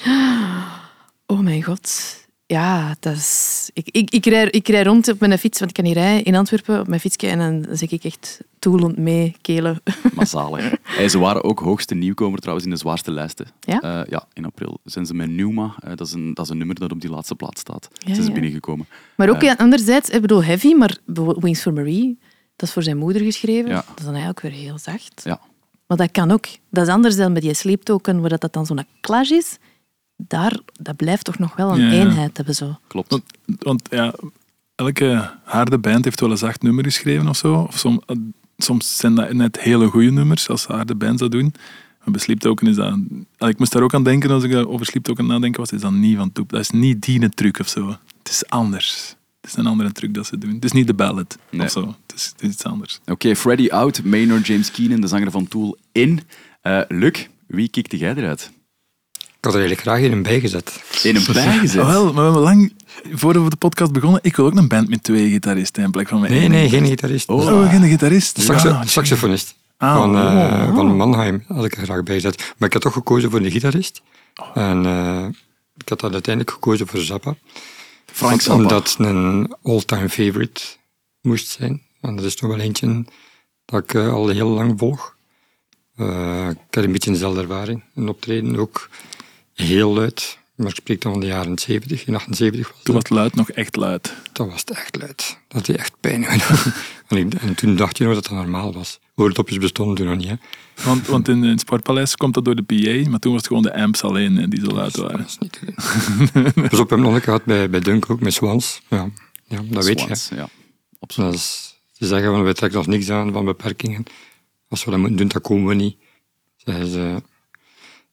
Oh 1.28 1.40
mijn 1.40 1.64
god. 1.64 2.24
Ja, 2.48 2.96
dat 3.00 3.14
is... 3.16 3.70
Ik, 3.74 3.90
ik, 3.92 4.10
ik, 4.12 4.26
rij, 4.26 4.50
ik 4.50 4.68
rij 4.68 4.84
rond 4.84 5.08
op 5.08 5.20
mijn 5.20 5.38
fiets, 5.40 5.60
want 5.60 5.72
ik 5.72 5.84
kan 5.84 5.86
hier 5.86 6.02
rijden 6.02 6.24
in 6.24 6.36
Antwerpen 6.36 6.80
op 6.80 6.88
mijn 6.88 7.00
fietsje 7.00 7.28
en 7.28 7.38
dan 7.40 7.78
zeg 7.78 7.92
ik 7.92 8.04
echt 8.04 8.40
toelend 8.60 8.98
mee, 8.98 9.36
kelen. 9.42 9.82
Hey, 10.84 11.10
ze 11.10 11.20
waren 11.20 11.44
ook 11.44 11.60
hoogste 11.60 11.96
nieuwkomer 11.96 12.40
trouwens 12.40 12.66
in 12.68 12.74
de 12.74 12.80
zwaarste 12.80 13.12
lijsten. 13.12 13.48
Ja? 13.60 13.82
Eh, 13.82 14.02
ja, 14.10 14.28
in 14.34 14.46
april 14.46 14.80
zijn 14.84 15.06
ze 15.06 15.14
met 15.14 15.30
Numa. 15.30 15.76
eh, 15.80 15.90
dat, 15.96 16.08
is 16.08 16.14
een, 16.14 16.34
dat 16.34 16.46
is 16.46 16.52
een 16.52 16.58
nummer 16.58 16.76
dat 16.76 16.92
op 16.92 17.02
die 17.02 17.10
laatste 17.10 17.36
plaats 17.36 17.62
staat. 17.62 17.88
Ja, 17.92 18.14
zijn 18.14 18.24
ze 18.24 18.28
ja. 18.28 18.34
binnengekomen. 18.34 18.88
Maar 19.16 19.30
ook 19.30 19.42
ja, 19.42 19.56
anderzijds, 19.58 20.10
ik 20.10 20.22
bedoel 20.22 20.44
heavy, 20.44 20.74
maar 20.74 20.98
Wings 21.40 21.62
for 21.62 21.74
Marie, 21.74 22.20
dat 22.56 22.68
is 22.68 22.74
voor 22.74 22.84
zijn 22.84 22.98
moeder 22.98 23.22
geschreven. 23.22 23.70
Ja. 23.70 23.76
Dat 23.88 23.98
is 24.00 24.04
dan 24.04 24.14
eigenlijk 24.14 24.42
weer 24.42 24.52
heel 24.52 24.78
zacht. 24.78 25.22
Ja. 25.24 25.40
Maar 25.88 25.98
dat 25.98 26.12
kan 26.12 26.32
ook. 26.32 26.46
Dat 26.70 26.88
is 26.88 26.94
anders 26.94 27.16
dan 27.16 27.32
met 27.32 27.42
die 27.42 27.54
Sleep 27.54 27.84
Token, 27.84 28.20
waar 28.20 28.30
dat, 28.30 28.42
dat 28.42 28.54
dan 28.54 28.66
zo'n 28.66 28.86
clash 29.02 29.30
is. 29.30 29.58
Daar, 30.18 30.60
dat 30.82 30.96
blijft 30.96 31.24
toch 31.26 31.38
nog 31.40 31.56
wel 31.56 31.72
een 31.72 31.82
Ja, 31.82 31.92
eenheid 31.92 32.38
hebben. 32.38 32.56
Zo. 32.56 32.80
Klopt. 32.88 33.10
Want, 33.12 33.24
want 33.60 33.88
ja, 33.92 34.14
elke 34.76 35.32
harde 35.44 35.78
band 35.78 36.04
heeft 36.06 36.20
wel 36.20 36.30
eens 36.30 36.44
acht 36.44 36.62
nummers 36.62 36.96
geschreven 36.96 37.28
of 37.28 37.38
zo. 37.38 37.54
Of 37.56 37.78
som- 37.78 38.02
eh, 38.06 38.16
soms 38.58 38.98
zijn 38.98 39.16
dat 39.16 39.34
net 39.34 39.60
hele 39.62 39.88
goede 39.88 40.12
nummers, 40.12 40.50
als 40.50 40.66
harde 40.66 40.96
bands 40.96 41.22
dat 41.22 41.32
doen. 41.32 41.54
Maar 42.00 42.12
bij 42.14 42.20
Sleep 42.24 42.40
Token 42.40 42.68
is 42.68 42.76
dat... 42.76 42.98
Ik 43.50 43.58
moest 43.60 43.72
daar 43.72 43.82
ook 43.84 43.94
aan 43.94 44.04
denken 44.04 44.30
als 44.32 44.44
ik 44.44 44.52
eh, 44.52 44.70
over 44.70 44.86
Sleep 44.86 45.04
Token 45.04 45.26
nadenken 45.26 45.60
was. 45.60 45.72
is 45.72 45.82
dat 45.82 45.92
niet 45.92 46.18
van 46.18 46.32
toep. 46.32 46.50
Dat 46.50 46.60
is 46.60 46.70
niet 46.70 47.02
die 47.02 47.30
truc 47.30 47.60
of 47.60 47.68
zo. 47.68 47.88
Het 48.18 48.30
is 48.30 48.46
anders. 48.50 49.16
Het 49.42 49.50
is 49.50 49.58
een 49.58 49.66
andere 49.68 49.92
truc 49.92 50.14
dat 50.14 50.26
ze 50.26 50.38
doen. 50.38 50.54
Het 50.54 50.64
is 50.66 50.72
niet 50.72 50.88
de 50.88 50.94
ballad 50.94 51.38
Nee. 51.52 51.66
of 51.66 51.72
zo. 51.72 51.96
Het 52.08 52.16
is, 52.16 52.26
het 52.26 52.42
is 52.42 52.50
iets 52.50 52.64
anders. 52.64 53.00
Oké, 53.06 53.36
Freddy 53.36 53.68
out, 53.70 54.04
Maynard, 54.04 54.48
James 54.48 54.72
Keenan, 54.72 55.02
de 55.02 55.08
zanger 55.08 55.32
van 55.32 55.48
Tool, 55.48 55.78
in. 55.92 56.20
Eh 56.62 56.82
Luc, 56.88 57.28
wie 57.48 57.70
kikte 57.70 57.98
jij 57.98 58.16
eruit? 58.16 58.52
Ik 59.46 59.52
had 59.52 59.60
er 59.60 59.68
eigenlijk 59.68 59.96
graag 59.96 60.10
in 60.12 60.18
een 60.18 60.24
bijgezet. 60.24 60.84
In 61.04 61.16
een 61.16 61.26
bijgezet. 61.34 61.82
Ah, 61.82 61.88
wel, 61.88 62.04
maar 62.04 62.14
we 62.14 62.22
hebben 62.22 62.42
lang, 62.42 62.74
voordat 63.12 63.44
we 63.44 63.50
de 63.50 63.56
podcast 63.56 63.92
begonnen, 63.92 64.20
ik 64.24 64.36
wil 64.36 64.46
ook 64.46 64.56
een 64.56 64.68
band 64.68 64.90
met 64.90 65.04
twee 65.04 65.30
gitaristen 65.30 65.84
in 65.84 65.92
plek 65.92 66.08
van 66.08 66.20
mij. 66.20 66.30
Nee, 66.30 66.48
nee, 66.48 66.70
geen 66.70 66.86
gitarist. 66.86 67.30
Oh. 67.30 67.46
Oh, 67.46 67.70
geen 67.70 67.84
gitarist. 67.84 68.42
Saxo- 68.42 68.68
Ja, 68.70 68.86
saxofonist. 68.86 69.56
Ah, 69.78 69.96
van, 69.96 70.16
eh, 70.18 70.24
oh. 70.24 70.76
van 70.76 70.96
Mannheim 70.96 71.44
had 71.48 71.66
ik 71.66 71.78
er 71.78 71.84
graag 71.84 72.04
bij 72.04 72.16
gezet. 72.16 72.54
Maar 72.58 72.68
ik 72.68 72.74
had 72.74 72.82
toch 72.82 72.94
gekozen 72.94 73.32
voor 73.32 73.42
de 73.42 73.52
gitarist. 73.52 74.02
Oh. 74.36 74.64
En 74.64 74.86
eh, 74.86 75.26
ik 75.78 75.90
had 75.90 76.00
dan 76.00 76.14
uiteindelijk 76.14 76.54
gekozen 76.56 76.88
voor 76.88 77.00
Zappa. 77.00 77.36
Frank 78.06 78.42
Zappa. 78.42 78.62
Omdat 78.62 78.90
het 78.98 79.08
een 79.08 79.56
all-time 79.64 80.10
favorite 80.10 80.62
moest 81.22 81.48
zijn. 81.48 81.82
En 82.02 82.16
dat 82.16 82.26
is 82.26 82.36
toch 82.36 82.50
wel 82.50 82.60
eentje 82.60 83.06
dat 83.66 83.84
ik 83.84 83.94
eh, 83.94 84.14
al 84.14 84.28
heel 84.28 84.50
lang 84.50 84.74
volg. 84.80 85.16
Eh, 85.96 86.48
ik 86.50 86.58
had 86.72 86.84
een 86.84 86.92
beetje 86.92 87.12
dezelfde 87.12 87.42
ervaring. 87.42 87.84
Een 87.96 88.10
optreden 88.10 88.56
ook 88.60 88.90
heel 89.56 89.94
luid. 89.94 90.38
Maar 90.56 90.68
ik 90.68 90.76
spreek 90.76 91.02
dan 91.02 91.12
van 91.12 91.22
de 91.22 91.28
jaren 91.28 91.60
70. 91.60 92.06
In 92.06 92.16
78 92.16 92.68
was 92.72 92.84
Toen 92.84 92.84
dat. 92.84 92.94
was 92.94 93.04
het 93.04 93.12
luid 93.12 93.36
nog 93.36 93.50
echt 93.52 93.76
luid. 93.76 94.14
Dat 94.34 94.48
was 94.50 94.60
het 94.60 94.72
echt 94.72 94.96
luid. 94.96 95.38
Dat 95.48 95.66
deed 95.66 95.76
echt 95.78 95.94
pijn. 96.00 96.24
en, 97.08 97.18
ik- 97.18 97.34
en 97.34 97.56
toen 97.56 97.76
dacht 97.76 97.98
je 97.98 98.04
nog 98.04 98.14
dat 98.14 98.24
dat 98.24 98.34
normaal 98.34 98.74
was. 98.74 99.00
Oordopjes 99.16 99.58
bestonden 99.58 99.96
toen 99.96 100.06
nog 100.06 100.18
niet. 100.18 100.28
Hè. 100.28 100.36
Want, 100.84 101.08
want 101.08 101.28
in, 101.28 101.44
in 101.44 101.50
het 101.50 101.60
Sportpaleis 101.60 102.16
komt 102.16 102.34
dat 102.34 102.46
door 102.46 102.56
de 102.56 102.64
PA, 102.64 103.10
maar 103.10 103.20
toen 103.20 103.32
was 103.32 103.42
het 103.42 103.48
gewoon 103.48 103.64
de 103.64 103.74
amps 103.76 104.04
alleen 104.04 104.36
hè, 104.36 104.48
die 104.48 104.60
zo 104.60 104.72
luid 104.72 104.96
Dat 104.96 105.12
waren. 105.12 105.26
is 105.26 105.38
niet 105.38 105.60
doen. 105.66 105.74
Pas 106.44 106.54
op, 106.54 106.70
we 106.72 106.76
hebben 106.78 107.02
nog 107.02 107.14
een 107.14 107.22
gehad 107.22 107.46
bij, 107.46 107.70
bij 107.70 107.80
Dunk 107.80 108.10
ook, 108.10 108.20
met 108.20 108.34
Swans. 108.34 108.82
Ja, 108.90 109.10
ja 109.48 109.62
dat 109.70 109.86
weet 109.86 110.00
je. 110.00 110.06
Swans, 110.06 110.30
Ja, 110.36 110.50
absoluut. 111.00 111.32
Dat 111.32 111.40
is, 111.40 111.76
ze 111.92 112.08
zeggen 112.08 112.32
van, 112.32 112.44
we 112.44 112.54
trekken 112.54 112.80
ons 112.80 112.88
niks 112.88 113.10
aan 113.10 113.32
van 113.32 113.46
beperkingen. 113.46 114.04
Als 114.70 114.84
we 114.86 114.92
dat 114.92 115.00
moeten 115.00 115.18
doen, 115.18 115.28
dan 115.28 115.42
komen 115.42 115.66
we 115.68 115.74
niet. 115.74 115.96
Zeggen 116.58 116.88
ze, 116.88 117.22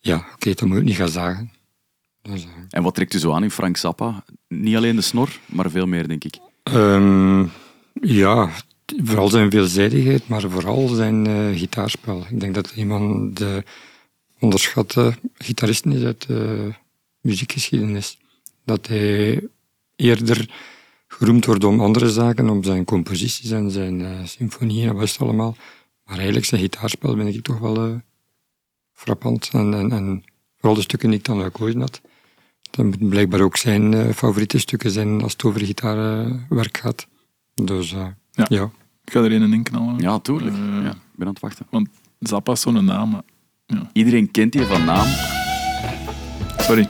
ja, 0.02 0.26
oké, 0.34 0.54
dan 0.54 0.68
moet 0.68 0.78
ik 0.78 0.84
niet 0.84 0.96
gaan 0.96 1.08
zagen. 1.08 1.52
Dus, 2.22 2.46
En 2.70 2.82
wat 2.82 2.94
trekt 2.94 3.14
u 3.14 3.18
zo 3.18 3.32
aan 3.32 3.42
in 3.42 3.50
Frank 3.50 3.76
Zappa? 3.76 4.24
Niet 4.48 4.76
alleen 4.76 4.96
de 4.96 5.02
snor, 5.02 5.38
maar 5.46 5.70
veel 5.70 5.86
meer, 5.86 6.08
denk 6.08 6.24
ik. 6.24 6.38
Ehm, 6.62 7.46
ja, 8.00 8.50
vooral 9.04 9.28
zijn 9.28 9.50
veelzijdigheid, 9.50 10.28
maar 10.28 10.40
vooral 10.40 10.88
zijn 10.88 11.26
eh, 11.26 11.58
gitaarspel. 11.58 12.26
Ik 12.30 12.40
denk 12.40 12.54
dat 12.54 12.72
van 12.76 13.34
de 13.34 13.64
onderschatte 14.38 15.14
gitaristen 15.34 15.92
is 15.92 16.04
uit 16.04 16.26
de 16.26 16.72
muziekgeschiedenis. 17.20 18.18
Dat 18.64 18.86
hij 18.86 19.42
eerder 19.96 20.50
geroemd 21.06 21.44
wordt 21.44 21.64
om 21.64 21.80
andere 21.80 22.10
zaken, 22.10 22.48
om 22.48 22.64
zijn 22.64 22.84
composities 22.84 23.50
en 23.50 23.70
zijn 23.70 24.00
eh, 24.00 24.24
symfonieën 24.24 24.88
en 24.88 24.94
wat 24.94 25.04
is 25.04 25.12
het 25.12 25.20
allemaal. 25.20 25.56
Maar 26.04 26.16
eigenlijk 26.16 26.46
zijn 26.46 26.60
gitaarspel 26.60 27.16
vind 27.16 27.34
ik 27.34 27.42
toch 27.42 27.58
wel 27.58 27.76
eh, 27.76 27.94
frappant. 29.02 29.48
En, 29.52 29.74
en, 29.74 29.92
en 29.92 30.24
vooral 30.56 30.74
de 30.74 30.82
stukken 30.82 31.10
die 31.10 31.18
ik 31.18 31.24
dan 31.24 31.42
gekozen 31.42 31.80
had. 31.80 32.00
Dat 32.70 33.08
blijkbaar 33.08 33.40
ook 33.40 33.56
zijn 33.56 33.94
eh, 33.94 34.08
favoriete 34.14 34.58
stukken 34.58 34.90
zijn 34.90 35.22
als 35.22 35.32
het 35.32 35.44
over 35.44 35.60
gitaarwerk 35.60 36.76
gaat. 36.78 37.06
Dus 37.54 37.92
eh, 37.92 38.06
Ja. 38.32 38.46
ja. 38.48 38.70
Ik 39.04 39.12
ga 39.12 39.20
er 39.20 39.32
een 39.32 39.52
in 39.52 39.62
knallen. 39.62 39.98
Ja, 39.98 40.18
tuurlijk. 40.18 40.56
Eh, 40.56 40.62
Ja, 40.82 40.90
ik 40.90 41.16
ben 41.16 41.26
aan 41.26 41.32
het 41.32 41.40
wachten. 41.42 41.66
Want 41.70 41.88
Zappa 42.18 42.52
is 42.52 42.60
zo'n 42.60 42.84
naam. 42.84 43.10
maar- 43.10 43.22
Iedereen 43.92 44.30
kent 44.30 44.52
die 44.52 44.62
van 44.66 44.84
naam. 44.84 45.06
Sorry. 46.58 46.88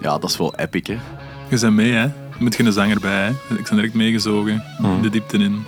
Ja, 0.00 0.18
dat 0.18 0.30
is 0.30 0.36
wel 0.36 0.54
epic, 0.56 0.86
hè. 0.86 0.98
Je 1.50 1.58
bent 1.60 1.74
mee, 1.74 1.92
hè? 1.92 2.04
Er 2.04 2.36
moet 2.38 2.54
geen 2.54 2.72
zanger 2.72 3.00
bij, 3.00 3.24
hè? 3.24 3.30
Ik 3.54 3.64
ben 3.68 3.74
direct 3.76 3.94
meegezogen. 3.94 4.64
Mhm. 4.78 5.02
De 5.02 5.10
diepte 5.10 5.38
in. 5.38 5.64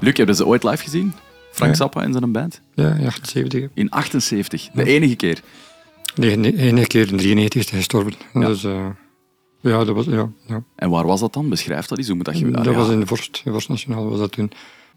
Luc, 0.00 0.16
hebben 0.16 0.34
ze 0.36 0.46
ooit 0.46 0.62
live 0.62 0.82
gezien? 0.82 1.12
Frank 1.52 1.70
Ja. 1.70 1.76
Zappa 1.76 2.02
en 2.02 2.12
zijn 2.12 2.32
band? 2.32 2.60
Ja, 2.74 2.92
in 2.94 3.06
78. 3.06 3.68
In 3.74 3.90
78. 3.90 4.68
De 4.72 4.84
enige 4.84 5.16
keer. 5.16 5.40
Nee, 6.14 6.36
nee, 6.36 6.56
enige 6.56 6.86
keer 6.86 7.08
in 7.08 7.16
93 7.16 7.60
is 7.62 7.68
hij 7.70 7.78
gestorven. 7.78 8.12
Ja. 8.34 8.46
Dus 8.46 8.64
eh, 8.64 8.86
ja, 9.60 9.84
dat 9.84 9.94
was, 9.94 10.04
ja, 10.06 10.28
ja. 10.46 10.62
En 10.76 10.90
waar 10.90 11.06
was 11.06 11.20
dat 11.20 11.32
dan? 11.32 11.48
Beschrijf 11.48 11.86
dat 11.86 11.98
eens. 11.98 12.06
Hoe 12.06 12.16
moet 12.16 12.24
dat 12.24 12.38
je... 12.38 12.50
dat 12.50 12.66
Ah, 12.66 12.74
was 12.76 12.88
in 12.90 13.00
de 13.00 13.06
Vorst, 13.06 13.42
in 13.44 13.52
Vorst 13.52 13.68
Nationaal 13.68 14.08
was 14.10 14.18
dat 14.18 14.32
toen. 14.32 14.50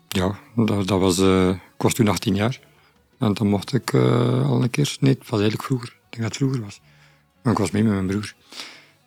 Ja, 0.07 0.35
dat, 0.55 0.87
dat 0.87 0.99
was, 0.99 1.19
eh, 1.19 1.49
ik 1.49 1.81
was 1.81 1.93
toen 1.93 2.07
18 2.07 2.35
jaar. 2.35 2.59
En 3.19 3.33
dan 3.33 3.47
mocht 3.47 3.73
ik 3.73 3.93
eh, 3.93 4.49
al 4.49 4.63
een 4.63 4.69
keer, 4.69 4.95
nee, 4.99 5.13
het 5.13 5.29
was 5.29 5.39
eigenlijk 5.39 5.63
vroeger. 5.63 5.87
Ik 5.87 5.93
denk 6.09 6.21
dat 6.23 6.23
het 6.23 6.37
vroeger 6.37 6.61
was. 6.61 6.81
Maar 7.43 7.53
ik 7.53 7.59
was 7.59 7.71
mee 7.71 7.83
met 7.83 7.93
mijn 7.93 8.07
broer. 8.07 8.33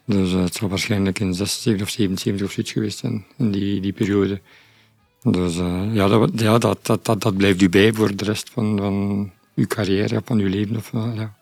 Dus 0.05 0.33
eh, 0.33 0.43
het 0.43 0.55
zal 0.55 0.69
waarschijnlijk 0.69 1.19
in 1.19 1.35
76 1.35 1.87
of 1.87 1.93
77 1.93 2.47
of 2.47 2.53
zoiets 2.53 2.73
geweest 2.73 2.99
zijn, 2.99 3.25
in 3.37 3.51
die, 3.51 3.81
die 3.81 3.93
periode. 3.93 4.41
Dus 5.23 5.59
eh, 5.59 5.95
ja, 5.95 6.09
dat, 6.09 6.31
ja 6.35 6.59
dat, 6.59 6.87
dat, 6.87 7.05
dat, 7.05 7.21
dat 7.21 7.37
blijft 7.37 7.63
u 7.63 7.69
bij 7.69 7.93
voor 7.93 8.17
de 8.17 8.25
rest 8.25 8.51
van, 8.51 8.79
van 8.79 9.31
uw 9.55 9.67
carrière, 9.67 10.23
van 10.25 10.39
uw 10.39 10.49
leven. 10.49 10.77
Of, 10.77 10.93
eh, 10.95 11.11
ja. 11.15 11.35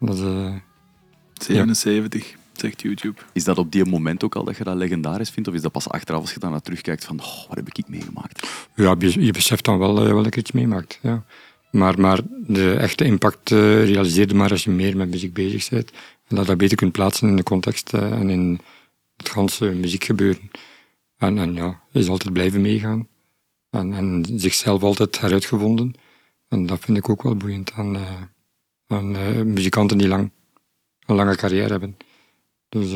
dat, 0.00 0.18
eh, 0.18 0.54
77, 1.32 2.34
zegt 2.52 2.82
YouTube. 2.82 3.20
Is 3.32 3.44
dat 3.44 3.58
op 3.58 3.72
die 3.72 3.84
moment 3.84 4.24
ook 4.24 4.34
al 4.34 4.44
dat 4.44 4.56
je 4.56 4.64
dat 4.64 4.76
legendarisch 4.76 5.30
vindt? 5.30 5.48
Of 5.48 5.54
is 5.54 5.62
dat 5.62 5.72
pas 5.72 5.88
achteraf 5.88 6.20
als 6.20 6.32
je 6.32 6.40
dan 6.40 6.50
naar 6.50 6.60
terugkijkt 6.60 7.04
van, 7.04 7.20
oh, 7.20 7.48
wat 7.48 7.56
heb 7.56 7.68
ik 7.68 7.88
meegemaakt? 7.88 8.48
ja, 8.74 8.94
je, 8.98 9.24
je 9.24 9.32
beseft 9.32 9.64
dan 9.64 9.78
wel, 9.78 9.94
wel 9.94 10.22
dat 10.22 10.34
je 10.34 10.40
iets 10.40 10.52
meemaakt. 10.52 10.98
Ja. 11.02 11.24
Maar, 11.72 12.00
maar 12.00 12.20
de 12.46 12.72
echte 12.72 13.04
impact 13.04 13.50
eh, 13.50 13.84
realiseer 13.84 14.28
je 14.28 14.34
maar 14.34 14.50
als 14.50 14.64
je 14.64 14.70
meer 14.70 14.96
met 14.96 15.10
muziek 15.10 15.32
bezig 15.32 15.68
bent. 15.68 15.90
Dat 16.34 16.40
je 16.40 16.50
dat 16.50 16.58
beter 16.58 16.76
kunt 16.76 16.92
plaatsen 16.92 17.28
in 17.28 17.36
de 17.36 17.42
context 17.42 17.92
eh, 17.92 18.12
en 18.12 18.30
in 18.30 18.60
het 19.16 19.28
ganse 19.28 19.64
muziekgebeuren. 19.64 20.50
En, 21.16 21.38
en 21.38 21.54
ja, 21.54 21.80
is 21.92 22.08
altijd 22.08 22.32
blijven 22.32 22.60
meegaan. 22.60 23.08
En, 23.70 23.92
en 23.92 24.24
zichzelf 24.36 24.82
altijd 24.82 25.20
heruitgevonden. 25.20 25.94
En 26.48 26.66
dat 26.66 26.80
vind 26.80 26.98
ik 26.98 27.08
ook 27.08 27.22
wel 27.22 27.36
boeiend 27.36 27.72
aan, 27.72 27.96
eh, 27.96 28.22
aan 28.86 29.16
eh, 29.16 29.42
muzikanten 29.42 29.98
die 29.98 30.08
lang, 30.08 30.30
een 31.06 31.14
lange 31.16 31.36
carrière 31.36 31.70
hebben. 31.70 31.96
Dus, 32.68 32.94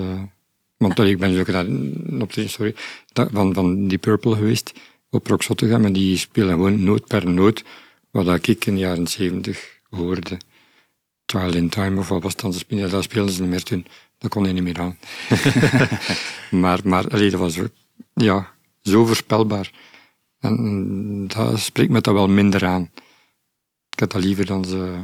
want 0.77 0.99
ik 0.99 1.19
ben 1.19 1.41
ook 1.41 1.47
naar 1.47 1.67
een 1.67 2.19
optreden, 2.23 2.51
sorry, 2.51 2.75
dat- 3.13 3.31
van, 3.33 3.55
van 3.55 3.89
die 3.89 3.99
Purple 3.99 4.35
geweest 4.35 4.73
op 5.11 5.27
Rock 5.27 5.43
Zottegem 5.43 5.85
en 5.85 5.93
die 5.93 6.17
spelen 6.17 6.51
gewoon 6.51 6.85
noot 6.85 7.07
per 7.07 7.29
noot 7.29 7.65
wat 8.11 8.49
ik 8.49 8.67
in 8.67 8.75
de 8.75 8.81
jaren 8.81 9.07
zeventig 9.07 9.81
hoorde. 9.89 10.39
Trial 11.27 11.55
in 11.55 11.69
Time 11.69 11.99
of 11.99 12.09
wat 12.09 12.23
was 12.23 12.33
het 12.33 12.41
dan? 12.41 12.53
Ze 12.53 12.59
spelen- 12.59 12.91
Dat 12.91 13.03
speelden 13.03 13.35
ze 13.35 13.41
niet 13.41 13.51
meer 13.51 13.63
toen. 13.63 13.87
Dat 14.19 14.31
kon 14.31 14.43
hij 14.45 14.53
niet 14.53 14.63
meer 14.63 14.81
aan. 14.81 14.99
maar 16.63 16.81
maar 16.85 17.09
allee, 17.09 17.31
dat 17.31 17.41
was 17.41 17.55
zo, 17.55 17.67
ja, 18.15 18.53
zo 18.83 19.05
voorspelbaar. 19.07 19.71
En 20.41 21.27
dat 21.29 21.59
spreekt 21.59 21.91
me 21.91 22.01
dat 22.01 22.15
wel 22.15 22.29
minder 22.29 22.67
aan. 22.67 22.91
Ik 23.91 24.01
had 24.01 24.11
dat 24.13 24.25
liever 24.25 24.47
dan 24.47 24.65
ze... 24.65 24.95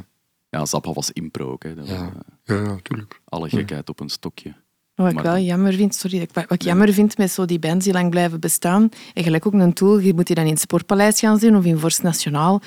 Ja, 0.50 0.66
Zappa 0.66 0.92
was 0.92 1.10
impro 1.10 1.50
ook. 1.50 1.62
Hè. 1.62 1.74
Dat 1.74 1.88
was, 1.88 1.96
Ja, 1.96 2.12
eh, 2.44 2.56
ja, 2.56 2.62
ja 2.64 2.78
tuurlijk. 2.82 3.20
alle 3.24 3.48
gekheid 3.48 3.88
op 3.88 4.00
een 4.00 4.08
stokje. 4.08 4.54
Wat 5.02 5.10
ik 5.10 5.14
Maar 5.16 5.24
wel 5.24 5.32
dan- 5.34 5.44
jammer 5.44 5.72
vind, 5.72 5.94
sorry, 5.94 6.28
wat 6.32 6.50
ik- 6.52 6.62
jammer 6.62 6.92
vind 6.92 7.18
met 7.18 7.30
zo 7.30 7.44
die 7.44 7.58
bands 7.58 7.84
die 7.84 7.92
lang 7.94 8.10
blijven 8.10 8.40
bestaan, 8.40 8.88
en 9.14 9.22
gelijk 9.24 9.46
ook 9.46 9.52
een 9.52 9.72
tool, 9.72 9.98
je 9.98 10.14
moet 10.14 10.26
die 10.26 10.36
dan 10.36 10.44
in 10.44 10.50
het 10.50 10.60
Sportpaleis 10.60 11.18
gaan 11.18 11.38
zien 11.38 11.56
of 11.56 11.64
in 11.64 11.78
Vorst 11.78 12.02
Nationaal. 12.02 12.60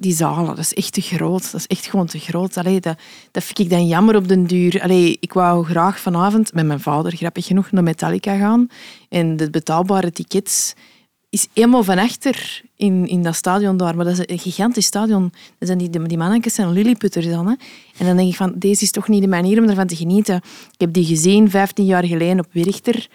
Die 0.00 0.14
zalen, 0.14 0.46
dat 0.46 0.58
is 0.58 0.74
echt 0.74 0.92
te 0.92 1.00
groot. 1.00 1.42
Dat 1.52 1.60
is 1.60 1.66
echt 1.66 1.86
gewoon 1.86 2.06
te 2.06 2.18
groot. 2.18 2.56
Allee, 2.56 2.80
dat, 2.80 2.98
dat 3.30 3.44
vind 3.44 3.58
ik 3.58 3.70
dan 3.70 3.86
jammer 3.86 4.16
op 4.16 4.28
den 4.28 4.44
duur. 4.46 4.82
Allee, 4.82 5.16
ik 5.20 5.32
wou 5.32 5.64
graag 5.64 5.98
vanavond 6.00 6.52
met 6.54 6.66
mijn 6.66 6.80
vader, 6.80 7.16
grappig 7.16 7.46
genoeg, 7.46 7.70
naar 7.72 7.82
Metallica 7.82 8.36
gaan. 8.36 8.68
En 9.08 9.36
de 9.36 9.50
betaalbare 9.50 10.12
tickets 10.12 10.74
is 11.34 11.46
helemaal 11.52 11.84
van 11.84 11.98
achter 11.98 12.62
in, 12.76 13.06
in 13.06 13.22
dat 13.22 13.34
stadion 13.34 13.76
daar. 13.76 13.96
Maar 13.96 14.04
dat 14.04 14.18
is 14.18 14.28
een 14.28 14.38
gigantisch 14.38 14.86
stadion. 14.86 15.32
Dat 15.58 15.68
zijn 15.68 15.78
die, 15.78 15.90
die 15.90 16.18
mannetjes 16.18 16.54
zijn 16.54 16.72
lilliputters 16.72 17.26
dan. 17.26 17.46
Hè. 17.46 17.54
En 17.98 18.06
dan 18.06 18.16
denk 18.16 18.28
ik 18.28 18.36
van, 18.36 18.52
deze 18.56 18.82
is 18.82 18.90
toch 18.90 19.08
niet 19.08 19.22
de 19.22 19.28
manier 19.28 19.62
om 19.62 19.68
ervan 19.68 19.86
te 19.86 19.96
genieten. 19.96 20.36
Ik 20.72 20.80
heb 20.80 20.92
die 20.92 21.04
gezien 21.04 21.50
15 21.50 21.84
jaar 21.84 22.04
geleden 22.04 22.38
op 22.38 22.46
Werchter 22.52 23.08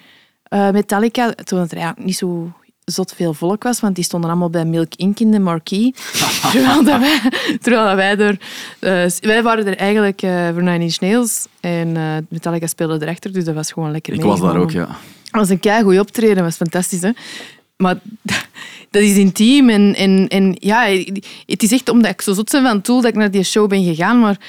eh, 0.43 0.69
Metallica. 0.69 1.31
Toen 1.31 1.59
het 1.59 1.71
er 1.71 1.93
niet 1.97 2.17
zo 2.17 2.51
zot 2.91 3.13
veel 3.15 3.33
volk 3.33 3.63
was, 3.63 3.79
want 3.79 3.95
die 3.95 4.03
stonden 4.03 4.29
allemaal 4.29 4.49
bij 4.49 4.65
Milk 4.65 4.95
Inc. 4.95 5.19
in 5.19 5.31
de 5.31 5.39
marquee. 5.39 5.93
terwijl, 6.51 6.83
dat 6.83 6.99
wij, 6.99 7.19
terwijl 7.61 7.85
dat 7.85 7.95
wij 7.95 8.17
er... 8.17 8.39
eh, 8.79 9.11
wij 9.29 9.43
waren 9.43 9.67
er 9.67 9.77
eigenlijk 9.77 10.21
eh, 10.21 10.49
voor 10.53 10.63
Nine 10.63 10.79
Inch 10.79 10.99
Nails. 10.99 11.47
En 11.59 11.97
eh, 11.97 12.03
Metallica 12.29 12.67
speelde 12.67 13.05
erachter, 13.05 13.33
dus 13.33 13.43
dat 13.43 13.55
was 13.55 13.71
gewoon 13.71 13.91
lekker 13.91 14.13
Ik 14.13 14.21
was 14.21 14.39
daar 14.39 14.57
ook, 14.57 14.71
ja. 14.71 14.85
Dat 14.85 15.41
was 15.41 15.49
een 15.49 15.59
keigoed 15.59 15.99
optreden, 15.99 16.35
dat 16.35 16.43
was 16.43 16.55
fantastisch. 16.55 17.01
Hè? 17.01 17.11
Maar 17.83 17.99
dat 18.91 19.01
is 19.01 19.17
intiem 19.17 19.69
en, 19.69 19.95
en, 19.95 20.27
en 20.27 20.55
ja, 20.59 20.85
het 21.45 21.63
is 21.63 21.71
echt 21.71 21.89
omdat 21.89 22.11
ik 22.11 22.21
zo 22.21 22.33
zot 22.33 22.51
ben 22.51 22.63
van 22.63 22.81
Tool 22.81 23.01
dat 23.01 23.09
ik 23.11 23.17
naar 23.17 23.31
die 23.31 23.43
show 23.43 23.69
ben 23.69 23.83
gegaan, 23.83 24.19
maar 24.19 24.39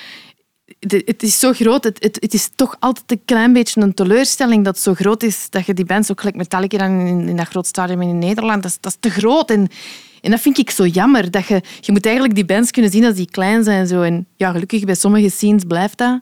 het, 0.78 1.22
is 1.22 1.38
zo 1.38 1.52
groot. 1.52 1.84
Het, 1.84 2.02
het, 2.02 2.16
het 2.20 2.34
is 2.34 2.50
toch 2.54 2.76
altijd 2.78 3.10
een 3.10 3.22
klein 3.24 3.52
beetje 3.52 3.80
een 3.80 3.94
teleurstelling 3.94 4.64
dat 4.64 4.74
het 4.74 4.82
zo 4.82 4.94
groot 4.94 5.22
is 5.22 5.50
dat 5.50 5.66
je 5.66 5.74
die 5.74 5.84
bands 5.84 6.10
ook 6.10 6.18
gelijk 6.18 6.36
Metallica 6.36 6.78
dan 6.78 7.00
in, 7.06 7.28
in 7.28 7.36
dat 7.36 7.48
groot 7.48 7.66
stadion 7.66 8.02
in 8.02 8.18
Nederland, 8.18 8.62
dat 8.62 8.70
is, 8.70 8.78
dat 8.80 8.92
is 8.92 8.98
te 9.00 9.10
groot. 9.10 9.50
En, 9.50 9.68
en 10.20 10.30
dat 10.30 10.40
vind 10.40 10.58
ik 10.58 10.70
zo 10.70 10.86
jammer. 10.86 11.30
Dat 11.30 11.46
je, 11.46 11.62
je 11.80 11.92
moet 11.92 12.04
eigenlijk 12.04 12.34
die 12.34 12.44
bands 12.44 12.70
kunnen 12.70 12.90
zien 12.90 13.04
als 13.04 13.14
die 13.14 13.30
klein 13.30 13.64
zijn. 13.64 13.86
Zo. 13.86 14.02
En 14.02 14.26
ja, 14.36 14.50
gelukkig 14.50 14.84
bij 14.84 14.94
sommige 14.94 15.30
scenes 15.30 15.64
blijft 15.64 15.98
dat. 15.98 16.20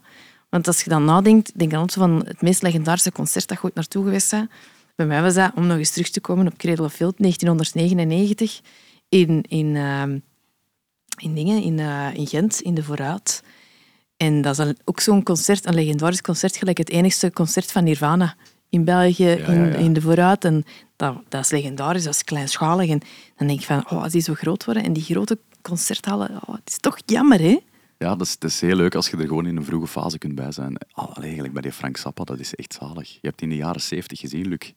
Want 0.48 0.66
als 0.66 0.82
je 0.82 0.90
dan 0.90 1.04
nadenkt, 1.04 1.59
denk 1.59 1.74
ook 1.74 1.90
zo 1.90 2.00
van 2.00 2.22
het 2.26 2.42
meest 2.42 2.62
legendarische 2.62 3.12
concert 3.12 3.48
dat 3.48 3.56
je 3.56 3.64
ooit 3.64 3.74
naartoe 3.74 4.04
geweest 4.04 4.30
bent. 4.30 4.50
Bij 4.99 5.07
mij 5.07 5.22
was 5.22 5.34
dat, 5.34 5.53
om 5.55 5.66
nog 5.66 5.78
eens 5.78 5.90
terug 5.90 6.09
te 6.09 6.20
komen, 6.20 6.46
op 6.46 6.57
Cradle 6.57 6.84
of 6.84 6.92
Filth, 6.92 7.18
1999, 7.18 8.61
in, 9.09 9.42
in, 9.49 9.76
ehm, 9.76 10.18
in, 11.18 11.34
dingen, 11.34 11.62
in, 11.62 11.78
eh, 11.78 12.14
in 12.14 12.26
Gent, 12.26 12.61
in 12.61 12.74
de 12.74 12.82
Vooruit. 12.82 13.42
En 14.16 14.42
dat 14.42 14.59
is 14.59 14.74
ook 14.84 15.01
zo'n 15.01 15.22
concert, 15.22 15.66
een 15.66 15.74
legendarisch 15.74 16.20
concert, 16.20 16.57
gelijk 16.57 16.78
het 16.78 16.90
enigste 16.90 17.32
concert 17.32 17.72
van 17.72 17.84
Nirvana 17.84 18.36
in 18.68 18.84
België, 18.84 19.24
ja, 19.24 19.46
in, 19.46 19.64
ja. 19.64 19.74
in 19.74 19.92
de 19.92 20.01
Vooruit. 20.01 20.44
En 20.44 20.64
dat, 20.96 21.16
dat 21.28 21.40
is 21.40 21.51
legendarisch, 21.51 22.05
dat 22.05 22.14
is 22.14 22.24
kleinschalig. 22.24 22.90
En 22.90 23.01
dan 23.36 23.46
denk 23.46 23.61
ik 23.61 23.66
van, 23.66 23.90
oh, 23.90 24.03
als 24.03 24.12
die 24.12 24.22
zo 24.22 24.34
groot 24.34 24.64
worden 24.64 24.84
en 24.84 24.92
die 24.92 25.03
grote 25.03 25.38
concerthallen, 25.62 26.30
oh, 26.30 26.55
het 26.55 26.68
is 26.68 26.78
toch 26.78 26.99
jammer, 27.07 27.40
hè? 27.40 27.59
Ja, 27.99 28.16
dat 28.16 28.26
is, 28.26 28.38
dat 28.38 28.51
is 28.51 28.61
heel 28.61 28.76
leuk 28.76 28.94
als 28.94 29.09
je 29.09 29.16
er 29.16 29.26
gewoon 29.26 29.46
in 29.46 29.57
een 29.57 29.64
vroege 29.64 29.86
fase 29.86 30.18
kunt 30.18 30.34
bij 30.34 30.53
zijn. 30.53 30.76
Oh, 30.94 31.16
eigenlijk 31.20 31.53
bij 31.53 31.62
die 31.62 31.72
Frank 31.72 31.96
Zappa, 31.96 32.24
dat 32.24 32.38
is 32.38 32.55
echt 32.55 32.74
zalig. 32.80 33.09
Je 33.12 33.18
hebt 33.20 33.38
die 33.38 33.49
in 33.49 33.55
de 33.55 33.62
jaren 33.62 33.80
70 33.80 34.20
gezien, 34.20 34.49
Luc. 34.49 34.72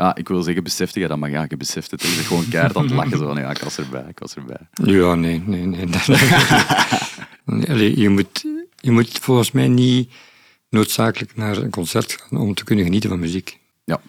Ja, 0.00 0.14
ik 0.14 0.28
wil 0.28 0.42
zeggen, 0.42 0.62
besefte 0.64 1.00
je 1.00 1.08
dat, 1.08 1.18
maar 1.18 1.30
ja, 1.30 1.44
je 1.48 1.56
beseft 1.56 1.90
het. 1.90 2.02
Je 2.02 2.14
bent 2.14 2.26
gewoon 2.26 2.48
keihard 2.48 2.76
aan 2.76 2.82
het 2.82 2.92
lachen. 2.92 3.18
Zo 3.18 3.26
van, 3.26 3.36
ja, 3.36 3.50
ik 3.50 3.58
was 3.58 3.78
erbij, 3.78 4.04
ik 4.08 4.18
was 4.18 4.34
erbij. 4.34 4.68
Ja, 4.72 5.14
nee, 5.14 5.42
nee, 5.46 5.66
nee. 5.66 5.86
nee 7.44 7.70
allee, 7.70 7.98
je, 7.98 8.08
moet, 8.08 8.44
je 8.76 8.90
moet 8.90 9.18
volgens 9.18 9.50
mij 9.50 9.68
niet 9.68 10.12
noodzakelijk 10.68 11.36
naar 11.36 11.56
een 11.56 11.70
concert 11.70 12.12
gaan 12.12 12.38
om 12.40 12.54
te 12.54 12.64
kunnen 12.64 12.84
genieten 12.84 13.10
van 13.10 13.18
muziek. 13.18 13.58
Ja. 13.84 14.00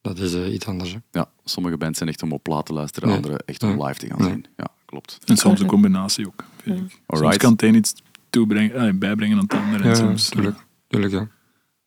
Dat 0.00 0.18
is 0.18 0.34
eh, 0.34 0.52
iets 0.52 0.66
anders. 0.66 0.92
Hè. 0.92 0.98
Ja, 1.10 1.30
sommige 1.44 1.76
bands 1.76 1.98
zijn 1.98 2.10
echt 2.10 2.22
om 2.22 2.32
op 2.32 2.42
plaat 2.42 2.66
te 2.66 2.72
luisteren, 2.72 3.10
andere 3.10 3.40
echt 3.44 3.62
om 3.62 3.84
live 3.84 3.98
te 3.98 4.06
gaan 4.06 4.22
zien. 4.24 4.46
Ja, 4.56 4.66
klopt. 4.84 5.18
En 5.24 5.36
soms 5.36 5.60
een 5.60 5.66
combinatie 5.66 6.26
ook, 6.26 6.44
vind 6.62 6.78
ik. 6.78 6.90
Soms 6.90 7.00
Alright. 7.06 7.36
kan 7.36 7.52
het 7.52 7.62
een 7.62 7.74
iets 7.74 7.94
toebrengen, 8.30 8.74
eh, 8.74 8.92
bijbrengen 8.94 9.36
aan 9.36 9.42
het 9.42 9.54
andere. 9.54 9.82
en 9.82 9.88
Ja, 9.88 9.94
soms, 9.94 10.28
tuurlijk. 10.28 10.56
tuurlijk 10.88 11.12
ja. 11.12 11.28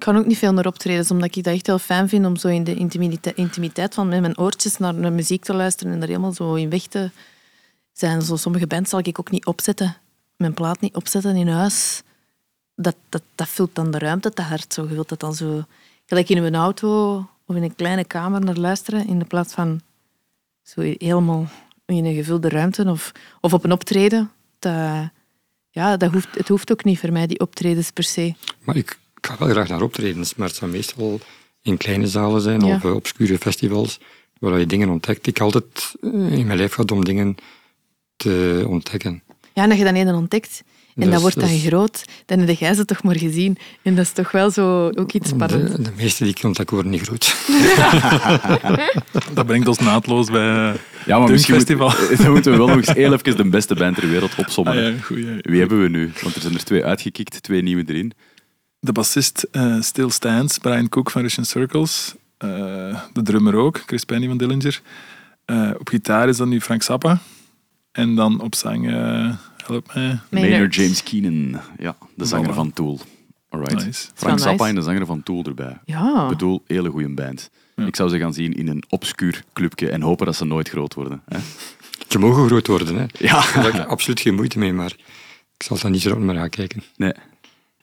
Ik 0.04 0.10
kan 0.10 0.18
ook 0.18 0.28
niet 0.28 0.38
veel 0.38 0.54
naar 0.54 0.66
optredens, 0.66 1.12
omdat 1.12 1.36
ik 1.36 1.43
dat 1.43 1.54
echt 1.54 1.68
heel 1.68 1.80
fijn 1.80 2.10
vind 2.10 2.26
om 2.26 2.36
zo 2.36 2.47
in 2.47 2.64
de 2.64 2.76
intimiteit, 3.36 3.93
van 3.93 4.08
met 4.08 4.22
mijn 4.22 4.38
oortjes 4.38 4.78
naar, 4.78 5.14
muziek 5.14 5.43
te 5.43 5.54
luisteren 5.54 5.93
en 5.93 6.01
er 6.01 6.08
helemaal 6.08 6.34
zo 6.34 6.54
in 6.54 6.70
weg 6.70 6.82
te 6.82 7.12
zijn. 7.91 8.22
Zo, 8.22 8.36
sommige 8.36 8.68
bands 8.68 8.89
zal 8.89 8.99
ik 8.99 9.20
ook 9.20 9.32
niet 9.32 9.45
opzetten. 9.45 9.97
Mijn 10.38 10.54
plaat 10.54 10.80
niet 10.80 10.95
opzetten 10.95 11.36
in 11.36 11.47
huis. 11.47 12.01
Dat, 12.76 12.95
dat, 13.10 13.22
dat 13.36 13.47
vult 13.47 13.76
dan 13.76 13.91
de 13.91 13.97
ruimte 13.97 14.34
te 14.34 14.41
hard. 14.41 14.74
Zo. 14.74 14.82
Je 14.82 14.93
wilt 14.93 15.10
dat 15.10 15.20
dan 15.20 15.36
zo... 15.36 15.64
Gelijk 16.06 16.30
in 16.30 16.43
een 16.43 16.56
auto 16.56 17.18
of 17.45 17.56
in 17.56 17.64
een 17.64 17.76
kleine 17.76 18.06
kamer 18.06 18.41
naar 18.41 18.58
luisteren, 18.58 19.08
in 19.08 19.20
de 19.20 19.26
plaats 19.26 19.54
van 19.54 19.82
zo 20.62 20.82
helemaal 20.82 21.47
in 21.86 22.06
een 22.06 22.16
gevulde 22.16 22.49
ruimte 22.49 22.84
of, 22.84 23.12
of 23.41 23.54
op 23.54 23.64
een 23.64 23.72
optreden. 23.72 24.32
Dat, 24.60 25.10
ja, 25.70 25.97
dat 25.97 26.12
hoeft, 26.12 26.36
het 26.36 26.47
hoeft 26.47 26.72
ook 26.72 26.84
niet 26.84 26.99
voor 26.99 27.12
mij, 27.12 27.28
die 27.28 27.39
optredens 27.39 27.91
per 27.91 28.04
se. 28.04 28.34
Maar 28.64 28.76
ik 28.76 29.01
ga 29.28 29.36
wel 29.40 29.50
graag 29.50 29.68
naar 29.68 29.82
optredens, 29.82 30.36
maar 30.36 30.48
het 30.48 30.56
zou 30.58 30.72
meestal 30.72 31.20
in 31.62 31.78
kleine 31.78 32.08
zalen 32.08 32.42
zijn 32.42 32.66
Ja. 32.66 32.76
of 32.76 32.84
eh, 32.84 32.94
obscure 32.96 33.38
festivals 33.38 34.00
waar 34.40 34.60
je 34.60 34.66
dingen 34.66 34.90
ontdekt. 34.90 35.28
Ik 35.28 35.40
altijd 35.40 35.94
eh, 36.02 36.10
in 36.32 36.46
mijn 36.46 36.58
lijf 36.58 36.74
gaat 36.74 36.92
om 36.92 37.06
dingen 37.06 37.36
te 38.16 38.64
ontdekken. 38.68 39.24
Ja, 39.54 39.64
en 39.64 39.70
dat 39.70 39.78
je 39.78 39.84
dan 39.84 39.96
een 39.96 40.16
ontdekt 40.16 40.62
en 40.96 41.02
Dus- 41.02 41.12
dat 41.12 41.22
wordt 41.22 41.40
dan 41.40 41.50
dus- 41.50 41.66
groot, 41.66 42.06
dan 42.26 42.40
heb 42.40 42.58
jij 42.58 42.74
ze 42.74 42.86
toch 42.86 43.04
maar 43.04 43.18
gezien. 43.18 43.58
En 43.82 43.96
dat 43.96 44.06
is 44.06 44.12
toch 44.12 44.32
wel 44.32 44.52
zo 44.52 44.90
ook 44.90 45.12
iets 45.12 45.30
spannends. 45.30 45.76
De, 45.76 45.82
de 45.82 45.92
meeste 45.96 46.24
die 46.24 46.34
ik 46.38 46.44
ontdek 46.44 46.70
worden 46.70 46.92
niet 46.92 47.02
groot. 47.02 47.36
Dat 49.34 49.46
brengt 49.46 49.68
ons 49.68 49.78
naadloos 49.80 50.30
bij... 50.32 50.76
Ja, 51.06 51.20
maar 51.20 51.32
misschien 51.32 51.54
moet- 51.56 51.64
Festival. 51.64 51.94
dan 52.24 52.32
moeten 52.32 52.52
we 52.52 52.58
wel 52.58 52.68
nog 52.68 52.76
eens 52.78 52.94
heel 52.94 53.14
even 53.14 53.38
de 53.38 53.50
beste 53.50 53.76
band 53.76 53.96
ter 53.96 54.10
wereld 54.10 54.32
ah, 54.38 54.40
opsommen. 54.40 54.84
ja, 54.94 55.00
goeie. 55.02 55.26
Wie 55.42 55.60
hebben 55.60 55.82
we 55.82 55.90
nu? 55.90 56.12
Want 56.22 56.36
er 56.36 56.42
zijn 56.42 56.54
er 56.54 56.64
twee 56.64 56.84
uitgekikt, 56.86 57.44
twee 57.44 57.62
nieuwe 57.62 57.84
erin. 57.88 58.12
De 58.84 58.92
bassist 58.92 59.48
eh, 59.52 59.82
Still 59.82 60.10
Stands, 60.10 60.58
Brian 60.58 60.90
Cook 60.90 61.12
van 61.12 61.22
Russian 61.22 61.46
Circles. 61.46 62.16
Eh, 62.38 62.50
de 63.14 63.22
drummer 63.22 63.56
ook, 63.56 63.82
Chris 63.86 64.04
Penny 64.04 64.28
van 64.28 64.38
Dillinger. 64.38 64.82
Eh, 65.46 65.70
op 65.80 65.88
gitaar 65.90 66.30
is 66.30 66.38
dan 66.38 66.50
nu 66.50 66.62
Frank 66.62 66.84
Zappa. 66.84 67.20
En 67.92 68.16
dan 68.16 68.42
op 68.42 68.56
zang, 68.56 68.88
eh, 68.92 69.34
help 69.66 69.94
mij, 69.94 70.20
Maynard. 70.30 70.76
James 70.76 71.04
Keenan, 71.04 71.62
ja, 71.80 71.96
de 72.16 72.26
zanger 72.26 72.52
Voilà. 72.52 72.56
van 72.56 72.74
Tool. 72.74 73.00
Alright. 73.50 73.86
Nice. 73.86 74.08
Frank 74.14 74.40
Zappa 74.40 74.52
nice. 74.64 74.70
en 74.70 74.76
de 74.76 74.82
zanger 74.82 75.06
van 75.06 75.24
Tool 75.24 75.44
erbij. 75.44 75.80
Ja, 75.86 76.24
Ik 76.24 76.30
bedoel, 76.30 76.64
hele 76.68 76.90
goede 76.90 77.10
band. 77.14 77.50
Ja. 77.76 77.86
Ik 77.86 77.96
zou 77.96 78.10
ze 78.10 78.20
gaan 78.20 78.34
zien 78.34 78.54
in 78.54 78.68
een 78.68 78.84
obscuur 78.90 79.44
clubje 79.54 79.90
en 79.90 80.02
hopen 80.02 80.26
dat 80.26 80.36
ze 80.36 80.46
nooit 80.46 80.70
groot 80.70 80.94
worden. 80.94 81.22
Hè? 81.26 81.38
Ze 82.08 82.20
mogen 82.20 82.48
groot 82.48 82.68
worden, 82.68 82.96
hè. 82.96 83.06
Ja. 83.18 83.34
Daar 83.54 83.64
heb 83.64 83.74
ik 83.74 83.86
absoluut 83.86 84.20
geen 84.20 84.36
moeite 84.36 84.60
mee, 84.60 84.74
maar 84.74 84.96
ik 85.58 85.64
zal 85.64 85.78
daar 85.80 85.92
niet 85.92 86.02
zo 86.02 86.12
op 86.14 86.20
naar 86.20 86.36
gaan 86.36 86.50
kijken. 86.50 86.84
Nee. 86.96 87.14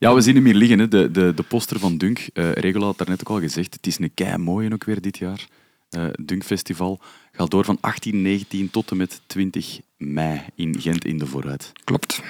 Ja, 0.00 0.14
we 0.14 0.20
zien 0.20 0.34
hem 0.34 0.44
hier 0.44 0.54
liggen, 0.54 0.78
hè. 0.78 0.88
De, 0.88 1.10
de, 1.10 1.32
de 1.34 1.42
poster 1.42 1.78
van 1.78 1.96
Dunk. 1.98 2.28
Eh 2.32 2.52
Regula 2.52 2.84
had 2.84 2.98
daarnet 2.98 3.20
ook 3.20 3.28
al 3.36 3.40
gezegd, 3.40 3.74
het 3.74 3.86
is 3.86 3.98
een 3.98 4.14
kei 4.14 4.36
mooie 4.36 4.72
ook 4.72 4.84
weer 4.84 5.00
dit 5.00 5.18
jaar. 5.18 5.46
eh 5.90 6.04
Dunkfestival. 6.24 7.00
Gaat 7.32 7.50
door 7.50 7.64
van 7.64 7.78
18, 7.80 8.22
19 8.22 8.70
tot 8.70 8.90
en 8.90 8.96
met 8.96 9.20
20 9.26 9.80
mei 9.96 10.40
in 10.54 10.80
Gent 10.80 11.04
in 11.04 11.18
de 11.18 11.26
Vooruit. 11.26 11.72
Klopt. 11.84 12.22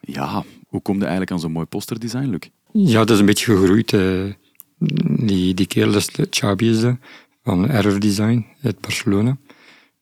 Ja, 0.00 0.44
hoe 0.68 0.80
kom 0.82 0.94
je 0.94 1.00
eigenlijk 1.00 1.30
aan 1.30 1.40
zo'n 1.40 1.52
mooi 1.52 1.66
posterdesign, 1.66 2.28
Luc? 2.28 2.40
Ja, 2.72 2.98
dat 2.98 3.10
is 3.10 3.18
een 3.18 3.26
beetje 3.26 3.56
gegroeid. 3.56 3.92
eh. 3.92 4.24
die, 5.26 5.54
die 5.54 5.66
kerel, 5.66 5.94
is 5.94 6.06
de 6.06 6.26
Chabi 6.30 6.96
van 7.42 7.68
Error 7.68 8.00
Design 8.00 8.46
uit 8.62 8.80
Barcelona. 8.80 9.36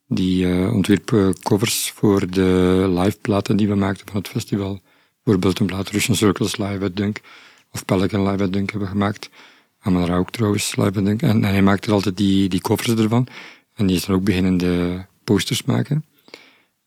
Die 0.06 0.46
ontwierp 0.72 1.12
eh, 1.12 1.28
covers 1.42 1.90
voor 1.94 2.30
de 2.30 2.86
liveplaten 2.98 3.56
die 3.56 3.68
we 3.68 3.74
maakten 3.74 4.06
van 4.06 4.16
het 4.16 4.28
festival. 4.28 4.80
Bijvoorbeeld 5.28 5.60
een 5.60 5.76
plaat 5.76 5.90
Russian 5.90 6.16
Circles 6.16 6.56
live 6.56 7.12
of 7.70 7.84
Pelican 7.84 8.30
live 8.30 8.50
Dunk 8.50 8.70
hebben 8.70 8.88
gemaakt. 8.88 9.30
Amara 9.80 10.16
ook 10.16 10.30
trouwens 10.30 10.76
live. 10.76 11.02
En, 11.02 11.18
en 11.18 11.44
hij 11.44 11.62
maakte 11.62 11.90
altijd 11.90 12.16
die, 12.16 12.48
die 12.48 12.60
covers 12.60 12.88
ervan. 12.88 13.26
En 13.74 13.86
die 13.86 13.96
is 13.96 14.04
dan 14.04 14.16
ook 14.16 14.24
beginnen 14.24 14.56
de 14.56 15.04
posters 15.24 15.62
maken. 15.62 16.04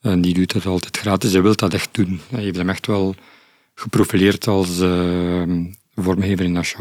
En 0.02 0.22
die 0.22 0.34
doet 0.34 0.54
dat 0.54 0.66
altijd 0.66 0.98
gratis. 0.98 1.32
Hij 1.32 1.42
wil 1.42 1.56
dat 1.56 1.74
echt 1.74 1.90
doen. 1.92 2.20
Hij 2.30 2.44
heeft 2.44 2.56
hem 2.56 2.70
echt 2.70 2.88
wel 2.88 3.16
geprofileerd 3.76 4.48
als 4.48 4.80
eh, 4.80 5.44
vormgever 5.96 6.46
in 6.46 6.54
dat. 6.54 6.76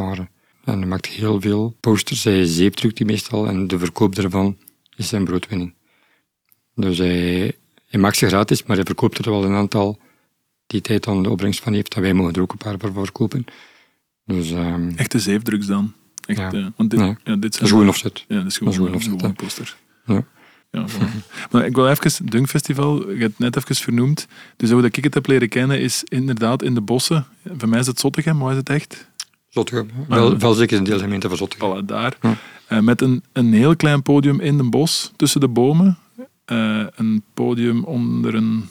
En 0.64 0.78
hij 0.78 0.86
maakt 0.86 1.06
heel 1.06 1.40
veel 1.40 1.76
posters. 1.80 2.24
Hij 2.24 2.44
zeepdrukt 2.44 2.96
die 2.96 3.06
meestal 3.06 3.46
en 3.46 3.66
de 3.66 3.78
verkoop 3.78 4.14
daarvan 4.14 4.56
is 4.96 5.08
zijn 5.08 5.24
broodwinning. 5.24 5.74
Dus 6.74 6.98
hij, 6.98 7.52
hij 7.88 8.00
maakt 8.00 8.16
ze 8.16 8.26
gratis, 8.26 8.62
maar 8.64 8.76
hij 8.76 8.84
verkoopt 8.84 9.18
er 9.18 9.30
wel 9.30 9.44
een 9.44 9.54
aantal 9.54 9.98
die 10.70 10.80
tijd 10.80 11.04
dan 11.04 11.22
de 11.22 11.30
opbrengst 11.30 11.60
van 11.62 11.72
heeft. 11.72 11.94
En 11.94 12.02
wij 12.02 12.14
mogen 12.14 12.32
er 12.32 12.40
ook 12.40 12.52
een 12.52 12.58
paar 12.58 12.74
voor 12.78 12.92
verkopen. 13.04 13.44
Dus 14.24 14.50
ehm, 14.52 14.90
Echte 14.96 15.18
zeefdrugs 15.18 15.66
dan. 15.66 15.92
Echt, 16.26 16.38
Ja. 16.38 16.52
eh, 16.52 16.66
want 16.76 16.90
dit, 16.90 16.98
Nee. 17.00 17.16
ja, 17.24 17.32
dit 17.32 17.42
dat 17.42 17.54
zijn 17.54 17.64
is 17.64 17.70
gewoon 17.70 17.88
offset. 17.88 18.24
Ja, 18.28 18.36
dat 18.36 18.46
is 18.46 18.56
gewoon, 18.58 18.74
Dat 18.92 19.00
is 19.00 19.04
gewoon 19.04 19.24
een 19.24 19.34
poster. 19.34 19.76
Ja. 20.06 20.24
Ja, 20.70 20.84
maar 21.50 21.66
ik 21.66 21.74
wil 21.74 21.88
even, 21.88 22.26
Dunkfestival, 22.26 23.10
je 23.10 23.18
hebt 23.18 23.22
het 23.22 23.38
net 23.38 23.56
even 23.56 23.74
vernoemd. 23.74 24.26
Dus 24.56 24.70
hoe 24.70 24.82
dat 24.82 24.96
ik 24.96 25.04
het 25.04 25.14
heb 25.14 25.26
leren 25.26 25.48
kennen 25.48 25.80
is 25.80 26.04
inderdaad 26.04 26.62
in 26.62 26.74
de 26.74 26.80
bossen. 26.80 27.26
Voor 27.56 27.68
mij 27.68 27.78
is 27.78 27.86
het 27.86 28.00
Zottegem, 28.00 28.36
maar 28.36 28.50
is 28.50 28.56
het 28.56 28.68
echt? 28.68 29.08
Zottegem. 29.48 29.90
Wel, 30.08 30.38
wel 30.38 30.52
zeker 30.54 30.78
een 30.78 30.84
deelgemeente 30.84 31.28
van 31.28 31.36
Zottegem. 31.36 31.82
Voilà, 31.82 31.84
daar. 31.84 32.16
Ja. 32.22 32.36
Eh, 32.66 32.78
met 32.80 33.00
een, 33.00 33.22
een 33.32 33.52
heel 33.52 33.76
klein 33.76 34.02
podium 34.02 34.40
in 34.40 34.58
een 34.58 34.70
bos, 34.70 35.12
tussen 35.16 35.40
de 35.40 35.48
bomen. 35.48 35.98
Eh, 36.44 36.84
een 36.94 37.22
podium 37.34 37.84
onder 37.84 38.34
een... 38.34 38.68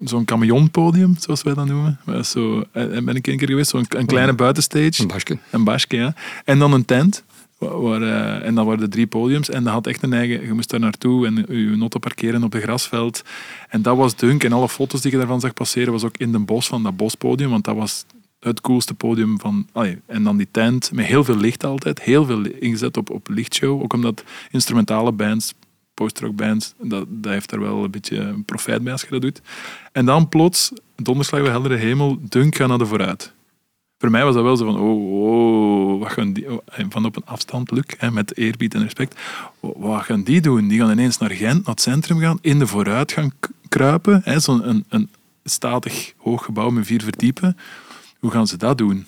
Zo'n 0.00 0.24
camionpodium, 0.24 1.16
zoals 1.18 1.42
wij 1.42 1.54
dat 1.54 1.66
noemen. 1.66 2.00
Dat 2.04 2.26
Zo, 2.26 2.64
eh, 2.72 2.86
ben 2.88 3.16
ik 3.16 3.26
een 3.26 3.36
keer 3.36 3.48
geweest, 3.48 3.70
zo'n 3.70 3.86
een 3.88 4.06
kleine 4.06 4.32
buitenstage. 4.32 5.02
Een 5.02 5.08
basje. 5.08 5.38
Een 5.50 5.64
basje, 5.64 5.96
ja. 5.96 6.14
En 6.44 6.58
dan 6.58 6.72
een 6.72 6.84
tent. 6.84 7.24
Waar, 7.58 7.80
waar, 7.80 8.02
eh, 8.02 8.46
en 8.46 8.54
dan 8.54 8.66
waren 8.66 8.82
er 8.82 8.88
drie 8.88 9.06
podiums. 9.06 9.50
En 9.50 9.64
dat 9.64 9.72
had 9.72 9.86
echt 9.86 10.02
een 10.02 10.12
eigen... 10.12 10.46
Je 10.46 10.52
moest 10.52 10.70
daar 10.70 10.80
naartoe 10.80 11.26
en 11.26 11.34
je 11.48 11.76
auto 11.80 11.98
parkeren 11.98 12.42
op 12.42 12.50
de 12.50 12.60
grasveld. 12.60 13.22
En 13.68 13.82
dat 13.82 13.96
was 13.96 14.16
dunk. 14.16 14.44
En 14.44 14.52
alle 14.52 14.68
foto's 14.68 15.00
die 15.00 15.10
je 15.10 15.16
daarvan 15.16 15.40
zag 15.40 15.54
passeren, 15.54 15.92
was 15.92 16.04
ook 16.04 16.16
in 16.16 16.32
de 16.32 16.38
bos 16.38 16.66
van 16.66 16.82
dat 16.82 16.96
bospodium. 16.96 17.50
Want 17.50 17.64
dat 17.64 17.76
was 17.76 18.04
het 18.40 18.60
coolste 18.60 18.94
podium 18.94 19.40
van... 19.40 19.66
allee, 19.72 19.98
en 20.06 20.22
dan 20.22 20.36
die 20.36 20.48
tent, 20.50 20.92
met 20.92 21.06
heel 21.06 21.24
veel 21.24 21.36
licht 21.36 21.64
altijd. 21.64 22.02
Heel 22.02 22.24
veel 22.24 22.46
ingezet 22.46 22.96
op, 22.96 23.10
op 23.10 23.28
lichtshow. 23.28 23.82
Ook 23.82 23.92
omdat 23.92 24.24
instrumentale 24.50 25.12
bands, 25.12 25.54
post-rock 25.96 26.36
bands, 26.36 26.74
dat, 26.82 27.06
dat 27.08 27.32
heeft 27.32 27.50
daar 27.50 27.60
wel 27.60 27.84
een 27.84 27.90
beetje 27.90 28.16
een 28.16 28.44
profijt 28.44 28.82
bij 28.82 28.92
als 28.92 29.02
je 29.02 29.08
dat 29.10 29.20
doet. 29.20 29.40
En 29.92 30.06
dan 30.06 30.28
plots, 30.28 30.72
donderslag 30.96 31.42
bij 31.42 31.50
heldere 31.50 31.76
hemel, 31.76 32.18
dunk 32.20 32.56
gaat 32.56 32.68
naar 32.68 32.78
de 32.78 32.86
vooruit 32.86 33.34
voor 33.98 34.10
mij 34.10 34.24
was 34.24 34.34
dat 34.34 34.42
wel 34.42 34.56
zo 34.56 34.64
van, 34.64 34.78
oh, 34.80 35.22
oh 35.22 36.00
wat 36.00 36.12
gaan 36.12 36.32
die, 36.32 36.52
oh, 36.52 36.58
van 36.88 37.04
op 37.04 37.16
een 37.16 37.24
afstand, 37.24 37.70
Luc, 37.70 37.84
met 38.12 38.36
eerbied 38.36 38.74
en 38.74 38.82
respect, 38.82 39.20
oh, 39.60 39.82
wat 39.82 40.02
gaan 40.02 40.22
die 40.22 40.40
doen? 40.40 40.68
Die 40.68 40.80
gaan 40.80 40.90
ineens 40.90 41.18
naar 41.18 41.30
Gent, 41.30 41.64
naar 41.64 41.74
het 41.74 41.80
centrum 41.80 42.20
gaan, 42.20 42.38
in 42.40 42.58
de 42.58 42.66
vooruit 42.66 43.12
gaan 43.12 43.32
kruipen, 43.68 44.40
zo'n 44.40 44.68
een, 44.68 44.84
een 44.88 45.10
statig 45.44 46.12
hoog 46.16 46.44
gebouw 46.44 46.70
met 46.70 46.86
vier 46.86 47.02
verdiepen. 47.02 47.56
Hoe 48.18 48.30
gaan 48.30 48.46
ze 48.46 48.56
dat 48.56 48.78
doen? 48.78 49.06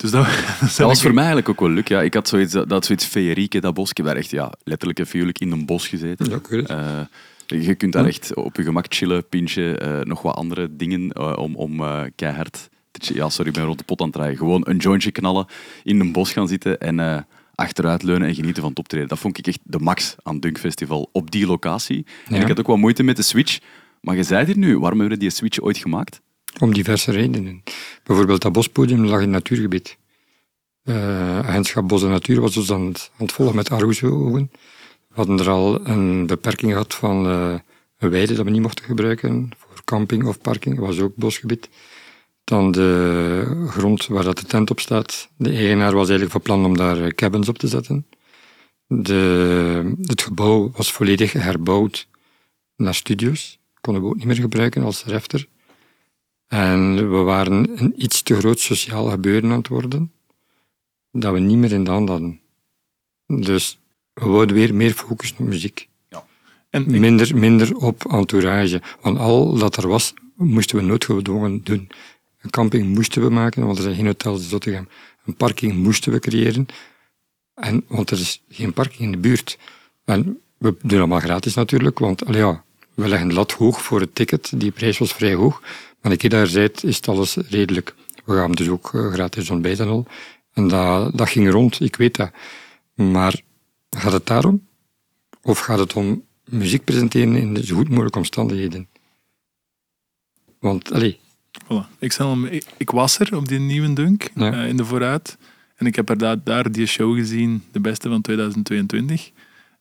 Dus 0.00 0.10
dat, 0.10 0.26
Dat 0.60 0.76
was 0.76 1.02
voor 1.02 1.14
mij 1.14 1.24
eigenlijk 1.24 1.48
ook 1.48 1.60
wel 1.60 1.70
leuk. 1.70 1.88
Ja. 1.88 2.02
Ik 2.02 2.14
had 2.14 2.28
zoiets, 2.28 2.52
dat, 2.52 2.68
dat 2.68 2.84
zoiets 2.84 3.04
feerieke, 3.04 3.60
dat 3.60 3.74
bos. 3.74 3.90
Ik 3.90 3.96
heb 3.96 4.06
daar 4.06 4.16
echt 4.16 4.30
ja, 4.30 4.52
letterlijk 4.64 4.98
en 4.98 5.06
figuurlijk 5.06 5.38
in 5.38 5.50
een 5.50 5.66
bos 5.66 5.88
gezeten. 5.88 6.40
Ja. 6.50 7.06
Eh, 7.46 7.62
je 7.62 7.74
kunt 7.74 7.92
daar 7.92 8.06
echt 8.06 8.34
op 8.34 8.56
je 8.56 8.62
gemak 8.62 8.86
chillen, 8.88 9.28
pintje, 9.28 9.78
eh, 9.78 10.00
nog 10.00 10.22
wat 10.22 10.34
andere 10.34 10.76
dingen 10.76 11.12
eh, 11.12 11.32
om, 11.36 11.56
om 11.56 11.80
eh, 11.80 12.02
keihard 12.14 12.68
te. 12.90 13.14
Ja, 13.14 13.28
sorry, 13.28 13.48
ik 13.48 13.56
ben 13.56 13.64
rond 13.64 13.78
de 13.78 13.84
pot 13.84 14.00
aan 14.00 14.06
het 14.06 14.14
draaien. 14.14 14.36
Gewoon 14.36 14.62
een 14.64 14.76
jointje 14.76 15.10
knallen, 15.10 15.46
in 15.84 16.00
een 16.00 16.12
bos 16.12 16.32
gaan 16.32 16.48
zitten 16.48 16.80
en 16.80 17.00
eh, 17.00 17.18
achteruit 17.54 18.02
leunen 18.02 18.28
en 18.28 18.34
genieten 18.34 18.60
van 18.60 18.70
het 18.70 18.78
optreden. 18.78 19.08
Dat 19.08 19.18
vond 19.18 19.38
ik 19.38 19.46
echt 19.46 19.60
de 19.62 19.78
max 19.78 20.16
aan 20.22 20.40
Dunk 20.40 20.58
Festival 20.58 21.08
op 21.12 21.30
die 21.30 21.46
locatie. 21.46 22.06
En 22.28 22.40
ik 22.40 22.48
had 22.48 22.60
ook 22.60 22.66
wat 22.66 22.76
moeite 22.76 23.02
met 23.02 23.16
de 23.16 23.22
switch. 23.22 23.58
Maar 24.00 24.16
je 24.16 24.22
zei 24.22 24.38
het 24.38 24.46
hier 24.46 24.58
nu, 24.58 24.78
waarom 24.78 24.98
hebben 24.98 25.18
we 25.18 25.24
die 25.24 25.32
switch 25.32 25.60
ooit 25.60 25.78
gemaakt? 25.78 26.20
Om 26.58 26.72
diverse 26.72 27.10
redenen. 27.10 27.62
Bijvoorbeeld 28.04 28.42
dat 28.42 28.52
bospodium 28.52 29.04
lag 29.04 29.20
in 29.20 29.30
natuurgebied. 29.30 29.96
Eh 30.82 31.38
agentschap 31.38 31.88
Bos 31.88 32.02
en 32.02 32.08
Natuur 32.08 32.40
was 32.40 32.54
dus 32.54 32.70
aan 32.70 32.86
het, 32.86 33.10
het 33.16 33.32
volgen 33.32 33.56
met 33.56 33.70
Aruzo-ogen. 33.70 34.50
We 35.08 35.14
hadden 35.14 35.38
er 35.38 35.48
al 35.48 35.86
een 35.86 36.26
beperking 36.26 36.72
gehad 36.72 36.94
van 36.94 37.26
eh, 37.26 37.54
een 37.98 38.10
weide 38.10 38.34
dat 38.34 38.44
we 38.44 38.50
niet 38.50 38.62
mochten 38.62 38.84
gebruiken 38.84 39.50
voor 39.58 39.84
camping 39.84 40.24
of 40.24 40.40
parking. 40.40 40.76
Dat 40.76 40.86
was 40.86 41.00
ook 41.00 41.16
bosgebied. 41.16 41.68
Dan 42.44 42.70
de 42.70 43.66
grond 43.68 44.06
waar 44.06 44.24
dat 44.24 44.38
de 44.38 44.46
tent 44.46 44.70
op 44.70 44.80
staat. 44.80 45.28
De 45.36 45.50
eigenaar 45.50 45.92
was 45.92 46.08
eigenlijk 46.08 46.30
van 46.30 46.42
plan 46.42 46.64
om 46.64 46.76
daar 46.76 47.02
eh, 47.02 47.08
cabins 47.08 47.48
op 47.48 47.58
te 47.58 47.68
zetten. 47.68 48.06
De, 48.86 49.94
het 50.02 50.22
gebouw 50.22 50.70
was 50.74 50.92
volledig 50.92 51.32
herbouwd 51.32 52.08
naar 52.76 52.94
studios. 52.94 53.58
Konden 53.80 54.02
we 54.02 54.08
ook 54.08 54.16
niet 54.16 54.26
meer 54.26 54.36
gebruiken 54.36 54.82
als 54.82 55.04
refter. 55.04 55.48
En 56.50 56.94
we 57.10 57.16
waren 57.16 57.82
een 57.82 57.92
iets 57.96 58.22
te 58.22 58.34
groot 58.36 58.60
sociaal 58.60 59.10
gebeuren 59.10 59.50
aan 59.50 59.58
het 59.58 59.68
worden, 59.68 60.12
dat 61.12 61.32
we 61.32 61.38
niet 61.38 61.56
meer 61.56 61.72
in 61.72 61.84
de 61.84 61.90
hand 61.90 62.08
hadden. 62.08 62.40
Dus 63.26 63.78
we 64.12 64.26
wouden 64.28 64.56
weer 64.56 64.74
meer 64.74 64.92
focussen 64.92 65.38
op 65.38 65.46
muziek. 65.46 65.88
En 66.70 66.82
ik- 66.82 67.00
Minder, 67.00 67.36
minder 67.36 67.76
op 67.76 68.04
entourage. 68.12 68.82
Want 69.00 69.18
al 69.18 69.54
dat 69.58 69.76
er 69.76 69.88
was, 69.88 70.14
moesten 70.36 70.76
we 70.76 70.82
noodgedwongen 70.82 71.64
doen. 71.64 71.88
Een 72.40 72.50
camping 72.50 72.94
moesten 72.94 73.22
we 73.22 73.30
maken, 73.30 73.64
want 73.64 73.76
er 73.76 73.82
zijn 73.82 73.94
geen 73.96 74.06
hotels 74.06 74.42
in 74.42 74.48
Zottegem. 74.48 74.88
Een 75.24 75.34
parking 75.36 75.74
moesten 75.74 76.12
we 76.12 76.18
creëren, 76.18 76.66
en, 77.54 77.84
want 77.88 78.10
er 78.10 78.18
is 78.20 78.42
geen 78.48 78.72
parking 78.72 79.00
in 79.00 79.10
de 79.12 79.18
buurt. 79.18 79.58
En 80.04 80.40
we 80.58 80.76
doen 80.82 80.98
allemaal 80.98 81.20
gratis 81.20 81.54
natuurlijk, 81.54 81.98
want 81.98 82.22
ja, 82.30 82.64
we 82.94 83.08
leggen 83.08 83.28
de 83.28 83.34
lat 83.34 83.52
hoog 83.52 83.82
voor 83.82 84.00
het 84.00 84.14
ticket. 84.14 84.60
Die 84.60 84.70
prijs 84.70 84.98
was 84.98 85.12
vrij 85.12 85.34
hoog. 85.34 85.62
Maar 86.02 86.16
keer 86.16 86.30
daar 86.30 86.46
zijt, 86.46 86.84
is 86.84 86.96
het 86.96 87.08
alles 87.08 87.36
redelijk. 87.36 87.94
We 88.24 88.34
gaan 88.34 88.52
dus 88.52 88.68
ook 88.68 88.94
eh, 88.94 89.12
gratis 89.12 89.50
ontbijten 89.50 89.88
al. 89.88 90.06
En 90.52 90.68
dat, 90.68 91.18
dat 91.18 91.28
ging 91.28 91.50
rond, 91.50 91.80
ik 91.80 91.96
weet 91.96 92.16
dat. 92.16 92.30
Maar 92.94 93.40
gaat 93.90 94.12
het 94.12 94.26
daarom? 94.26 94.66
Of 95.42 95.58
gaat 95.58 95.78
het 95.78 95.92
om 95.94 96.24
muziek 96.44 96.84
presenteren 96.84 97.36
in 97.36 97.54
de 97.54 97.66
zo 97.66 97.76
goed 97.76 97.88
mogelijke 97.88 98.18
omstandigheden? 98.18 98.88
Want, 100.58 100.92
allee, 100.92 101.18
Voilà. 101.64 101.86
Ik, 101.98 102.12
hem, 102.12 102.44
ik, 102.44 102.64
ik 102.76 102.90
was 102.90 103.18
er 103.18 103.36
op 103.36 103.48
die 103.48 103.58
nieuwe 103.58 103.92
Dunk 103.92 104.30
Ja. 104.34 104.52
eh, 104.52 104.68
in 104.68 104.76
de 104.76 104.84
vooruit. 104.84 105.38
En 105.76 105.86
ik 105.86 105.96
heb 105.96 106.08
er 106.08 106.18
daar, 106.18 106.44
daar 106.44 106.72
die 106.72 106.86
show 106.86 107.14
gezien, 107.16 107.64
de 107.72 107.80
beste 107.80 108.08
van 108.08 108.20
2022. 108.20 109.30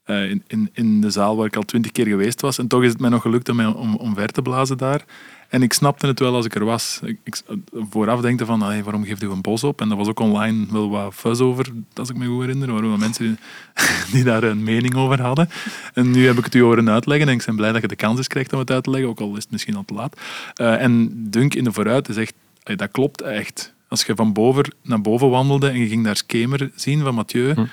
eh, 0.03 0.29
in, 0.29 0.43
in, 0.47 0.69
in 0.73 1.01
de 1.01 1.09
zaal 1.09 1.35
waar 1.35 1.45
ik 1.45 1.55
al 1.55 1.63
twintig 1.63 1.91
keer 1.91 2.07
geweest 2.07 2.41
was. 2.41 2.57
En 2.57 2.67
toch 2.67 2.83
is 2.83 2.89
het 2.91 2.99
mij 2.99 3.09
nog 3.09 3.21
gelukt 3.21 3.49
om, 3.49 3.55
mij 3.55 3.65
om, 3.65 3.95
om 3.95 4.15
ver 4.15 4.27
te 4.31 4.41
blazen 4.41 4.77
daar. 4.77 5.05
En 5.49 5.61
ik 5.61 5.73
snapte 5.73 6.07
het 6.07 6.19
wel 6.19 6.35
als 6.35 6.45
ik 6.45 6.55
er 6.55 6.65
was. 6.65 6.99
Ik, 7.03 7.17
ik 7.23 7.41
vooraf 7.89 8.21
denkte 8.21 8.45
van, 8.45 8.61
allee, 8.61 8.83
waarom 8.83 9.03
geeft 9.03 9.23
u 9.23 9.29
een 9.29 9.41
bos 9.41 9.63
op? 9.63 9.81
En 9.81 9.91
er 9.91 9.97
was 9.97 10.07
ook 10.07 10.19
online 10.19 10.65
wel 10.71 10.89
wat 10.89 11.13
fuzz 11.13 11.41
over, 11.41 11.65
als 11.93 12.09
ik 12.09 12.17
me 12.17 12.25
goed 12.25 12.41
herinner. 12.41 12.69
Er 12.69 12.81
wel 12.81 12.97
mensen 12.97 13.39
die, 14.11 14.23
daar 14.23 14.43
een 14.43 14.63
mening 14.63 14.95
over 14.95 15.21
hadden. 15.21 15.49
En 15.93 16.11
nu 16.11 16.25
heb 16.25 16.37
ik 16.37 16.43
het 16.43 16.55
u 16.55 16.61
horen 16.61 16.89
uitleggen. 16.89 17.27
En 17.27 17.33
ik 17.33 17.45
ben 17.45 17.55
blij 17.55 17.71
dat 17.71 17.81
je 17.81 17.87
de 17.87 17.95
kans 17.95 18.17
eens 18.17 18.27
krijgt 18.27 18.53
om 18.53 18.59
het 18.59 18.71
uit 18.71 18.83
te 18.83 18.89
leggen. 18.89 19.09
Ook 19.09 19.19
al 19.19 19.35
is 19.35 19.43
het 19.43 19.51
misschien 19.51 19.75
al 19.75 19.85
te 19.85 19.93
laat. 19.93 20.19
Eh, 20.53 20.81
en 20.81 21.11
Dunk 21.29 21.53
in 21.53 21.63
de 21.63 21.71
vooruit 21.71 22.09
is 22.09 22.17
echt... 22.17 22.33
dat 22.63 22.91
klopt 22.91 23.21
echt. 23.21 23.73
Als 23.87 24.03
je 24.03 24.15
van 24.15 24.33
boven 24.33 24.73
naar 24.83 25.01
boven 25.01 25.29
wandelde 25.29 25.69
en 25.69 25.79
je 25.79 25.87
ging 25.87 26.03
daar 26.03 26.17
Schemer 26.17 26.71
zien 26.75 27.01
van 27.01 27.15
Mathieu... 27.15 27.53
Hm. 27.53 27.65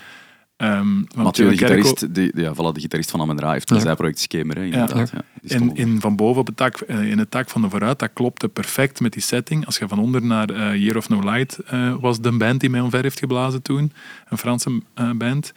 Ehm, 0.57 1.03
Mathieu, 1.15 1.51
de 1.51 1.57
gitarist, 1.57 2.15
die, 2.15 2.31
ja, 2.35 2.53
voilà, 2.55 2.73
de 2.75 2.81
gitarist 2.81 3.11
van 3.11 3.21
Amen 3.21 3.41
Ra 3.41 3.53
heeft 3.53 3.71
een 3.71 3.77
Ja. 3.77 3.83
zijproject 3.83 4.19
Schemer, 4.19 4.57
hè, 4.57 4.65
inderdaad. 4.65 5.13
Ja. 5.43 5.59
In, 5.75 6.01
van 6.01 6.17
boven 6.17 6.41
op 6.41 6.47
het 6.47 6.57
tak, 6.57 6.77
eh, 6.77 7.11
in 7.11 7.19
het 7.19 7.31
tak 7.31 7.49
van 7.51 7.63
de 7.63 7.71
vooruit, 7.71 7.99
dat 7.99 8.11
klopte 8.13 8.49
perfect 8.49 9.01
met 9.01 9.13
die 9.13 9.23
setting. 9.23 9.67
Als 9.67 9.79
je 9.79 9.89
van 9.89 9.99
onder 9.99 10.23
naar 10.23 10.51
eh, 10.51 10.75
Year 10.83 10.97
of 10.97 11.09
No 11.09 11.21
Light 11.31 11.59
eh, 11.59 11.95
was 12.01 12.21
de 12.21 12.33
band 12.33 12.61
die 12.61 12.71
mij 12.71 12.81
omver 12.81 13.03
heeft 13.03 13.19
geblazen 13.19 13.63
toen, 13.63 13.93
een 14.29 14.39
Franse 14.39 14.81
band, 15.17 15.53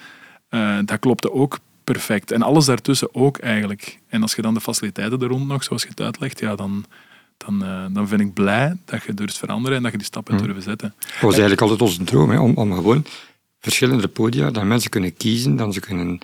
eh, 0.50 0.78
dat 0.86 1.00
klopte 1.00 1.32
ook 1.34 1.60
perfect. 1.84 2.32
En 2.32 2.42
alles 2.42 2.66
daartussen 2.66 3.16
ook 3.16 3.38
eigenlijk. 3.38 4.00
En 4.10 4.22
als 4.22 4.36
je 4.36 4.42
dan 4.42 4.54
de 4.54 4.62
faciliteiten 4.62 5.20
er 5.22 5.28
rond 5.28 5.48
nog, 5.48 5.64
zoals 5.64 5.82
je 5.82 5.90
het 5.90 6.02
uitlegt, 6.02 6.40
ja, 6.40 6.56
dan, 6.56 6.86
dan, 7.38 7.60
dan 7.94 8.08
ben 8.10 8.20
ik 8.20 8.34
blij 8.34 8.78
dat 8.86 9.04
je 9.04 9.14
durft 9.14 9.38
veranderen 9.38 9.78
en 9.78 9.84
dat 9.84 9.92
je 9.92 9.98
die 9.98 10.08
stappen 10.08 10.38
Hm. 10.38 10.44
durft 10.44 10.64
zetten. 10.64 10.94
Dat 11.00 11.12
was 11.22 11.32
eigenlijk 11.32 11.62
altijd 11.62 11.82
onze 11.82 12.04
droom, 12.04 12.30
hè, 12.30 12.40
om, 12.40 12.54
om 12.56 12.74
gewoon 12.74 13.06
verschillende 13.60 14.08
podia, 14.08 14.52
dat 14.52 14.64
mensen 14.64 14.90
kunnen 14.90 15.14
kiezen, 15.18 15.56
dan 15.56 15.74
ze 15.74 15.80
kunnen 15.80 16.20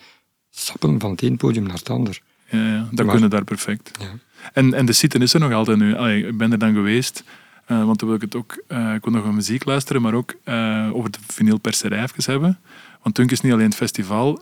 sappen 0.51 0.99
van 0.99 1.11
het 1.11 1.21
ene 1.21 1.36
podium 1.36 1.63
naar 1.67 1.77
het 1.77 1.89
ander. 1.89 2.21
Ja, 2.49 2.67
ja 2.67 2.88
dat 2.91 3.05
Maar- 3.05 3.13
kunnen 3.13 3.29
daar 3.29 3.43
perfect. 3.43 3.91
Ja. 3.99 4.05
En, 4.53 4.73
en 4.73 4.86
de 4.86 4.93
site 4.93 5.17
is 5.17 5.33
er 5.33 5.39
nog 5.39 5.51
altijd 5.51 5.77
nu. 5.77 5.95
Allee, 5.95 6.27
ik 6.27 6.38
ben 6.38 6.51
er 6.51 6.57
dan 6.57 6.73
geweest, 6.73 7.23
eh, 7.65 7.86
want 7.86 7.97
toen 7.97 8.07
wil 8.07 8.17
ik 8.17 8.23
het 8.23 8.36
ook... 8.36 8.63
eh, 8.67 8.93
ik 8.93 9.03
wil 9.03 9.13
nog 9.13 9.25
een 9.25 9.36
muziek 9.36 9.65
luisteren, 9.65 10.01
maar 10.01 10.13
ook 10.13 10.36
eh, 10.43 10.89
over 10.93 11.11
de 11.11 11.17
vinylperserij 11.27 12.03
even 12.03 12.31
hebben. 12.31 12.59
Want 13.01 13.15
Dunk 13.15 13.31
is 13.31 13.41
niet 13.41 13.53
alleen 13.53 13.65
het 13.65 13.75
festival. 13.75 14.41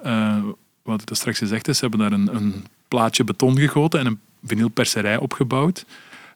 wat 0.84 1.02
het 1.10 1.18
straks 1.18 1.38
gezegd 1.38 1.68
is, 1.68 1.78
ze 1.78 1.88
hebben 1.88 2.10
daar 2.10 2.20
een, 2.20 2.36
een 2.36 2.66
plaatje 2.88 3.24
beton 3.24 3.58
gegoten 3.58 4.00
en 4.00 4.06
een 4.06 4.20
vinylperserij 4.46 5.18
opgebouwd. 5.18 5.86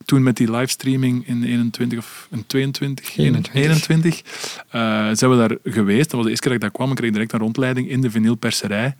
Toen 0.05 0.23
met 0.23 0.37
die 0.37 0.51
livestreaming 0.51 1.27
in 1.27 1.43
21 1.43 1.99
of 1.99 2.27
in 2.31 2.45
22, 2.47 3.17
21. 3.17 3.53
21 3.53 4.21
eh, 4.69 5.09
zijn 5.13 5.31
we 5.31 5.37
daar 5.37 5.57
geweest. 5.63 6.03
Dat 6.03 6.11
was 6.11 6.23
de 6.23 6.29
eerste 6.29 6.47
keer 6.47 6.51
dat 6.51 6.53
ik 6.53 6.61
daar 6.61 6.71
kwam. 6.71 6.89
Ik 6.89 6.95
kreeg 6.95 7.11
direct 7.11 7.33
een 7.33 7.39
rondleiding 7.39 7.89
in 7.89 8.01
de 8.01 8.11
vinylperserij. 8.11 8.95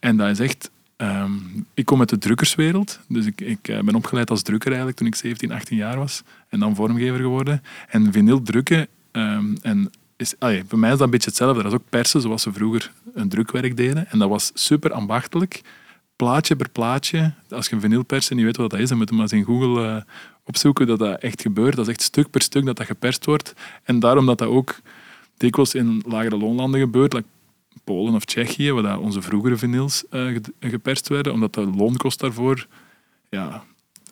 En 0.00 0.16
dat 0.16 0.28
is 0.28 0.40
echt... 0.40 0.70
ehm, 0.96 1.32
ik 1.74 1.84
kom 1.84 1.98
uit 1.98 2.08
de 2.08 2.18
drukkerswereld. 2.18 3.00
Dus 3.08 3.26
ik, 3.26 3.40
ik 3.40 3.68
eh, 3.68 3.80
ben 3.80 3.94
opgeleid 3.94 4.30
als 4.30 4.42
drukker 4.42 4.68
eigenlijk 4.68 4.98
toen 4.98 5.06
ik 5.06 5.14
17, 5.14 5.52
18 5.52 5.76
jaar 5.76 5.98
was. 5.98 6.22
En 6.48 6.58
dan 6.58 6.74
vormgever 6.74 7.18
geworden. 7.20 7.62
En 7.88 8.12
vinyl 8.12 8.42
drukken... 8.42 8.88
ehm, 9.12 9.54
en 9.62 9.90
is, 10.22 10.34
allee, 10.38 10.62
voor 10.68 10.78
mij 10.78 10.90
is 10.90 10.96
dat 10.96 11.04
een 11.04 11.12
beetje 11.12 11.28
hetzelfde. 11.28 11.62
Dat 11.62 11.72
is 11.72 11.78
ook 11.78 11.88
persen, 11.88 12.20
zoals 12.20 12.42
ze 12.42 12.52
vroeger 12.52 12.92
een 13.14 13.28
drukwerk 13.28 13.76
deden. 13.76 14.10
En 14.10 14.18
dat 14.18 14.28
was 14.28 14.50
super 14.54 14.92
ambachtelijk. 14.92 15.60
Plaatje 16.16 16.56
per 16.56 16.68
plaatje. 16.68 17.32
Als 17.50 17.68
je 17.68 17.74
een 17.74 17.80
vinyl 17.80 18.02
perst 18.02 18.30
en 18.30 18.36
niet 18.36 18.44
weet 18.44 18.56
wat 18.56 18.70
dat 18.70 18.80
is, 18.80 18.88
dan 18.88 18.98
moet 18.98 19.08
je 19.08 19.14
maar 19.14 19.22
eens 19.24 19.32
in 19.32 19.44
Google 19.44 19.86
eh, 19.86 20.02
opzoeken 20.44 20.86
dat 20.86 20.98
dat 20.98 21.20
echt 21.20 21.42
gebeurt. 21.42 21.76
Dat 21.76 21.86
is 21.86 21.92
echt 21.92 22.02
stuk 22.02 22.30
per 22.30 22.42
stuk 22.42 22.64
dat 22.64 22.76
dat 22.76 22.86
geperst 22.86 23.24
wordt. 23.24 23.54
En 23.82 24.00
daarom 24.00 24.26
dat 24.26 24.38
dat 24.38 24.48
ook 24.48 24.80
dikwijls 25.36 25.74
in 25.74 26.02
lagere 26.06 26.36
loonlanden 26.36 26.80
gebeurt, 26.80 27.12
like 27.12 27.28
Polen 27.84 28.14
of 28.14 28.24
Tsjechië, 28.24 28.72
waar 28.72 28.98
onze 28.98 29.22
vroegere 29.22 29.56
vinyls 29.56 30.08
eh, 30.08 30.36
geperst 30.60 31.08
werden, 31.08 31.32
omdat 31.32 31.54
de 31.54 31.66
loonkost 31.66 32.20
daarvoor, 32.20 32.66
ja, 33.28 33.64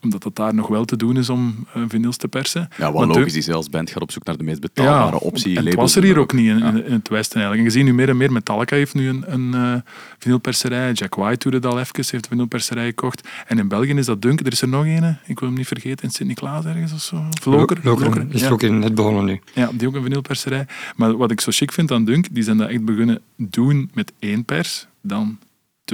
omdat 0.02 0.22
dat 0.22 0.36
daar 0.36 0.54
nog 0.54 0.66
wel 0.68 0.84
te 0.84 0.96
doen 0.96 1.16
is 1.16 1.28
om 1.28 1.66
eh, 1.74 1.82
vinyls 1.88 2.16
te 2.16 2.28
persen. 2.28 2.68
Ja, 2.78 2.92
wat 2.92 3.06
Maar 3.06 3.16
logisch 3.16 3.32
de- 3.32 3.38
is, 3.38 3.48
als 3.50 3.68
band 3.70 3.90
gaat 3.90 4.02
op 4.02 4.10
zoek 4.12 4.24
naar 4.24 4.36
de 4.36 4.44
meest 4.44 4.60
betaalbare 4.60 5.20
optie. 5.20 5.56
en 5.56 5.66
het 5.66 5.74
was 5.74 5.96
er 5.96 6.02
hier 6.02 6.18
ook 6.18 6.32
niet 6.32 6.46
in, 6.48 6.58
Ja. 6.58 6.68
in, 6.68 6.84
in 6.86 6.92
het 6.92 7.08
Westen 7.08 7.36
eigenlijk. 7.40 7.58
En 7.68 7.72
je 7.72 7.78
ziet 7.78 7.84
nu 7.90 7.94
meer 7.96 8.08
en 8.08 8.16
meer, 8.16 8.32
Metallica 8.32 8.76
heeft 8.76 8.94
nu 8.94 9.08
een, 9.08 9.24
een 9.26 9.54
eh, 9.54 9.74
vinylperserij, 10.18 10.92
Jack 10.92 11.14
White 11.14 11.38
doet 11.50 11.62
het 11.62 11.72
al 11.72 11.78
even, 11.80 11.94
heeft 11.96 12.12
een 12.12 12.20
vinylperserij 12.28 12.86
gekocht. 12.86 13.28
En 13.46 13.58
in 13.58 13.68
België 13.68 13.94
is 13.94 14.06
dat 14.06 14.22
Dunk, 14.22 14.40
er 14.40 14.52
is 14.52 14.62
er 14.62 14.68
nog 14.68 14.84
een, 14.84 15.18
ik 15.26 15.38
wil 15.40 15.48
hem 15.48 15.56
niet 15.56 15.66
vergeten, 15.66 16.04
in 16.04 16.10
Sint-Niklaas 16.10 16.64
ergens 16.64 16.92
of 16.92 17.00
zo. 17.00 17.16
Of 17.16 17.44
Loker. 17.44 17.78
Lokeren 17.82 18.12
Loker, 18.12 18.34
is 18.34 18.42
er 18.42 18.52
ook 18.52 18.62
in 18.62 18.78
net 18.78 18.94
begonnen 18.94 19.24
nu. 19.24 19.40
Ja, 19.54 19.70
die 19.74 19.88
ook 19.88 19.94
een 19.94 20.02
vinylperserij. 20.02 20.66
Maar 20.96 21.16
wat 21.16 21.30
ik 21.30 21.40
zo 21.40 21.50
chic 21.54 21.72
vind 21.72 21.90
aan 21.90 22.04
Dunk, 22.04 22.26
die 22.32 22.42
zijn 22.42 22.56
dat 22.56 22.68
echt 22.68 22.84
begonnen 22.84 23.20
doen 23.36 23.90
met 23.94 24.12
één 24.18 24.44
pers, 24.44 24.86
dan 25.02 25.38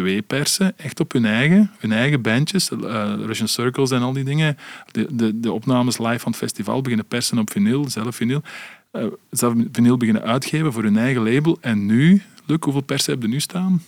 twee 0.01 0.23
persen, 0.23 0.79
echt 0.79 1.01
op 1.01 1.13
hun 1.13 1.25
eigen, 1.25 1.71
hun 1.79 1.93
eigen 1.93 2.21
bandjes, 2.23 2.71
eh, 2.71 3.13
Russian 3.27 3.49
Circles 3.49 3.91
en 3.91 4.03
al 4.03 4.13
die 4.13 4.25
dingen. 4.25 4.57
De, 4.91 5.07
de, 5.11 5.41
de 5.41 5.53
opnames 5.53 5.99
live 5.99 6.19
van 6.19 6.31
het 6.33 6.41
festival 6.41 6.81
beginnen 6.81 7.07
persen 7.07 7.39
op 7.39 7.51
vinyl, 7.51 7.91
zelf 7.91 8.17
vinyl. 8.17 8.43
eh, 8.91 9.05
zelf 9.31 9.55
vinyl 9.73 9.97
beginnen 9.97 10.23
uitgeven 10.23 10.73
voor 10.73 10.83
hun 10.83 10.97
eigen 10.99 11.23
label. 11.33 11.59
En 11.61 11.87
nu, 11.87 12.23
Luc, 12.47 12.59
hoeveel 12.61 12.83
persen 12.83 13.13
heb 13.13 13.23
je 13.23 13.29
nu 13.29 13.41
staan? 13.41 13.83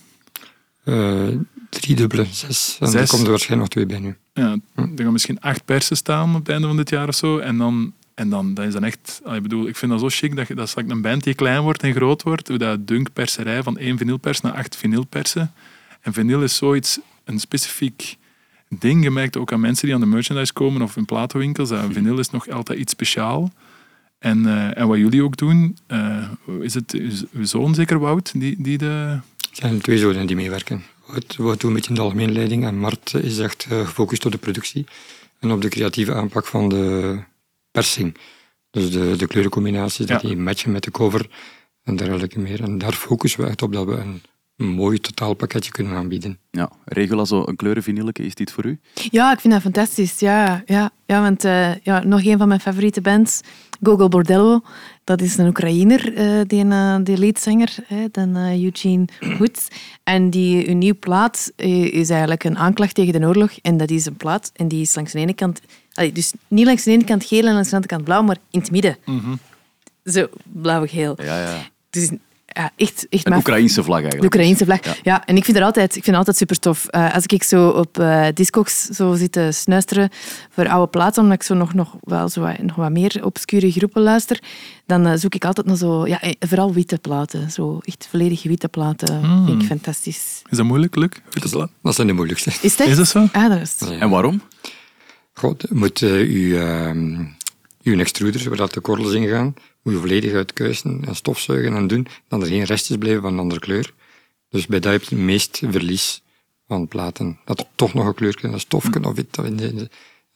Eh 0.83 1.27
drie 1.69 1.95
dubbele, 1.95 2.25
zes. 2.31 2.77
En 2.79 2.85
er 2.85 2.91
Zes. 2.91 3.09
komen 3.09 3.25
er 3.25 3.31
waarschijnlijk 3.31 3.75
nog 3.75 3.85
twee 3.85 3.99
bij 3.99 4.07
nu. 4.09 4.17
Ja, 4.33 4.57
er 4.75 5.03
gaan 5.03 5.11
misschien 5.11 5.39
acht 5.39 5.65
persen 5.65 5.97
staan 5.97 6.29
op 6.29 6.39
het 6.39 6.49
einde 6.49 6.67
van 6.67 6.77
dit 6.77 6.89
jaar 6.89 7.07
of 7.07 7.15
zo. 7.15 7.37
En 7.37 7.57
dan, 7.57 7.93
en 8.13 8.29
dan 8.29 8.53
dat 8.53 8.65
is 8.65 8.73
dan 8.73 8.83
echt... 8.83 9.21
ah, 9.23 9.35
Ik 9.35 9.41
bedoel, 9.41 9.67
ik 9.67 9.75
vind 9.75 9.91
dat 9.91 9.99
zo 10.01 10.07
chic 10.09 10.35
dat, 10.35 10.47
je, 10.47 10.55
dat 10.55 10.73
een 10.87 11.01
band 11.01 11.23
die 11.23 11.33
klein 11.33 11.61
wordt 11.61 11.83
en 11.83 11.93
groot 11.93 12.23
wordt. 12.23 12.47
Hoe 12.47 12.57
dat 12.57 12.87
dunk 12.87 13.13
perserij 13.13 13.63
van 13.63 13.77
één 13.77 13.97
vinylpers 13.97 14.41
naar 14.41 14.53
acht 14.53 14.75
vinylpersen. 14.75 15.53
En 16.01 16.13
vinyl 16.13 16.43
is 16.43 16.55
zoiets, 16.55 16.99
een 17.23 17.39
specifiek 17.39 18.17
ding. 18.69 19.03
Je 19.03 19.11
merkt 19.11 19.37
ook 19.37 19.53
aan 19.53 19.59
mensen 19.59 19.85
die 19.85 19.95
aan 19.95 20.01
de 20.01 20.07
merchandise 20.07 20.53
komen 20.53 20.81
of 20.81 20.97
in 20.97 21.05
platenwinkels. 21.05 21.69
Dat 21.69 21.85
vinyl 21.91 22.19
is 22.19 22.29
nog 22.29 22.49
altijd 22.49 22.79
iets 22.79 22.91
speciaal. 22.91 23.51
En, 24.19 24.45
eh, 24.45 24.77
en 24.77 24.87
wat 24.87 24.97
jullie 24.97 25.23
ook 25.23 25.37
doen, 25.37 25.77
eh, 25.87 26.29
is 26.61 26.73
het 26.73 26.93
uw 27.33 27.45
zoon 27.45 27.75
zeker, 27.75 27.99
Wout, 27.99 28.39
die, 28.39 28.55
die 28.61 28.77
de... 28.77 28.85
Er 28.85 29.21
zijn 29.51 29.81
twee 29.81 29.97
zonen 29.97 30.27
die 30.27 30.35
meewerken. 30.35 30.83
Wout 31.05 31.35
Wout 31.35 31.59
doet 31.59 31.69
een 31.69 31.75
beetje 31.75 31.93
de 31.93 32.01
algemene 32.01 32.31
leiding 32.31 32.65
en 32.65 32.77
Mart 32.77 33.13
is 33.13 33.39
echt 33.39 33.67
eh, 33.69 33.85
gefocust 33.85 34.25
op 34.25 34.31
de 34.31 34.37
productie 34.37 34.85
en 35.39 35.51
op 35.51 35.61
de 35.61 35.69
creatieve 35.69 36.13
aanpak 36.13 36.45
van 36.45 36.69
de 36.69 37.17
persing. 37.71 38.17
Dus 38.71 38.91
de, 38.91 39.15
de 39.17 39.27
kleurencombinaties, 39.27 40.05
dat 40.05 40.21
die 40.21 40.37
matchen 40.37 40.71
met 40.71 40.83
de 40.83 40.91
cover 40.91 41.29
en 41.83 41.95
dergelijke 41.95 42.39
meer. 42.39 42.63
En 42.63 42.77
daar 42.77 42.93
focussen 42.93 43.41
we 43.41 43.47
echt 43.47 43.61
op 43.61 43.73
dat 43.73 43.85
we 43.85 43.95
een, 43.95 44.21
een 44.59 44.67
mooi 44.67 44.99
totaalpakketje 44.99 45.71
kunnen 45.71 45.93
aanbieden. 45.93 46.37
Ja, 46.51 46.71
Regula, 46.85 47.25
zo 47.25 47.43
een 47.45 47.55
kleurenvinylke, 47.55 48.23
is 48.23 48.35
dit 48.35 48.51
voor 48.51 48.65
u? 48.65 48.79
Ja, 48.93 49.33
ik 49.33 49.39
vind 49.39 49.53
dat 49.53 49.61
fantastisch. 49.61 50.19
Ja, 50.19 50.63
ja, 50.65 50.91
ja 51.05 51.21
want 51.21 51.43
eh, 51.43 51.75
ja, 51.75 52.03
nog 52.03 52.23
een 52.23 52.37
van 52.37 52.47
mijn 52.47 52.59
favoriete 52.59 53.01
bands, 53.01 53.41
Gogol 53.83 54.07
Bordello, 54.07 54.61
dat 55.03 55.21
is 55.21 55.37
een 55.37 55.47
Oekraïner, 55.47 56.13
eh, 56.15 56.41
die, 56.47 56.65
uh, 56.65 56.95
die 57.03 57.17
leadzanger, 57.17 57.75
hè, 57.85 58.05
dan, 58.11 58.35
eh, 58.35 58.63
Eugene 58.63 59.05
Woods. 59.37 59.67
En 60.03 60.29
die 60.29 60.69
een 60.69 60.77
nieuwe 60.77 60.95
plaat 60.95 61.51
is 61.55 62.09
eigenlijk 62.09 62.43
een 62.43 62.57
aanklacht 62.57 62.95
tegen 62.95 63.21
de 63.21 63.27
oorlog. 63.27 63.51
En 63.61 63.77
dat 63.77 63.89
is 63.89 64.05
een 64.05 64.17
plaat 64.17 64.51
en 64.55 64.67
die 64.67 64.81
is 64.81 64.95
langs 64.95 65.11
de 65.11 65.19
ene 65.19 65.33
kant... 65.33 65.61
allee, 65.93 66.11
dus 66.11 66.33
niet 66.47 66.65
langs 66.65 66.83
de 66.83 66.91
ene 66.91 67.03
kant 67.03 67.25
geel 67.25 67.45
en 67.45 67.53
langs 67.53 67.69
de 67.69 67.75
andere 67.75 67.93
kant 67.93 68.03
blauw, 68.03 68.21
maar 68.21 68.37
in 68.51 68.59
het 68.59 68.71
midden. 68.71 68.97
Zo, 70.03 70.27
blauw-geel. 70.43 71.13
Ja, 71.21 71.41
ja. 71.41 71.61
Dus 71.89 72.11
ja, 72.53 72.71
echt, 72.75 73.07
echt 73.09 73.25
Een. 73.27 73.35
Oekraïnse 73.35 73.83
vlag 73.83 73.97
De 73.97 74.03
eigenlijk. 74.03 74.33
Oekraïnse 74.33 74.65
vlag. 74.65 74.83
Ja. 74.83 74.95
Ja. 75.03 75.25
en 75.25 75.35
ik 75.35 75.45
vind 75.45 75.57
het 75.57 75.65
altijd, 75.65 75.95
ik 75.95 76.03
vind 76.03 76.15
altijd 76.15 76.37
super 76.37 76.59
tof. 76.59 76.89
als 76.89 77.25
ik 77.25 77.43
zo 77.43 77.69
op 77.69 77.99
eh 77.99 78.27
Discogs 78.33 78.85
zo 78.85 79.15
zit 79.15 79.31
te 79.31 79.49
snuisteren 79.51 80.09
voor 80.49 80.67
oude 80.67 80.87
platen, 80.87 81.23
omdat 81.23 81.37
ik 81.37 81.43
zo 81.43 81.53
nog, 81.53 81.73
nog, 81.73 81.95
wel 82.01 82.29
zo 82.29 82.41
wat, 82.41 82.61
nog 82.61 82.75
wat 82.75 82.91
meer 82.91 83.19
obscure 83.23 83.71
groepen 83.71 84.01
luister, 84.01 84.39
dan 84.85 85.05
eh, 85.05 85.17
zoek 85.17 85.35
ik 85.35 85.45
altijd 85.45 85.67
naar 85.67 85.75
zo, 85.75 86.07
ja, 86.07 86.21
eh, 86.21 86.33
vooral 86.39 86.73
witte 86.73 86.97
platen. 86.97 87.51
Zo 87.51 87.79
echt 87.81 88.07
volledig 88.09 88.43
witte 88.43 88.67
platen. 88.67 89.19
Hmm. 89.19 89.45
Vind 89.45 89.61
ik 89.61 89.67
fantastisch. 89.67 90.41
Is 90.49 90.57
dat 90.57 90.65
moeilijk, 90.65 90.95
Luc? 90.95 91.09
Witte 91.29 91.49
plaat? 91.49 91.69
Dat 91.81 91.95
zijn 91.95 92.07
de 92.07 92.13
moeilijkste. 92.13 92.51
Is 92.61 92.75
dat? 92.75 92.87
Is 92.87 92.97
dat 92.97 93.07
zo? 93.07 93.27
Ah, 93.31 93.49
dat 93.49 93.61
is... 93.61 93.75
Ja. 93.79 93.99
En 93.99 94.09
waarom? 94.09 94.41
God, 95.33 95.61
je 95.69 95.75
moet 95.75 96.01
eh, 96.01 96.11
uw, 96.11 96.57
ehm, 96.57 97.25
uw 97.83 97.99
extruders, 97.99 98.45
waar 98.45 98.57
dat 98.57 98.73
de 98.73 98.79
korrels 98.79 99.13
in 99.13 99.27
gaan, 99.27 99.53
moet 99.83 99.93
je 99.93 99.99
volledig 99.99 100.33
uitkuisen 100.33 101.01
en 101.05 101.15
stofzuigen 101.15 101.75
en 101.75 101.87
doen, 101.87 102.07
dan 102.27 102.41
er 102.41 102.47
geen 102.47 102.63
restjes 102.63 102.97
blijven 102.97 103.21
van 103.21 103.33
een 103.33 103.39
andere 103.39 103.59
kleur. 103.59 103.93
Dus 104.49 104.67
bij 104.67 104.79
dat 104.79 104.91
heb 104.91 105.03
je 105.03 105.15
het 105.15 105.23
meest 105.23 105.61
verlies 105.69 106.21
van 106.67 106.87
platen. 106.87 107.39
Dat 107.45 107.59
er 107.59 107.65
toch 107.75 107.93
nog 107.93 108.05
een 108.05 108.13
kleur 108.13 108.37
een 108.41 108.59
stofje 108.59 109.03
of 109.03 109.17
iets, 109.17 109.37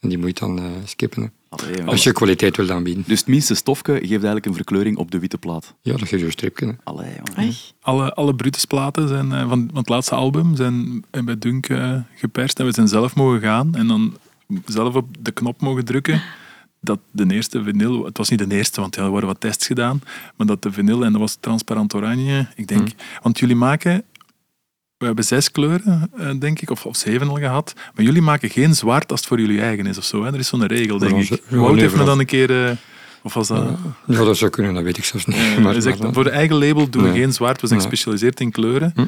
en 0.04 0.10
die 0.10 0.18
moet 0.18 0.38
je 0.38 0.46
dan 0.46 0.58
eh, 0.58 0.64
skippen. 0.84 1.22
hè. 1.22 1.28
Allee, 1.48 1.76
man. 1.76 1.88
Als 1.88 2.02
je 2.02 2.12
kwaliteit 2.12 2.56
wil 2.56 2.70
aanbieden. 2.70 3.04
Dus 3.06 3.18
het 3.18 3.28
minste 3.28 3.54
stofje 3.54 3.92
geeft 3.92 4.10
eigenlijk 4.10 4.46
een 4.46 4.54
verkleuring 4.54 4.96
op 4.96 5.10
de 5.10 5.18
witte 5.18 5.38
plaat. 5.38 5.74
Ja, 5.82 5.96
dat 5.96 6.08
geeft 6.08 6.40
je 6.40 6.50
een. 6.54 6.78
Allee. 6.84 7.12
Ai. 7.34 7.56
Alle, 7.80 8.14
alle 8.14 8.34
Brutus-platen 8.34 9.08
zijn, 9.08 9.32
eh, 9.32 9.48
van, 9.48 9.68
van 9.68 9.76
het 9.78 9.88
laatste 9.88 10.14
album 10.14 10.56
zijn 10.56 11.04
eh, 11.10 11.22
bij 11.22 11.38
Dunk 11.38 11.66
geperst 12.14 12.58
en 12.58 12.66
we 12.66 12.72
zijn 12.72 12.88
zelf 12.88 13.14
mogen 13.14 13.40
gaan 13.40 13.74
en 13.74 13.86
dan 13.86 14.16
zelf 14.66 14.94
op 14.94 15.06
de 15.20 15.32
knop 15.32 15.60
mogen 15.60 15.84
drukken 15.84 16.22
dat 16.86 16.98
de 17.10 17.26
eerste 17.34 17.62
vinyl, 17.62 18.04
het 18.04 18.16
was 18.16 18.28
niet 18.28 18.38
de 18.48 18.56
eerste, 18.56 18.80
want 18.80 18.94
ja, 18.94 19.02
er 19.02 19.08
worden 19.10 19.28
wat 19.28 19.40
tests 19.40 19.66
gedaan, 19.66 20.00
maar 20.36 20.46
dat 20.46 20.62
de 20.62 20.72
vinyl, 20.72 21.04
en 21.04 21.12
dat 21.12 21.20
was 21.20 21.36
transparant 21.40 21.94
oranje, 21.94 22.46
ik 22.56 22.66
denk, 22.68 22.88
want 23.22 23.38
jullie 23.38 23.56
maken, 23.56 24.02
we 24.96 25.06
hebben 25.06 25.24
zes 25.24 25.50
kleuren, 25.50 26.10
eh, 26.16 26.30
denk 26.38 26.60
ik, 26.60 26.70
of, 26.70 26.86
of 26.86 26.96
zeven 26.96 27.28
al 27.28 27.36
gehad, 27.36 27.72
maar 27.94 28.04
jullie 28.04 28.22
maken 28.22 28.50
geen 28.50 28.74
zwart 28.74 29.10
als 29.10 29.20
het 29.20 29.28
voor 29.28 29.40
jullie 29.40 29.60
eigen 29.60 29.86
is 29.86 29.98
of 29.98 30.04
zo, 30.04 30.24
hè? 30.24 30.32
er 30.32 30.38
is 30.38 30.48
zo'n 30.48 30.66
regel, 30.66 30.98
denk 30.98 31.12
onze- 31.12 31.34
ik. 31.34 31.42
Wout 31.48 31.78
heeft 31.80 31.96
me 31.96 32.04
dan 32.04 32.18
een 32.18 32.26
keer, 32.26 32.66
eh, 32.66 32.76
of 33.22 33.34
was 33.34 33.48
dat... 33.48 33.76
Ja, 34.06 34.24
dat 34.24 34.36
zou 34.36 34.50
kunnen, 34.50 34.74
dat 34.74 34.82
weet 34.82 34.96
ik 34.98 35.04
zelfs 35.04 35.26
niet. 35.26 35.58
Maar, 35.60 35.80
zegt, 35.82 35.98
maar, 36.02 36.12
voor 36.12 36.24
de 36.24 36.30
eigen 36.30 36.56
label 36.56 36.90
doen 36.90 37.02
we 37.02 37.08
Nee. 37.08 37.18
geen 37.20 37.32
zwart. 37.32 37.60
We 37.60 37.66
zijn 37.66 37.80
gespecialiseerd 37.80 38.40
in 38.40 38.50
kleuren. 38.50 38.92
Hm. 38.94 39.04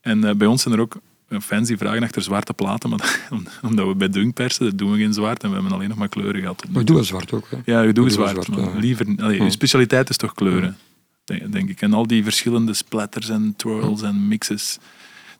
En 0.00 0.24
eh, 0.24 0.34
bij 0.34 0.46
ons 0.46 0.62
zijn 0.62 0.74
er 0.74 0.80
ook 0.80 0.96
fans 1.40 1.68
die 1.68 1.76
vragen 1.76 2.02
achter 2.02 2.22
zwarte 2.22 2.52
platen. 2.54 2.90
Maar 2.90 3.20
om- 3.30 3.46
omdat 3.62 3.86
we 3.86 3.94
bij 3.94 4.08
Dunk 4.08 4.34
persen, 4.34 4.64
dat 4.64 4.78
doen 4.78 4.92
we 4.92 4.98
geen 4.98 5.12
zwart. 5.12 5.42
En 5.42 5.48
we 5.48 5.54
hebben 5.54 5.72
alleen 5.72 5.88
nog 5.88 5.98
maar 5.98 6.08
kleuren 6.08 6.40
gehad. 6.40 6.64
we 6.72 6.84
doen 6.84 6.94
wel 6.96 7.04
zwart 7.04 7.32
ook. 7.32 7.48
Hè. 7.50 7.56
Ja, 7.64 7.80
je 7.82 7.92
doet 7.92 7.94
We 7.94 8.00
doen 8.00 8.10
zwart. 8.10 8.30
zwart, 8.44 8.48
maar 8.48 8.74
ja. 8.74 8.80
liever, 8.80 9.06
allee. 9.16 9.42
Je 9.42 9.50
specialiteit 9.50 10.08
is 10.10 10.16
toch 10.16 10.34
kleuren, 10.34 10.76
denk, 11.24 11.52
denk 11.52 11.68
ik. 11.70 11.80
En 11.80 11.92
al 11.92 12.06
die 12.06 12.22
verschillende 12.22 12.74
splatters 12.74 13.28
en 13.28 13.54
twirls 13.56 14.02
en 14.02 14.28
mixes. 14.28 14.78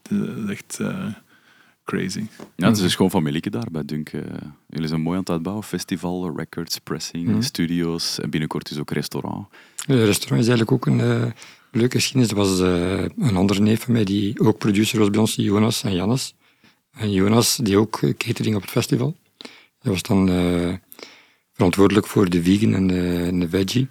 Het 0.02 0.19
is 0.44 0.51
echt 0.51 0.78
eh, 0.81 1.05
crazy. 1.85 2.24
Ja, 2.56 2.66
het 2.69 2.77
is 2.77 2.82
een 2.82 2.90
schoon 2.90 3.10
familieke 3.10 3.51
daar 3.51 3.66
bij 3.70 3.85
Dunk. 3.85 4.09
eh. 4.09 4.20
Jullie 4.69 4.89
zijn 4.89 5.01
mooi 5.01 5.14
aan 5.16 5.23
het 5.23 5.31
uitbouwen. 5.32 5.64
Festival, 5.64 6.32
records, 6.36 6.78
pressing, 6.78 7.27
Mhm. 7.28 7.40
studio's. 7.43 8.19
En 8.20 8.31
binnenkort 8.31 8.70
is 8.70 8.78
ook 8.78 8.90
restaurant. 8.90 9.47
Het 9.77 9.89
restaurant 10.05 10.43
is 10.43 10.48
eigenlijk 10.48 10.73
ook 10.73 10.86
een 10.86 11.01
eh, 11.01 11.23
leuke 11.73 11.97
geschiedenis. 11.97 12.32
Was 12.32 12.61
eh, 12.61 13.05
een 13.19 13.36
andere 13.36 13.61
neef 13.61 13.82
van 13.82 13.93
mij 13.93 14.05
die 14.05 14.40
ook 14.40 14.59
producer 14.59 14.99
was 14.99 15.11
bij 15.11 15.20
ons, 15.20 15.35
Jonas 15.35 15.82
en 15.82 15.94
Jannes. 15.94 16.35
En 16.93 17.12
Jonas 17.12 17.57
die 17.57 17.78
ook 17.78 18.01
catering 18.16 18.57
op 18.57 18.62
het 18.62 18.70
festival. 18.70 19.16
Hij 19.78 19.93
was 19.93 20.03
dan 20.03 20.28
eh, 20.28 20.74
verantwoordelijk 21.53 22.07
voor 22.07 22.31
de 22.31 22.43
vegan 22.43 22.74
en 22.74 22.86
de, 22.86 23.24
en 23.27 23.40
de 23.40 23.49
veggie. 23.49 23.89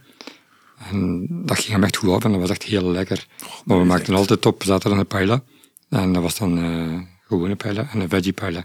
En 0.91 1.28
dat 1.45 1.60
ging 1.60 1.72
hem 1.72 1.84
echt 1.84 1.98
goed 1.98 2.10
af 2.10 2.24
en 2.24 2.32
dat 2.32 2.40
was 2.40 2.49
echt 2.49 2.64
heel 2.64 2.91
lekker. 2.91 3.28
maar 3.66 3.78
we 3.78 3.84
maakten 3.84 4.16
altijd 4.16 4.45
op 4.45 4.64
zaterdag 4.64 4.99
een 4.99 5.08
paella. 5.08 5.44
En 5.90 6.14
dat 6.14 6.22
was 6.22 6.38
dan 6.38 6.58
eh 6.58 7.20
gewone 7.28 7.56
paella 7.56 7.88
en 7.91 7.99
een 7.99 8.10
veggie 8.10 8.34
paella. 8.34 8.64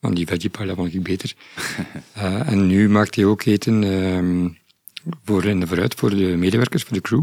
Want 0.00 0.16
die 0.16 0.26
veggie 0.26 0.50
paella 0.50 0.74
vond 0.74 0.94
ik 0.94 1.02
beter. 1.02 1.34
En 2.50 2.66
nu 2.66 2.88
maakt 2.88 3.14
hij 3.14 3.24
ook 3.24 3.44
eten 3.44 3.84
ehm, 3.84 4.48
voor 5.24 5.44
in 5.44 5.60
de 5.60 5.66
vooruit 5.66 5.94
voor 5.94 6.10
de 6.10 6.36
medewerkers, 6.36 6.82
voor 6.82 6.96
de 6.96 7.00
crew. 7.00 7.22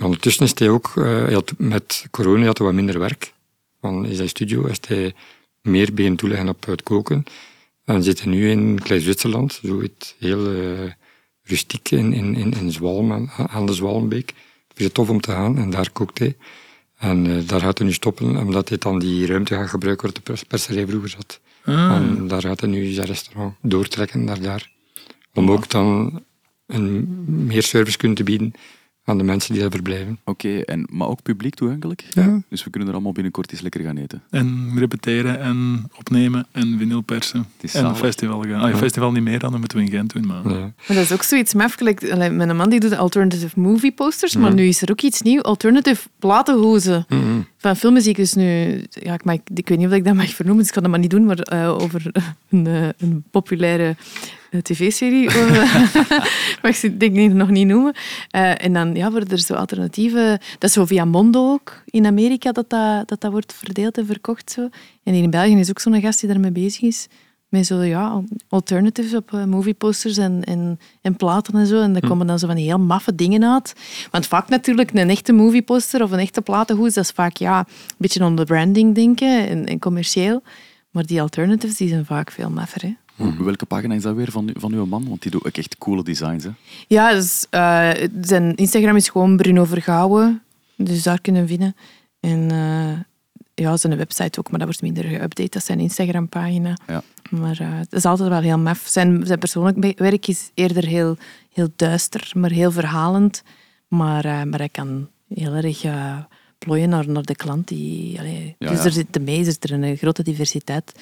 Ondertussen 0.00 0.44
is 0.44 0.52
hij 0.54 0.68
ook, 0.68 0.92
eh, 0.96 1.04
hij 1.04 1.32
had, 1.32 1.52
met 1.58 2.06
corona 2.10 2.44
had 2.46 2.58
hij 2.58 2.66
wat 2.66 2.76
minder 2.76 2.98
werk. 2.98 3.32
Want 3.80 4.06
in 4.06 4.14
zijn 4.14 4.28
studio 4.28 4.64
is 4.64 4.78
hij 4.86 5.14
meer 5.60 5.94
beginnen 5.94 6.18
toeleggen 6.18 6.48
op 6.48 6.64
het 6.66 6.82
koken. 6.82 7.24
En 7.84 7.94
we 7.96 8.02
zitten 8.02 8.30
nu 8.30 8.50
in 8.50 8.78
Klein 8.82 9.00
Zwitserland, 9.00 9.60
zoiets 9.62 10.14
heel 10.18 10.52
eh, 10.52 10.90
rustiek 11.42 11.90
in, 11.90 12.12
in, 12.12 12.34
in, 12.34 12.52
in 12.52 12.72
Zwalm, 12.72 13.30
aan, 13.36 13.66
de 13.66 13.72
Zwalmbeek. 13.74 14.34
Vind 14.74 14.88
je 14.88 14.92
tof 14.92 15.08
om 15.08 15.20
te 15.20 15.30
gaan 15.30 15.58
en 15.58 15.70
daar 15.70 15.90
kookt 15.90 16.18
hij. 16.18 16.36
En 16.98 17.26
eh, 17.26 17.48
daar 17.48 17.60
gaat 17.60 17.78
hij 17.78 17.86
nu 17.86 17.92
stoppen, 17.92 18.36
omdat 18.36 18.68
hij 18.68 18.78
dan 18.78 18.98
die 18.98 19.26
ruimte 19.26 19.54
gaat 19.54 19.68
gebruiken 19.68 20.04
waar 20.06 20.14
de 20.14 20.20
pers- 20.20 20.42
perserij 20.42 20.86
vroeger 20.86 21.08
zat. 21.08 21.40
Ah, 21.64 21.96
En 21.96 22.28
daar 22.28 22.42
gaat 22.42 22.60
hij 22.60 22.68
nu 22.68 22.92
zijn 22.92 23.06
restaurant 23.06 23.54
doortrekken 23.62 24.24
naar 24.24 24.40
daar. 24.40 24.70
Om 25.34 25.50
ook 25.50 25.70
dan 25.70 26.20
een, 26.66 27.24
meer 27.26 27.62
service 27.62 27.96
kunnen 27.98 28.16
te 28.16 28.24
bieden 28.24 28.52
aan 29.04 29.18
de 29.18 29.24
mensen 29.24 29.52
die 29.52 29.62
daar 29.62 29.70
verblijven. 29.70 30.18
Oké, 30.24 30.58
en 30.58 30.86
maar 30.90 31.08
ook 31.08 31.22
publiek 31.22 31.54
toegankelijk? 31.54 32.04
Ja. 32.10 32.40
Dus 32.48 32.64
we 32.64 32.70
kunnen 32.70 32.88
er 32.88 32.94
allemaal 32.94 33.12
binnenkort 33.12 33.52
eens 33.52 33.60
lekker 33.60 33.80
gaan 33.80 33.96
eten. 33.96 34.22
en 34.30 34.72
repeteren 34.78 35.40
en 35.40 35.84
opnemen 35.98 36.46
en 36.52 36.78
vinyl 36.78 37.00
persen. 37.00 37.38
Het 37.38 37.64
is 37.64 37.74
En 37.74 37.84
een 37.84 37.96
festival 37.96 38.42
gaan. 38.42 38.60
Ah, 38.60 38.70
Ja. 38.70 38.76
festival 38.76 39.12
niet 39.12 39.22
meer 39.22 39.38
dan, 39.38 39.50
dat 39.50 39.58
moeten 39.60 39.78
we 39.78 39.84
in 39.84 39.90
Gent 39.90 40.12
doen. 40.12 40.26
Maar... 40.26 40.42
Ja. 40.52 40.58
Maar 40.60 40.72
dat 40.86 40.96
is 40.96 41.12
ook 41.12 41.22
zoiets 41.22 41.54
maf. 41.54 41.74
gelijk, 41.74 42.10
allee, 42.10 42.30
Mijn 42.30 42.56
man 42.56 42.70
die 42.70 42.80
doet 42.80 42.96
alternative 42.96 43.60
movie 43.60 43.92
posters, 43.92 44.36
maar 44.36 44.54
nu 44.54 44.66
is 44.66 44.82
er 44.82 44.90
ook 44.90 45.00
iets 45.00 45.22
nieuws. 45.22 45.42
Alternative 45.42 46.08
platenhozen. 46.18 47.04
Mhm. 47.08 47.20
Van 47.56 47.76
filmmuziek 47.76 48.18
is 48.18 48.34
nu... 48.34 48.80
Ja, 48.90 49.14
ik, 49.14 49.24
mag, 49.24 49.36
ik 49.54 49.68
weet 49.68 49.78
niet 49.78 49.86
of 49.86 49.92
ik 49.92 50.04
dat 50.04 50.14
mag 50.14 50.28
vernoemen, 50.34 50.60
dus 50.62 50.68
ik 50.68 50.74
ga 50.74 50.80
dat 50.80 50.90
maar 50.90 51.00
niet 51.00 51.10
doen, 51.10 51.24
maar 51.24 51.38
eh, 51.38 51.68
over 51.80 52.12
een, 52.50 52.66
eh, 52.66 52.88
een 52.98 53.24
populaire 53.30 53.96
tv-serie. 54.60 55.30
mag 56.62 56.74
ze 56.74 56.96
denk 56.96 57.16
ik 57.16 57.32
nog 57.32 57.50
niet 57.50 57.66
noemen. 57.66 57.94
Eh, 58.30 58.64
en 58.64 58.72
dan 58.72 58.94
ja, 58.94 59.10
worden 59.10 59.30
er 59.30 59.38
zo 59.38 59.54
alternatieve... 59.54 60.40
Dat 60.58 60.68
is 60.68 60.72
zo 60.72 60.84
via 60.84 61.04
Mondo 61.04 61.52
ook, 61.52 61.82
in 61.84 62.06
Amerika, 62.06 62.52
dat 62.52 62.70
dat, 62.70 63.08
dat, 63.08 63.20
dat 63.20 63.30
wordt 63.30 63.52
verdeeld 63.52 63.98
en 63.98 64.06
verkocht. 64.06 64.50
Zo. 64.50 64.68
En 65.02 65.12
hier 65.12 65.22
in 65.22 65.30
België 65.30 65.58
is 65.58 65.70
ook 65.70 65.78
zo'n 65.78 66.00
gast 66.00 66.20
die 66.20 66.28
daarmee 66.28 66.52
bezig 66.52 66.82
is. 66.82 67.06
Met 67.48 67.66
zo, 67.66 67.82
ja, 67.82 68.22
alternatives 68.48 69.14
op 69.14 69.32
eh, 69.32 69.44
movieposters 69.44 70.16
en, 70.16 70.44
en, 70.44 70.78
en 71.00 71.16
platen 71.16 71.54
en 71.54 71.66
zo. 71.66 71.80
En 71.80 71.92
daar 71.92 72.08
komen 72.08 72.26
dan 72.26 72.38
zo 72.38 72.46
van 72.46 72.56
die 72.56 72.64
heel 72.64 72.78
maffe 72.78 73.14
dingen 73.14 73.44
uit. 73.44 73.74
Want 74.10 74.26
vaak 74.26 74.48
natuurlijk 74.48 74.92
een 74.92 75.10
echte 75.10 75.32
movieposter 75.32 76.02
of 76.02 76.10
een 76.10 76.18
echte 76.18 76.42
platenhoes, 76.42 76.94
dat 76.94 77.04
is 77.04 77.10
vaak 77.10 77.36
ja, 77.36 77.58
een 77.58 77.96
beetje 77.96 78.24
on 78.24 78.36
the 78.36 78.44
branding 78.44 78.94
denken 78.94 79.48
en, 79.48 79.66
en 79.66 79.78
commercieel. 79.78 80.42
Maar 80.90 81.06
die 81.06 81.20
alternatives 81.20 81.76
die 81.76 81.88
zijn 81.88 82.04
vaak 82.04 82.30
veel 82.30 82.50
maffer. 82.50 82.82
Hè? 82.82 82.94
Welke 83.38 83.66
pagina 83.66 83.94
is 83.94 84.02
dat 84.02 84.14
weer 84.14 84.30
van, 84.30 84.50
van 84.54 84.72
uw 84.72 84.86
man? 84.86 85.08
Want 85.08 85.22
die 85.22 85.30
doet 85.30 85.44
ook 85.44 85.56
echt 85.56 85.78
coole 85.78 86.02
designs. 86.02 86.44
Hè? 86.44 86.50
Ja, 86.86 87.12
dus, 87.12 87.46
eh, 87.50 87.90
zijn 88.20 88.54
Instagram 88.54 88.96
is 88.96 89.08
gewoon 89.08 89.36
Bruno 89.36 89.64
Vergouwen. 89.64 90.42
Dus 90.76 91.02
daar 91.02 91.20
kunnen 91.20 91.42
we 91.42 91.48
vinden. 91.48 91.76
En 92.20 92.50
eh, 92.50 93.00
ja, 93.54 93.76
zijn 93.76 93.96
website 93.96 94.38
ook, 94.38 94.50
maar 94.50 94.58
dat 94.58 94.68
wordt 94.68 94.82
minder 94.82 95.04
geüpdate. 95.04 95.48
Dat 95.48 95.54
is 95.54 95.64
zijn 95.64 95.80
Instagram-pagina. 95.80 96.76
Ja. 96.86 97.02
Maar 97.30 97.60
eh, 97.60 97.78
het 97.78 97.92
is 97.92 98.04
altijd 98.04 98.28
wel 98.28 98.40
heel 98.40 98.58
maf. 98.58 98.84
Zijn, 98.86 99.26
zijn 99.26 99.38
persoonlijk 99.38 99.98
werk 99.98 100.28
is 100.28 100.50
eerder 100.54 100.86
heel, 100.86 101.16
heel 101.52 101.68
duister, 101.76 102.30
maar 102.34 102.50
heel 102.50 102.70
verhalend. 102.72 103.42
Maar, 103.88 104.24
eh, 104.24 104.42
maar 104.42 104.58
hij 104.58 104.68
kan 104.68 105.08
heel 105.34 105.54
erg 105.54 105.84
eh, 105.84 106.18
plooien 106.58 106.88
naar, 106.88 107.08
naar 107.08 107.22
de 107.22 107.36
klant. 107.36 107.68
Die, 107.68 108.18
allee, 108.18 108.56
Ja, 108.58 108.68
dus 108.68 108.78
ja. 108.78 108.84
er 108.84 108.92
zit 108.92 109.20
mee 109.20 109.40
is 109.40 109.56
er 109.60 109.72
een 109.72 109.96
grote 109.96 110.22
diversiteit 110.22 110.92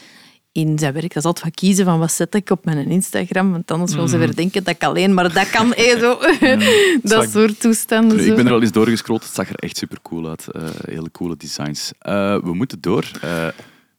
in 0.52 0.78
zijn 0.78 0.92
werk. 0.92 1.08
Dat 1.08 1.16
is 1.16 1.24
altijd 1.24 1.44
van 1.44 1.54
kiezen 1.54 1.84
van 1.84 1.98
wat 1.98 2.12
zet 2.12 2.34
ik 2.34 2.50
op 2.50 2.64
mijn 2.64 2.86
Instagram, 2.90 3.50
want 3.50 3.70
anders 3.70 3.94
wil 3.94 4.08
ze 4.08 4.16
weer 4.18 4.34
denken 4.34 4.64
dat 4.64 4.74
ik 4.74 4.82
alleen 4.84 5.14
maar 5.14 5.32
dat 5.32 5.50
kan. 5.50 5.72
eh, 5.74 5.98
zo. 5.98 6.18
dat 7.02 7.22
Zag- 7.22 7.30
soort 7.30 7.60
toestanden. 7.60 8.18
Ik 8.18 8.26
zo. 8.26 8.34
ben 8.34 8.46
er 8.46 8.52
al 8.52 8.60
eens 8.62 8.72
doorgescrolld. 8.72 9.22
Het 9.22 9.34
zag 9.34 9.48
er 9.48 9.54
echt 9.54 9.76
super 9.76 9.98
cool 10.02 10.28
uit. 10.28 10.48
Eh, 10.48 10.62
hele 10.84 11.10
coole 11.10 11.36
designs. 11.36 11.92
Eh, 11.98 12.36
we 12.42 12.54
moeten 12.54 12.80
door. 12.80 13.10
Eh, 13.20 13.46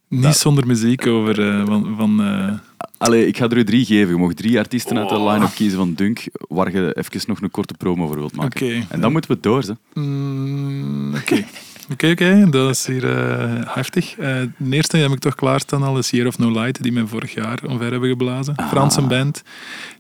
Niet 0.08 0.24
Dat- 0.24 0.38
zonder 0.38 0.68
muziek 0.68 1.08
over 1.08 1.48
eh, 1.50 1.66
van... 1.66 1.94
van 1.98 2.22
eh, 2.24 2.54
allee, 2.98 3.28
ik 3.28 3.38
ga 3.38 3.46
er 3.50 3.58
u 3.58 3.64
drie 3.64 3.86
geven. 3.86 4.14
Je 4.16 4.20
mag 4.22 4.34
drie 4.34 4.58
artiesten 4.60 4.98
uit 4.98 5.10
de 5.10 5.22
line-up 5.24 5.54
kiezen 5.56 5.78
van 5.78 5.94
Dunk, 5.94 6.24
waar 6.32 6.72
je 6.72 6.94
even 6.98 7.22
nog 7.28 7.42
een 7.42 7.52
korte 7.52 7.74
promo 7.74 8.08
voor 8.08 8.16
wilt 8.18 8.36
maken. 8.36 8.66
Oké. 8.68 8.86
En 8.90 9.02
dan 9.02 9.12
moeten 9.12 9.32
we 9.32 9.38
door. 9.42 9.64
Ze. 9.64 9.76
mm, 9.94 11.16
Oké. 11.16 11.46
Oké, 11.92 12.10
oké. 12.10 12.50
Dat 12.50 12.70
is 12.70 12.86
hier 12.86 13.18
eh, 13.18 13.76
heftig. 13.76 14.18
Eh, 14.18 14.42
de 14.58 14.76
eerste 14.76 14.98
heb 14.98 15.12
ik 15.12 15.20
toch 15.20 15.36
klaarstaan 15.36 15.84
al, 15.84 15.98
is 15.98 16.10
Year 16.10 16.28
of 16.28 16.38
No 16.38 16.52
Light, 16.52 16.84
die 16.84 16.92
mij 16.92 17.06
vorig 17.06 17.34
jaar 17.34 17.60
omver 17.68 17.92
hebben 17.92 18.10
geblazen. 18.10 18.56
Ah. 18.56 18.70
Franse 18.70 19.02
band. 19.02 19.44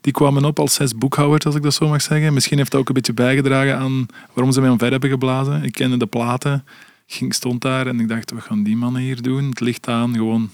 Die 0.01 0.13
kwamen 0.13 0.45
op 0.45 0.59
als 0.59 0.73
zes 0.73 0.95
boekhouders, 0.95 1.45
als 1.45 1.55
ik 1.55 1.63
dat 1.63 1.73
zo 1.73 1.87
mag 1.87 2.01
zeggen. 2.01 2.33
Misschien 2.33 2.57
heeft 2.57 2.71
dat 2.71 2.79
ook 2.79 2.87
een 2.87 2.93
beetje 2.93 3.13
bijgedragen 3.13 3.77
aan 3.77 4.05
waarom 4.33 4.53
ze 4.53 4.61
mij 4.61 4.69
omver 4.69 4.91
hebben 4.91 5.09
geblazen. 5.09 5.63
Ik 5.63 5.71
kende 5.71 5.97
de 5.97 6.05
platen. 6.05 6.65
Ik 7.07 7.13
ging, 7.13 7.33
stond 7.33 7.61
daar 7.61 7.87
en 7.87 7.99
ik 7.99 8.07
dacht, 8.07 8.31
we 8.31 8.41
gaan 8.41 8.63
die 8.63 8.75
mannen 8.75 9.01
hier 9.01 9.21
doen. 9.21 9.49
Het 9.49 9.59
licht 9.59 9.87
aan, 9.87 10.13
gewoon, 10.13 10.49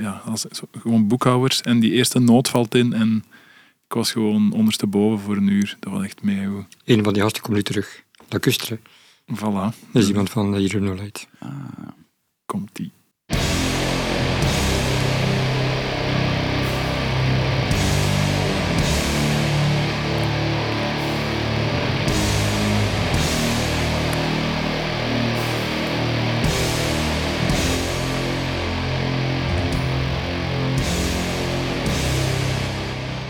ja, 0.00 0.22
als, 0.24 0.46
gewoon 0.78 1.08
boekhouders. 1.08 1.62
En 1.62 1.80
die 1.80 1.92
eerste 1.92 2.18
noot 2.18 2.48
valt 2.48 2.74
in 2.74 2.92
en 2.92 3.24
ik 3.88 3.94
was 3.94 4.12
gewoon 4.12 4.52
ondersteboven 4.52 5.24
voor 5.24 5.36
een 5.36 5.48
uur. 5.48 5.76
Dat 5.80 5.92
was 5.92 6.02
echt 6.04 6.22
mega 6.22 6.48
goed. 6.48 6.66
Een 6.84 7.04
van 7.04 7.12
die 7.12 7.22
gasten 7.22 7.42
komt 7.42 7.56
nu 7.56 7.62
terug. 7.62 8.02
Lacustre. 8.28 8.78
Voilà, 9.34 9.74
Dat 9.92 10.02
is 10.02 10.08
iemand 10.08 10.30
van 10.30 10.54
uh, 10.54 10.60
Hero 10.60 10.78
No 10.78 10.94
Light. 10.94 11.28
komt 12.46 12.76
die. 12.76 12.92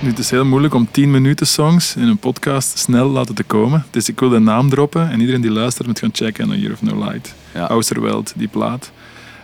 Nu, 0.01 0.09
het 0.09 0.19
is 0.19 0.31
heel 0.31 0.45
moeilijk 0.45 0.75
om 0.75 0.89
10 0.91 1.11
minuten 1.11 1.47
songs 1.47 1.97
in 1.97 2.03
een 2.03 2.19
podcast 2.19 2.79
snel 2.79 3.09
laten 3.09 3.35
te 3.35 3.43
komen. 3.43 3.85
Dus 3.91 4.09
ik 4.09 4.21
wil 4.21 4.29
de 4.29 4.39
naam 4.39 4.69
droppen 4.69 5.11
en 5.11 5.21
iedereen 5.21 5.41
die 5.41 5.51
luistert 5.51 5.87
moet 5.87 5.99
gaan 5.99 6.11
checken 6.13 6.49
naar 6.49 6.57
Year 6.57 6.73
of 6.73 6.83
No 6.83 7.05
Light. 7.05 7.35
Ja. 7.55 7.69
Austerweld, 7.69 8.33
die 8.37 8.49
plaat. 8.49 8.93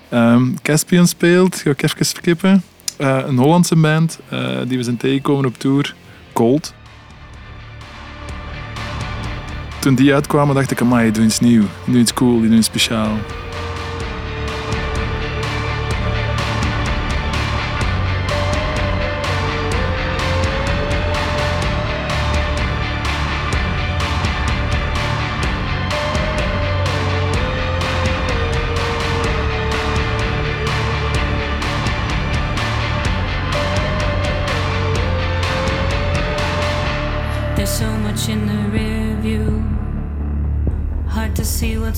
Ehm, 0.09 0.55
Caspian 0.63 1.07
speelt, 1.07 1.57
ga 1.57 1.71
ik 1.71 1.83
even 1.83 2.07
skippen. 2.07 2.63
Eh, 2.97 3.19
een 3.27 3.37
Hollandse 3.37 3.77
band 3.77 4.19
eh, 4.29 4.59
die 4.67 4.79
we 4.79 4.85
zijn 4.85 4.97
tegengekomen 4.97 5.45
op 5.45 5.59
tour, 5.59 5.95
Cold. 6.33 6.75
Toen 9.79 9.95
die 9.95 10.15
uitkwamen 10.15 10.55
dacht 10.55 10.71
ik, 10.71 10.81
amai, 10.81 11.03
die 11.05 11.13
doen 11.13 11.25
iets 11.25 11.41
nieuw, 11.41 11.65
die 11.85 11.93
doen 11.93 12.01
iets 12.01 12.15
cool, 12.15 12.41
die 12.41 12.49
doen 12.49 12.59
iets 12.59 12.67
speciaal. 12.67 13.19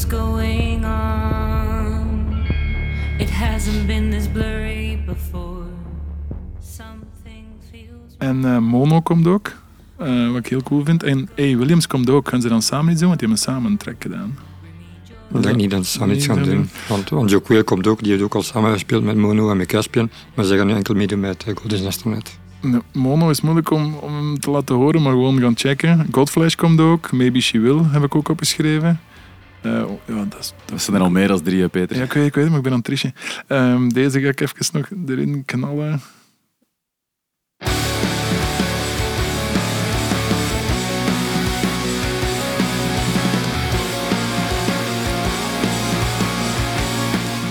Going 0.08 0.84
on. 0.84 2.44
It 3.18 3.30
hasn't 3.30 3.86
been 3.86 4.10
this 4.10 4.28
blurry 4.28 4.98
before. 5.06 5.64
Something 6.60 7.44
feels 7.70 8.14
En 8.18 8.44
eh, 8.44 8.58
Mono 8.58 9.00
komt 9.00 9.26
ook, 9.26 9.52
eh, 9.96 10.28
wat 10.28 10.38
ik 10.38 10.46
heel 10.46 10.62
cool 10.62 10.84
vind. 10.84 11.02
En 11.02 11.28
A. 11.40 11.56
Williams 11.56 11.86
komt 11.86 12.10
ook. 12.10 12.28
Gaan 12.28 12.40
ze 12.40 12.48
dan 12.48 12.62
samen 12.62 12.90
iets 12.90 13.00
doen? 13.00 13.08
Want 13.08 13.20
die 13.20 13.28
hebben 13.28 13.46
samen 13.46 13.70
een 13.70 13.76
track 13.76 14.02
gedaan. 14.02 14.38
Ik 15.34 15.42
denk 15.42 15.56
niet 15.56 15.70
dat 15.70 15.86
ze 15.86 15.90
samen 15.90 16.16
iets 16.16 16.26
gaan 16.26 16.42
doen. 16.42 16.68
Want, 16.88 17.08
want 17.08 17.30
Joe 17.30 17.42
Quayle 17.42 17.64
komt 17.64 17.86
ook, 17.86 18.02
die 18.02 18.10
heeft 18.10 18.24
ook 18.24 18.34
al 18.34 18.42
samen 18.42 18.72
gespeeld 18.72 19.04
met 19.04 19.16
Mono 19.16 19.50
en 19.50 19.56
met 19.56 19.66
Caspian. 19.66 20.10
Maar 20.34 20.44
ze 20.44 20.56
gaan 20.56 20.66
nu 20.66 20.72
enkel 20.72 20.94
meedoen 20.94 21.20
met 21.20 21.44
uh, 21.48 21.56
Golden 21.56 21.86
Astronaut. 21.86 22.38
Nee, 22.60 22.80
Mono 22.92 23.30
is 23.30 23.40
moeilijk 23.40 23.70
om, 23.70 23.94
om 23.94 24.14
hem 24.14 24.40
te 24.40 24.50
laten 24.50 24.74
horen, 24.74 25.02
maar 25.02 25.12
gewoon 25.12 25.40
gaan 25.40 25.56
checken. 25.56 26.06
Godflesh 26.10 26.54
komt 26.54 26.80
ook. 26.80 27.12
Maybe 27.12 27.40
She 27.40 27.60
Will 27.60 27.80
heb 27.90 28.04
ik 28.04 28.14
ook 28.14 28.28
opgeschreven. 28.28 29.00
Eh, 29.66 30.14
ja, 30.16 30.24
dat 30.28 30.40
is, 30.40 30.48
dat 30.48 30.68
Dat 30.68 30.82
zijn 30.82 30.96
er 30.96 31.02
al 31.02 31.10
meer 31.10 31.28
dan 31.28 31.42
drie, 31.42 31.60
hè, 31.60 31.68
Peter. 31.68 31.96
Ja, 31.96 32.02
ik 32.02 32.12
weet, 32.12 32.26
ik 32.26 32.34
weet 32.34 32.42
het, 32.44 32.48
maar 32.48 32.56
ik 32.56 32.62
ben 32.62 32.72
aan 32.72 32.78
het 32.78 32.86
trichen. 32.86 33.14
Ehm, 33.46 33.88
deze 33.88 34.20
ga 34.20 34.28
ik 34.28 34.40
even 34.40 34.66
nog 34.72 34.88
erin 35.06 35.44
knallen. 35.44 36.00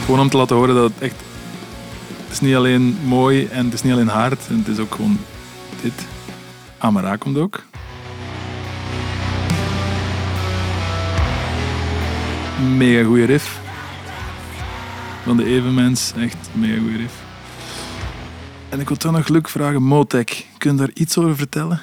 Gewoon 0.05 0.19
om 0.19 0.29
te 0.29 0.37
laten 0.37 0.55
horen 0.55 0.75
dat 0.75 0.91
het 0.93 1.01
echt... 1.01 1.15
Het 2.23 2.31
is 2.31 2.39
niet 2.39 2.55
alleen 2.55 2.97
mooi 3.05 3.47
en 3.47 3.65
het 3.65 3.73
is 3.73 3.83
niet 3.83 3.93
alleen 3.93 4.07
hard. 4.07 4.47
Het 4.47 4.67
is 4.67 4.79
ook 4.79 4.95
gewoon 4.95 5.17
dit. 5.81 6.07
Amara 6.77 7.15
komt 7.15 7.37
ook. 7.37 7.63
Mega 12.61 13.03
goede 13.03 13.23
riff. 13.25 13.59
Van 15.23 15.37
de 15.37 15.45
Evenmens. 15.45 16.13
Echt 16.17 16.37
mega 16.53 16.79
goede 16.81 16.97
riff. 16.97 17.23
En 18.69 18.79
ik 18.79 18.87
wil 18.87 18.97
toch 18.97 19.11
nog 19.11 19.27
Luc 19.27 19.41
vragen. 19.45 19.83
Motek, 19.83 20.45
kun 20.57 20.71
je 20.71 20.77
daar 20.77 20.89
iets 20.93 21.17
over 21.17 21.35
vertellen? 21.35 21.81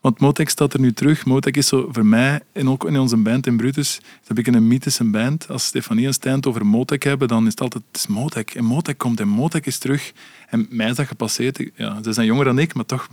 Want 0.00 0.20
Motek 0.20 0.48
staat 0.48 0.72
er 0.74 0.80
nu 0.80 0.92
terug. 0.92 1.24
Motek 1.26 1.56
is 1.56 1.66
zo 1.66 1.88
voor 1.92 2.06
mij, 2.06 2.40
en 2.52 2.68
ook 2.68 2.84
in 2.84 2.98
onze 2.98 3.16
band 3.16 3.46
in 3.46 3.56
Brutus, 3.56 4.00
een 4.26 4.34
beetje 4.34 4.52
een 4.52 4.66
mythische 4.68 5.04
band. 5.04 5.48
Als 5.48 5.64
Stefanie 5.64 6.06
en 6.06 6.12
Stijn 6.14 6.34
het 6.34 6.46
over 6.46 6.66
Motek 6.66 7.02
hebben, 7.02 7.28
dan 7.28 7.44
is 7.44 7.50
het 7.50 7.60
altijd 7.60 7.84
het 7.92 8.08
Motek. 8.08 8.54
En 8.54 8.64
Motek 8.64 8.98
komt 8.98 9.20
en 9.20 9.28
Motek 9.28 9.66
is 9.66 9.78
terug. 9.78 10.12
En 10.48 10.66
mij 10.70 10.88
is 10.90 10.96
dat 10.96 11.06
gepasseerd. 11.06 11.58
Ik- 11.58 11.72
Ja, 11.76 12.02
ze 12.02 12.12
zijn 12.12 12.26
jonger 12.26 12.44
dan 12.44 12.58
ik, 12.58 12.74
maar 12.74 12.86
toch 12.86 13.08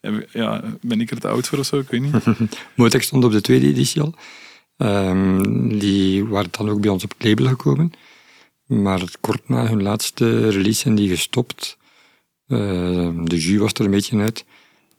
ja, 0.32 0.62
ben 0.80 1.00
ik 1.00 1.10
er 1.10 1.20
te 1.20 1.28
oud 1.28 1.48
voor 1.48 1.58
of 1.58 1.66
zo, 1.66 1.78
ik 1.78 1.88
weet 1.90 2.00
niet. 2.02 2.14
Motek 2.76 3.02
stond 3.02 3.24
op 3.24 3.32
de 3.32 3.40
tweede 3.40 3.66
editie 3.66 4.00
al. 4.02 4.14
Ehm, 4.76 5.38
die 5.78 6.24
waren 6.26 6.48
dan 6.50 6.68
ook 6.70 6.80
bij 6.80 6.90
ons 6.90 7.04
op 7.04 7.14
het 7.18 7.26
label 7.28 7.46
gekomen. 7.46 7.90
Maar 8.66 9.02
kort 9.20 9.48
na 9.48 9.66
hun 9.66 9.82
laatste 9.82 10.48
release 10.48 10.80
zijn 10.80 10.94
die 10.94 11.08
gestopt. 11.08 11.76
Eh, 12.46 12.58
de 13.24 13.38
jus 13.38 13.58
was 13.58 13.72
er 13.72 13.84
een 13.84 13.90
beetje 13.90 14.18
uit. 14.18 14.44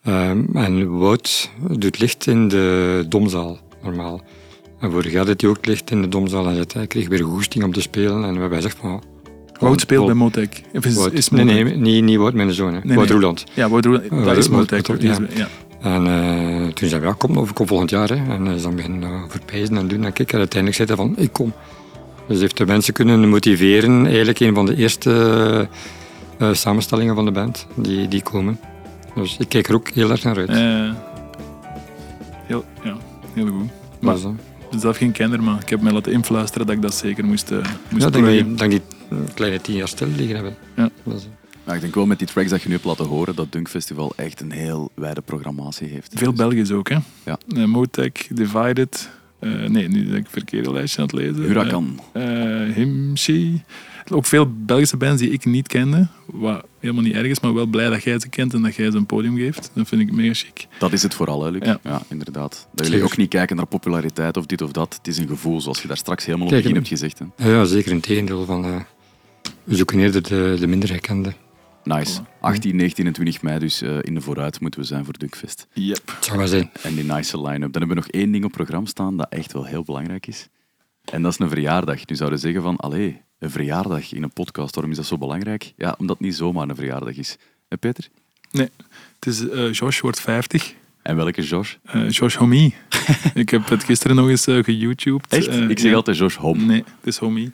Ehm, 0.04 0.44
en 0.54 0.98
Wout 0.98 1.50
doet 1.72 2.00
licht 2.00 2.28
in 2.28 2.48
de 2.48 3.06
domzaal, 3.10 3.60
normaal. 3.84 4.22
En 4.80 4.92
vorig 4.92 5.12
jaar 5.12 5.26
deed 5.26 5.42
hij 5.42 5.50
ook 5.50 5.66
licht 5.66 5.92
in 5.92 6.02
de 6.02 6.08
domzaal. 6.08 6.48
En 6.48 6.66
hij 6.74 6.88
kreeg 6.88 7.08
weer 7.08 7.24
goesting 7.24 7.64
om 7.64 7.72
te 7.74 7.82
spelen. 7.82 8.24
En 8.24 8.34
we 8.34 8.40
hebben 8.40 8.58
gezegd 8.58 8.78
van... 8.78 9.04
Wout 9.60 9.80
speelt 9.80 10.06
bij 10.06 10.16
Motek. 10.16 10.62
Is, 10.72 10.96
Wout- 10.96 11.32
nee, 11.32 11.64
nee, 11.64 12.02
niet, 12.02 12.18
Wout, 12.18 12.34
mijn 12.34 12.54
zoon. 12.54 12.74
Hè. 12.74 12.80
Nee, 12.84 12.96
Wout 12.96 13.08
nee. 13.10 13.18
Roeland. 13.18 13.44
Ja, 13.54 13.70
Wout 13.70 13.86
Roeland, 13.86 14.12
Oh, 14.12 14.26
dat 14.26 14.38
is 14.38 14.50
Motek. 14.50 15.02
Ja. 15.02 15.48
En 15.94 16.08
eh, 16.08 16.74
toen 16.74 16.90
zei 16.90 17.02
hij, 17.02 17.10
ja, 17.10 17.16
kom, 17.18 17.38
of 17.38 17.54
kom 17.54 17.68
volgend 17.68 17.90
jaar. 17.90 18.10
Hè. 18.10 18.34
En 18.34 18.46
hij 18.46 18.56
is 18.56 18.62
dan 18.62 18.76
beginnen 18.76 19.10
uh, 19.10 19.24
verpijzen 19.28 19.78
en 19.78 19.88
doen. 19.88 20.04
En 20.06 20.14
kijk, 20.14 20.32
en 20.32 20.38
uiteindelijk 20.38 20.76
zei 20.76 20.88
hij 20.88 20.98
van, 20.98 21.24
ik 21.24 21.34
kom. 21.34 21.54
Dus 22.28 22.40
heeft 22.40 22.58
de 22.58 22.66
mensen 22.66 22.94
kunnen 22.94 23.30
motiveren. 23.30 24.06
Eigenlijk 24.06 24.40
een 24.40 24.54
van 24.54 24.66
de 24.66 24.76
eerste 24.76 25.70
eh, 26.38 26.54
samenstellingen 26.54 27.16
van 27.16 27.26
de 27.26 27.32
band 27.32 27.68
die, 27.76 28.08
die 28.08 28.22
komen. 28.22 28.60
Dus 29.16 29.38
ik 29.38 29.50
kijk 29.50 29.68
er 29.68 29.76
ook 29.76 29.90
heel 29.90 30.12
erg 30.12 30.24
naar 30.24 30.38
uit. 30.38 30.50
Eh, 30.50 30.94
heel, 32.44 32.66
ja, 32.84 32.98
heel 33.34 33.48
goed. 33.48 33.70
Maar 34.00 34.14
Dus, 34.14 34.24
eh, 34.24 34.30
ik 34.30 34.70
ben 34.70 34.80
zelf 34.80 34.98
geen 34.98 35.12
kenner, 35.12 35.44
maar 35.44 35.62
ik 35.62 35.70
heb 35.70 35.82
mij 35.82 35.92
laten 35.92 36.12
influisteren 36.12 36.68
dat 36.68 36.76
ik 36.76 36.82
dat 36.82 36.94
zeker 36.94 37.26
moest, 37.26 37.52
eh 37.52 37.58
moest 37.90 38.04
ja, 38.04 38.10
denk 38.10 38.26
pluggen. 38.26 38.48
die, 38.48 38.56
denk 38.56 38.72
die 38.72 38.82
een 39.10 39.34
kleine 39.34 39.62
tien 39.62 39.76
jaar 39.76 39.88
stil 39.88 40.08
liggen 40.16 40.36
hebben. 40.36 40.56
Ja. 40.76 40.90
Dus, 41.04 41.24
eh, 41.24 41.30
Maar 41.68 41.76
ik 41.76 41.82
denk 41.82 41.96
wel 41.96 42.06
met 42.06 42.20
die 42.20 42.28
tracks 42.28 42.50
dat 42.50 42.62
je 42.62 42.68
nu 42.68 42.74
hebt 42.74 42.86
laten 42.86 43.06
horen, 43.06 43.36
dat 43.36 43.52
Dunkfestival 43.52 44.14
echt 44.16 44.42
een 44.42 44.52
heel 44.52 44.92
wijde 44.96 45.22
programmatie 45.22 45.88
heeft. 45.88 46.12
Veel 46.16 46.30
Dus- 46.30 46.40
Belgisch 46.40 46.72
ook, 46.72 46.90
hè? 46.90 46.98
Ja. 47.26 47.66
Motek, 47.66 48.28
Divided. 48.32 49.10
eh, 49.40 49.52
nee, 49.52 49.88
nu 49.88 50.06
ben 50.08 50.16
ik 50.16 50.28
verkeerde 50.30 50.72
lijstje 50.74 51.02
aan 51.02 51.08
het 51.08 51.16
lezen. 51.16 51.42
Huracan. 51.44 52.00
Eh, 52.14 52.68
eh, 52.70 52.76
Himshi. 52.76 53.64
Ook 54.12 54.26
veel 54.26 54.52
Belgische 54.66 54.98
bands 54.98 55.22
die 55.22 55.32
ik 55.32 55.46
niet 55.46 55.68
kende. 55.68 56.08
Wat 56.26 56.66
helemaal 56.80 57.04
niet 57.04 57.14
erg 57.14 57.28
is, 57.28 57.40
maar 57.40 57.54
wel 57.54 57.66
blij 57.66 57.90
dat 57.90 58.04
jij 58.04 58.20
ze 58.20 58.30
kent 58.30 58.54
en 58.54 58.62
dat 58.62 58.76
jij 58.76 58.92
ze 58.92 58.98
een 58.98 59.06
podium 59.06 59.38
geeft. 59.38 59.72
Dat 59.74 59.88
vind 59.88 60.02
ik 60.02 60.12
mega 60.12 60.34
chic. 60.34 60.68
Dat 60.80 60.94
is 60.94 61.04
het 61.04 61.14
vooral, 61.14 61.44
hè, 61.44 61.50
Luc? 61.52 61.66
Ja. 61.66 61.80
Ja. 61.84 62.02
inderdaad. 62.08 62.68
Dat 62.74 62.88
jullie 62.88 63.04
ook 63.04 63.18
niet 63.18 63.30
kijken 63.30 63.56
naar 63.56 63.66
populariteit 63.66 64.38
of 64.38 64.46
dit 64.46 64.62
of 64.62 64.72
dat. 64.72 64.94
Het 64.98 65.08
is 65.08 65.18
een 65.18 65.28
gevoel, 65.28 65.62
zoals 65.62 65.82
je 65.82 65.88
daar 65.88 65.98
straks 65.98 66.26
helemaal 66.26 66.48
op 66.48 66.54
begin 66.54 66.76
hebt 66.76 66.88
gezegd. 66.88 67.22
Hè. 67.36 67.50
ja, 67.52 67.66
zeker 67.66 67.92
in 67.92 68.00
tegendeel 68.00 68.46
van... 68.46 68.66
eh, 68.66 68.76
we 69.64 69.76
zoeken 69.76 70.00
eerder 70.00 70.24
de, 70.24 70.58
de 70.60 70.68
minder 70.68 70.90
gekende. 70.90 71.34
Nice. 71.88 72.22
18, 72.42 72.76
19 72.76 73.06
en 73.06 73.14
20 73.14 73.42
mei, 73.42 73.60
dus 73.60 73.82
eh, 73.82 73.98
in 74.02 74.14
de 74.14 74.22
vooruit 74.22 74.60
moeten 74.60 74.80
we 74.80 74.86
zijn 74.86 75.06
voor 75.06 75.18
Dunkfest. 75.18 75.68
Yep. 75.74 76.18
Zou 76.20 76.38
wel 76.38 76.48
zijn. 76.48 76.70
En 76.82 76.96
die 76.96 77.04
nice 77.04 77.42
line-up. 77.42 77.74
Dan 77.74 77.82
hebben 77.82 77.90
we 77.90 77.96
nog 77.96 78.08
één 78.08 78.32
ding 78.32 78.46
op 78.46 78.52
programma 78.52 78.88
staan 78.88 79.18
dat 79.18 79.28
echt 79.30 79.54
wel 79.54 79.66
heel 79.66 79.84
belangrijk 79.84 80.28
is. 80.28 80.48
En 81.04 81.22
dat 81.22 81.32
is 81.32 81.40
een 81.40 81.50
verjaardag. 81.50 82.08
Nu 82.08 82.16
zouden 82.16 82.40
we 82.40 82.46
zeggen 82.46 82.62
van, 82.62 82.76
allee, 82.76 83.22
een 83.40 83.50
verjaardag 83.50 84.14
in 84.14 84.24
een 84.24 84.34
podcast, 84.34 84.74
waarom 84.76 84.92
is 84.92 84.98
dat 84.98 85.06
zo 85.08 85.18
belangrijk? 85.18 85.74
Ja, 85.76 85.96
omdat 85.98 86.18
het 86.18 86.26
niet 86.26 86.36
zomaar 86.36 86.70
een 86.70 86.76
verjaardag 86.76 87.18
is. 87.18 87.38
Hè, 87.70 87.78
Peter? 87.78 88.08
Nee, 88.52 88.70
het 89.20 89.26
is 89.26 89.50
eh 89.50 89.74
Josh 89.74 90.00
wordt 90.00 90.20
50. 90.20 90.74
En 91.02 91.16
welke 91.16 91.42
Josh? 91.42 91.76
Eh 91.84 92.10
Josh 92.10 92.36
Homie. 92.36 92.76
ik 93.34 93.50
heb 93.50 93.70
het 93.70 93.84
gisteren 93.84 94.16
nog 94.16 94.30
eens 94.30 94.48
eh 94.48 94.64
geYouTubed. 94.64 95.34
Echt? 95.34 95.48
Eh, 95.48 95.70
ik 95.70 95.80
zeg 95.80 95.90
ja. 95.90 95.96
altijd 95.96 96.18
Josh 96.18 96.36
Hom. 96.36 96.66
Nee, 96.66 96.84
het 97.00 97.08
is 97.08 97.18
Homie. 97.18 97.52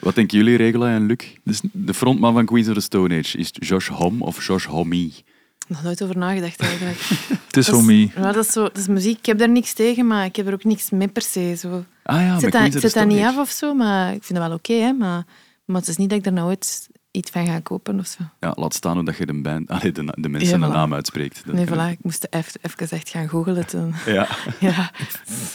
Wat 0.00 0.14
denken 0.14 0.38
jullie, 0.38 0.56
Regula 0.56 0.94
en 0.94 1.06
Luc? 1.06 1.34
Dus 1.44 1.60
De 1.72 1.94
frontman 1.94 2.32
van 2.32 2.44
Queens 2.46 2.68
of 2.68 2.74
the 2.74 2.80
Stone 2.80 3.18
Age, 3.18 3.38
is 3.38 3.46
het 3.46 3.66
Josh 3.66 3.88
Hom 3.88 4.22
of 4.22 4.46
Josh 4.46 4.64
Homie? 4.66 5.24
Nog 5.68 5.82
nooit 5.82 6.02
over 6.02 6.18
nagedacht 6.18 6.60
eigenlijk. 6.60 6.98
het 7.46 7.56
is 7.56 7.68
Homie. 7.68 8.12
Ja, 8.16 8.32
dat, 8.32 8.44
is 8.44 8.52
zo, 8.52 8.62
dat 8.62 8.76
is 8.76 8.88
muziek. 8.88 9.18
Ik 9.18 9.26
heb 9.26 9.38
daar 9.38 9.48
niks 9.48 9.72
tegen, 9.72 10.06
maar 10.06 10.24
ik 10.24 10.36
heb 10.36 10.46
er 10.46 10.52
ook 10.52 10.64
niks 10.64 10.90
mee 10.90 11.08
per 11.08 11.22
se. 11.22 11.54
Zo. 11.58 11.84
Ah 12.02 12.20
ja, 12.20 12.34
ik 12.34 12.40
zet 12.40 12.52
dat, 12.52 12.72
zet 12.80 12.92
dat 12.92 13.06
niet 13.06 13.22
af 13.22 13.36
of 13.36 13.50
zo, 13.50 13.74
maar 13.74 14.14
ik 14.14 14.24
vind 14.24 14.38
dat 14.38 14.48
wel 14.48 14.56
oké. 14.56 14.72
hè, 14.72 14.92
maar, 14.92 15.24
maar 15.64 15.80
het 15.80 15.88
is 15.88 15.96
niet 15.96 16.10
dat 16.10 16.18
ik 16.18 16.26
er 16.26 16.32
nou 16.32 16.48
ooit 16.48 16.88
iets 17.10 17.30
van 17.30 17.46
ga 17.46 17.60
kopen 17.60 17.98
of 17.98 18.06
zo. 18.06 18.18
Ja, 18.40 18.52
laat 18.56 18.74
staan 18.74 18.94
hoe 18.96 19.04
dat 19.04 19.16
je 19.16 19.26
de, 19.26 19.40
band, 19.40 19.68
allee, 19.68 19.92
de, 19.92 20.04
de 20.14 20.28
mensen 20.28 20.60
Ja, 20.60 20.66
de 20.66 20.72
naam 20.72 20.94
uitspreekt. 20.94 21.42
Dat 21.46 21.54
Nee, 21.54 21.66
voilà, 21.66 21.90
ik 21.92 21.98
moest 22.02 22.26
even, 22.30 22.60
even 22.62 22.96
echt 22.96 23.08
gaan 23.08 23.28
googlen 23.28 23.66
toen. 23.66 23.94
Ja. 24.06 24.28
Ja. 24.60 24.92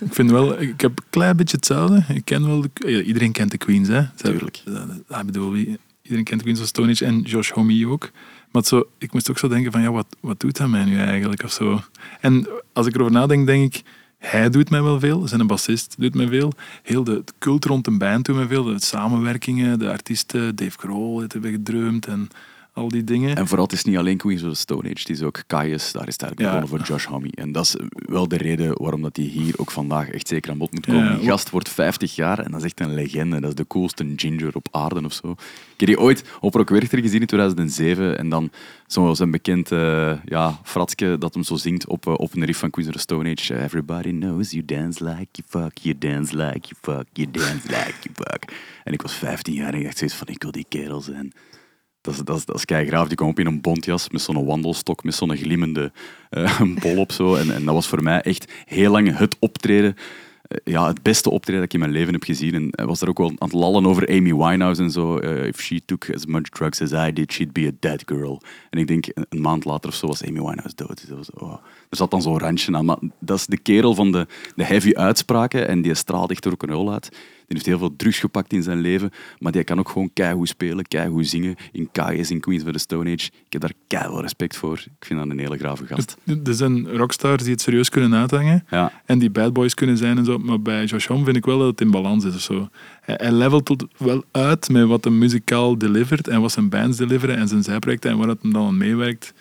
Ik 0.06 0.14
vind 0.14 0.32
wel, 0.32 0.62
ik 0.62 0.82
heb 0.82 0.92
een 1.00 1.06
klein 1.10 1.38
beetje 1.38 1.56
hetzelfde. 1.56 2.04
Ik 2.14 2.26
ken 2.26 2.46
wel, 2.48 2.62
de, 2.62 2.70
ja, 2.74 3.02
iedereen 3.02 3.32
kent 3.32 3.52
de 3.52 3.58
Queens, 3.58 3.88
hè? 3.88 4.04
Tuurlijk. 4.16 4.62
eh, 4.66 5.20
Ik 5.20 5.26
bedoel, 5.26 5.56
iedereen 5.56 6.24
kent 6.24 6.28
de 6.40 6.44
Queens 6.44 6.60
of 6.62 6.68
Stone 6.68 6.92
Age 6.92 7.06
en 7.06 7.22
Josh 7.22 7.50
Homme 7.52 7.88
ook. 7.88 8.12
Maar 8.52 8.64
zo, 8.64 8.84
ik 8.98 9.14
moest 9.14 9.30
ook 9.30 9.38
zo 9.38 9.48
denken 9.48 9.72
van, 9.72 9.82
ja, 9.82 9.92
wat, 9.92 10.08
wat 10.20 10.40
doet 10.40 10.58
hij 10.58 10.68
mij 10.68 10.84
nu 10.86 10.98
eigenlijk? 11.00 11.44
Of 11.44 11.52
zo. 11.52 11.82
En 12.22 12.48
als 12.74 12.88
ik 12.88 12.96
erover 12.96 13.14
nadenk, 13.14 13.46
denk 13.46 13.76
ik, 13.76 13.84
hij 14.26 14.50
doet 14.50 14.70
mij 14.70 14.82
wel 14.82 15.00
veel. 15.00 15.28
Zijn 15.28 15.48
bassist 15.48 15.96
doet 15.98 16.16
mij 16.16 16.28
veel. 16.28 16.52
Heel 16.84 17.04
de, 17.04 17.24
cult 17.40 17.66
rond 17.66 17.88
een 17.88 17.98
band 17.98 18.26
doet 18.26 18.36
mij 18.36 18.48
veel. 18.48 18.64
De 18.64 18.82
samenwerkingen, 18.82 19.80
de 19.80 19.90
artiesten, 19.90 20.56
Dave 20.56 20.78
Grohl 20.78 21.20
heeft 21.20 21.34
hebben 21.34 21.52
gedrumd 21.52 22.06
en 22.06 22.30
al 22.76 22.88
die 22.88 23.04
dingen. 23.04 23.36
En 23.36 23.48
vooral, 23.48 23.66
het 23.66 23.74
is 23.74 23.84
niet 23.84 23.98
alleen 23.98 24.18
Queens 24.18 24.44
of 24.44 24.50
the 24.50 24.56
Stone 24.60 24.82
Age, 24.82 25.00
het 25.00 25.10
is 25.10 25.22
ook 25.22 25.44
Caius, 25.48 25.92
daar 25.92 26.08
is 26.08 26.18
daar 26.18 26.30
Ja. 26.30 26.36
begonnen 26.36 26.68
voor 26.68 26.82
Josh 26.82 27.06
Homme. 27.06 27.30
En 27.32 27.52
dat 27.52 27.64
is 27.66 27.76
wel 27.90 28.28
de 28.28 28.38
reden 28.38 28.82
waarom 28.82 29.02
dat 29.02 29.16
hij 29.16 29.26
hier 29.26 29.54
ook 29.58 29.72
vandaag 29.72 30.10
echt 30.10 30.28
zeker 30.28 30.52
aan 30.52 30.58
bod 30.58 30.72
moet 30.72 30.86
komen. 30.86 31.04
Ja, 31.04 31.16
die 31.18 31.28
gast 31.28 31.50
wordt 31.50 31.70
50 31.70 32.16
jaar 32.16 32.40
en 32.40 32.52
dat 32.52 32.60
is 32.60 32.66
echt 32.66 32.80
een 32.80 32.94
legende. 32.94 33.40
Dat 33.40 33.50
is 33.50 33.56
de 33.56 33.68
coolste 33.68 34.14
ginger 34.16 34.56
op 34.56 34.68
aarde 34.72 35.04
of 35.06 35.14
zo. 35.14 35.32
Ik 35.32 35.80
heb 35.80 35.88
die 35.88 36.00
ooit 36.00 36.24
op 36.40 36.54
Rock 36.54 36.70
Werchter 36.70 37.00
gezien 37.02 37.22
in 37.22 37.28
2007 37.28 38.18
en 38.18 38.30
dan 38.30 38.50
zo'n 38.88 39.32
bekend 39.32 39.72
eh, 39.72 40.14
ja, 40.26 40.60
fratske 40.64 41.16
dat 41.20 41.34
hem 41.34 41.44
zo 41.44 41.56
zingt 41.56 41.88
op, 41.88 42.08
eh, 42.08 42.14
op 42.14 42.36
een 42.36 42.46
riff 42.46 42.60
van 42.60 42.70
Queens 42.70 42.90
of 42.90 42.96
the 42.96 43.02
Stone 43.02 43.32
Age. 43.38 43.64
Everybody 43.64 44.10
knows 44.12 44.52
you 44.52 44.66
dance 44.66 45.04
like 45.04 45.28
you 45.32 45.48
fuck, 45.66 45.78
you 45.78 45.98
dance 45.98 46.36
like 46.36 46.68
you 46.68 46.76
fuck, 46.82 47.08
you 47.14 47.32
dance 47.32 47.68
like 47.68 47.94
you 48.02 48.14
fuck. 48.16 48.54
En 48.84 48.94
ik 48.94 49.02
was 49.02 49.14
15 49.14 49.54
jaar 49.54 49.74
en 49.74 49.80
ik 49.80 49.84
dacht 49.86 49.98
zoiets 49.98 50.16
van, 50.16 50.28
ik 50.28 50.42
wil 50.42 50.52
die 50.52 50.66
kerel 50.70 51.02
zijn. 51.02 51.34
Dat 52.06 52.14
is, 52.14 52.24
dat 52.24 52.38
is, 52.38 52.46
dat. 52.46 53.08
Die 53.08 53.16
kwam 53.16 53.30
op 53.30 53.40
in 53.40 53.46
een 53.46 53.62
bontjas 53.62 54.10
met 54.10 54.22
zo'n 54.22 54.46
wandelstok, 54.46 55.04
met 55.04 55.16
zo'n 55.16 55.36
glimmende 55.38 55.92
eh, 56.30 56.62
bol 56.82 56.98
op. 56.98 57.12
Zo. 57.12 57.36
En, 57.36 57.54
en 57.56 57.66
dat 57.66 57.74
was 57.74 57.88
voor 57.88 58.04
mij 58.04 58.22
echt 58.22 58.52
heel 58.66 58.92
lang 58.92 59.18
het 59.18 59.36
optreden. 59.40 59.96
eh, 60.48 60.58
ja, 60.74 60.88
het 60.88 61.02
beste 61.02 61.30
optreden 61.30 61.62
dat 61.62 61.70
ik 61.70 61.74
in 61.74 61.80
mijn 61.80 61.92
leven 61.92 62.14
heb 62.14 62.24
gezien. 62.24 62.54
En 62.54 62.68
hij 62.72 62.86
was 62.86 63.02
er 63.02 63.10
ook 63.10 63.18
wel 63.18 63.30
aan 63.30 63.36
het 63.48 63.54
lallen 63.54 63.86
over 63.86 64.08
Amy 64.08 64.36
Winehouse 64.36 64.82
en 64.82 64.92
zo. 64.92 65.18
Eh, 65.18 65.46
if 65.46 65.62
she 65.62 65.82
took 65.86 66.14
as 66.14 66.26
much 66.26 66.50
drugs 66.50 66.82
as 66.82 66.92
I 66.92 67.14
did, 67.14 67.32
she'd 67.34 67.54
be 67.54 67.68
a 67.68 67.76
dead 67.80 68.04
girl. 68.06 68.42
En 68.70 68.80
ik 68.80 68.88
denk, 68.88 69.06
een, 69.14 69.26
een 69.30 69.42
maand 69.42 69.66
later 69.66 69.90
of 69.90 69.96
zo 69.96 70.08
was 70.08 70.24
Amy 70.24 70.40
Winehouse 70.40 70.76
dood. 70.76 71.08
Dus 71.08 71.32
oh. 71.32 71.54
Er 71.90 71.98
zat 71.98 72.12
dan 72.12 72.22
zo'n 72.22 72.40
randje 72.40 72.76
aan. 72.76 72.86
Maar 72.86 72.98
dat 73.20 73.38
is 73.38 73.46
de 73.46 73.58
kerel 73.58 73.96
van 73.96 74.12
de, 74.12 74.28
de 74.56 74.64
heavy 74.64 74.94
uitspraken. 74.94 75.68
En 75.68 75.82
die 75.82 75.94
straalt 75.94 76.32
echt 76.32 76.46
rock'n'roll 76.46 76.90
uit. 76.92 77.10
Die 77.48 77.58
heeft 77.58 77.66
heel 77.66 77.78
veel 77.78 77.96
drugs 77.96 78.20
gepakt 78.20 78.54
in 78.54 78.64
zijn 78.64 78.80
leven, 78.80 79.12
maar 79.40 79.52
die 79.52 79.64
kan 79.64 79.80
ook 79.80 79.90
gewoon 79.90 80.10
keigoed 80.14 80.48
spelen, 80.48 80.88
keigoed 80.88 81.28
zingen 81.28 81.56
in 81.72 81.90
Kai's 81.92 82.30
in 82.30 82.40
Queens 82.40 82.64
of 82.64 82.72
the 82.72 82.80
Stone 82.80 83.12
Age. 83.14 83.26
Ik 83.46 83.52
heb 83.52 83.62
daar 83.62 83.74
keihard 83.88 84.22
respect 84.22 84.58
voor. 84.58 84.78
Ik 84.78 85.06
vind 85.06 85.20
dat 85.20 85.30
een 85.30 85.40
hele 85.40 85.58
grave 85.58 85.86
gast. 85.86 86.18
Er 86.44 86.54
zijn 86.54 86.90
rockstars 86.98 87.44
die 87.44 87.52
het 87.52 87.62
serieus 87.62 87.90
kunnen 87.90 88.20
uithangen. 88.20 88.66
Ja, 88.70 88.92
En 89.06 89.20
die 89.20 89.30
bad 89.30 89.54
boys 89.54 89.74
kunnen 89.74 89.98
zijn 89.98 90.18
en 90.18 90.26
zo. 90.26 90.38
Maar 90.38 90.62
bij 90.62 90.86
Josh 90.86 91.08
Homme 91.08 91.26
vind 91.26 91.38
ik 91.38 91.46
wel 91.46 91.58
dat 91.58 91.68
het 91.68 91.82
in 91.82 91.92
balans 91.92 92.26
is 92.26 92.36
of 92.36 92.42
zo. 92.42 92.70
Hij, 93.02 93.16
hij 93.18 93.32
levelt 93.32 93.68
het 93.68 93.86
wel 93.98 94.24
uit 94.32 94.70
met 94.70 94.88
wat 94.88 95.06
een 95.06 95.18
muzikaal 95.18 95.78
delivert 95.78 96.28
en 96.28 96.42
wat 96.42 96.52
zijn 96.52 96.70
bands 96.70 96.98
deliveren 96.98 97.38
en 97.38 97.48
zijn 97.48 97.64
zijprojecten 97.64 98.12
en 98.12 98.18
waar 98.18 98.28
het 98.28 98.42
hem 98.42 98.54
dan 98.54 98.68
aan 98.68 98.78
meewerkt. 98.78 99.34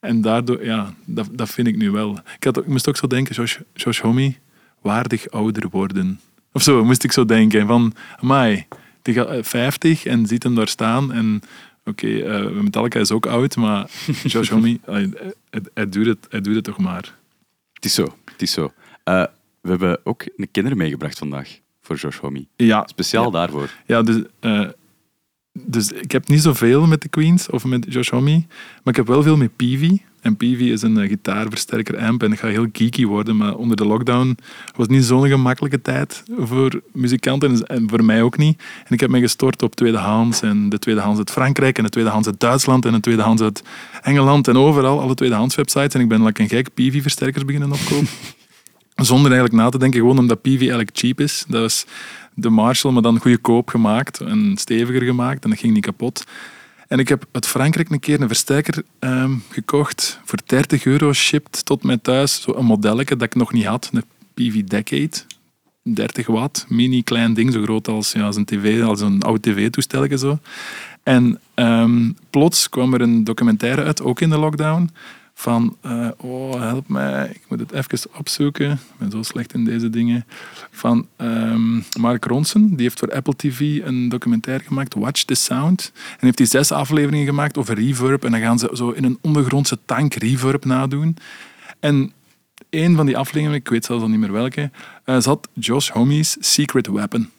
En 0.00 0.20
daardoor, 0.20 0.64
ja, 0.64 0.94
dat, 1.04 1.28
dat 1.32 1.50
vind 1.50 1.66
ik 1.66 1.76
nu 1.76 1.90
wel. 1.90 2.18
Ik, 2.36 2.44
had, 2.44 2.56
ik 2.56 2.66
moest 2.66 2.88
ook 2.88 2.96
zo 2.96 3.06
denken, 3.06 3.34
Josh, 3.34 3.58
Josh 3.74 4.00
Homme, 4.00 4.34
waardig 4.80 5.30
ouder 5.30 5.68
worden. 5.70 6.20
Of 6.58 6.64
zo 6.64 6.84
moest 6.84 7.04
ik 7.04 7.12
zo 7.12 7.24
denken. 7.24 7.66
Van, 7.66 7.94
amai, 8.20 8.66
die 9.02 9.14
gaat 9.14 9.28
eh, 9.28 9.42
50 9.42 10.04
en 10.04 10.26
ziet 10.26 10.42
hem 10.42 10.54
daar 10.54 10.68
staan 10.68 11.12
en... 11.12 11.40
Oké, 11.84 12.18
eh, 12.18 12.50
Metallica 12.50 13.00
is 13.00 13.10
ook 13.10 13.26
oud, 13.26 13.56
maar 13.56 13.90
Josh 14.32 14.50
Homme, 14.50 14.78
hij, 14.84 15.10
hij, 15.74 15.88
doet 15.88 16.06
het, 16.06 16.26
hij 16.30 16.40
doet 16.40 16.54
het 16.54 16.64
toch 16.64 16.78
maar. 16.78 17.14
het 17.72 17.84
is 17.84 17.94
zo. 17.94 18.16
Het 18.32 18.42
is 18.42 18.52
zo. 18.52 18.72
Eh, 19.04 19.24
we 19.60 19.68
hebben 19.70 20.00
ook 20.04 20.24
een 20.36 20.48
kinder 20.50 20.76
meegebracht 20.76 21.18
vandaag 21.18 21.58
voor 21.80 21.96
Josh 21.96 22.16
Homme. 22.16 22.46
Ja, 22.56 22.86
Speciaal 22.86 23.24
Ja. 23.24 23.30
daarvoor. 23.30 23.70
Ja, 23.86 24.02
dus 24.02 24.22
eh, 24.40 24.68
dus 25.52 25.92
ik 25.92 26.12
heb 26.12 26.28
niet 26.28 26.42
zoveel 26.42 26.86
met 26.86 27.02
de 27.02 27.08
Queens 27.08 27.50
of 27.50 27.64
met 27.64 27.86
Josh 27.88 28.10
Homme, 28.10 28.44
maar 28.82 28.94
ik 28.94 28.96
heb 28.96 29.06
wel 29.06 29.22
veel 29.22 29.36
met 29.36 29.56
Peavy. 29.56 29.98
En 30.20 30.36
Peavy 30.36 30.64
is 30.64 30.82
een 30.82 30.98
eh, 30.98 31.08
gitaarversterker 31.08 31.98
amp 31.98 32.22
en 32.22 32.32
ik 32.32 32.38
ga 32.38 32.48
heel 32.48 32.66
geeky 32.72 33.06
worden, 33.06 33.36
maar 33.36 33.54
onder 33.54 33.76
de 33.76 33.84
lockdown 33.84 34.36
was 34.76 34.86
niet 34.86 35.04
zo'n 35.04 35.28
gemakkelijke 35.28 35.82
tijd 35.82 36.22
voor 36.38 36.80
muzikanten 36.92 37.66
en 37.66 37.88
voor 37.88 38.04
mij 38.04 38.22
ook 38.22 38.36
niet. 38.36 38.62
En 38.84 38.94
ik 38.94 39.00
heb 39.00 39.10
me 39.10 39.20
gestort 39.20 39.62
op 39.62 39.74
tweedehands 39.74 40.42
en 40.42 40.68
de 40.68 40.78
tweedehands 40.78 41.18
uit 41.18 41.30
Frankrijk 41.30 41.78
en 41.78 41.84
de 41.84 41.90
tweedehands 41.90 42.26
uit 42.26 42.40
Duitsland 42.40 42.84
en 42.84 42.92
de 42.92 43.00
tweedehands 43.00 43.42
uit 43.42 43.62
Engeland 44.02 44.48
en 44.48 44.56
overal, 44.56 45.00
alle 45.00 45.14
tweedehands 45.14 45.54
websites. 45.54 45.94
En 45.94 46.00
ik 46.00 46.08
ben 46.08 46.24
like 46.24 46.42
een 46.42 46.48
gek 46.48 46.74
Peavy-versterkers 46.74 47.44
beginnen 47.44 47.72
opkopen. 47.72 48.08
Zonder 48.94 49.30
eigenlijk 49.30 49.62
na 49.62 49.68
te 49.68 49.78
denken, 49.78 50.00
gewoon 50.00 50.18
omdat 50.18 50.42
Peavy 50.42 50.58
eigenlijk 50.58 50.90
cheap 50.92 51.20
is. 51.20 51.44
Dat 51.48 51.60
was 51.60 51.86
de 52.34 52.50
Marshall, 52.50 52.92
maar 52.92 53.02
dan 53.02 53.20
goedkoop 53.20 53.68
gemaakt 53.68 54.20
en 54.20 54.56
steviger 54.56 55.02
gemaakt 55.02 55.44
en 55.44 55.50
dat 55.50 55.58
ging 55.58 55.72
niet 55.74 55.84
kapot. 55.84 56.24
En 56.88 56.98
ik 56.98 57.08
heb 57.08 57.26
uit 57.32 57.46
Frankrijk 57.46 57.90
een 57.90 58.00
keer 58.00 58.20
een 58.20 58.28
versterker 58.28 58.82
ehm, 58.98 59.32
gekocht 59.50 60.20
voor 60.24 60.38
30 60.46 60.84
euro, 60.84 61.12
shipped 61.12 61.64
tot 61.64 61.82
mij 61.82 61.98
thuis. 61.98 62.42
Zo 62.42 62.54
een 62.54 62.64
modelletje 62.64 63.16
dat 63.16 63.26
ik 63.26 63.34
nog 63.34 63.52
niet 63.52 63.64
had, 63.64 63.90
een 63.92 64.04
PV 64.34 64.64
Decade. 64.64 65.10
30 65.82 66.26
watt, 66.26 66.64
mini 66.68 67.02
klein 67.02 67.34
ding, 67.34 67.52
zo 67.52 67.62
groot 67.62 67.88
als, 67.88 68.12
ja, 68.12 68.22
als 68.22 68.36
een 68.36 68.44
tv, 68.44 68.82
als 68.82 69.00
een 69.00 69.22
oud 69.22 69.42
tv-toestel 69.42 70.18
zo. 70.18 70.38
En 71.02 71.40
ehm, 71.54 72.10
plots 72.30 72.68
kwam 72.68 72.94
er 72.94 73.00
een 73.00 73.24
documentaire 73.24 73.84
uit, 73.84 74.02
ook 74.02 74.20
in 74.20 74.30
de 74.30 74.38
lockdown, 74.38 74.90
van, 75.38 75.76
eh, 75.80 76.08
oh 76.16 76.60
help 76.60 76.88
mij, 76.88 77.30
ik 77.34 77.42
moet 77.48 77.60
het 77.60 77.72
even 77.72 78.10
opzoeken, 78.18 78.70
ik 78.70 78.98
ben 78.98 79.10
zo 79.10 79.22
slecht 79.22 79.54
in 79.54 79.64
deze 79.64 79.90
dingen, 79.90 80.26
van 80.70 81.06
ehm, 81.16 81.80
Mark 82.00 82.24
Ronson, 82.24 82.68
die 82.68 82.82
heeft 82.82 82.98
voor 82.98 83.12
Apple 83.12 83.36
TV 83.36 83.80
een 83.84 84.08
documentaire 84.08 84.64
gemaakt, 84.64 84.94
Watch 84.94 85.22
the 85.22 85.34
Sound, 85.34 85.92
en 86.10 86.18
heeft 86.18 86.36
die 86.36 86.46
zes 86.46 86.72
afleveringen 86.72 87.26
gemaakt 87.26 87.58
over 87.58 87.74
reverb, 87.74 88.24
en 88.24 88.30
dan 88.30 88.40
gaan 88.40 88.58
ze 88.58 88.70
zo 88.72 88.90
in 88.90 89.04
een 89.04 89.18
ondergrondse 89.20 89.78
tank 89.84 90.14
reverb 90.14 90.64
nadoen. 90.64 91.16
En 91.80 92.12
een 92.70 92.96
van 92.96 93.06
die 93.06 93.16
afleveringen, 93.16 93.60
ik 93.60 93.68
weet 93.68 93.84
zelfs 93.84 94.02
al 94.02 94.08
niet 94.08 94.20
meer 94.20 94.32
welke, 94.32 94.70
eh, 95.04 95.20
zat 95.20 95.48
Josh 95.52 95.90
Homme's 95.90 96.36
Secret 96.40 96.86
Weapon. 96.86 97.30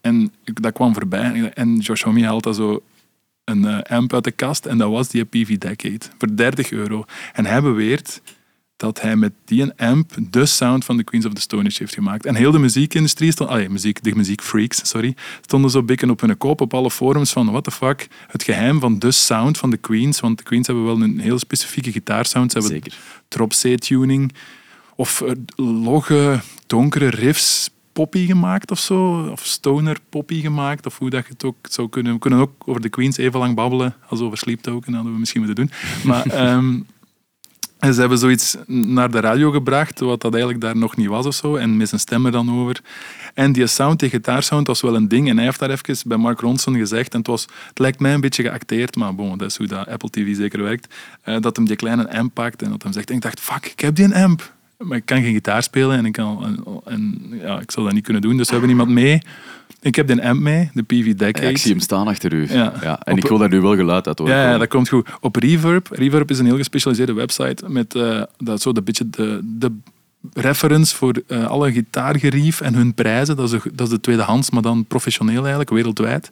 En 0.00 0.32
dat 0.44 0.72
kwam 0.72 0.94
voorbij. 0.94 1.52
En 1.54 1.76
Josh 1.76 2.02
Homme 2.02 2.24
haalt 2.24 2.42
dat 2.42 2.56
zo 2.56 2.82
een 3.48 3.64
eh, 3.64 3.96
amp 3.96 4.14
uit 4.14 4.24
de 4.24 4.30
kast 4.30 4.66
en 4.66 4.78
dat 4.78 4.90
was 4.90 5.08
die 5.08 5.24
PV 5.24 5.58
Decade 5.58 6.00
voor 6.18 6.36
30 6.36 6.70
euro. 6.70 7.04
En 7.32 7.46
hij 7.46 7.62
beweert 7.62 8.20
dat 8.76 9.00
hij 9.00 9.16
met 9.16 9.32
die 9.44 9.72
amp 9.76 10.10
de 10.30 10.46
sound 10.46 10.84
van 10.84 10.96
de 10.96 11.04
Queens 11.04 11.26
of 11.26 11.32
the 11.32 11.40
Stone 11.40 11.68
Age 11.68 11.76
heeft 11.78 11.94
gemaakt. 11.94 12.26
En 12.26 12.34
heel 12.34 12.50
de 12.50 12.58
muziekindustrie, 12.58 13.32
stond, 13.32 13.50
allee, 13.50 13.68
muziek, 13.68 14.02
de 14.02 14.14
muziekfreaks, 14.14 14.88
sorry, 14.88 15.16
stonden 15.40 15.70
zo 15.70 15.82
bikken 15.82 16.10
op 16.10 16.20
hun 16.20 16.36
kop 16.36 16.60
op 16.60 16.74
alle 16.74 16.90
forums 16.90 17.32
van 17.32 17.50
what 17.50 17.64
the 17.64 17.70
fuck, 17.70 18.08
het 18.26 18.42
geheim 18.42 18.80
van 18.80 18.98
de 18.98 19.10
sound 19.10 19.58
van 19.58 19.70
de 19.70 19.76
Queens, 19.76 20.20
want 20.20 20.38
de 20.38 20.44
Queens 20.44 20.66
hebben 20.66 20.84
wel 20.84 21.00
een 21.00 21.18
heel 21.18 21.38
specifieke 21.38 21.92
gitaarsound. 21.92 22.52
Ze 22.52 22.58
hebben 22.58 22.82
drop 23.28 23.50
C-tuning 23.50 24.32
of 24.96 25.20
eh, 25.20 25.32
logge, 25.56 26.40
donkere 26.66 27.08
riffs 27.08 27.70
poppy 27.98 28.26
gemaakt 28.26 28.70
of 28.70 28.78
zo, 28.78 29.28
of 29.30 29.44
stoner 29.44 29.96
poppy 30.08 30.40
gemaakt, 30.40 30.86
of 30.86 30.98
hoe 30.98 31.10
dat 31.10 31.26
je 31.26 31.32
het 31.32 31.44
ook 31.44 31.56
zou 31.62 31.88
kunnen. 31.88 32.12
We 32.12 32.18
kunnen 32.18 32.38
ook 32.38 32.52
over 32.64 32.80
de 32.80 32.88
Queens 32.88 33.16
even 33.16 33.38
lang 33.38 33.54
babbelen 33.54 33.94
als 34.08 34.20
over 34.20 34.38
Sleep 34.38 34.60
Token, 34.60 34.94
hadden 34.94 35.12
we 35.12 35.18
misschien 35.18 35.42
moeten 35.44 35.66
doen. 35.66 35.74
Maar 36.04 36.26
ehm, 36.42 36.80
ze 37.80 38.00
hebben 38.00 38.18
zoiets 38.18 38.56
naar 38.66 39.10
de 39.10 39.20
radio 39.20 39.50
gebracht, 39.50 40.00
wat 40.00 40.20
dat 40.20 40.32
eigenlijk 40.32 40.62
daar 40.62 40.76
nog 40.76 40.96
niet 40.96 41.08
was 41.08 41.26
of 41.26 41.34
zo, 41.34 41.56
en 41.56 41.76
met 41.76 41.88
zijn 41.88 42.00
stem 42.00 42.26
er 42.26 42.32
dan 42.32 42.60
over. 42.60 42.80
En 43.34 43.52
die 43.52 43.66
sound, 43.66 44.00
die 44.00 44.10
gitaarsound, 44.10 44.66
was 44.66 44.80
wel 44.80 44.94
een 44.94 45.08
ding. 45.08 45.28
En 45.28 45.36
hij 45.36 45.44
heeft 45.44 45.58
daar 45.58 45.70
even 45.70 45.96
bij 46.04 46.16
Mark 46.16 46.40
Ronson 46.40 46.76
gezegd, 46.76 47.12
en 47.12 47.18
het, 47.18 47.26
was, 47.26 47.46
het 47.68 47.78
lijkt 47.78 48.00
mij 48.00 48.14
een 48.14 48.20
beetje 48.20 48.42
geacteerd, 48.42 48.96
maar 48.96 49.14
bon, 49.14 49.38
dat 49.38 49.50
is 49.50 49.56
hoe 49.56 49.66
dat 49.66 49.88
Apple 49.88 50.10
TV 50.10 50.36
zeker 50.36 50.62
werkt, 50.62 50.94
eh, 51.22 51.40
dat 51.40 51.56
hem 51.56 51.66
die 51.66 51.76
kleine 51.76 52.10
amp 52.12 52.34
pakt 52.34 52.62
en 52.62 52.70
dat 52.70 52.82
hem 52.82 52.92
zegt, 52.92 53.10
ik 53.10 53.20
dacht, 53.20 53.40
fuck, 53.40 53.66
ik 53.66 53.80
heb 53.80 53.94
die 53.94 54.04
een 54.04 54.14
amp. 54.14 54.56
Maar 54.78 54.96
ik 54.96 55.06
kan 55.06 55.22
geen 55.22 55.32
gitaar 55.32 55.62
spelen 55.62 55.96
en 55.96 56.04
ik, 56.04 56.12
kan, 56.12 56.44
en, 56.44 56.64
en, 56.84 57.30
ja, 57.42 57.60
ik 57.60 57.70
zal 57.70 57.84
dat 57.84 57.92
niet 57.92 58.04
kunnen 58.04 58.22
doen. 58.22 58.36
Dus 58.36 58.46
we 58.46 58.52
hebben 58.52 58.70
iemand 58.70 58.90
mee. 58.90 59.22
Ik 59.80 59.94
heb 59.94 60.06
die 60.06 60.22
amp 60.22 60.40
mee, 60.40 60.70
de 60.74 60.82
PV 60.82 61.14
Decade. 61.14 61.42
Ja, 61.42 61.48
ik 61.48 61.58
zie 61.58 61.70
hem 61.70 61.80
staan 61.80 62.08
achter 62.08 62.32
u. 62.32 62.52
Ja. 62.52 62.72
En 62.82 63.12
Op- 63.12 63.18
ik 63.18 63.28
wil 63.28 63.38
daar 63.38 63.48
nu 63.48 63.60
wel 63.60 63.76
geluid 63.76 64.06
uit 64.06 64.18
horen. 64.18 64.34
Ja, 64.34 64.50
ja, 64.50 64.58
dat 64.58 64.68
komt 64.68 64.88
goed. 64.88 65.08
Op 65.20 65.36
Reverb. 65.36 65.88
Reverb 65.90 66.30
is 66.30 66.38
een 66.38 66.44
heel 66.46 66.56
gespecialiseerde 66.56 67.12
website 67.12 67.68
met 67.68 67.94
eh, 67.94 68.22
dat 68.36 68.62
zo 68.62 68.70
een 68.74 68.84
beetje 68.84 69.10
de, 69.10 69.40
de 69.44 69.72
reference 70.32 70.96
voor 70.96 71.22
eh, 71.26 71.46
alle 71.46 71.72
gitaargerief 71.72 72.60
en 72.60 72.74
hun 72.74 72.94
prijzen. 72.94 73.36
Dat 73.36 73.52
is, 73.52 73.62
de, 73.62 73.70
dat 73.74 73.86
is 73.86 73.92
de 73.92 74.00
tweedehands, 74.00 74.50
maar 74.50 74.62
dan 74.62 74.84
professioneel 74.84 75.40
eigenlijk, 75.40 75.70
wereldwijd. 75.70 76.30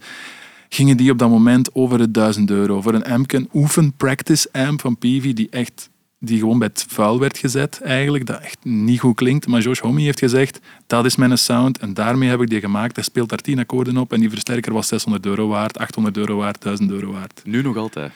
Gingen 0.68 0.96
die 0.96 1.10
op 1.10 1.18
dat 1.18 1.28
moment 1.28 1.74
over 1.74 1.98
de 1.98 2.10
1000 2.10 2.50
euro. 2.50 2.82
Voor 2.82 2.94
een 2.94 3.04
amp, 3.04 3.32
een 3.32 3.48
oefen 3.54 3.92
practice 3.96 4.48
amp 4.52 4.80
van 4.80 4.96
Peavy, 4.96 5.32
die 5.32 5.48
echt 5.50 5.90
die 6.18 6.38
gewoon 6.38 6.58
bij 6.58 6.68
het 6.68 6.86
vuil 6.88 7.18
werd 7.18 7.38
gezet 7.38 7.80
eigenlijk, 7.82 8.26
dat 8.26 8.40
echt 8.40 8.64
niet 8.64 9.00
goed 9.00 9.14
klinkt. 9.14 9.46
Maar 9.46 9.60
Josh 9.60 9.80
Homme 9.80 10.00
heeft 10.00 10.18
gezegd, 10.18 10.60
dat 10.86 11.04
is 11.04 11.16
mijn 11.16 11.38
sound 11.38 11.78
en 11.78 11.94
daarmee 11.94 12.28
heb 12.28 12.40
ik 12.40 12.48
die 12.48 12.60
gemaakt. 12.60 12.96
Hij 12.96 13.04
speelt 13.04 13.28
daar 13.28 13.38
10 13.38 13.58
akkoorden 13.58 13.96
op 13.96 14.12
en 14.12 14.20
die 14.20 14.30
versterker 14.30 14.72
was 14.72 14.88
600 14.88 15.26
euro 15.26 15.48
waard, 15.48 15.78
800 15.78 16.16
euro 16.16 16.36
waard, 16.36 16.62
1000 16.62 16.90
euro 16.90 17.12
waard. 17.12 17.40
Nu 17.44 17.62
nog 17.62 17.76
altijd. 17.76 18.12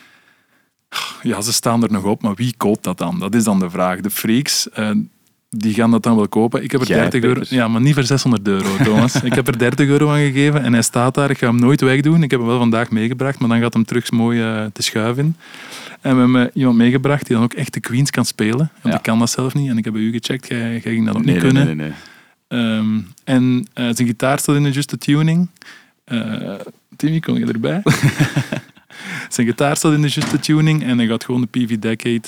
Ja, 1.22 1.40
ze 1.40 1.52
staan 1.52 1.82
er 1.82 1.92
nog 1.92 2.04
op, 2.04 2.22
maar 2.22 2.34
wie 2.34 2.54
koopt 2.56 2.84
dat 2.84 2.98
dan? 2.98 3.18
Dat 3.18 3.34
is 3.34 3.44
dan 3.44 3.58
de 3.58 3.70
vraag. 3.70 4.00
De 4.00 4.10
freaks, 4.10 4.70
eh, 4.70 4.90
die 5.56 5.74
gaan 5.74 5.90
dat 5.90 6.02
dan 6.02 6.16
wel 6.16 6.28
kopen. 6.28 6.62
Ik 6.62 6.70
heb 6.70 6.80
er 6.80 6.86
Jij, 6.86 6.98
30 7.10 7.22
euro... 7.22 7.40
Ja, 7.48 7.68
maar 7.68 7.80
niet 7.80 7.94
voor 7.94 8.02
600 8.04 8.48
euro, 8.48 8.76
Thomas. 8.84 9.22
ik 9.22 9.34
heb 9.34 9.46
er 9.48 9.58
30 9.58 9.88
euro 9.88 10.10
aan 10.10 10.18
gegeven 10.18 10.62
en 10.62 10.72
hij 10.72 10.82
staat 10.82 11.14
daar. 11.14 11.30
Ik 11.30 11.38
ga 11.38 11.46
hem 11.46 11.60
nooit 11.60 11.80
wegdoen. 11.80 12.22
Ik 12.22 12.30
heb 12.30 12.40
hem 12.40 12.48
wel 12.48 12.58
vandaag 12.58 12.90
meegebracht, 12.90 13.38
maar 13.38 13.48
dan 13.48 13.60
gaat 13.60 13.72
hem 13.72 13.84
terug 13.84 14.10
mooi 14.10 14.40
eh, 14.42 14.64
te 14.72 14.82
schuiven 14.82 15.24
in. 15.24 15.36
En 16.00 16.14
we 16.14 16.20
hebben 16.20 16.50
iemand 16.54 16.76
meegebracht 16.76 17.26
die 17.26 17.34
dan 17.34 17.44
ook 17.44 17.52
echt 17.52 17.74
de 17.74 17.80
Queens 17.80 18.10
kan 18.10 18.24
spelen. 18.24 18.56
Want 18.58 18.70
Ja. 18.82 18.94
ik 18.96 19.02
kan 19.02 19.18
dat 19.18 19.30
zelf 19.30 19.54
niet. 19.54 19.68
En 19.70 19.78
ik 19.78 19.84
heb 19.84 19.92
bij 19.92 20.02
u 20.02 20.10
gecheckt, 20.12 20.48
jij, 20.48 20.58
jij 20.70 20.80
ging 20.80 21.06
dat 21.06 21.16
ook 21.16 21.24
Nee, 21.24 21.34
niet 21.34 21.42
nee, 21.42 21.52
kunnen. 21.52 21.76
nee, 21.76 21.86
nee, 21.86 21.94
nee. 22.48 22.76
Ehm, 22.78 23.00
en 23.24 23.66
eh, 23.74 23.84
zijn 23.84 24.08
gitaar 24.08 24.38
staat 24.38 24.56
in 24.56 24.62
de 24.62 24.70
juiste 24.70 24.98
tuning. 24.98 25.48
Eh, 26.04 26.54
Timmy, 26.96 27.20
kom 27.20 27.38
je 27.38 27.46
erbij? 27.46 27.82
zijn 29.28 29.46
gitaar 29.46 29.76
staat 29.76 29.92
in 29.92 30.02
de 30.02 30.08
juiste 30.08 30.38
tuning 30.38 30.82
en 30.84 30.98
hij 30.98 31.06
gaat 31.06 31.24
gewoon 31.24 31.40
de 31.40 31.46
PV 31.46 31.78
Decade 31.78 32.20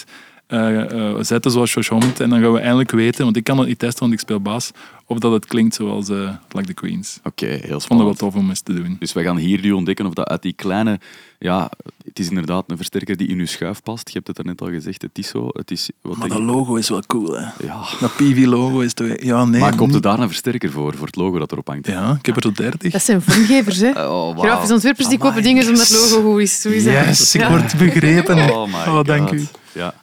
zetten 1.20 1.50
zoals 1.50 1.72
Josh. 1.72 1.90
En 1.90 2.30
dan 2.30 2.40
gaan 2.40 2.52
we 2.52 2.58
eindelijk 2.60 2.90
weten, 2.90 3.24
want 3.24 3.36
ik 3.36 3.44
kan 3.44 3.58
het 3.58 3.66
niet 3.68 3.78
testen, 3.78 4.00
want 4.00 4.12
ik 4.12 4.18
speel 4.20 4.40
bas, 4.40 4.70
of 5.06 5.18
dat 5.18 5.32
het 5.32 5.46
klinkt 5.46 5.74
zoals 5.74 6.08
eh, 6.08 6.30
like 6.50 6.66
the 6.66 6.74
Queens. 6.74 7.18
Oké, 7.24 7.46
heel 7.46 7.56
Ik 7.56 7.60
vond 7.68 7.72
het 7.72 7.88
wel 7.88 7.88
spannend. 7.98 8.18
tof 8.18 8.34
om 8.34 8.48
eens 8.48 8.60
te 8.60 8.74
doen. 8.74 8.96
Dus 8.98 9.12
we 9.12 9.22
gaan 9.22 9.36
hier 9.36 9.60
nu 9.60 9.72
ontdekken 9.72 10.06
of 10.06 10.12
dat 10.14 10.28
uit 10.28 10.42
die 10.42 10.52
kleine... 10.52 11.00
Ja, 11.38 11.70
het 12.04 12.18
is 12.18 12.28
inderdaad 12.28 12.64
een 12.66 12.76
versterker 12.76 13.16
die 13.16 13.28
in 13.28 13.38
uw 13.38 13.46
schuif 13.46 13.82
past. 13.82 14.08
Je 14.08 14.14
hebt 14.14 14.26
het 14.26 14.36
daarnet 14.36 14.60
al 14.60 14.68
gezegd, 14.68 15.02
het 15.02 15.18
is 15.18 15.28
zo. 15.28 15.48
Het 15.52 15.70
is 15.70 15.90
wat 16.00 16.16
Maar 16.16 16.26
ik- 16.26 16.32
dat 16.32 16.42
logo 16.42 16.74
is 16.74 16.88
wel 16.88 17.02
cool, 17.06 17.32
hè? 17.32 17.46
Ja. 17.66 17.80
Dat 18.00 18.16
PV-logo 18.16 18.80
is 18.80 18.94
toch... 18.94 19.22
Ja, 19.22 19.44
nee. 19.44 19.60
Maar 19.60 19.74
koopte 19.76 19.94
niet- 19.94 20.02
daar 20.02 20.18
een 20.18 20.28
versterker 20.28 20.70
voor, 20.70 20.94
voor 20.96 21.06
het 21.06 21.16
logo 21.16 21.38
dat 21.38 21.52
erop 21.52 21.66
hangt? 21.66 21.86
Ja, 21.86 22.16
ik 22.18 22.26
heb 22.26 22.36
er 22.36 22.42
tot 22.42 22.56
30. 22.56 22.92
Dat 22.92 23.02
zijn 23.02 23.22
vormgevers, 23.22 23.78
hè. 23.78 23.90
Oh. 24.12 24.38
Grafisch 24.38 24.70
ontwerpers 24.70 25.08
die 25.08 25.18
Amai. 25.18 25.30
kopen 25.30 25.48
dingen 25.48 25.66
omdat 25.68 25.88
het 25.88 26.10
logo 26.10 26.30
goed 26.32 26.40
is. 26.40 26.62
Dat. 26.62 26.72
Yes, 26.72 27.34
ik 27.34 27.40
Ja. 27.40 27.48
word 27.50 27.76
begrepen. 27.78 28.50
Oh 28.50 28.66
my 28.66 28.92
Oh, 28.92 29.04
dank 29.04 29.30
u. 29.30 29.46
Ja. 29.72 29.94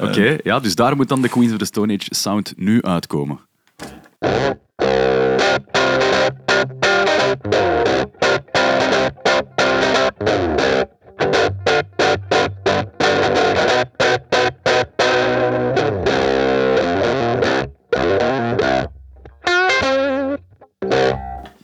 Oké, 0.00 0.36
ja, 0.42 0.60
dus 0.60 0.74
daar 0.74 0.96
moet 0.96 1.08
dan 1.08 1.22
de 1.22 1.28
Queens 1.28 1.52
of 1.52 1.58
the 1.58 1.64
Stone 1.64 1.94
Age 1.94 2.06
sound 2.14 2.52
nu 2.56 2.82
uitkomen. 2.82 3.38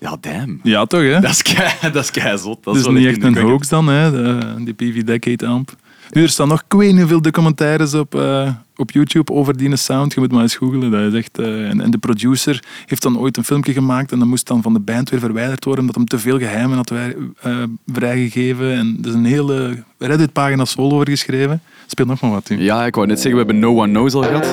Ja, 0.01 0.17
damn. 0.21 0.61
Ja, 0.63 0.85
toch, 0.85 1.01
hè? 1.01 1.21
Dat 1.21 1.31
is 1.31 1.43
kei, 1.43 1.71
dat 1.93 1.95
is 2.05 2.11
kei 2.11 2.39
zot. 2.39 2.55
Dat 2.55 2.65
Dat 2.65 2.77
is 2.77 2.83
wel 2.83 2.93
niet 2.93 3.07
echt 3.07 3.23
een 3.23 3.37
hoax 3.39 3.69
dan, 3.69 3.87
hè, 3.89 4.11
de- 4.11 4.65
die 4.65 4.75
PV 4.75 5.03
Decade 5.03 5.47
amp. 5.47 5.71
Nu, 6.11 6.23
er 6.23 6.29
staan 6.29 6.49
nog 6.49 6.63
niet 6.69 6.99
hoeveel 6.99 7.23
documentaires 7.23 7.95
op, 7.95 8.15
eh, 8.15 8.51
op 8.77 8.91
YouTube 8.91 9.33
over 9.33 9.57
die 9.57 9.77
sound. 9.77 10.15
Je 10.15 10.21
moet 10.21 10.33
maar 10.33 10.43
eens 10.43 10.57
googlen. 10.57 10.91
Dat 10.91 11.13
is 11.13 11.19
echt, 11.19 11.39
eh, 11.39 11.69
en, 11.69 11.91
de 11.91 11.99
producer 11.99 12.63
heeft 12.87 13.03
dan 13.03 13.19
ooit 13.19 13.37
een 13.37 13.45
filmpje 13.45 13.73
gemaakt 13.73 14.13
en 14.13 14.19
dat 14.19 14.29
moest 14.29 14.47
dan 14.47 14.63
van 14.63 14.73
de 14.73 14.81
band 14.81 15.11
weer 15.11 15.21
verwijderd 15.21 15.65
worden 15.65 15.81
omdat 15.85 15.97
hem 15.97 16.07
te 16.07 16.19
veel 16.19 16.39
geheimen 16.39 16.77
had 16.77 16.91
wij- 16.91 17.17
eh, 17.41 17.57
vrijgegeven. 17.93 18.73
En 18.73 18.99
er 19.03 19.09
is 19.09 19.15
een 19.15 19.25
hele 19.25 19.83
Reddit-pagina 19.99 20.65
vol 20.65 20.93
over 20.93 21.09
geschreven. 21.09 21.61
Speel 21.87 22.07
nog 22.07 22.21
maar 22.21 22.31
wat, 22.31 22.45
Tim. 22.45 22.59
Ja, 22.61 22.87
ik 22.87 22.95
wou 22.95 23.07
net 23.07 23.21
zeggen, 23.21 23.41
we 23.41 23.47
hebben 23.47 23.59
No 23.59 23.83
One 23.83 23.93
Knows 23.93 24.15
al 24.15 24.23
gehad. 24.23 24.47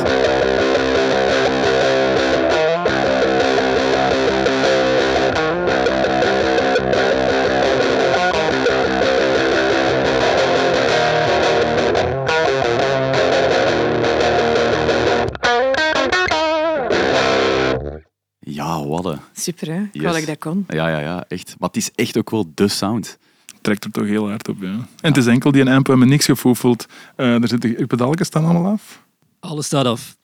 Super, 19.34 19.68
hè? 19.74 19.82
Ik 19.82 19.90
Yes. 19.92 20.04
dat 20.04 20.16
ik 20.16 20.26
dat 20.28 20.38
kon. 20.38 20.66
Ja, 20.68 20.88
ja, 20.90 21.00
ja, 21.00 21.26
echt. 21.28 21.56
Maar 21.60 21.68
het 21.70 21.78
is 21.78 21.92
echt 21.96 22.18
ook 22.18 22.30
wel 22.30 22.52
de 22.56 22.68
sound. 22.68 23.18
trekt 23.62 23.84
er 23.84 23.92
toch 23.92 24.06
heel 24.06 24.30
hard 24.30 24.48
op, 24.48 24.62
ja. 24.62 24.68
En 24.72 24.88
het 25.02 25.18
is 25.18 25.26
enkel 25.26 25.52
die 25.52 25.62
een 25.62 25.68
amp 25.68 25.88
hebben 25.88 26.08
niks 26.08 26.26
gefoefeld. 26.26 26.86
Eh 27.16 27.42
er 27.42 27.48
zitten 27.48 27.78
de 27.78 27.88
pedalletjes 27.88 28.28
staan 28.28 28.46
allemaal 28.46 28.72
af. 28.72 29.04
Alles 29.40 29.66
staat 29.66 29.86
af. 29.86 30.16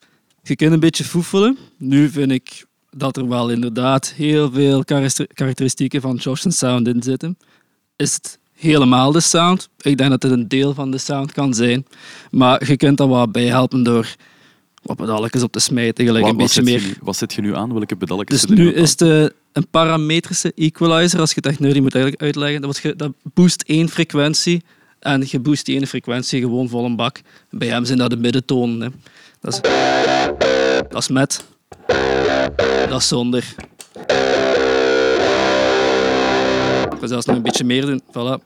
Je 0.44 0.56
kunt 0.56 0.72
een 0.74 0.80
beetje 0.80 1.04
foefelen. 1.04 1.58
Nu 1.78 2.10
vind 2.10 2.32
ik 2.32 2.66
dat 2.90 3.18
er 3.18 3.28
wel 3.28 3.50
inderdaad 3.50 4.14
heel 4.16 4.52
veel 4.52 4.84
karakter- 4.84 5.28
karakteristieken 5.34 6.02
van 6.02 6.16
Josh's 6.16 6.58
sound 6.58 6.88
in 6.88 7.04
zitten. 7.04 7.38
Is 7.96 8.14
het 8.14 8.40
helemaal 8.54 9.12
de 9.12 9.20
sound? 9.20 9.70
Ik 9.82 9.98
denk 9.98 10.10
dat 10.10 10.24
het 10.24 10.32
een 10.32 10.48
deel 10.48 10.74
van 10.74 10.92
de 10.92 10.98
sound 10.98 11.32
kan 11.32 11.54
zijn. 11.54 11.86
Maar 12.32 12.68
je 12.68 12.78
kunt 12.78 13.00
er 13.00 13.08
wat 13.08 13.32
bij 13.32 13.46
helpen 13.46 13.84
door 13.84 14.16
wat 14.82 14.98
pedalletjes 14.98 15.44
op 15.44 15.52
te 15.52 15.60
smijten. 15.60 16.06
Gelijk 16.06 16.24
Wat, 16.24 16.32
een 16.32 16.38
beetje 16.38 16.62
meer 16.62 16.82
je 16.82 16.88
nu, 16.88 16.94
wat 17.02 17.18
zet 17.18 17.34
je 17.34 17.42
nu 17.42 17.56
aan? 17.56 17.74
Welke 17.74 17.96
pedalletjes 17.96 18.42
dus 18.42 18.58
nu 18.58 18.74
is 18.74 18.90
het 18.90 19.02
een 19.52 19.68
parametrische 19.72 20.54
equalizer, 20.56 21.20
als 21.20 21.30
je 21.30 21.36
het 21.36 21.46
echt 21.46 21.60
nerdy 21.60 21.80
moet 21.80 21.96
eigenlijk 21.96 22.24
uitleggen. 22.24 22.98
Dat, 22.98 23.14
boost 23.34 23.62
één 23.62 23.90
frequentie 23.90 24.64
en 25.00 25.24
je 25.28 25.40
boost 25.40 25.66
die 25.66 25.76
ene 25.76 25.88
frequentie 25.88 26.42
gewoon 26.42 26.70
vol 26.70 26.86
een 26.86 26.96
bak. 26.96 27.22
Bij 27.50 27.68
hem 27.68 27.86
zijn 27.86 27.98
dat 27.98 28.10
de 28.10 28.18
middentonen. 28.18 28.82
Hè. 28.82 28.88
Dat, 29.40 29.54
is, 29.54 29.62
dat 30.90 31.02
is 31.02 31.08
met, 31.08 31.44
dat 32.90 33.00
is 33.00 33.08
zonder. 33.08 33.56
Ik 36.92 37.00
wil 37.00 37.08
zelfs 37.08 37.26
nog 37.26 37.36
een 37.36 37.42
beetje 37.42 37.64
meer 37.64 37.86
doen. 37.86 38.02
Voilà. 38.10 38.46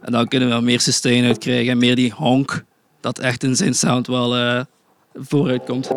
En 0.00 0.12
dan 0.12 0.28
kunnen 0.28 0.48
we 0.56 0.60
meer 0.60 0.80
sustain 0.80 1.24
uitkrijgen 1.24 1.72
en 1.72 1.78
meer 1.78 1.96
die 1.96 2.12
honk 2.12 2.64
dat 3.00 3.18
echt 3.18 3.42
in 3.42 3.56
zijn 3.56 3.74
sound 3.74 4.06
wel 4.06 4.36
eh, 4.36 4.60
vooruit 5.18 5.64
komt. 5.64 5.90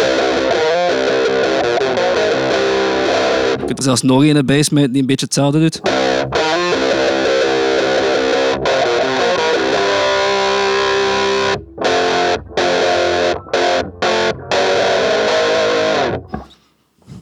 Je 3.57 3.65
kunt 3.65 3.77
er 3.77 3.83
zelfs 3.83 4.01
nog 4.01 4.23
een 4.23 4.45
bij 4.45 4.63
smijten 4.63 4.91
die 4.91 5.01
een 5.01 5.07
beetje 5.07 5.25
hetzelfde 5.25 5.59
doet. 5.59 5.81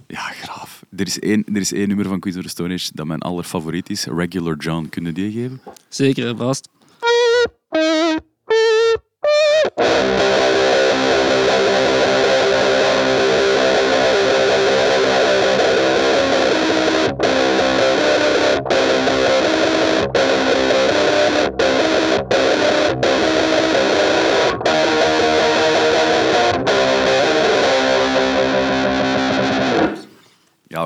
Ja, 0.08 0.20
graaf. 0.20 0.84
Er 0.96 1.08
is, 1.08 1.20
één, 1.20 1.46
er 1.54 1.62
is 1.62 1.74
één 1.74 1.88
nummer 1.88 2.06
van 2.06 2.20
Queens 2.20 2.38
of 2.38 2.44
the 2.44 2.50
Stone 2.50 2.74
Age 2.74 2.90
dat 2.94 3.06
mijn 3.06 3.22
allerfavoriet 3.22 3.90
is. 3.90 4.06
Regular 4.06 4.56
John. 4.56 4.88
Kunnen 4.90 5.14
die 5.14 5.32
geven? 5.32 5.62
Zeker, 5.90 6.36
vast. 6.36 6.70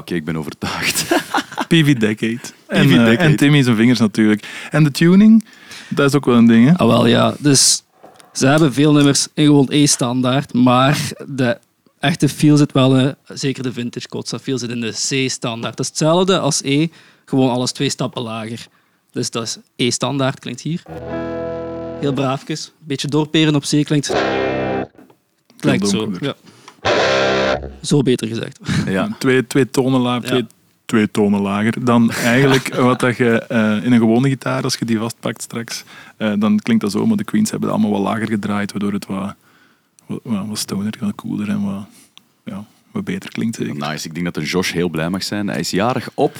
Oké, 0.02 0.16
ik 0.16 0.26
ben 0.26 0.38
overtuigd. 0.38 1.06
PV 1.70 1.96
Decade. 1.98 2.40
En, 2.68 2.86
PV 2.86 2.92
eh, 2.92 3.06
Decade. 3.06 3.18
en 3.18 3.36
Timmy 3.36 3.64
zijn 3.64 3.76
vingers 3.76 4.00
natuurlijk. 4.00 4.68
En 4.72 4.84
de 4.84 4.92
tuning, 4.92 5.46
dat 5.90 6.10
is 6.10 6.16
ook 6.16 6.26
wel 6.26 6.36
een 6.36 6.46
ding. 6.46 6.68
Hè? 6.68 6.78
Ah, 6.78 6.88
wel 6.88 7.06
ja. 7.06 7.36
Dus 7.40 7.84
ze 8.34 8.48
hebben 8.48 8.74
veel 8.74 8.94
nummers 8.94 9.28
in 9.34 9.46
gewoon 9.46 9.68
E-standaard, 9.70 10.54
maar 10.54 11.12
de 11.26 11.58
echte 12.00 12.30
feel 12.30 12.58
zit 12.58 12.72
wel, 12.72 12.98
eh, 12.98 13.12
zeker 13.28 13.64
de 13.64 13.74
vintage 13.74 14.08
Kotza 14.08 14.40
feel 14.40 14.58
zit 14.58 14.70
in 14.70 14.82
de 14.82 14.92
C-standaard. 14.92 15.78
Dat 15.78 15.86
is 15.86 15.88
hetzelfde 15.88 16.40
als 16.40 16.62
E, 16.64 16.88
gewoon 17.26 17.50
alles 17.50 17.72
twee 17.72 17.90
stappen 17.90 18.22
lager. 18.22 18.68
Dus 19.12 19.32
dat 19.32 19.44
is 19.44 19.58
E-standaard, 19.76 20.40
klinkt 20.40 20.62
hier. 20.62 20.82
Heel 22.00 22.14
braafjes. 22.14 22.72
Beetje 22.80 23.08
doorperen 23.08 23.56
op 23.56 23.64
C 23.64 23.86
klinkt... 23.86 24.14
Klinkt 25.60 25.90
zo. 25.90 26.12
Ja. 26.20 26.36
Zo 27.82 28.02
beter 28.02 28.28
gezegd. 28.28 28.60
ja. 28.86 29.16
Twee, 29.20 29.48
twee 29.48 29.70
tonen 29.70 30.00
lager. 30.00 30.24
Ja. 30.24 30.30
Twee, 30.30 30.46
twee 30.86 31.12
tonen 31.12 31.42
lager 31.42 31.86
dan 31.86 32.12
eigenlijk 32.12 32.76
wat 32.90 33.00
dat 33.00 33.18
je 33.18 33.42
eh, 33.42 33.84
in 33.84 33.92
een 33.92 34.00
gewone 34.00 34.30
gitaar, 34.30 34.64
als 34.64 34.76
je 34.76 34.86
die 34.86 34.98
vastpakt 34.98 35.42
straks, 35.42 35.84
eh, 36.18 36.34
dan 36.38 36.60
klinkt 36.60 36.84
dat 36.84 36.92
zo. 36.92 37.06
Maar 37.06 37.18
de 37.18 37.24
Queens 37.24 37.52
hebben 37.52 37.70
het 37.70 37.78
allemaal 37.78 38.02
wat 38.02 38.12
lager 38.12 38.28
gedraaid, 38.28 38.72
waardoor 38.72 38.94
het 38.94 39.06
wat, 39.06 39.36
wat, 40.06 40.20
wat, 40.24 40.48
wat 40.48 40.58
stoner, 40.58 40.94
wat 41.00 41.16
cooler 41.16 41.50
en 41.50 41.66
wat, 41.66 41.86
ja, 42.46 42.66
wat 42.92 43.04
beter 43.04 43.32
klinkt. 43.32 43.56
Zeker. 43.56 43.76
Nice. 43.76 44.08
Ik 44.08 44.14
denk 44.14 44.26
dat 44.26 44.36
de 44.36 44.50
Josh 44.50 44.72
heel 44.72 44.90
blij 44.90 45.10
mag 45.10 45.24
zijn. 45.24 45.48
Hij 45.48 45.60
is 45.60 45.70
jarig 45.70 46.10
op 46.14 46.38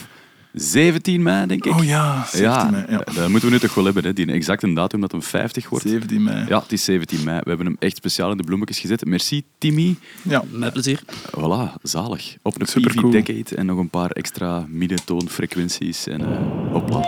17 0.54 1.22
mei, 1.22 1.48
denk 1.48 1.66
ik. 1.66 1.74
Oh 1.74 1.84
ja, 1.84 2.26
17 2.26 2.42
ja, 2.42 2.70
mei. 2.70 2.86
Ja. 2.90 2.98
dat 2.98 3.30
moeten 3.30 3.48
we 3.48 3.54
nu 3.54 3.60
toch 3.60 3.74
wel 3.74 3.86
hebben. 3.86 4.04
Hè? 4.04 4.14
Die 4.14 4.32
exacte 4.32 4.74
datum 4.74 5.02
dat 5.02 5.12
hem 5.12 5.24
50 5.24 5.70
wordt. 5.70 5.88
17 5.88 6.24
mei. 6.24 6.46
Ja, 6.48 6.60
het 6.60 6.72
is 6.72 6.84
17 6.84 7.24
mei. 7.24 7.40
We 7.44 7.50
hebben 7.50 7.66
hem 7.66 7.76
echt 7.80 7.96
speciaal 7.96 8.32
in 8.32 8.38
de 8.38 8.44
bloemetjes 8.44 8.80
gezet. 8.80 9.06
Merci, 9.06 9.44
Timmy. 9.58 9.96
Ja. 10.22 10.44
Met 10.52 10.74
plezier. 10.74 11.00
Voilà, 11.38 11.82
zalig. 11.82 12.36
Op 12.42 12.62
een 12.62 12.68
Supercool. 12.68 13.10
PV 13.10 13.26
Decade 13.26 13.56
en 13.56 13.66
nog 13.66 13.78
een 13.78 13.90
paar 13.90 14.12
extra 14.12 14.66
middentoonfrequenties. 14.70 16.08
En 16.08 16.22
uh, 16.22 16.28
hopla. 16.72 17.00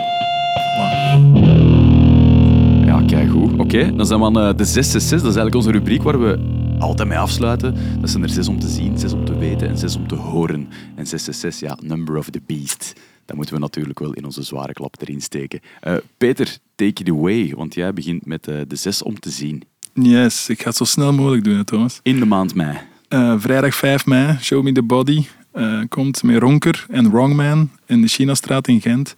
Ja, 2.86 3.04
kijk 3.08 3.30
goed. 3.30 3.60
Oké, 3.60 3.96
dan 3.96 4.06
zijn 4.06 4.20
we 4.20 4.26
aan 4.26 4.40
eh, 4.40 4.58
de 4.58 4.66
666. 4.66 5.10
Dat 5.10 5.30
is 5.30 5.36
eigenlijk 5.36 5.56
onze 5.56 5.72
rubriek 5.72 6.04
waar 6.04 6.20
we 6.20 6.62
altijd 6.80 7.08
mee 7.08 7.18
afsluiten. 7.18 7.76
Dat 8.00 8.10
zijn 8.10 8.24
er 8.24 8.30
zes 8.30 8.48
om 8.48 8.60
te 8.60 8.68
zien, 8.68 8.98
zes 8.98 9.14
om 9.14 9.26
te 9.26 9.38
weten 9.38 9.68
en 9.68 9.78
zes 9.78 9.96
om 9.96 10.08
te 10.08 10.16
horen. 10.16 10.68
En 10.96 11.08
666, 11.08 11.70
ja, 11.70 11.78
number 11.82 12.18
of 12.18 12.30
the 12.30 12.42
beast. 12.46 12.94
Dat 13.26 13.36
moeten 13.36 13.56
we 13.56 13.62
natuurlijk 13.62 14.00
wel 14.00 14.14
in 14.14 14.26
onze 14.26 14.44
zware 14.44 14.74
klap 14.74 14.96
erin 15.00 15.22
steken. 15.22 15.60
Eh, 15.80 15.96
Peter, 16.18 16.58
take 16.76 17.02
it 17.02 17.10
away, 17.10 17.54
want 17.56 17.74
jij 17.74 17.94
begint 17.94 18.26
met 18.26 18.48
eh, 18.48 18.56
de 18.68 18.76
zes 18.76 19.02
om 19.02 19.20
te 19.20 19.30
zien. 19.30 19.64
Yes, 19.94 20.50
ik 20.50 20.62
ga 20.62 20.68
het 20.68 20.78
zo 20.78 20.84
snel 20.84 21.14
mogelijk 21.14 21.44
doen, 21.44 21.64
Thomas. 21.64 22.00
In 22.04 22.20
de 22.20 22.26
maand 22.26 22.56
mei. 22.56 22.78
Eh, 23.08 23.36
vrijdag 23.38 23.76
5 23.76 24.06
mei, 24.06 24.38
Show 24.42 24.64
Me 24.64 24.72
The 24.72 24.84
Body, 24.84 25.26
komt 25.88 26.24
met 26.24 26.38
Ronker 26.38 26.86
en 26.90 27.12
Wrongman 27.12 27.70
in 27.86 28.02
de 28.02 28.08
Chinastraat 28.08 28.68
in 28.68 28.82
Gent. 28.82 29.16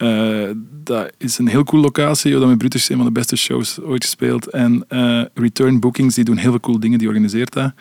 Eh, 0.00 0.48
dat 0.84 1.12
is 1.18 1.38
een 1.38 1.48
heel 1.48 1.64
cool 1.64 1.82
locatie. 1.82 2.32
Dat 2.32 2.48
met 2.48 2.58
Brutus 2.58 2.88
een 2.88 2.96
van 2.96 3.04
de 3.04 3.12
beste 3.12 3.36
shows 3.36 3.80
ooit 3.80 4.04
gespeeld. 4.04 4.46
En 4.46 4.84
eh, 4.88 5.22
Return 5.34 5.80
Bookings, 5.80 6.14
die 6.14 6.24
doen 6.24 6.36
heel 6.36 6.50
veel 6.50 6.60
coole 6.60 6.78
dingen, 6.78 6.98
die 6.98 7.08
organiseert 7.08 7.52
dat. 7.52 7.72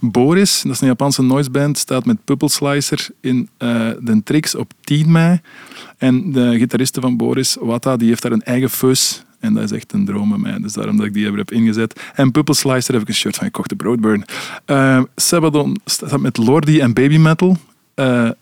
Boris, 0.00 0.62
dat 0.62 0.72
is 0.72 0.80
een 0.80 0.86
Japanse 0.86 1.22
noise 1.22 1.50
band, 1.50 1.78
staat 1.78 2.04
met 2.04 2.24
Puppel 2.24 2.48
Slicer 2.48 3.08
in 3.20 3.48
eh 3.56 3.90
de 4.00 4.22
Trix 4.24 4.54
op 4.54 4.72
10 4.80 5.12
mei. 5.12 5.40
En 5.98 6.32
de 6.32 6.58
gitariste 6.58 7.00
van 7.00 7.16
Boris, 7.16 7.56
Wata, 7.60 7.96
die 7.96 8.08
heeft 8.08 8.22
daar 8.22 8.32
een 8.32 8.42
eigen 8.42 8.70
fus. 8.70 9.24
En 9.40 9.54
dat 9.54 9.62
is 9.62 9.72
echt 9.72 9.92
een 9.92 10.04
droom 10.04 10.28
bij 10.28 10.38
mij. 10.38 10.58
Dus 10.58 10.72
daarom 10.72 10.96
dat 10.96 11.06
ik 11.06 11.14
die 11.14 11.26
heb 11.26 11.50
ingezet. 11.50 12.00
En 12.14 12.30
Puppel 12.30 12.54
Slicer 12.54 12.92
heb 12.92 13.02
ik 13.02 13.08
een 13.08 13.14
shirt 13.14 13.36
van 13.36 13.44
gekocht, 13.44 13.68
de 13.68 13.76
Broadburn. 13.76 14.24
Sabadon 15.16 15.80
staat 15.84 16.20
met 16.20 16.36
Lordi 16.36 16.80
en 16.80 16.92
Baby 16.92 17.16
Metal. 17.16 17.56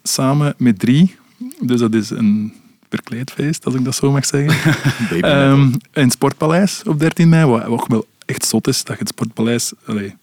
samen 0.02 0.54
met 0.56 0.78
drie. 0.78 1.14
Dus 1.60 1.80
dat 1.80 1.94
is 1.94 2.10
een 2.10 2.52
verkleedfeest, 2.94 3.64
als 3.64 3.74
ik 3.74 3.84
dat 3.84 3.94
zo 3.94 4.10
mag 4.12 4.26
zeggen. 4.26 4.72
Ehm, 5.22 5.62
in 5.92 6.02
het 6.02 6.12
Sportpaleis 6.12 6.82
op 6.86 6.98
13 7.00 7.28
mei, 7.28 7.46
wat 7.46 7.64
ook 7.64 7.86
wel 7.88 8.06
echt 8.26 8.44
zot 8.44 8.68
is, 8.68 8.84
dat 8.84 8.94
je 8.94 8.98
het 9.02 9.08
Sportpaleis... 9.08 9.72
Allee, 9.86 10.14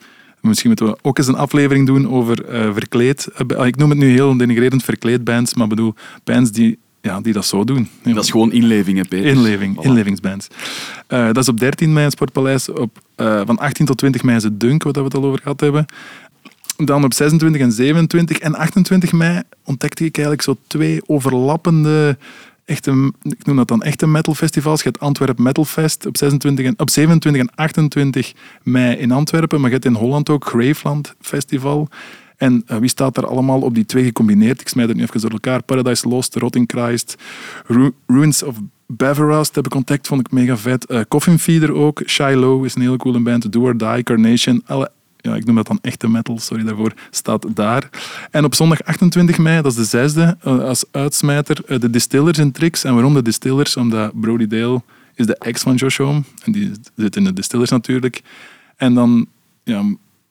misschien 0.41 0.67
moeten 0.69 0.87
we 0.87 0.97
ook 1.01 1.17
eens 1.17 1.27
een 1.27 1.35
aflevering 1.35 1.85
doen 1.87 2.09
over 2.09 2.45
eh, 2.45 2.73
verkleed... 2.73 3.27
eh, 3.27 3.65
ik 3.65 3.75
noem 3.75 3.89
het 3.89 3.99
nu 3.99 4.09
heel 4.09 4.37
denigrerend 4.37 4.83
verkleedbands, 4.83 5.53
maar 5.53 5.67
bedoel 5.67 5.93
bands 6.23 6.51
die, 6.51 6.77
ja, 7.01 7.21
die 7.21 7.33
dat 7.33 7.45
zo 7.45 7.63
doen. 7.63 7.89
Dat 8.03 8.23
is 8.23 8.31
gewoon 8.31 8.51
inleving, 8.51 8.97
hè, 8.97 9.03
Peter. 9.05 9.25
Inleving, 9.25 9.77
Voilà. 9.77 9.81
inlevingsbands. 9.81 10.47
Eh, 11.07 11.25
dat 11.25 11.37
is 11.37 11.47
op 11.49 11.59
13 11.59 11.87
mei 11.87 11.97
in 11.99 12.03
het 12.03 12.13
Sportpaleis. 12.13 12.69
Op, 12.69 12.99
eh, 13.15 13.41
van 13.45 13.57
18 13.57 13.85
tot 13.85 13.97
20 13.97 14.23
mei 14.23 14.37
is 14.37 14.43
het 14.43 14.59
Dunk, 14.59 14.83
wat 14.83 14.95
we 14.95 15.01
het 15.03 15.13
al 15.15 15.23
over 15.25 15.39
gehad 15.41 15.59
hebben. 15.59 15.85
Dan 16.85 17.03
op 17.03 17.13
26 17.13 17.61
en 17.61 17.71
27 17.71 18.37
en 18.37 18.55
28 18.55 19.11
mei 19.11 19.41
ontdekte 19.63 20.05
ik 20.05 20.15
eigenlijk 20.15 20.45
zo 20.45 20.57
twee 20.67 21.01
overlappende, 21.05 22.17
echte, 22.69 23.11
ik 23.21 23.45
noem 23.45 23.55
dat 23.55 23.67
dan 23.67 23.81
echte 23.83 24.07
metalfestivals. 24.07 24.81
Je 24.81 24.87
hebt 24.87 24.99
Antwerp 24.99 25.39
Metal 25.39 25.65
Fest 25.65 26.05
op, 26.05 26.17
26 26.17 26.65
en, 26.65 26.73
op 26.79 26.89
27 26.89 27.41
en 27.41 27.55
28 27.55 28.33
mei 28.63 28.95
in 28.95 29.11
Antwerpen, 29.11 29.57
maar 29.59 29.69
je 29.69 29.75
hebt 29.75 29.85
in 29.87 29.93
Holland 29.93 30.29
ook 30.29 30.45
Graveland 30.45 31.15
Festival. 31.21 31.87
En 32.37 32.63
eh, 32.65 32.77
wie 32.77 32.89
staat 32.89 33.15
daar 33.15 33.27
allemaal 33.27 33.61
op 33.61 33.75
die 33.75 33.85
twee 33.85 34.03
gecombineerd? 34.03 34.61
Ik 34.61 34.67
smijt 34.67 34.87
het 34.87 34.97
nu 34.97 35.03
even 35.03 35.21
door 35.21 35.31
elkaar. 35.31 35.63
Paradise 35.63 36.07
Lost, 36.07 36.35
Rotting 36.35 36.71
Christ, 36.71 37.15
Ru- 37.67 37.91
Ruins 38.07 38.43
of 38.43 38.55
Bavarast 38.87 39.55
heb 39.55 39.65
ik 39.65 39.71
contact, 39.71 40.07
vond 40.07 40.21
ik 40.21 40.31
mega 40.31 40.57
vet. 40.57 40.85
Eh, 40.85 40.99
Coffin 41.07 41.39
Feeder 41.39 41.73
ook. 41.73 42.01
Shiloh 42.05 42.65
is 42.65 42.75
een 42.75 42.81
hele 42.81 42.97
coole 42.97 43.19
band. 43.19 43.51
Do 43.51 43.61
or 43.61 43.77
Die, 43.77 44.03
Carnation. 44.03 44.61
Alle, 44.65 44.91
ja, 45.21 45.35
ik 45.35 45.45
noem 45.45 45.55
dat 45.55 45.67
dan 45.67 45.79
echte 45.81 46.09
metal, 46.09 46.39
sorry 46.39 46.63
daarvoor, 46.63 46.93
staat 47.09 47.55
daar. 47.55 47.89
En 48.31 48.45
op 48.45 48.55
zondag 48.55 48.83
28 48.83 49.37
mei, 49.37 49.61
dat 49.61 49.71
is 49.71 49.77
de 49.77 49.83
zesde, 49.83 50.37
eh, 50.41 50.59
als 50.59 50.85
uitsmijter, 50.91 51.57
eh, 51.65 51.79
de 51.79 51.89
Distillers 51.89 52.37
in 52.37 52.51
Tricks. 52.51 52.83
En 52.83 52.93
waarom 52.93 53.13
de 53.13 53.21
Distillers? 53.21 53.77
Omdat 53.77 54.19
Brody 54.19 54.47
Dale 54.47 54.81
is 55.15 55.25
de 55.25 55.37
ex 55.37 55.61
van 55.61 55.75
Josh 55.75 55.97
Homme. 55.97 56.21
En 56.43 56.51
die 56.51 56.71
zit 56.95 57.15
in 57.15 57.23
de 57.23 57.33
Distillers 57.33 57.69
natuurlijk. 57.69 58.21
En 58.75 58.93
dan 58.93 59.27
ja, 59.63 59.83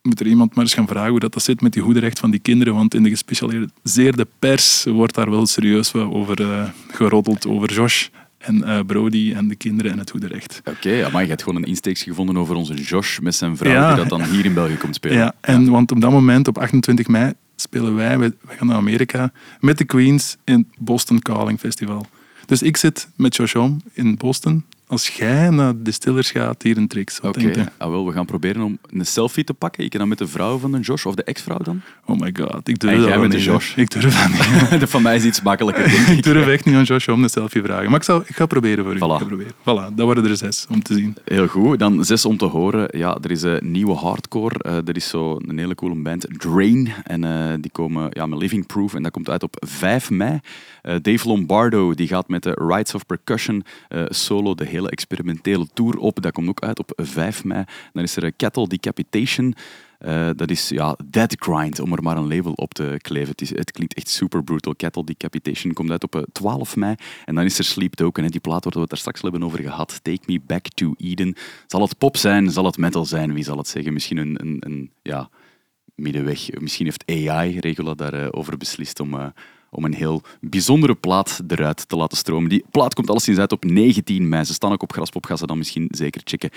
moet 0.02 0.20
er 0.20 0.26
iemand 0.26 0.54
maar 0.54 0.64
eens 0.64 0.74
gaan 0.74 0.86
vragen 0.86 1.10
hoe 1.10 1.20
dat, 1.20 1.32
dat 1.32 1.42
zit 1.42 1.60
met 1.60 1.72
die 1.72 1.82
hoederecht 1.82 2.18
van 2.18 2.30
die 2.30 2.40
kinderen. 2.40 2.74
Want 2.74 2.94
in 2.94 3.02
de 3.02 3.08
gespecialiseerde 3.08 4.26
pers 4.38 4.84
wordt 4.84 5.14
daar 5.14 5.30
wel 5.30 5.46
serieus 5.46 5.94
over 5.94 6.40
eh, 6.40 6.68
geroddeld 6.90 7.46
over 7.46 7.72
Josh. 7.72 8.08
En 8.38 8.64
eh, 8.64 8.78
Brody 8.86 9.32
en 9.32 9.48
de 9.48 9.54
kinderen 9.54 9.92
en 9.92 9.98
het 9.98 10.10
goede 10.10 10.26
recht. 10.26 10.60
Oké, 10.64 10.90
ja, 10.90 11.08
maar 11.08 11.22
je 11.22 11.28
hebt 11.28 11.42
gewoon 11.42 11.62
een 11.62 11.68
insteeks 11.68 12.02
gevonden 12.02 12.36
over 12.36 12.54
onze 12.54 12.74
Josh 12.74 13.18
met 13.18 13.34
zijn 13.34 13.56
vrouw, 13.56 13.72
Ja. 13.72 13.88
die 13.88 13.96
dat 13.96 14.08
dan 14.18 14.22
hier 14.30 14.44
in 14.44 14.54
België 14.54 14.76
komt 14.76 14.94
spelen. 14.94 15.16
Ja, 15.16 15.34
en 15.40 15.70
want 15.70 15.92
op 15.92 16.00
dat 16.00 16.10
moment, 16.10 16.48
op 16.48 16.58
28 16.58 17.08
mei, 17.08 17.32
spelen 17.56 17.94
wij, 17.94 18.18
wij, 18.18 18.32
wij 18.40 18.56
gaan 18.56 18.66
naar 18.66 18.76
Amerika, 18.76 19.32
met 19.60 19.78
de 19.78 19.84
Queens 19.84 20.36
in 20.44 20.54
het 20.54 20.66
Boston 20.78 21.18
Calling 21.20 21.58
Festival. 21.58 22.06
Dus 22.46 22.62
ik 22.62 22.76
zit 22.76 23.08
met 23.16 23.36
Josh 23.36 23.52
Homme 23.52 23.76
in 23.92 24.16
Boston. 24.16 24.64
Als 24.88 25.08
jij 25.08 25.50
naar 25.50 25.72
de 25.72 25.82
Distillers 25.82 26.30
gaat, 26.30 26.62
hier 26.62 26.76
een 26.76 26.88
tricks. 26.88 27.20
Wat 27.20 27.36
Oké, 27.36 27.48
je? 27.48 27.64
ah, 27.76 27.90
wel, 27.90 28.06
we 28.06 28.12
gaan 28.12 28.26
proberen 28.26 28.62
om 28.62 28.78
een 28.90 29.06
selfie 29.06 29.44
te 29.44 29.54
pakken. 29.54 29.84
Ik 29.84 29.98
dan 29.98 30.08
met 30.08 30.18
de 30.18 30.26
vrouw 30.26 30.58
van 30.58 30.72
de 30.72 30.80
Josh, 30.80 31.04
of 31.04 31.14
de 31.14 31.22
ex-vrouw 31.24 31.58
dan. 31.58 31.80
Oh 32.04 32.18
my 32.20 32.34
god, 32.40 32.68
ik 32.68 32.78
durf 32.78 32.92
En 32.92 32.98
dat 32.98 33.08
jij 33.08 33.18
wel 33.18 33.28
met 33.28 33.30
de 33.30 33.36
niet, 33.36 33.46
hè. 33.46 33.52
Josh. 33.52 33.76
Ik 33.76 33.90
durf 33.90 34.22
dat 34.22 34.70
niet. 34.70 34.80
dat 34.80 34.90
van 34.90 35.02
mij 35.02 35.16
is 35.16 35.24
iets 35.24 35.42
makkelijker, 35.42 35.84
ik 35.92 36.06
ik. 36.16 36.22
durf 36.22 36.46
echt 36.46 36.64
niet 36.64 36.74
aan 36.74 36.82
Josh 36.82 37.06
Homme 37.06 37.22
een 37.22 37.30
selfie 37.30 37.62
vragen. 37.62 37.90
Maar 37.90 37.98
ik, 37.98 38.04
zal, 38.04 38.20
ik 38.20 38.36
ga 38.36 38.46
proberen 38.46 38.84
voor 38.84 38.92
u. 38.94 38.96
Voilà. 38.96 39.00
Ik 39.00 39.18
ga 39.18 39.24
proberen. 39.24 39.52
Voilà, 39.60 39.94
dat 39.94 40.04
worden 40.04 40.26
er 40.26 40.36
zes 40.36 40.66
om 40.70 40.82
te 40.82 40.94
zien. 40.94 41.16
Heel 41.24 41.46
goed. 41.46 41.78
Dan 41.78 42.04
zes 42.04 42.24
om 42.24 42.36
te 42.36 42.44
horen. 42.44 42.98
Ja, 42.98 43.18
er 43.22 43.30
is 43.30 43.42
een 43.42 43.70
nieuwe 43.70 43.94
hardcore. 43.94 44.58
Eh, 44.58 44.76
er 44.88 44.96
is 44.96 45.08
zo 45.08 45.38
een 45.46 45.58
hele 45.58 45.74
coole 45.74 45.94
band, 45.94 46.26
Drain. 46.38 46.92
En 47.04 47.24
eh, 47.24 47.54
die 47.60 47.70
komen 47.70 48.08
ja, 48.10 48.26
met 48.26 48.38
Living 48.38 48.66
Proof. 48.66 48.94
En 48.94 49.02
dat 49.02 49.12
komt 49.12 49.28
uit 49.30 49.42
op 49.42 49.56
5 49.66 50.10
mei. 50.10 50.40
Eh, 50.82 50.94
Dave 51.02 51.28
Lombardo 51.28 51.94
die 51.94 52.06
gaat 52.08 52.28
met 52.28 52.42
de 52.42 52.56
Rights 52.68 52.94
of 52.94 53.06
Percussion 53.06 53.64
eh, 53.88 54.02
solo 54.08 54.54
de 54.54 54.64
hele 54.64 54.77
experimentele 54.86 55.66
tour 55.74 55.98
op. 55.98 56.22
Dat 56.22 56.32
komt 56.32 56.48
ook 56.48 56.62
uit 56.62 56.78
op 56.78 56.92
5 56.96 57.44
mei. 57.44 57.64
Dan 57.92 58.02
is 58.02 58.16
er 58.16 58.24
eh, 58.24 58.30
Cattle 58.36 58.68
Decapitation. 58.68 59.54
Eh, 59.98 60.30
dat 60.36 60.50
is 60.50 60.68
ja, 60.68 60.96
Dead 61.04 61.36
Grind, 61.38 61.80
om 61.80 61.92
er 61.92 62.02
maar 62.02 62.16
een 62.16 62.28
label 62.28 62.52
op 62.52 62.74
te 62.74 62.98
kleven. 63.00 63.34
Het, 63.36 63.72
klinkt 63.72 63.94
echt 63.94 64.08
super 64.08 64.44
brutal. 64.44 64.74
Cattle 64.76 65.04
Decapitation 65.04 65.72
komt 65.72 65.90
uit 65.90 66.04
op 66.04 66.16
eh, 66.16 66.22
12 66.32 66.76
mei. 66.76 66.94
En 67.24 67.34
dan 67.34 67.44
is 67.44 67.58
er 67.58 67.64
Sleep 67.64 67.94
Token, 67.94 68.24
hè, 68.24 68.30
die 68.30 68.40
plaat 68.40 68.64
waar 68.64 68.72
we 68.72 68.80
het 68.80 68.88
daar 68.88 68.98
straks 68.98 69.22
hebben 69.22 69.44
over 69.44 69.62
gehad. 69.62 70.00
Take 70.02 70.20
Me 70.26 70.40
Back 70.46 70.68
to 70.68 70.94
Eden. 70.96 71.34
Zal 71.66 71.82
het 71.82 71.98
pop 71.98 72.16
zijn? 72.16 72.50
Zal 72.50 72.64
het 72.64 72.76
metal 72.76 73.04
zijn? 73.04 73.34
Wie 73.34 73.44
zal 73.44 73.56
het 73.56 73.68
zeggen? 73.68 73.92
Misschien 73.92 74.16
een, 74.16 74.36
een, 74.40 74.56
een 74.60 74.90
ja, 75.02 75.30
middenweg. 75.94 76.60
Misschien 76.60 76.86
heeft 76.86 77.04
AI, 77.06 77.58
Regula, 77.58 77.94
daarover 77.94 78.56
beslist 78.56 79.00
om, 79.00 79.14
eh, 79.14 79.26
om 79.70 79.84
een 79.84 79.94
heel 79.94 80.22
bijzondere 80.40 80.94
plaat 80.94 81.40
eruit 81.48 81.88
te 81.88 81.96
laten 81.96 82.16
stromen. 82.16 82.48
Die 82.48 82.64
plaat 82.70 82.94
komt 82.94 83.10
alleszins 83.10 83.38
uit 83.38 83.52
op 83.52 83.64
19 83.64 84.28
mei. 84.28 84.44
Ze 84.44 84.52
staan 84.52 84.72
ook 84.72 84.82
op 84.82 84.92
Graspop, 84.92 85.26
ga 85.26 85.36
ze 85.36 85.46
dan 85.46 85.58
misschien 85.58 85.88
zeker 85.90 86.20
checken. 86.24 86.50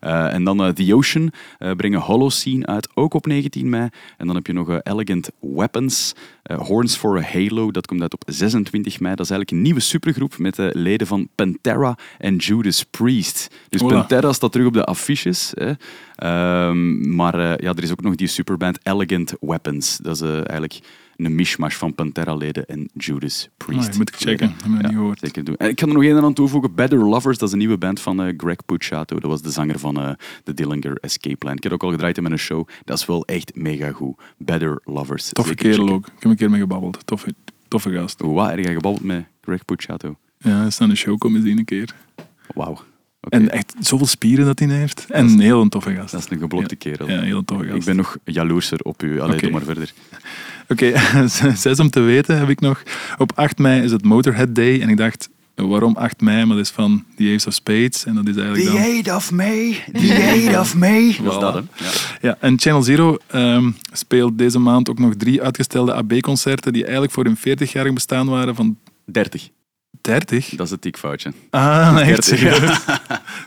Eh, 0.00 0.34
en 0.34 0.44
dan 0.44 0.64
eh, 0.64 0.68
The 0.68 0.94
Ocean 0.94 1.32
eh, 1.58 1.70
brengen 1.70 2.00
Holocene 2.00 2.66
uit, 2.66 2.88
ook 2.94 3.14
op 3.14 3.26
19 3.26 3.68
mei. 3.68 3.88
En 4.16 4.26
dan 4.26 4.36
heb 4.36 4.46
je 4.46 4.52
nog 4.52 4.80
Elegant 4.82 5.30
Weapons, 5.40 6.14
Horns 6.42 6.96
for 6.96 7.18
a 7.18 7.22
Halo, 7.22 7.70
dat 7.70 7.86
komt 7.86 8.02
uit 8.02 8.14
op 8.14 8.22
26 8.26 9.00
mei. 9.00 9.14
Dat 9.14 9.24
is 9.24 9.30
eigenlijk 9.30 9.50
een 9.50 9.62
nieuwe 9.62 9.80
supergroep 9.80 10.38
met 10.38 10.56
de 10.56 10.70
leden 10.74 11.06
van 11.06 11.28
Pantera 11.34 11.98
en 12.18 12.36
Judas 12.36 12.84
Priest. 12.84 13.50
Dus. 13.68 13.82
Pantera 13.82 14.32
staat 14.32 14.52
terug 14.52 14.66
op 14.66 14.72
de 14.72 14.84
affiches. 14.84 15.52
Hè. 15.54 15.72
Ehm, 16.14 17.14
maar 17.16 17.62
ja, 17.62 17.74
er 17.74 17.82
is 17.82 17.90
ook 17.90 18.02
nog 18.02 18.14
die 18.14 18.26
superband 18.26 18.78
Elegant 18.82 19.34
Weapons. 19.40 19.96
Dat 19.96 20.14
is 20.14 20.22
eigenlijk 20.22 20.80
een 21.26 21.34
mishmash 21.34 21.74
van 21.74 21.94
Pantera-leden 21.94 22.66
en 22.66 22.88
Judas 22.94 23.48
Priest. 23.56 23.88
Ah, 23.88 23.96
moet 23.96 24.08
ik 24.08 24.14
checken. 24.16 24.48
Heb 24.48 24.72
ik 24.72 24.82
niet 24.82 24.92
gehoord. 24.96 25.18
Zeker 25.18 25.44
doen. 25.44 25.56
En 25.56 25.68
ik 25.68 25.76
kan 25.76 25.88
er 25.88 25.94
nog 25.94 26.02
één 26.02 26.22
aan 26.22 26.34
toevoegen. 26.34 26.74
Better 26.74 26.98
Lovers, 26.98 27.38
dat 27.38 27.48
is 27.48 27.52
een 27.52 27.58
nieuwe 27.60 27.78
band 27.78 28.00
van 28.00 28.22
eh, 28.22 28.34
Greg 28.36 28.64
Puciato. 28.66 29.20
Dat 29.20 29.30
was 29.30 29.42
de 29.42 29.50
zanger 29.50 29.78
van 29.78 30.00
eh, 30.00 30.10
de 30.44 30.54
Dillinger 30.54 30.96
Escape 31.00 31.36
Plan. 31.36 31.56
Ik 31.56 31.62
heb 31.62 31.72
ook 31.72 31.82
al 31.82 31.90
gedraaid 31.90 32.16
in 32.16 32.22
mijn 32.22 32.38
show. 32.38 32.68
Dat 32.84 32.98
is 32.98 33.06
wel 33.06 33.24
echt 33.24 33.54
mega 33.54 33.92
goed. 33.92 34.20
Better 34.38 34.80
Lovers. 34.84 35.28
Toffe 35.32 35.54
kerel 35.54 35.76
checken. 35.76 35.94
ook. 35.94 36.06
Ik 36.06 36.12
heb 36.22 36.30
een 36.30 36.36
keer 36.36 36.50
mee 36.50 36.60
gebabbeld. 36.60 37.06
Toffe, 37.06 37.34
toffe 37.68 37.92
gast. 37.92 38.20
Hoe 38.20 38.42
heb 38.42 38.58
jij 38.58 38.72
gebabbeld 38.74 39.04
met 39.04 39.24
Greg 39.40 39.64
Puciato? 39.64 40.16
Ja, 40.38 40.56
hij 40.56 40.66
is 40.66 40.78
naar 40.78 40.88
de 40.88 40.94
show 40.96 41.18
komen 41.18 41.42
zien 41.42 41.58
een 41.58 41.64
keer. 41.64 41.94
Wauw. 42.54 42.78
En 43.20 43.50
echt 43.50 43.74
zoveel 43.80 44.06
spieren 44.06 44.44
dat 44.44 44.58
hij 44.58 44.68
heeft. 44.68 45.06
En 45.08 45.26
een 45.26 45.40
heel 45.40 45.68
toffe 45.68 45.94
gast. 45.94 46.12
Dat 46.12 46.20
is 46.24 46.30
een 46.30 46.38
geblokte 46.38 46.76
kerel. 46.76 47.08
Ja, 47.08 47.18
een 47.18 47.24
heel 47.24 47.44
toffe 47.44 47.64
gast. 47.64 47.76
Ik 47.78 47.84
ben 47.84 47.96
nog 47.96 48.18
jaloerser 48.24 48.80
op 48.82 49.02
u. 49.02 49.20
Allee, 49.20 49.32
Oké. 49.34 49.42
doe 49.42 49.50
maar 49.50 49.62
verder. 49.62 49.92
Oké, 50.68 50.92
zes 51.54 51.80
om 51.80 51.90
te 51.90 52.00
weten 52.00 52.38
heb 52.38 52.48
ik 52.48 52.60
nog. 52.60 52.82
Op 53.18 53.32
8 53.34 53.58
mei 53.58 53.82
is 53.82 53.90
het 53.92 54.04
Motorhead 54.04 54.54
Day. 54.54 54.80
En 54.80 54.88
ik 54.88 54.96
dacht, 54.96 55.28
waarom 55.54 55.96
8 55.96 56.20
mei? 56.20 56.44
Maar 56.44 56.56
dat 56.56 56.64
is 56.64 56.70
van 56.72 57.04
The 57.16 57.32
Ace 57.34 57.48
of 57.48 57.54
Spades. 57.54 58.04
En 58.04 58.14
dat 58.14 58.28
is 58.28 58.36
eigenlijk 58.36 58.66
dan... 58.66 58.76
Eight 58.76 59.14
of 59.14 59.30
May, 59.32 59.84
the 59.92 60.12
Eight 60.14 60.58
of 60.58 60.74
May. 60.74 61.16
Was 61.22 61.36
Voilà. 61.36 61.40
dat, 61.40 61.54
hè? 61.54 61.60
Ja. 61.84 61.90
Ja, 62.20 62.36
en 62.40 62.58
Channel 62.60 62.82
Zero 62.82 63.16
ehm, 63.26 63.70
speelt 63.92 64.38
deze 64.38 64.58
maand 64.58 64.90
ook 64.90 64.98
nog 64.98 65.14
drie 65.14 65.42
uitgestelde 65.42 65.94
AB-concerten 65.94 66.72
die 66.72 66.82
eigenlijk 66.82 67.12
voor 67.12 67.24
hun 67.24 67.38
40-jarig 67.38 67.92
bestaan 67.92 68.28
waren 68.28 68.54
van 68.54 68.76
30. 69.04 69.48
30. 70.08 70.48
Dat 70.48 70.66
is 70.66 70.72
het 70.72 70.80
tikfoutje. 70.80 71.32
Ah, 71.50 71.96
echt 72.00 72.06
30, 72.06 72.24
serieus? 72.24 72.78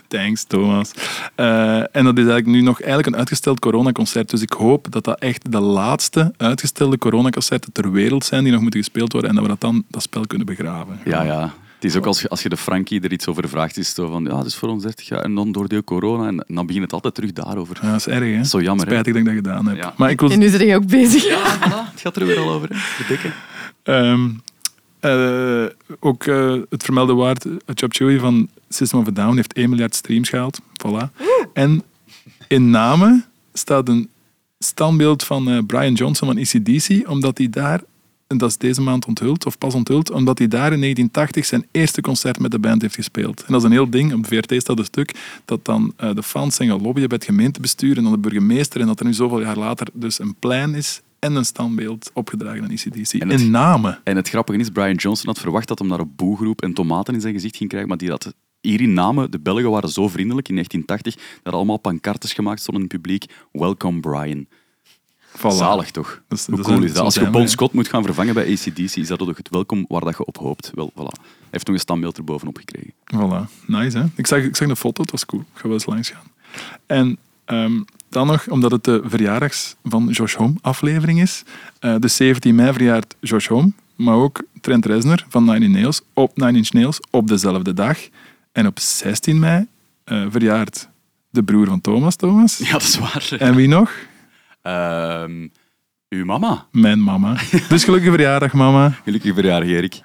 Thanks, 0.08 0.44
Thomas. 0.44 0.90
Eh, 1.34 1.76
en 1.76 2.04
dat 2.04 2.18
is 2.18 2.24
eigenlijk 2.24 2.46
nu 2.46 2.60
nog 2.60 2.80
eigenlijk 2.80 3.08
een 3.08 3.16
uitgesteld 3.16 3.58
coronaconcert. 3.58 4.30
Dus 4.30 4.42
ik 4.42 4.52
hoop 4.52 4.86
dat 4.90 5.04
dat 5.04 5.18
echt 5.18 5.52
de 5.52 5.60
laatste 5.60 6.32
uitgestelde 6.36 6.98
coronaconcerten 6.98 7.72
ter 7.72 7.92
wereld 7.92 8.24
zijn 8.24 8.42
die 8.42 8.52
nog 8.52 8.60
moeten 8.60 8.80
gespeeld 8.80 9.12
worden 9.12 9.30
en 9.30 9.36
dat 9.36 9.44
we 9.44 9.50
dat 9.50 9.60
dan 9.60 9.84
dat 9.88 10.02
spel 10.02 10.26
kunnen 10.26 10.46
begraven. 10.46 11.00
Ja, 11.04 11.22
ja. 11.22 11.54
Het 11.74 11.90
is 11.90 11.96
ook 11.96 12.06
als 12.06 12.20
je, 12.20 12.28
als 12.28 12.42
je 12.42 12.48
de 12.48 12.56
Frankie 12.56 13.00
er 13.00 13.12
iets 13.12 13.26
over 13.26 13.48
vraagt, 13.48 13.76
is 13.76 13.86
het 13.86 13.96
zo 13.96 14.10
van, 14.10 14.24
ja, 14.24 14.30
dat 14.30 14.46
is 14.46 14.54
voor 14.54 14.68
ons 14.68 14.82
30 14.82 15.08
jaar. 15.08 15.22
En 15.22 15.34
dan 15.34 15.52
door 15.52 15.68
de 15.68 15.84
corona, 15.84 16.26
en 16.26 16.44
dan 16.46 16.66
begint 16.66 16.84
het 16.84 16.92
altijd 16.92 17.14
terug 17.14 17.32
daarover. 17.32 17.78
Ja, 17.82 17.90
dat 17.90 17.98
is 17.98 18.06
erg, 18.06 18.36
hè? 18.36 18.44
Zo 18.44 18.60
jammer, 18.60 18.86
hè? 18.86 18.92
Spijtig 18.92 19.12
dat 19.12 19.22
ik 19.22 19.28
dat 19.28 19.34
gedaan 19.34 19.66
heb. 19.66 19.76
Ja. 19.76 19.94
Maar 19.96 20.10
ik 20.10 20.20
wil 20.20 20.30
En 20.30 20.38
nu 20.38 20.48
zit 20.48 20.60
je 20.60 20.74
ook 20.74 20.86
bezig. 20.86 21.24
Ja, 21.24 21.58
voilà. 21.58 21.90
Het 21.90 22.00
gaat 22.00 22.16
er 22.16 22.26
weer 22.26 22.38
al 22.38 22.50
over, 22.50 22.68
hè. 22.68 22.74
De 22.74 23.04
dikke. 23.08 23.30
Ehm, 23.82 24.28
eh, 25.02 25.64
ook 26.00 26.26
eh, 26.26 26.54
het 26.68 26.82
vermelde 26.82 27.14
waard, 27.14 27.44
eh, 27.44 27.52
Chop 27.74 28.20
van 28.20 28.48
System 28.68 29.00
of 29.00 29.08
a 29.08 29.10
Down 29.10 29.36
heeft 29.36 29.52
1 29.52 29.70
miljard 29.70 29.94
streams 29.94 30.28
gehaald. 30.28 30.60
Voilà. 30.60 31.22
En 31.52 31.82
in 32.48 32.70
namen 32.70 33.24
staat 33.52 33.88
een 33.88 34.08
standbeeld 34.58 35.24
van 35.24 35.66
Brian 35.66 35.92
Johnson 35.92 36.28
van 36.28 36.36
ECDC, 36.36 37.08
omdat 37.08 37.38
hij 37.38 37.50
daar, 37.50 37.82
en 38.26 38.38
dat 38.38 38.48
is 38.48 38.56
deze 38.56 38.80
maand 38.80 39.06
onthuld, 39.06 39.46
of 39.46 39.58
pas 39.58 39.74
onthuld, 39.74 40.10
omdat 40.10 40.38
hij 40.38 40.48
daar 40.48 40.72
in 40.72 40.80
1980 40.80 41.44
zijn 41.44 41.66
eerste 41.70 42.00
concert 42.00 42.38
met 42.38 42.50
de 42.50 42.58
band 42.58 42.82
heeft 42.82 42.94
gespeeld. 42.94 43.40
En 43.40 43.52
dat 43.52 43.60
is 43.60 43.66
een 43.66 43.72
heel 43.72 43.90
ding, 43.90 44.14
op 44.14 44.26
VRT 44.26 44.54
staat 44.60 44.78
een 44.78 44.84
stuk, 44.84 45.40
dat 45.44 45.64
dan 45.64 45.94
de 46.14 46.22
fans 46.22 46.54
zijn 46.54 46.68
gaan 46.68 46.82
lobbyen 46.82 47.08
bij 47.08 47.16
het 47.16 47.26
gemeentebestuur 47.26 47.96
en 47.96 48.02
dan 48.02 48.12
de 48.12 48.18
burgemeester, 48.18 48.80
en 48.80 48.86
dat 48.86 49.00
er 49.00 49.06
nu 49.06 49.14
zoveel 49.14 49.40
jaar 49.40 49.58
later 49.58 49.86
dus 49.92 50.18
een 50.18 50.34
plein 50.38 50.74
is 50.74 51.02
en 51.22 51.34
een 51.34 51.44
standbeeld 51.44 52.10
opgedragen 52.14 52.62
aan 52.62 52.70
ECDC. 52.70 53.12
En 53.12 53.28
het- 53.28 53.40
In 53.40 53.50
namen. 53.50 54.00
En 54.04 54.16
het 54.16 54.28
grappige 54.28 54.58
is, 54.58 54.68
Brian 54.70 54.94
Johnson 54.94 55.26
had 55.26 55.38
verwacht 55.38 55.68
dat 55.68 55.78
hij 55.78 55.88
daar 55.88 55.98
een 56.00 56.12
boegroep 56.16 56.62
en 56.62 56.72
tomaten 56.74 57.14
in 57.14 57.20
zijn 57.20 57.32
gezicht 57.34 57.56
ging 57.56 57.68
krijgen, 57.68 57.88
maar 57.88 57.98
die 57.98 58.10
had 58.10 58.34
hier 58.60 58.80
in 58.80 58.92
namen, 58.92 59.30
de 59.30 59.38
Belgen 59.40 59.70
waren 59.70 59.88
zo 59.88 60.08
vriendelijk 60.08 60.48
in 60.48 60.54
1980, 60.54 61.40
dat 61.42 61.54
allemaal 61.54 61.76
pancartes 61.76 62.32
gemaakt 62.32 62.60
stonden 62.60 62.82
in 62.84 62.88
het 62.92 63.02
publiek. 63.02 63.24
Welcome 63.52 64.00
Brian. 64.00 64.46
Voilà. 65.36 65.56
Zalig 65.56 65.90
toch? 65.90 66.22
Dat 66.28 66.38
is- 66.38 66.46
Hoe 66.46 66.56
dat 66.56 66.66
cool 66.66 66.82
is- 66.82 66.92
dat? 66.92 67.02
Als 67.04 67.14
je 67.14 67.30
Bon. 67.30 67.48
Scott 67.48 67.72
moet 67.72 67.88
gaan 67.88 68.04
vervangen 68.04 68.34
bij 68.34 68.52
ACDC, 68.52 68.96
is 68.96 69.08
dat 69.08 69.18
toch 69.18 69.36
het 69.36 69.48
welkom 69.50 69.84
waar 69.88 70.00
dat 70.00 70.16
je 70.16 70.24
op 70.24 70.36
hoopt. 70.38 70.70
Wel, 70.74 70.90
voilà. 70.92 71.20
Hij 71.20 71.50
heeft 71.50 71.66
nog 71.66 71.74
een 71.74 71.80
standbeeld 71.80 72.16
erbovenop 72.18 72.56
gekregen. 72.56 72.92
Voilà, 73.14 73.66
nice 73.66 73.98
hè. 73.98 74.04
Ik 74.14 74.26
zag, 74.26 74.42
ik 74.42 74.56
zag 74.56 74.68
de 74.68 74.76
foto, 74.76 75.02
het 75.02 75.10
was 75.10 75.26
cool. 75.26 75.42
Ik 75.42 75.58
ga 75.60 75.62
wel 75.62 75.72
eens 75.72 75.86
langs 75.86 76.10
gaan. 76.10 76.24
En 76.86 77.18
ehm, 77.44 77.80
dan 78.12 78.26
nog, 78.26 78.48
omdat 78.48 78.70
het 78.70 78.84
de 78.84 79.00
verjaardags 79.04 79.76
van 79.84 80.08
Josh 80.10 80.34
Home 80.34 80.54
aflevering 80.60 81.20
is. 81.20 81.42
eh, 81.78 81.94
de 81.98 82.08
17 82.08 82.54
mei 82.54 82.72
verjaart 82.72 83.14
Josh 83.20 83.46
Home, 83.46 83.72
maar 83.96 84.14
ook 84.14 84.42
Trent 84.60 84.86
Reznor 84.86 85.24
van 85.28 85.44
Nine 85.44 85.64
Inch 85.64 85.74
Nails 85.74 86.00
op, 86.14 86.36
Nine 86.36 86.56
Inch 86.56 86.72
Nails 86.72 87.00
op 87.10 87.28
dezelfde 87.28 87.74
dag. 87.74 87.98
En 88.52 88.66
op 88.66 88.78
16 88.78 89.38
mei 89.38 89.66
eh, 90.04 90.24
verjaart 90.30 90.88
de 91.30 91.42
broer 91.42 91.66
van 91.66 91.80
Thomas, 91.80 92.16
Thomas. 92.16 92.58
Ja, 92.58 92.72
dat 92.72 92.82
is 92.82 92.98
waar. 92.98 93.28
En 93.38 93.54
wie 93.54 93.68
nog? 93.68 93.92
Ehm, 94.62 95.48
uw 96.08 96.24
mama. 96.24 96.66
Mijn 96.70 97.02
mama. 97.02 97.36
Dus 97.68 97.84
gelukkige 97.84 98.12
verjaardag, 98.12 98.52
mama. 98.52 98.94
Gelukkig 99.04 99.34
verjaardag, 99.34 99.68
Erik. 99.68 100.00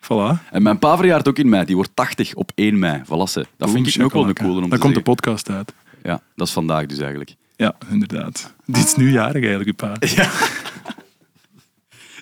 Voilà. 0.00 0.50
En 0.50 0.62
mijn 0.62 0.78
pa 0.78 0.96
verjaart 0.96 1.28
ook 1.28 1.38
in 1.38 1.48
mei. 1.48 1.64
Die 1.64 1.74
wordt 1.74 1.90
80 1.94 2.34
op 2.34 2.50
1 2.54 2.78
mei. 2.78 3.00
Valasse. 3.04 3.46
Dat 3.56 3.70
vind 3.70 3.94
ik 3.94 4.02
ook 4.02 4.12
wel 4.12 4.28
een 4.28 4.34
coole 4.34 4.54
om 4.54 4.60
Dan 4.60 4.70
te 4.70 4.78
komt 4.78 4.94
de 4.94 5.02
podcast 5.02 5.50
uit. 5.50 5.72
Ja, 6.02 6.22
dat 6.36 6.46
is 6.46 6.52
vandaag 6.52 6.86
dus 6.86 6.98
eigenlijk. 6.98 7.34
Ja, 7.56 7.74
inderdaad. 7.90 8.54
Dit 8.66 8.84
is 8.84 8.94
nu 8.96 9.10
jarig 9.10 9.44
eigenlijk, 9.44 9.68
uw 9.68 9.74
pa. 9.74 9.96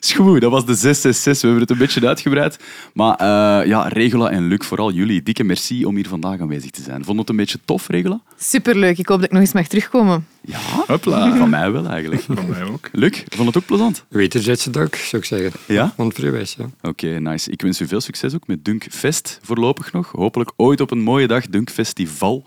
Is 0.01 0.13
goed, 0.13 0.41
dat 0.41 0.51
was 0.51 0.67
de 0.67 0.75
666. 0.75 1.41
We 1.41 1.47
hebben 1.47 1.61
het 1.61 1.71
een 1.71 1.79
beetje 1.79 2.07
uitgebreid. 2.07 2.59
Maar 2.95 3.15
eh, 3.15 3.69
ja, 3.69 3.89
Regula 3.89 4.31
en 4.31 4.47
Luc, 4.47 4.67
vooral 4.67 4.93
jullie, 4.93 5.23
dikke 5.23 5.45
merci 5.45 5.85
om 5.85 5.97
hier 5.97 6.09
vandaag 6.09 6.41
aanwezig 6.41 6.71
te 6.71 6.83
zijn. 6.83 7.05
Vond 7.05 7.19
het 7.19 7.29
een 7.29 7.37
beetje 7.37 7.59
tof, 7.65 7.89
Regula? 7.89 8.21
Superleuk. 8.39 8.99
Ik 8.99 9.09
hoop 9.09 9.17
dat 9.17 9.27
ik 9.27 9.33
nog 9.33 9.41
eens 9.41 9.53
mag 9.53 9.67
terugkomen. 9.67 10.27
Ja, 10.41 10.59
Hopla. 10.87 11.37
van 11.37 11.51
mij 11.51 11.73
wel 11.73 11.87
eigenlijk. 11.87 12.23
Van 12.29 12.49
mij 12.49 12.63
ook. 12.63 12.89
Luc, 12.93 13.23
vond 13.29 13.47
het 13.47 13.57
ook 13.57 13.67
plezant? 13.67 14.05
Wederzijdse 14.09 14.71
dank, 14.71 14.95
zou 14.95 15.23
ik 15.23 15.29
zeggen. 15.29 15.51
Ja? 15.67 15.93
Onvrijwijs, 15.97 16.57
ja. 16.59 16.67
Oké, 16.83 17.07
nice. 17.07 17.51
Ik 17.51 17.63
wens 17.63 17.81
u 17.81 17.87
veel 17.87 18.01
succes 18.01 18.35
ook 18.35 18.47
met 18.47 18.65
Dunkfest 18.65 19.39
voorlopig 19.43 19.93
nog. 19.93 20.11
Hopelijk 20.13 20.53
ooit 20.57 20.81
op 20.81 20.91
een 20.91 21.03
mooie 21.03 21.27
dag, 21.27 21.47
Dunkfestival. 21.47 22.47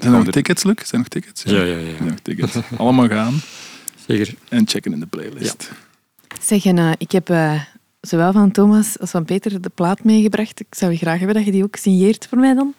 Zijn 0.00 0.12
er 0.14 0.24
nog 0.24 0.30
tickets, 0.30 0.62
Luc? 0.62 0.76
Zijn 0.76 0.90
er 0.90 0.98
nog 0.98 1.08
tickets? 1.08 1.42
Ja, 1.42 1.62
ja, 1.62 1.76
ja. 1.76 1.96
Zijn 1.96 2.08
nog 2.08 2.18
tickets. 2.22 2.56
Allemaal 2.76 3.08
gaan 3.08 3.40
Zeker. 4.06 4.34
en 4.48 4.68
checken 4.68 4.92
in 4.92 5.00
de 5.00 5.06
playlist. 5.06 5.70
Zeg, 6.42 6.64
en, 6.64 6.78
eh, 6.78 6.90
ik 6.98 7.12
heb 7.12 7.30
eh, 7.30 7.60
zowel 8.00 8.32
van 8.32 8.50
Thomas 8.50 8.98
als 8.98 9.10
van 9.10 9.24
Peter 9.24 9.60
de 9.60 9.70
plaat 9.74 10.04
meegebracht. 10.04 10.60
Ik 10.60 10.66
zou 10.70 10.96
graag 10.96 11.18
hebben 11.18 11.36
dat 11.36 11.44
je 11.44 11.52
die 11.52 11.62
ook 11.62 11.76
signeert 11.76 12.26
voor 12.28 12.38
mij 12.38 12.54
dan. 12.54 12.74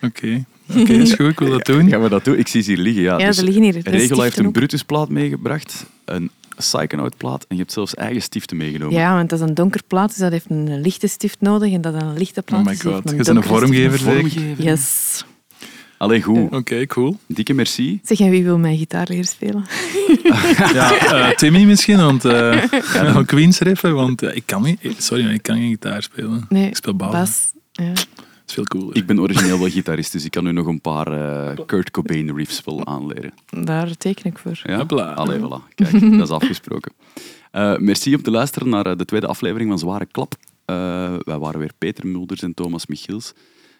Oké, 0.00 0.44
oké, 0.78 0.92
is 0.92 1.12
goed, 1.12 1.30
ik 1.30 1.38
wil 1.38 1.50
dat 1.50 1.66
doen. 1.66 1.88
Gaan 1.88 2.02
we 2.02 2.08
dat 2.08 2.24
doen? 2.24 2.38
Ik 2.38 2.48
zie 2.48 2.62
ze 2.62 2.70
hier 2.70 2.80
liggen. 2.80 3.02
Ja, 3.02 3.18
Ja, 3.18 3.26
Dus 3.26 3.36
ze 3.36 3.44
liggen 3.44 3.62
hier. 3.62 3.82
De 3.82 3.90
Regula 3.90 4.22
heeft 4.22 4.38
een. 4.38 4.52
Brutusplaat 4.52 5.08
meegebracht, 5.08 5.86
een 6.04 6.30
Psychonaut-plaat 6.56 7.40
en 7.48 7.56
je 7.56 7.62
hebt 7.62 7.72
zelfs 7.72 7.94
eigen 7.94 8.22
stiften 8.22 8.56
meegenomen. 8.56 8.94
Ja, 8.94 9.14
want 9.14 9.30
dat 9.30 9.40
is 9.40 9.48
een 9.48 9.54
donker 9.54 9.80
plaat, 9.86 10.08
dus 10.08 10.18
dat 10.18 10.32
heeft 10.32 10.50
een 10.50 10.80
lichte 10.80 11.06
stift 11.06 11.40
nodig. 11.40 11.72
En 11.72 11.80
dat 11.80 11.94
is 11.94 12.02
een 12.02 12.18
lichte 12.18 12.42
plaat. 12.42 12.60
Oh 12.60 12.66
my 12.66 12.72
dus 12.72 12.80
god, 12.80 13.10
je 13.10 13.16
bent 13.16 13.28
een 13.28 13.42
vormgever? 13.42 13.98
Vormgever. 13.98 14.64
Yes. 14.64 15.24
Allee, 15.98 16.22
goed. 16.22 16.52
Oké, 16.52 16.86
cool. 16.86 17.18
Dikke 17.26 17.54
merci. 17.54 18.00
Zeg, 18.02 18.20
en 18.20 18.30
wie 18.30 18.44
wil 18.44 18.58
mijn 18.58 18.78
gitaar 18.78 19.06
leren 19.08 19.24
spelen? 19.24 19.64
Ja, 20.74 20.96
eh, 20.96 21.36
Timmy 21.36 21.64
misschien, 21.64 21.96
want 21.96 22.24
eh 22.24 22.62
van 23.12 23.24
Queens 23.32 23.58
riffen, 23.58 23.94
want 23.94 24.22
eh, 24.22 24.36
ik 24.36 24.42
kan 24.46 24.62
niet, 24.62 24.78
sorry, 24.98 25.24
maar 25.24 25.32
ik 25.34 25.42
kan 25.42 25.56
geen 25.56 25.68
gitaar 25.70 26.02
spelen. 26.02 26.46
Nee, 26.48 26.68
Ik 26.68 26.76
speel 26.76 26.94
bas. 26.94 27.12
Bas. 27.12 27.52
Ja. 27.72 27.92
Dat 27.92 28.06
is 28.46 28.54
veel 28.54 28.64
cooler. 28.64 28.96
Ik 28.96 29.06
ben 29.06 29.20
origineel 29.20 29.58
wel 29.58 29.68
gitarist, 29.68 30.12
dus 30.12 30.24
ik 30.24 30.30
kan 30.30 30.46
u 30.46 30.52
nog 30.52 30.66
een 30.66 30.80
paar 30.80 31.06
eh, 31.12 31.64
Kurt 31.66 31.90
Cobain 31.90 32.36
riffs 32.36 32.60
wel 32.64 32.86
aanleren. 32.86 33.32
Daar 33.50 33.96
teken 33.96 34.24
ik 34.24 34.38
voor. 34.38 34.60
Ja? 34.62 34.78
Allee, 35.14 35.38
voilà. 35.38 35.74
Kijk, 35.74 36.00
dat 36.18 36.28
is 36.28 36.30
afgesproken. 36.30 36.92
Eh, 37.50 37.76
merci 37.76 38.14
om 38.14 38.22
te 38.22 38.30
luisteren 38.30 38.68
naar 38.68 38.96
de 38.96 39.04
tweede 39.04 39.26
aflevering 39.26 39.68
van 39.68 39.78
Zware 39.78 40.06
Klap. 40.06 40.34
Eh, 40.64 41.14
wij 41.24 41.38
waren 41.38 41.60
weer 41.60 41.72
Peter 41.78 42.06
Mulders 42.06 42.42
en 42.42 42.54
Thomas 42.54 42.86
Michiels. 42.86 43.32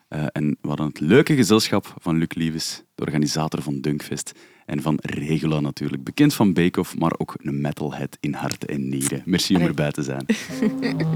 Eh, 0.09 0.25
en 0.33 0.57
we 0.61 0.69
hadden 0.69 0.87
het 0.87 1.01
leuke 1.01 1.35
gezelschap 1.35 1.95
van 1.99 2.17
Luc 2.17 2.35
Lieves, 2.35 2.83
de 2.95 3.03
organisator 3.03 3.63
van 3.63 3.81
Dunkfest. 3.81 4.33
En 4.67 4.83
van 4.83 4.99
Regula 5.03 5.61
natuurlijk, 5.61 6.05
bekend 6.05 6.35
van 6.35 6.53
Bake 6.53 6.81
Off, 6.81 6.99
maar 6.99 7.13
ook 7.19 7.35
een 7.39 7.61
metalhead 7.61 8.17
in 8.21 8.35
hart 8.35 8.65
en 8.65 8.89
nieren. 8.89 9.23
Merci 9.25 9.57
om 9.57 9.63
erbij 9.63 9.91
te 9.91 10.03
zijn. 10.03 10.25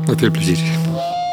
Met 0.07 0.19
veel 0.19 0.31
plezier. 0.31 1.28